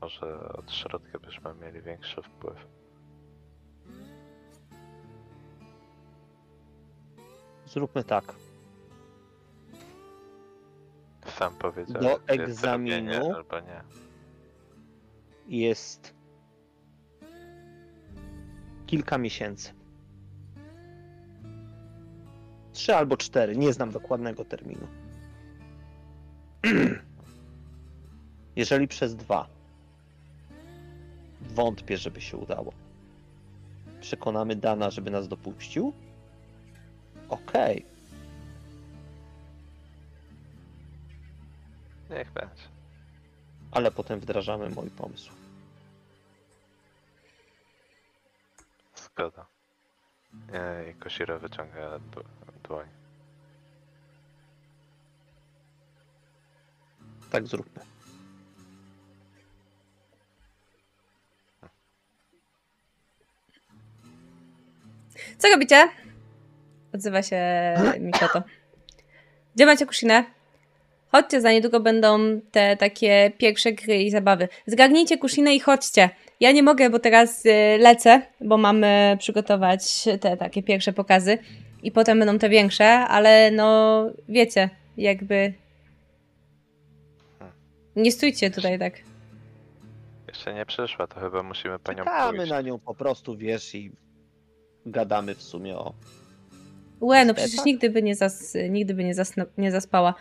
[0.00, 2.66] Może od środka byśmy mieli większy wpływ.
[7.66, 8.34] Zróbmy tak.
[11.26, 13.34] Sam powiedział, Do egzaminu?
[13.34, 13.82] albo nie.
[15.46, 16.14] Jest
[18.86, 19.72] kilka miesięcy.
[22.72, 24.86] Trzy albo cztery, nie znam dokładnego terminu.
[28.56, 29.48] Jeżeli przez dwa,
[31.40, 32.72] wątpię, żeby się udało.
[34.00, 35.92] Przekonamy Dana, żeby nas dopuścił.
[37.28, 37.84] Okej,
[42.10, 42.62] Niech będzie.
[43.70, 45.45] ale potem wdrażamy mój pomysł.
[49.16, 49.46] Zgoda.
[50.52, 52.24] Nie, I Koshiro wyciąga dł-
[52.62, 52.86] dłoń.
[57.30, 57.82] Tak zróbmy.
[65.38, 65.88] Co robicie?
[66.94, 67.40] Odzywa się
[68.00, 68.42] Mikoto.
[69.54, 70.24] Gdzie macie Kushinę?
[71.12, 74.48] Chodźcie, za niedługo będą te takie pierwsze gry i zabawy.
[74.66, 76.10] Zgarnijcie Kushinę i chodźcie.
[76.40, 77.50] Ja nie mogę, bo teraz y,
[77.80, 81.38] lecę, bo mamy przygotować te takie pierwsze pokazy
[81.82, 85.52] i potem będą te większe, ale no wiecie, jakby
[87.96, 88.94] nie stójcie tutaj tak.
[90.28, 92.50] Jeszcze nie przyszła, to chyba musimy po nią Czekamy pójść.
[92.50, 93.92] na nią po prostu, wiesz, i
[94.86, 95.94] gadamy w sumie o
[97.00, 100.14] Łe, no przecież nigdy by nie, zas, nigdy by nie, zasna, nie zaspała.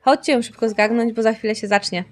[0.00, 2.04] Chodźcie ją szybko zgarnąć, bo za chwilę się zacznie.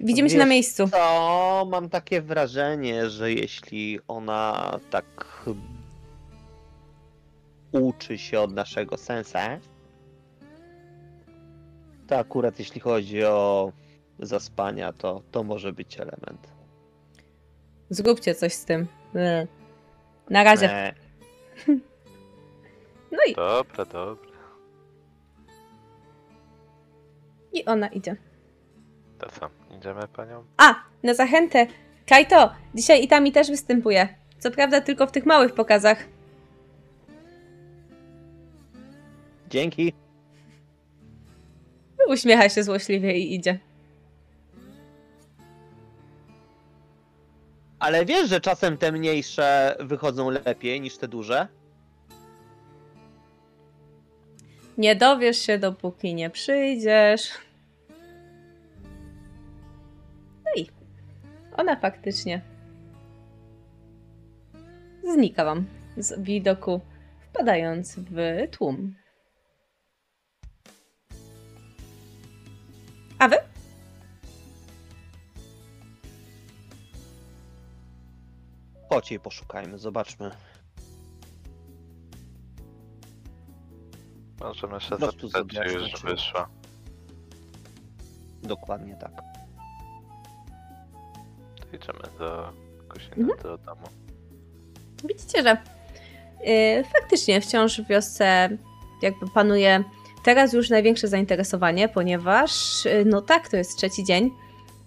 [0.00, 0.88] Widzimy się na Wiesz miejscu.
[0.88, 5.44] To mam takie wrażenie, że jeśli ona tak
[7.72, 9.58] uczy się od naszego sensa,
[12.06, 13.72] to akurat jeśli chodzi o
[14.18, 16.48] zaspania, to to może być element.
[17.90, 18.86] Zróbcie coś z tym.
[19.12, 19.46] Ble.
[20.30, 20.70] Na razie.
[20.70, 20.94] E,
[23.12, 24.32] No i, Dobra, dobra.
[27.52, 28.16] i ona idzie.
[29.18, 30.44] To co, idziemy panią?
[30.56, 31.66] A, na zachętę.
[32.06, 34.08] Kajto, dzisiaj Itami też występuje.
[34.38, 36.04] Co prawda tylko w tych małych pokazach.
[39.52, 39.92] dzięki.
[42.08, 43.58] Uśmiecha się złośliwie i idzie.
[47.78, 51.48] Ale wiesz, że czasem te mniejsze wychodzą lepiej niż te duże?
[54.78, 57.30] Nie dowiesz się, dopóki nie przyjdziesz.
[61.56, 62.42] Ona faktycznie
[65.14, 65.66] znika wam
[65.96, 66.80] z widoku,
[67.20, 68.16] wpadając w
[68.50, 68.94] tłum.
[73.18, 73.36] A wy?
[78.88, 80.30] Chodź jej poszukajmy, zobaczmy.
[84.40, 86.48] Możemy się Po prostu zapytać, czy już wyszła.
[88.42, 89.31] Dokładnie tak.
[91.72, 92.52] Idziemy do
[92.88, 93.38] Kusiny, Mhm.
[93.42, 93.86] do domu.
[95.04, 95.56] Widzicie, że
[96.44, 98.48] yy, faktycznie wciąż w wiosce
[99.02, 99.84] jakby panuje
[100.24, 104.30] teraz już największe zainteresowanie, ponieważ yy, no tak, to jest trzeci dzień.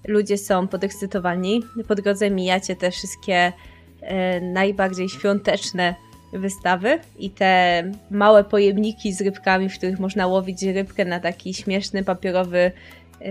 [0.07, 1.63] Ludzie są podekscytowani.
[1.87, 3.53] Po drodze mijacie te wszystkie
[4.01, 4.07] yy,
[4.41, 5.95] najbardziej świąteczne
[6.33, 12.03] wystawy i te małe pojemniki z rybkami, w których można łowić rybkę na taki śmieszny
[12.03, 12.71] papierowy,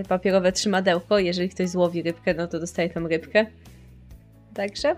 [0.03, 1.19] papierowe trzymadełko.
[1.19, 3.45] Jeżeli ktoś złowi rybkę, no to dostaje tą rybkę.
[4.53, 4.95] Także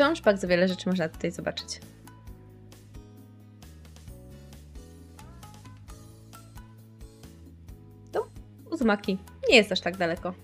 [0.00, 1.80] Wciąż bardzo wiele rzeczy można tutaj zobaczyć.
[8.12, 8.26] To
[8.70, 9.18] Uzumaki.
[9.48, 10.34] Nie jest aż tak daleko.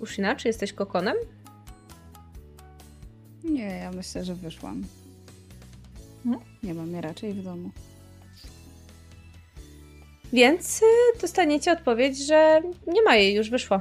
[0.00, 1.16] Ushina, czy jesteś kokonem?
[3.44, 4.82] Nie, ja myślę, że wyszłam.
[6.26, 6.44] Mhm.
[6.62, 7.70] Nie mam je raczej w domu.
[10.34, 13.80] Więc y, dostaniecie odpowiedź, że nie ma jej, już wyszło.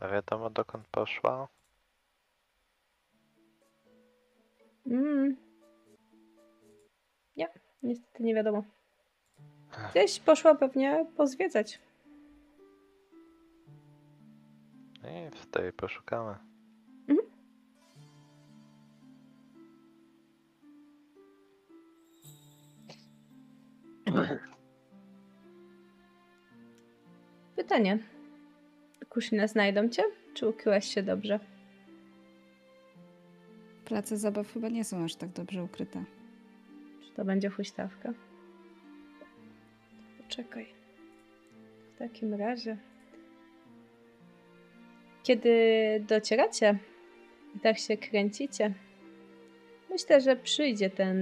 [0.00, 1.48] A wiadomo dokąd poszła?
[4.86, 5.36] Mm.
[7.36, 7.48] Nie,
[7.82, 8.64] niestety nie wiadomo.
[9.90, 11.80] Gdzieś poszła pewnie pozwiedzać.
[15.04, 16.47] Nic, tutaj poszukamy.
[27.56, 27.98] Pytanie.
[29.08, 30.02] Kushina, znajdą cię?
[30.34, 31.40] Czy ukryłaś się dobrze?
[33.84, 36.04] Place zabaw chyba nie są aż tak dobrze ukryte.
[37.04, 38.12] Czy to będzie huśtawka?
[40.18, 40.66] Poczekaj.
[41.94, 42.76] W takim razie.
[45.22, 45.50] Kiedy
[46.08, 46.78] docieracie
[47.56, 48.74] i tak się kręcicie,
[49.90, 51.18] myślę, że przyjdzie ten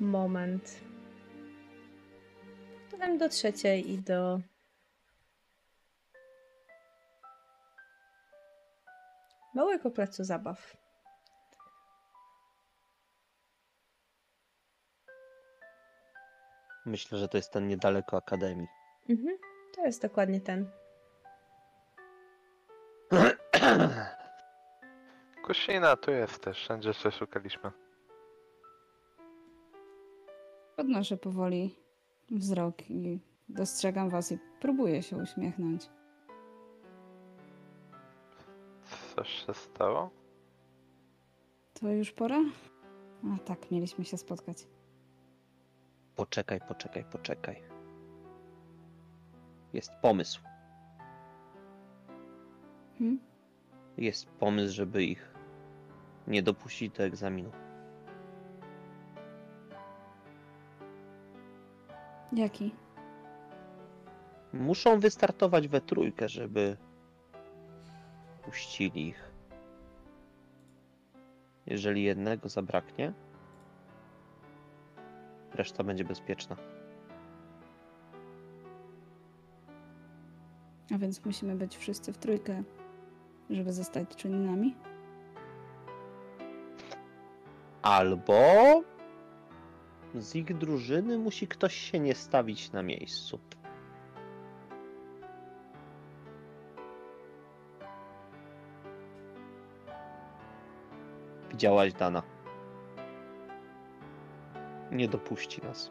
[0.00, 0.87] moment,
[2.98, 4.40] w którym dotrzecie i do
[9.54, 10.76] małego placu zabaw.
[16.86, 18.68] Myślę, że to jest ten niedaleko Akademii.
[19.08, 19.38] Mhm,
[19.74, 20.70] to jest dokładnie ten.
[25.46, 27.70] Kusina, tu jesteś, wszędzie się szukaliśmy.
[30.76, 31.87] Podnoszę powoli
[32.30, 35.90] wzrok i dostrzegam was i próbuję się uśmiechnąć.
[39.16, 40.10] Coś się stało?
[41.80, 42.40] To już pora?
[43.34, 44.66] A tak, mieliśmy się spotkać.
[46.16, 47.62] Poczekaj, poczekaj, poczekaj.
[49.72, 50.40] Jest pomysł.
[52.98, 53.20] Hmm?
[53.96, 55.34] Jest pomysł, żeby ich
[56.26, 57.50] nie dopuścić do egzaminu.
[62.32, 62.74] Jaki?
[64.52, 66.76] Muszą wystartować we trójkę, żeby
[68.42, 69.30] puścili ich.
[71.66, 73.12] Jeżeli jednego zabraknie,
[75.54, 76.56] reszta będzie bezpieczna.
[80.94, 82.62] A więc musimy być wszyscy w trójkę,
[83.50, 84.74] żeby zostać czynnymi?
[87.82, 88.42] Albo
[90.14, 93.38] z ich drużyny musi ktoś się nie stawić na miejscu.
[101.50, 102.22] Widziałaś Dana.
[104.92, 105.90] Nie dopuści nas.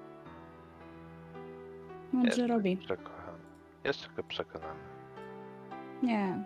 [2.12, 2.78] Mądrze Jest robi.
[2.78, 3.38] Przekochany.
[3.84, 4.80] Jeszcze go przekonamy.
[6.04, 6.44] Nie.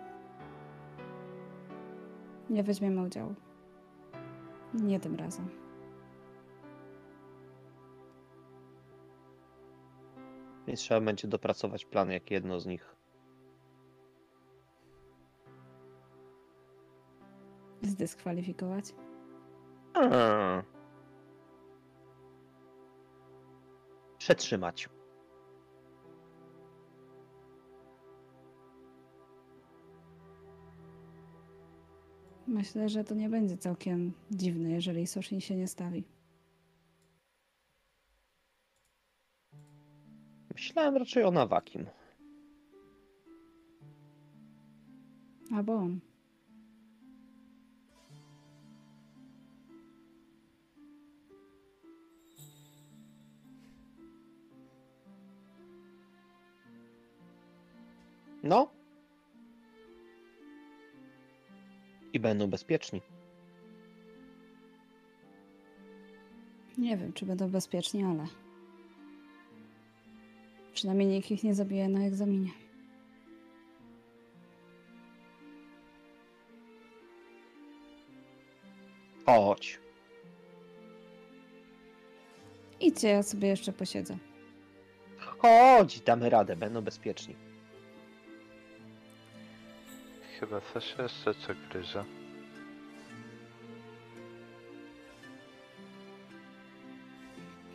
[2.50, 3.34] Nie weźmiemy udziału.
[4.74, 5.61] Nie tym razem.
[10.66, 12.96] Więc trzeba będzie dopracować plan, jak jedno z nich.
[17.82, 18.94] Zdyskwalifikować.
[19.94, 20.62] A.
[24.18, 24.88] Przetrzymać.
[32.46, 36.04] Myślę, że to nie będzie całkiem dziwne, jeżeli Soshin się nie stawi.
[40.62, 41.86] Myślałem raczej o Nawakim.
[45.52, 46.00] Albo on.
[58.42, 58.70] No.
[62.12, 63.00] I będą bezpieczni.
[66.78, 68.51] Nie wiem, czy będą bezpieczni, ale.
[70.82, 72.50] Przynajmniej nikt ich nie zabije na egzaminie.
[79.26, 79.80] Chodź.
[82.80, 84.16] Idźcie, ja sobie jeszcze posiedzę.
[85.38, 87.34] Chodź, damy radę, będą bezpieczni.
[90.40, 92.04] Chyba coś jeszcze cię gryzie.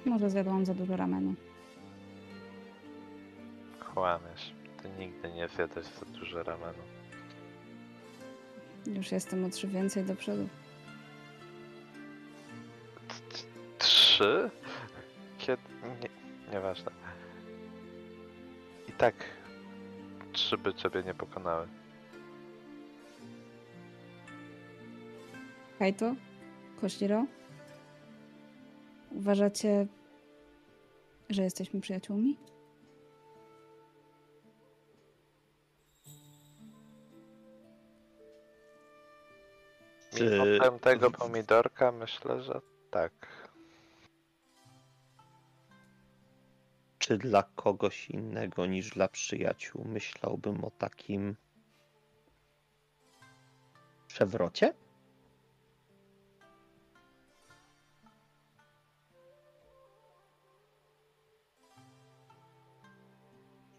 [0.05, 1.46] Może zjadłam za dużo ramenu.
[3.97, 4.53] Kłamiesz.
[4.81, 6.83] Ty nigdy nie zjadłeś za dużo ramenu.
[8.85, 10.47] Już jestem o trzy więcej do przodu.
[13.77, 14.49] Trzy?
[15.37, 15.61] Kiedy?
[16.01, 16.09] Nie,
[16.53, 16.91] nieważne.
[18.87, 19.15] I tak
[20.33, 21.67] trzy by ciebie nie pokonały.
[25.79, 26.15] Kajto?
[26.81, 27.25] Koshiro?
[29.11, 29.87] Uważacie,
[31.29, 32.37] że jesteśmy przyjaciółmi?
[40.17, 43.13] Czy- Mimo tamtego pomidorka myślę, że tak.
[46.99, 51.35] Czy dla kogoś innego niż dla przyjaciół myślałbym o takim
[54.07, 54.73] przewrocie?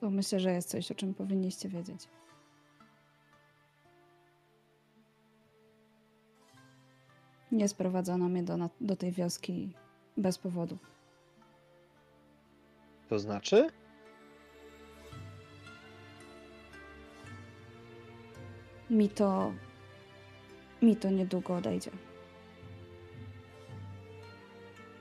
[0.01, 2.09] To myślę, że jest coś, o czym powinniście wiedzieć.
[7.53, 9.73] Nie sprowadzono mnie do, do tej wioski
[10.17, 10.79] bez powodu.
[13.09, 13.69] To znaczy?
[18.91, 19.53] Mi to.
[20.83, 21.91] Mi to niedługo odejdzie.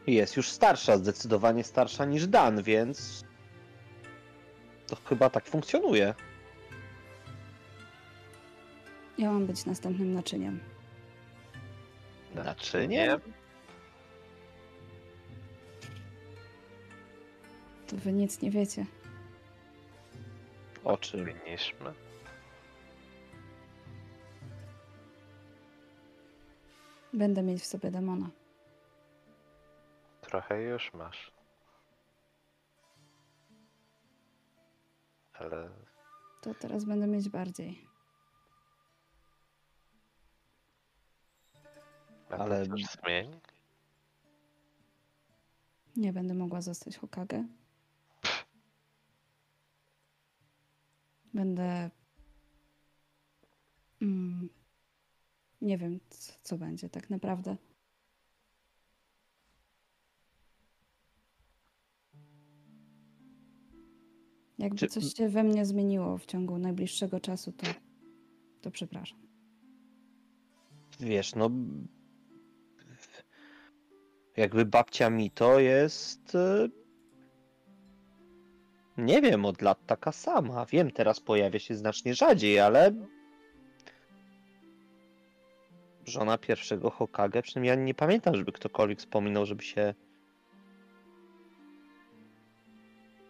[0.08, 3.24] Jest już starsza, zdecydowanie starsza niż Dan, więc
[4.88, 6.14] to chyba tak funkcjonuje.
[9.18, 10.60] Ja mam być następnym naczyniem.
[12.46, 13.22] Naczyniem?
[17.88, 18.86] To wy nic nie wiecie.
[20.84, 21.20] O czym?
[21.26, 21.94] Powinniśmy.
[27.14, 28.30] Będę mieć w sobie demona.
[30.22, 31.32] Trochę już masz.
[35.34, 35.70] Ale
[36.42, 37.88] To teraz będę mieć bardziej.
[42.30, 43.40] Ale zmieni?
[45.96, 47.48] Nie będę mogła zostać Hokage.
[51.34, 51.90] Będę.
[54.02, 54.50] Mm,
[55.62, 57.58] nie wiem, co, co będzie tak naprawdę.
[64.58, 67.68] Jakby Czy- coś się we mnie zmieniło w ciągu najbliższego czasu, to,
[68.62, 69.20] to przepraszam.
[71.00, 71.50] Wiesz, no.
[74.38, 76.36] Jakby babcia mi to jest.
[76.36, 76.68] e,
[78.98, 80.66] Nie wiem, od lat taka sama.
[80.66, 82.94] Wiem, teraz pojawia się znacznie rzadziej, ale.
[86.06, 89.94] Żona pierwszego Hokage, przynajmniej ja nie pamiętam, żeby ktokolwiek wspominał, żeby się.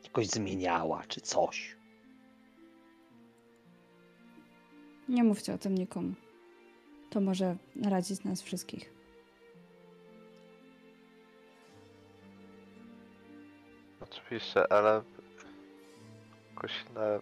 [0.03, 1.75] jakoś zmieniała, czy coś.
[5.09, 6.13] Nie mówcie o tym nikomu.
[7.09, 8.96] To może narazić nas wszystkich.
[14.17, 15.01] Oczywiście, ale
[16.55, 17.19] Kosina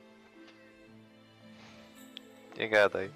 [2.57, 3.09] nie gadaj.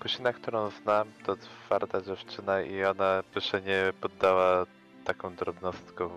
[0.00, 4.66] Kusina, którą znam, to twarda dziewczyna i ona by się nie poddała
[5.04, 6.10] taką drobnostką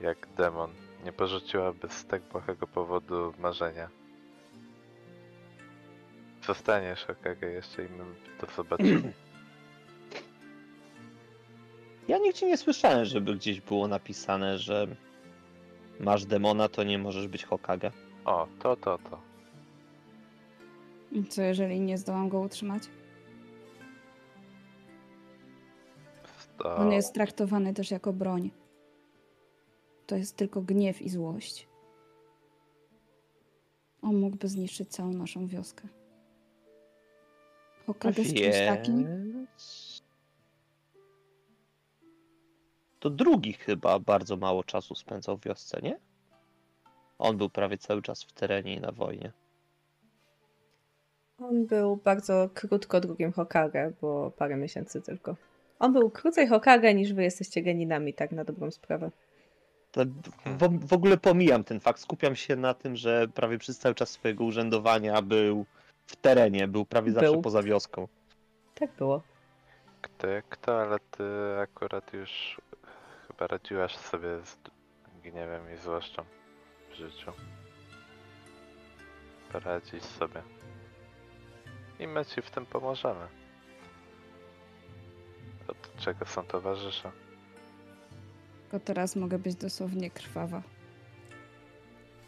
[0.00, 0.70] jak demon.
[1.04, 3.88] Nie porzuciłaby z tak błahego powodu marzenia.
[6.46, 8.04] Zostaniesz Hokage jeszcze i my
[8.40, 9.12] to zobaczymy.
[12.08, 14.86] Ja nigdzie nie słyszałem, żeby gdzieś było napisane, że
[16.00, 17.92] masz demona, to nie możesz być Hokage.
[18.24, 19.20] O, to, to, to.
[21.12, 22.82] I Co jeżeli nie zdołam go utrzymać?
[26.58, 26.76] to...
[26.76, 28.50] On jest traktowany też jako broń.
[30.06, 31.68] To jest tylko gniew i złość.
[34.02, 35.88] On mógłby zniszczyć całą naszą wioskę.
[37.86, 39.06] Hokage z czymś takim?
[43.00, 45.98] To drugi chyba bardzo mało czasu spędzał w wiosce, nie?
[47.18, 49.32] On był prawie cały czas w terenie i na wojnie.
[51.38, 55.36] On był bardzo krótko drugim Hokage, bo parę miesięcy tylko.
[55.78, 59.10] On był krócej Hokage niż wy jesteście geninami, tak na dobrą sprawę.
[59.92, 60.04] To
[60.46, 62.00] w, w ogóle pomijam ten fakt.
[62.00, 65.66] Skupiam się na tym, że prawie przez cały czas swojego urzędowania był
[66.06, 67.42] w terenie, był prawie zawsze Był.
[67.42, 68.08] poza wioską.
[68.74, 69.22] Tak było.
[70.00, 71.24] Kto jak kto, ale ty
[71.62, 72.60] akurat już
[73.38, 74.58] chyba radziłaś sobie z
[75.22, 76.24] gniewem i złością
[76.90, 77.32] w życiu.
[79.52, 80.42] Poradzić sobie.
[81.98, 83.28] I my ci w tym pomożemy.
[85.68, 87.12] Od czego są towarzysze?
[88.62, 90.62] Tylko teraz mogę być dosłownie krwawa.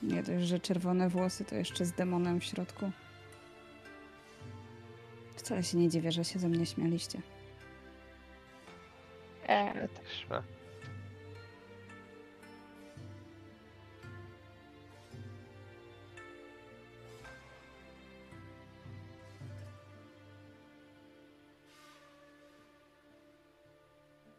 [0.02, 2.90] Nie dość, że czerwone włosy, to jeszcze z demonem w środku.
[5.36, 7.22] Wcale się nie dziwię, że się ze mnie śmialiście.
[10.08, 10.59] Śmie.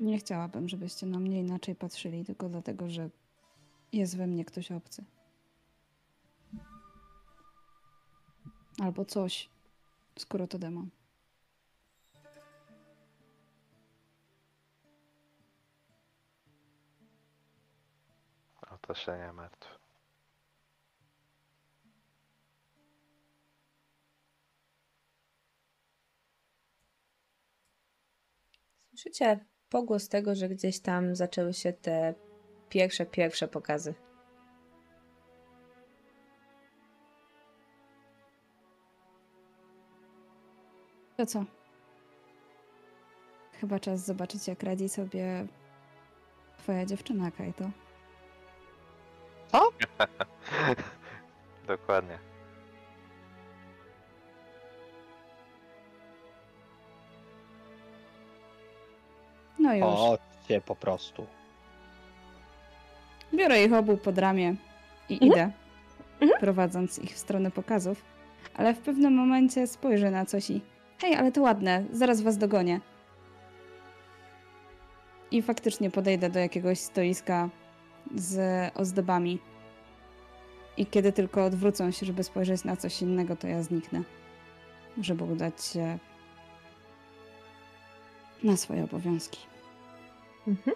[0.01, 3.09] Nie chciałabym, żebyście na mnie inaczej patrzyli, tylko dlatego, że
[3.93, 5.03] jest we mnie ktoś obcy.
[8.79, 9.49] Albo coś,
[10.19, 10.89] skoro to demon.
[18.71, 19.79] O to się nie martw.
[28.89, 32.13] Słyszycie pogłos tego, że gdzieś tam zaczęły się te
[32.69, 33.93] pierwsze, pierwsze pokazy.
[41.17, 41.45] To co?
[43.59, 45.47] Chyba czas zobaczyć, jak radzi sobie
[46.57, 47.71] twoja dziewczyna, Kajto.
[51.67, 52.30] Dokładnie.
[59.61, 59.83] No już.
[59.85, 61.25] Chodźcie po prostu.
[63.33, 64.55] Biorę ich obu pod ramię
[65.09, 65.31] i Mhm.
[65.31, 65.51] idę,
[66.21, 66.39] Mhm.
[66.39, 68.01] prowadząc ich w stronę pokazów.
[68.57, 70.61] Ale w pewnym momencie spojrzę na coś i
[70.99, 72.79] hej, ale to ładne, zaraz was dogonię.
[75.31, 77.49] I faktycznie podejdę do jakiegoś stoiska
[78.15, 78.37] z
[78.77, 79.39] ozdobami.
[80.77, 84.01] I kiedy tylko odwrócą się, żeby spojrzeć na coś innego, to ja zniknę.
[85.01, 85.97] Żeby udać się
[88.43, 89.39] na swoje obowiązki.
[90.47, 90.75] Mhm.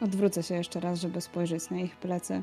[0.00, 2.42] Odwrócę się jeszcze raz, żeby spojrzeć na ich plecy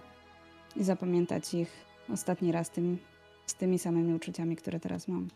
[0.76, 2.98] i zapamiętać ich ostatni raz tym,
[3.46, 5.28] z tymi samymi uczuciami, które teraz mam.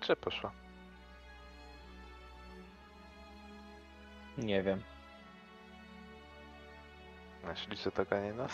[0.00, 0.52] Gdzie poszła?
[4.38, 4.89] Nie wiem.
[7.44, 8.52] Myślicie to ganie nas?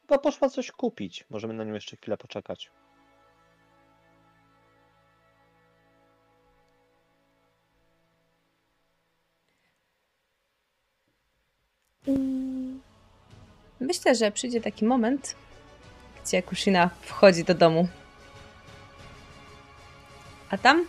[0.00, 1.24] Chyba poszła coś kupić.
[1.30, 2.70] Możemy na nią jeszcze chwilę poczekać.
[12.08, 12.80] Mm.
[13.80, 15.34] Myślę, że przyjdzie taki moment,
[16.24, 17.88] gdzie Kushina wchodzi do domu.
[20.50, 20.86] A tam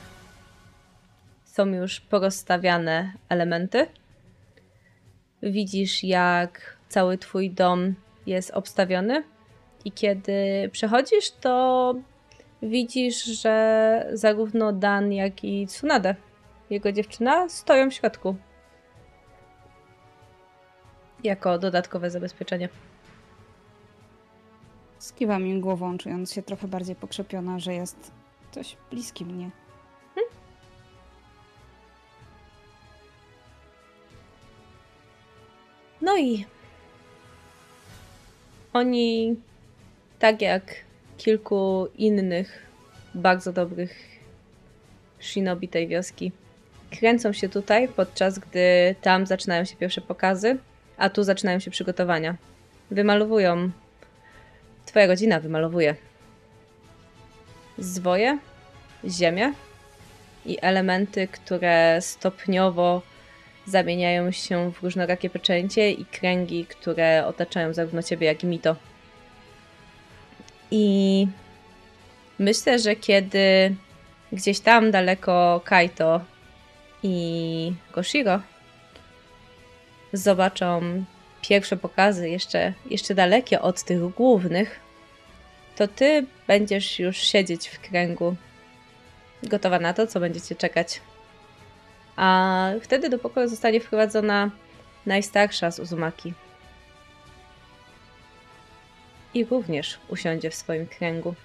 [1.46, 3.88] są już porozstawiane elementy.
[5.46, 7.94] Widzisz, jak cały twój dom
[8.26, 9.24] jest obstawiony.
[9.86, 11.96] I kiedy przechodzisz, to
[12.62, 16.16] widzisz, że zarówno Dan, jak i Tsunade,
[16.70, 18.36] jego dziewczyna, stoją w środku
[21.24, 22.70] jako dodatkowe zabezpieczenie.
[25.00, 28.12] Skiwam im głową, czując się trochę bardziej pokrzepiona, że jest
[28.52, 29.52] ktoś bliski mnie.
[36.16, 36.46] No i
[38.74, 39.36] oni,
[40.20, 40.64] tak jak
[41.18, 42.66] kilku innych
[43.16, 44.20] bardzo dobrych
[45.20, 46.32] shinobi tej wioski,
[47.00, 50.58] kręcą się tutaj, podczas gdy tam zaczynają się pierwsze pokazy,
[50.98, 52.36] a tu zaczynają się przygotowania.
[52.92, 53.72] Wymalowują.
[54.86, 55.96] Twoja rodzina wymalowuje
[57.78, 58.40] zwoje,
[59.06, 59.54] ziemię
[60.46, 63.02] i elementy, które stopniowo
[63.66, 68.76] zamieniają się w różnorakie pieczęcie i kręgi, które otaczają zarówno ciebie, jak i Mito.
[70.72, 71.28] I
[72.40, 73.76] myślę, że kiedy
[74.32, 76.22] gdzieś tam daleko Kaito
[77.04, 78.42] i Koshiro
[80.14, 81.04] zobaczą
[81.42, 84.80] pierwsze pokazy, jeszcze, jeszcze dalekie od tych głównych,
[85.76, 88.36] to ty będziesz już siedzieć w kręgu,
[89.44, 91.02] gotowa na to, co będziecie czekać.
[92.16, 94.52] A wtedy do pokoju zostanie wprowadzona
[95.06, 96.34] najstarsza z Uzumaki.
[99.34, 101.36] I również usiądzie w swoim kręgu.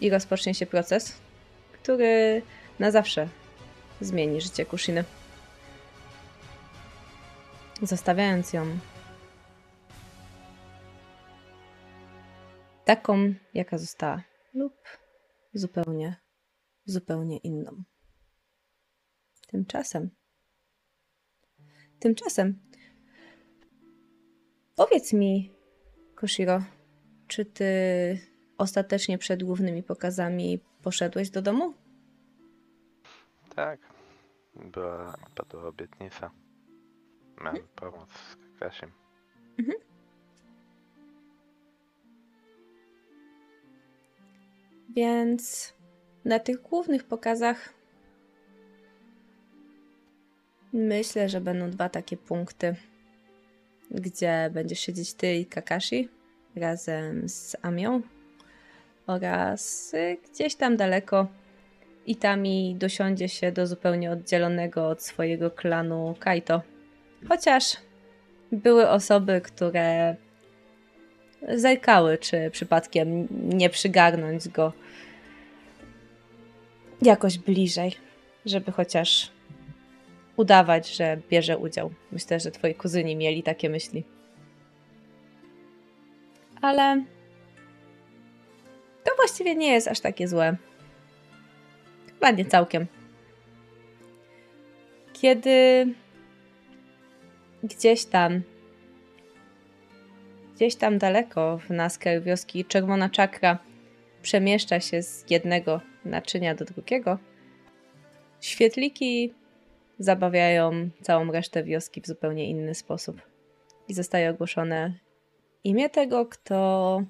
[0.00, 1.20] I rozpocznie się proces,
[1.72, 2.42] który
[2.78, 3.28] na zawsze
[4.00, 5.04] zmieni życie Kushiny.
[7.82, 8.78] Zostawiając ją
[12.84, 14.22] taką, jaka została,
[14.54, 14.74] lub
[15.54, 16.16] zupełnie,
[16.84, 17.82] zupełnie inną.
[19.50, 20.10] Tymczasem.
[21.98, 22.60] Tymczasem.
[24.76, 25.52] Powiedz mi,
[26.14, 26.62] Koshiro,
[27.26, 27.64] czy ty
[28.58, 31.74] ostatecznie przed głównymi pokazami poszedłeś do domu?
[33.54, 33.80] Tak.
[34.54, 36.30] Była, padła obietnica.
[37.44, 38.90] Miałem pomóc z Kakasiem.
[44.88, 45.74] Więc
[46.24, 47.79] na tych głównych pokazach
[50.72, 52.74] myślę, że będą dwa takie punkty,
[53.90, 56.08] gdzie będziesz siedzieć ty i Kakashi
[56.56, 58.02] razem z Amią
[59.06, 59.92] oraz
[60.32, 61.28] gdzieś tam daleko
[62.06, 66.62] Itami dosiądzie się do zupełnie oddzielonego od swojego klanu Kaito.
[67.28, 67.76] Chociaż
[68.52, 70.16] były osoby, które
[71.48, 74.72] zajkały, czy przypadkiem nie przygarnąć go
[77.02, 77.96] jakoś bliżej,
[78.46, 79.30] żeby chociaż
[80.40, 81.90] udawać, że bierze udział.
[82.12, 84.04] Myślę, że twoi kuzyni mieli takie myśli.
[86.62, 87.04] Ale
[89.04, 90.56] to właściwie nie jest aż takie złe.
[92.06, 92.86] Chyba nie całkiem.
[95.12, 95.86] Kiedy
[97.62, 98.42] gdzieś tam
[100.54, 103.58] gdzieś tam daleko w naskach wioski czerwona czakra
[104.22, 107.18] przemieszcza się z jednego naczynia do drugiego,
[108.40, 109.34] świetliki
[110.00, 113.22] zabawiają całą resztę wioski w zupełnie inny sposób.
[113.88, 114.94] I zostaje ogłoszone
[115.64, 117.02] imię tego, kto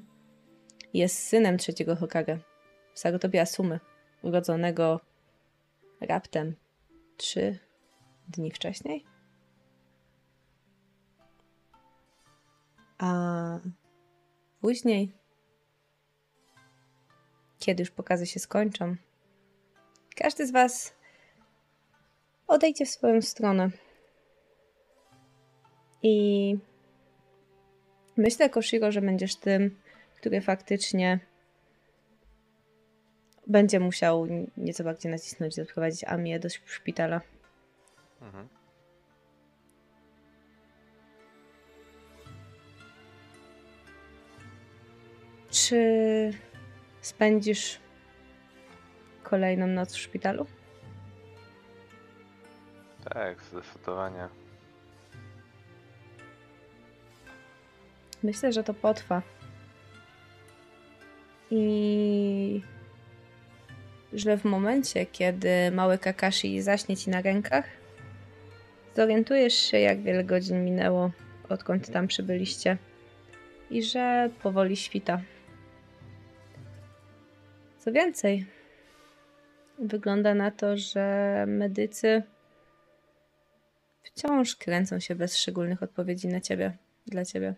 [0.95, 2.39] jest synem trzeciego Hokage,
[2.95, 3.81] Sarutobi Asumy,
[4.23, 5.01] urodzonego
[6.01, 6.55] raptem
[7.17, 7.59] trzy
[8.29, 9.05] dni wcześniej.
[12.99, 13.59] A
[14.61, 15.13] później,
[17.59, 18.97] kiedy już pokazy się skończą,
[20.17, 21.00] każdy z Was
[22.51, 23.71] odejdzie w swoją stronę.
[26.03, 26.57] I
[28.17, 29.77] myślę, Koshiro, że będziesz tym,
[30.17, 31.21] który faktycznie
[33.47, 37.21] będzie musiał nieco bardziej nacisnąć, doprowadzić Amię do szpitala.
[38.21, 38.49] Mhm.
[45.51, 46.33] Czy
[47.01, 47.79] spędzisz
[49.23, 50.47] kolejną noc w szpitalu?
[53.15, 54.29] Tak, zdecydowanie.
[58.23, 59.23] Myślę, że to potrwa.
[61.51, 62.63] I
[64.13, 67.65] że w momencie, kiedy mały Kakashi zaśnie ci na rękach,
[68.97, 71.11] zorientujesz się, jak wiele godzin minęło,
[71.49, 72.77] odkąd tam przybyliście.
[73.71, 75.21] I że powoli świta.
[77.79, 78.47] Co więcej,
[79.79, 82.23] wygląda na to, że medycy
[84.03, 87.55] wciąż kręcą się bez szczególnych odpowiedzi na ciebie, dla ciebie.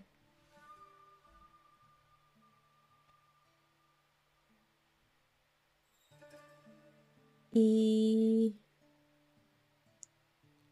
[7.52, 8.54] I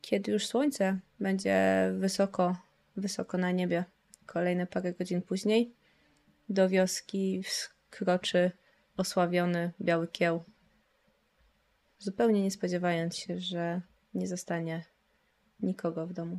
[0.00, 2.56] kiedy już słońce będzie wysoko,
[2.96, 3.84] wysoko na niebie,
[4.26, 5.74] kolejne parę godzin później,
[6.48, 8.50] do wioski wkroczy
[8.96, 10.44] osławiony biały kieł.
[11.98, 13.80] Zupełnie nie spodziewając się, że
[14.14, 14.84] nie zostanie
[15.62, 16.38] nikogo w domu.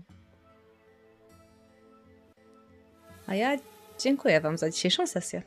[3.27, 3.57] A ja
[3.99, 5.41] dziękuję Wam za dzisiejszą sesję.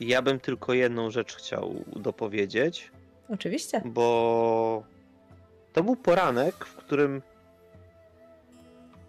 [0.00, 2.90] Ja bym tylko jedną rzecz chciał dopowiedzieć,
[3.28, 3.82] Oczywiście.
[3.84, 4.84] bo
[5.72, 7.22] to był poranek, w którym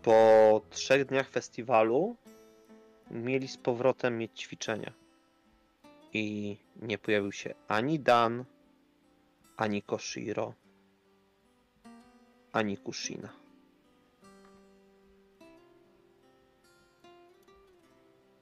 [0.04, 2.16] po trzech dniach festiwalu
[3.12, 4.94] mieli z powrotem mieć ćwiczenia.
[6.14, 8.46] I nie pojawił się ani Dan,
[9.58, 10.54] ani Koshiro,
[12.54, 13.30] ani Kushina.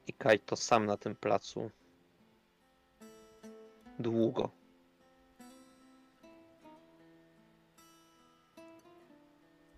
[0.07, 1.71] I Kaito sam na tym placu
[3.99, 4.49] długo.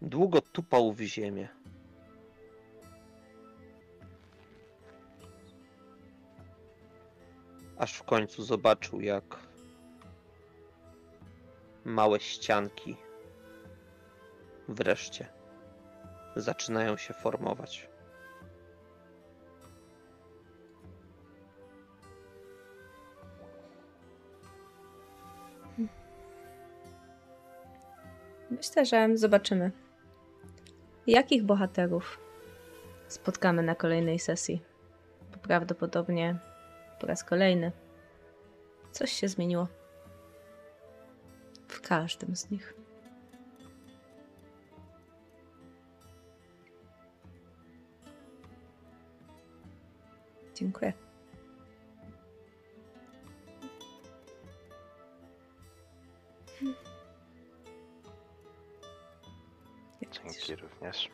[0.02, 1.50] Długo tupał w ziemię.
[7.78, 9.53] Aż w końcu zobaczył, jak
[11.86, 12.98] małe ścianki
[14.68, 15.28] wreszcie
[16.36, 17.90] zaczynają się formować.
[28.50, 29.72] Myślę, że zobaczymy,
[31.08, 32.20] jakich bohaterów
[33.08, 34.62] spotkamy na kolejnej sesji.
[35.42, 36.40] Prawdopodobnie
[37.00, 37.72] po raz kolejny
[38.92, 39.68] coś się zmieniło.
[41.84, 42.74] Każdym z nich.
[50.56, 50.94] Dziękuję.
[60.12, 61.10] Dzięki również.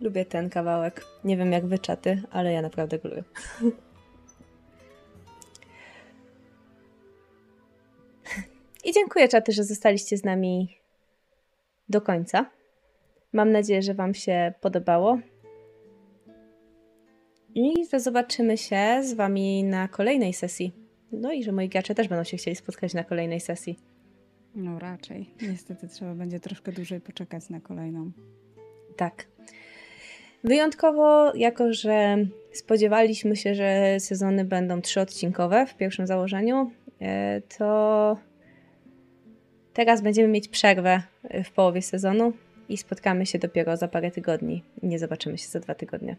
[0.00, 1.04] Lubię ten kawałek.
[1.24, 3.24] Nie wiem jak wy czaty, ale ja naprawdę go lubię.
[9.20, 10.78] dziękuję czaty, że zostaliście z nami
[11.88, 12.50] do końca.
[13.32, 15.18] Mam nadzieję, że wam się podobało.
[17.54, 20.72] I zobaczymy się z wami na kolejnej sesji.
[21.12, 23.78] No i że moi gracze też będą się chcieli spotkać na kolejnej sesji.
[24.54, 25.30] No raczej.
[25.42, 28.12] Niestety trzeba będzie troszkę dłużej poczekać na kolejną.
[28.96, 29.26] Tak.
[30.44, 32.16] Wyjątkowo, jako że
[32.52, 38.29] spodziewaliśmy się, że sezony będą trzyodcinkowe w pierwszym założeniu, e, to
[39.74, 42.32] teraz będziemy mieć przerwę e, w połowie sezonu
[42.68, 44.62] i spotkamy się dopiero za parę tygodni.
[44.82, 46.16] Nie zobaczymy się za dwa tygodnie.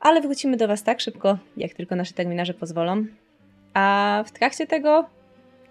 [0.00, 3.06] Ale wrócimy do Was tak szybko, jak tylko nasze terminarze pozwolą.
[3.74, 5.08] A w trakcie tego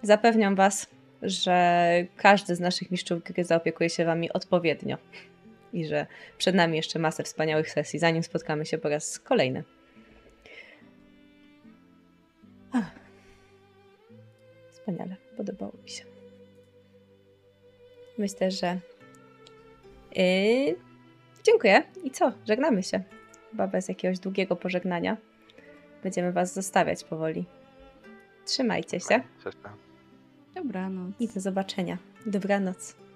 [0.02, 0.88] zapewniam Was,
[1.22, 4.98] że każdy z naszych mistrzów gry zaopiekuje się Wami odpowiednio
[5.74, 9.64] i że przed nami jeszcze masę wspaniałych sesji, zanim spotkamy się po raz kolejny.
[14.72, 16.04] Wspaniale, podobało mi się.
[18.18, 18.80] Myślę, że
[20.16, 20.76] yy,
[21.44, 22.32] dziękuję i co?
[22.48, 23.04] Żegnamy się.
[23.52, 25.18] Chyba bez jakiegoś długiego pożegnania.
[26.04, 27.46] Będziemy Was zostawiać powoli.
[28.46, 29.22] Trzymajcie się.
[30.56, 31.14] Dobranoc.
[31.20, 31.98] i do zobaczenia.
[32.26, 33.07] Dobranoc.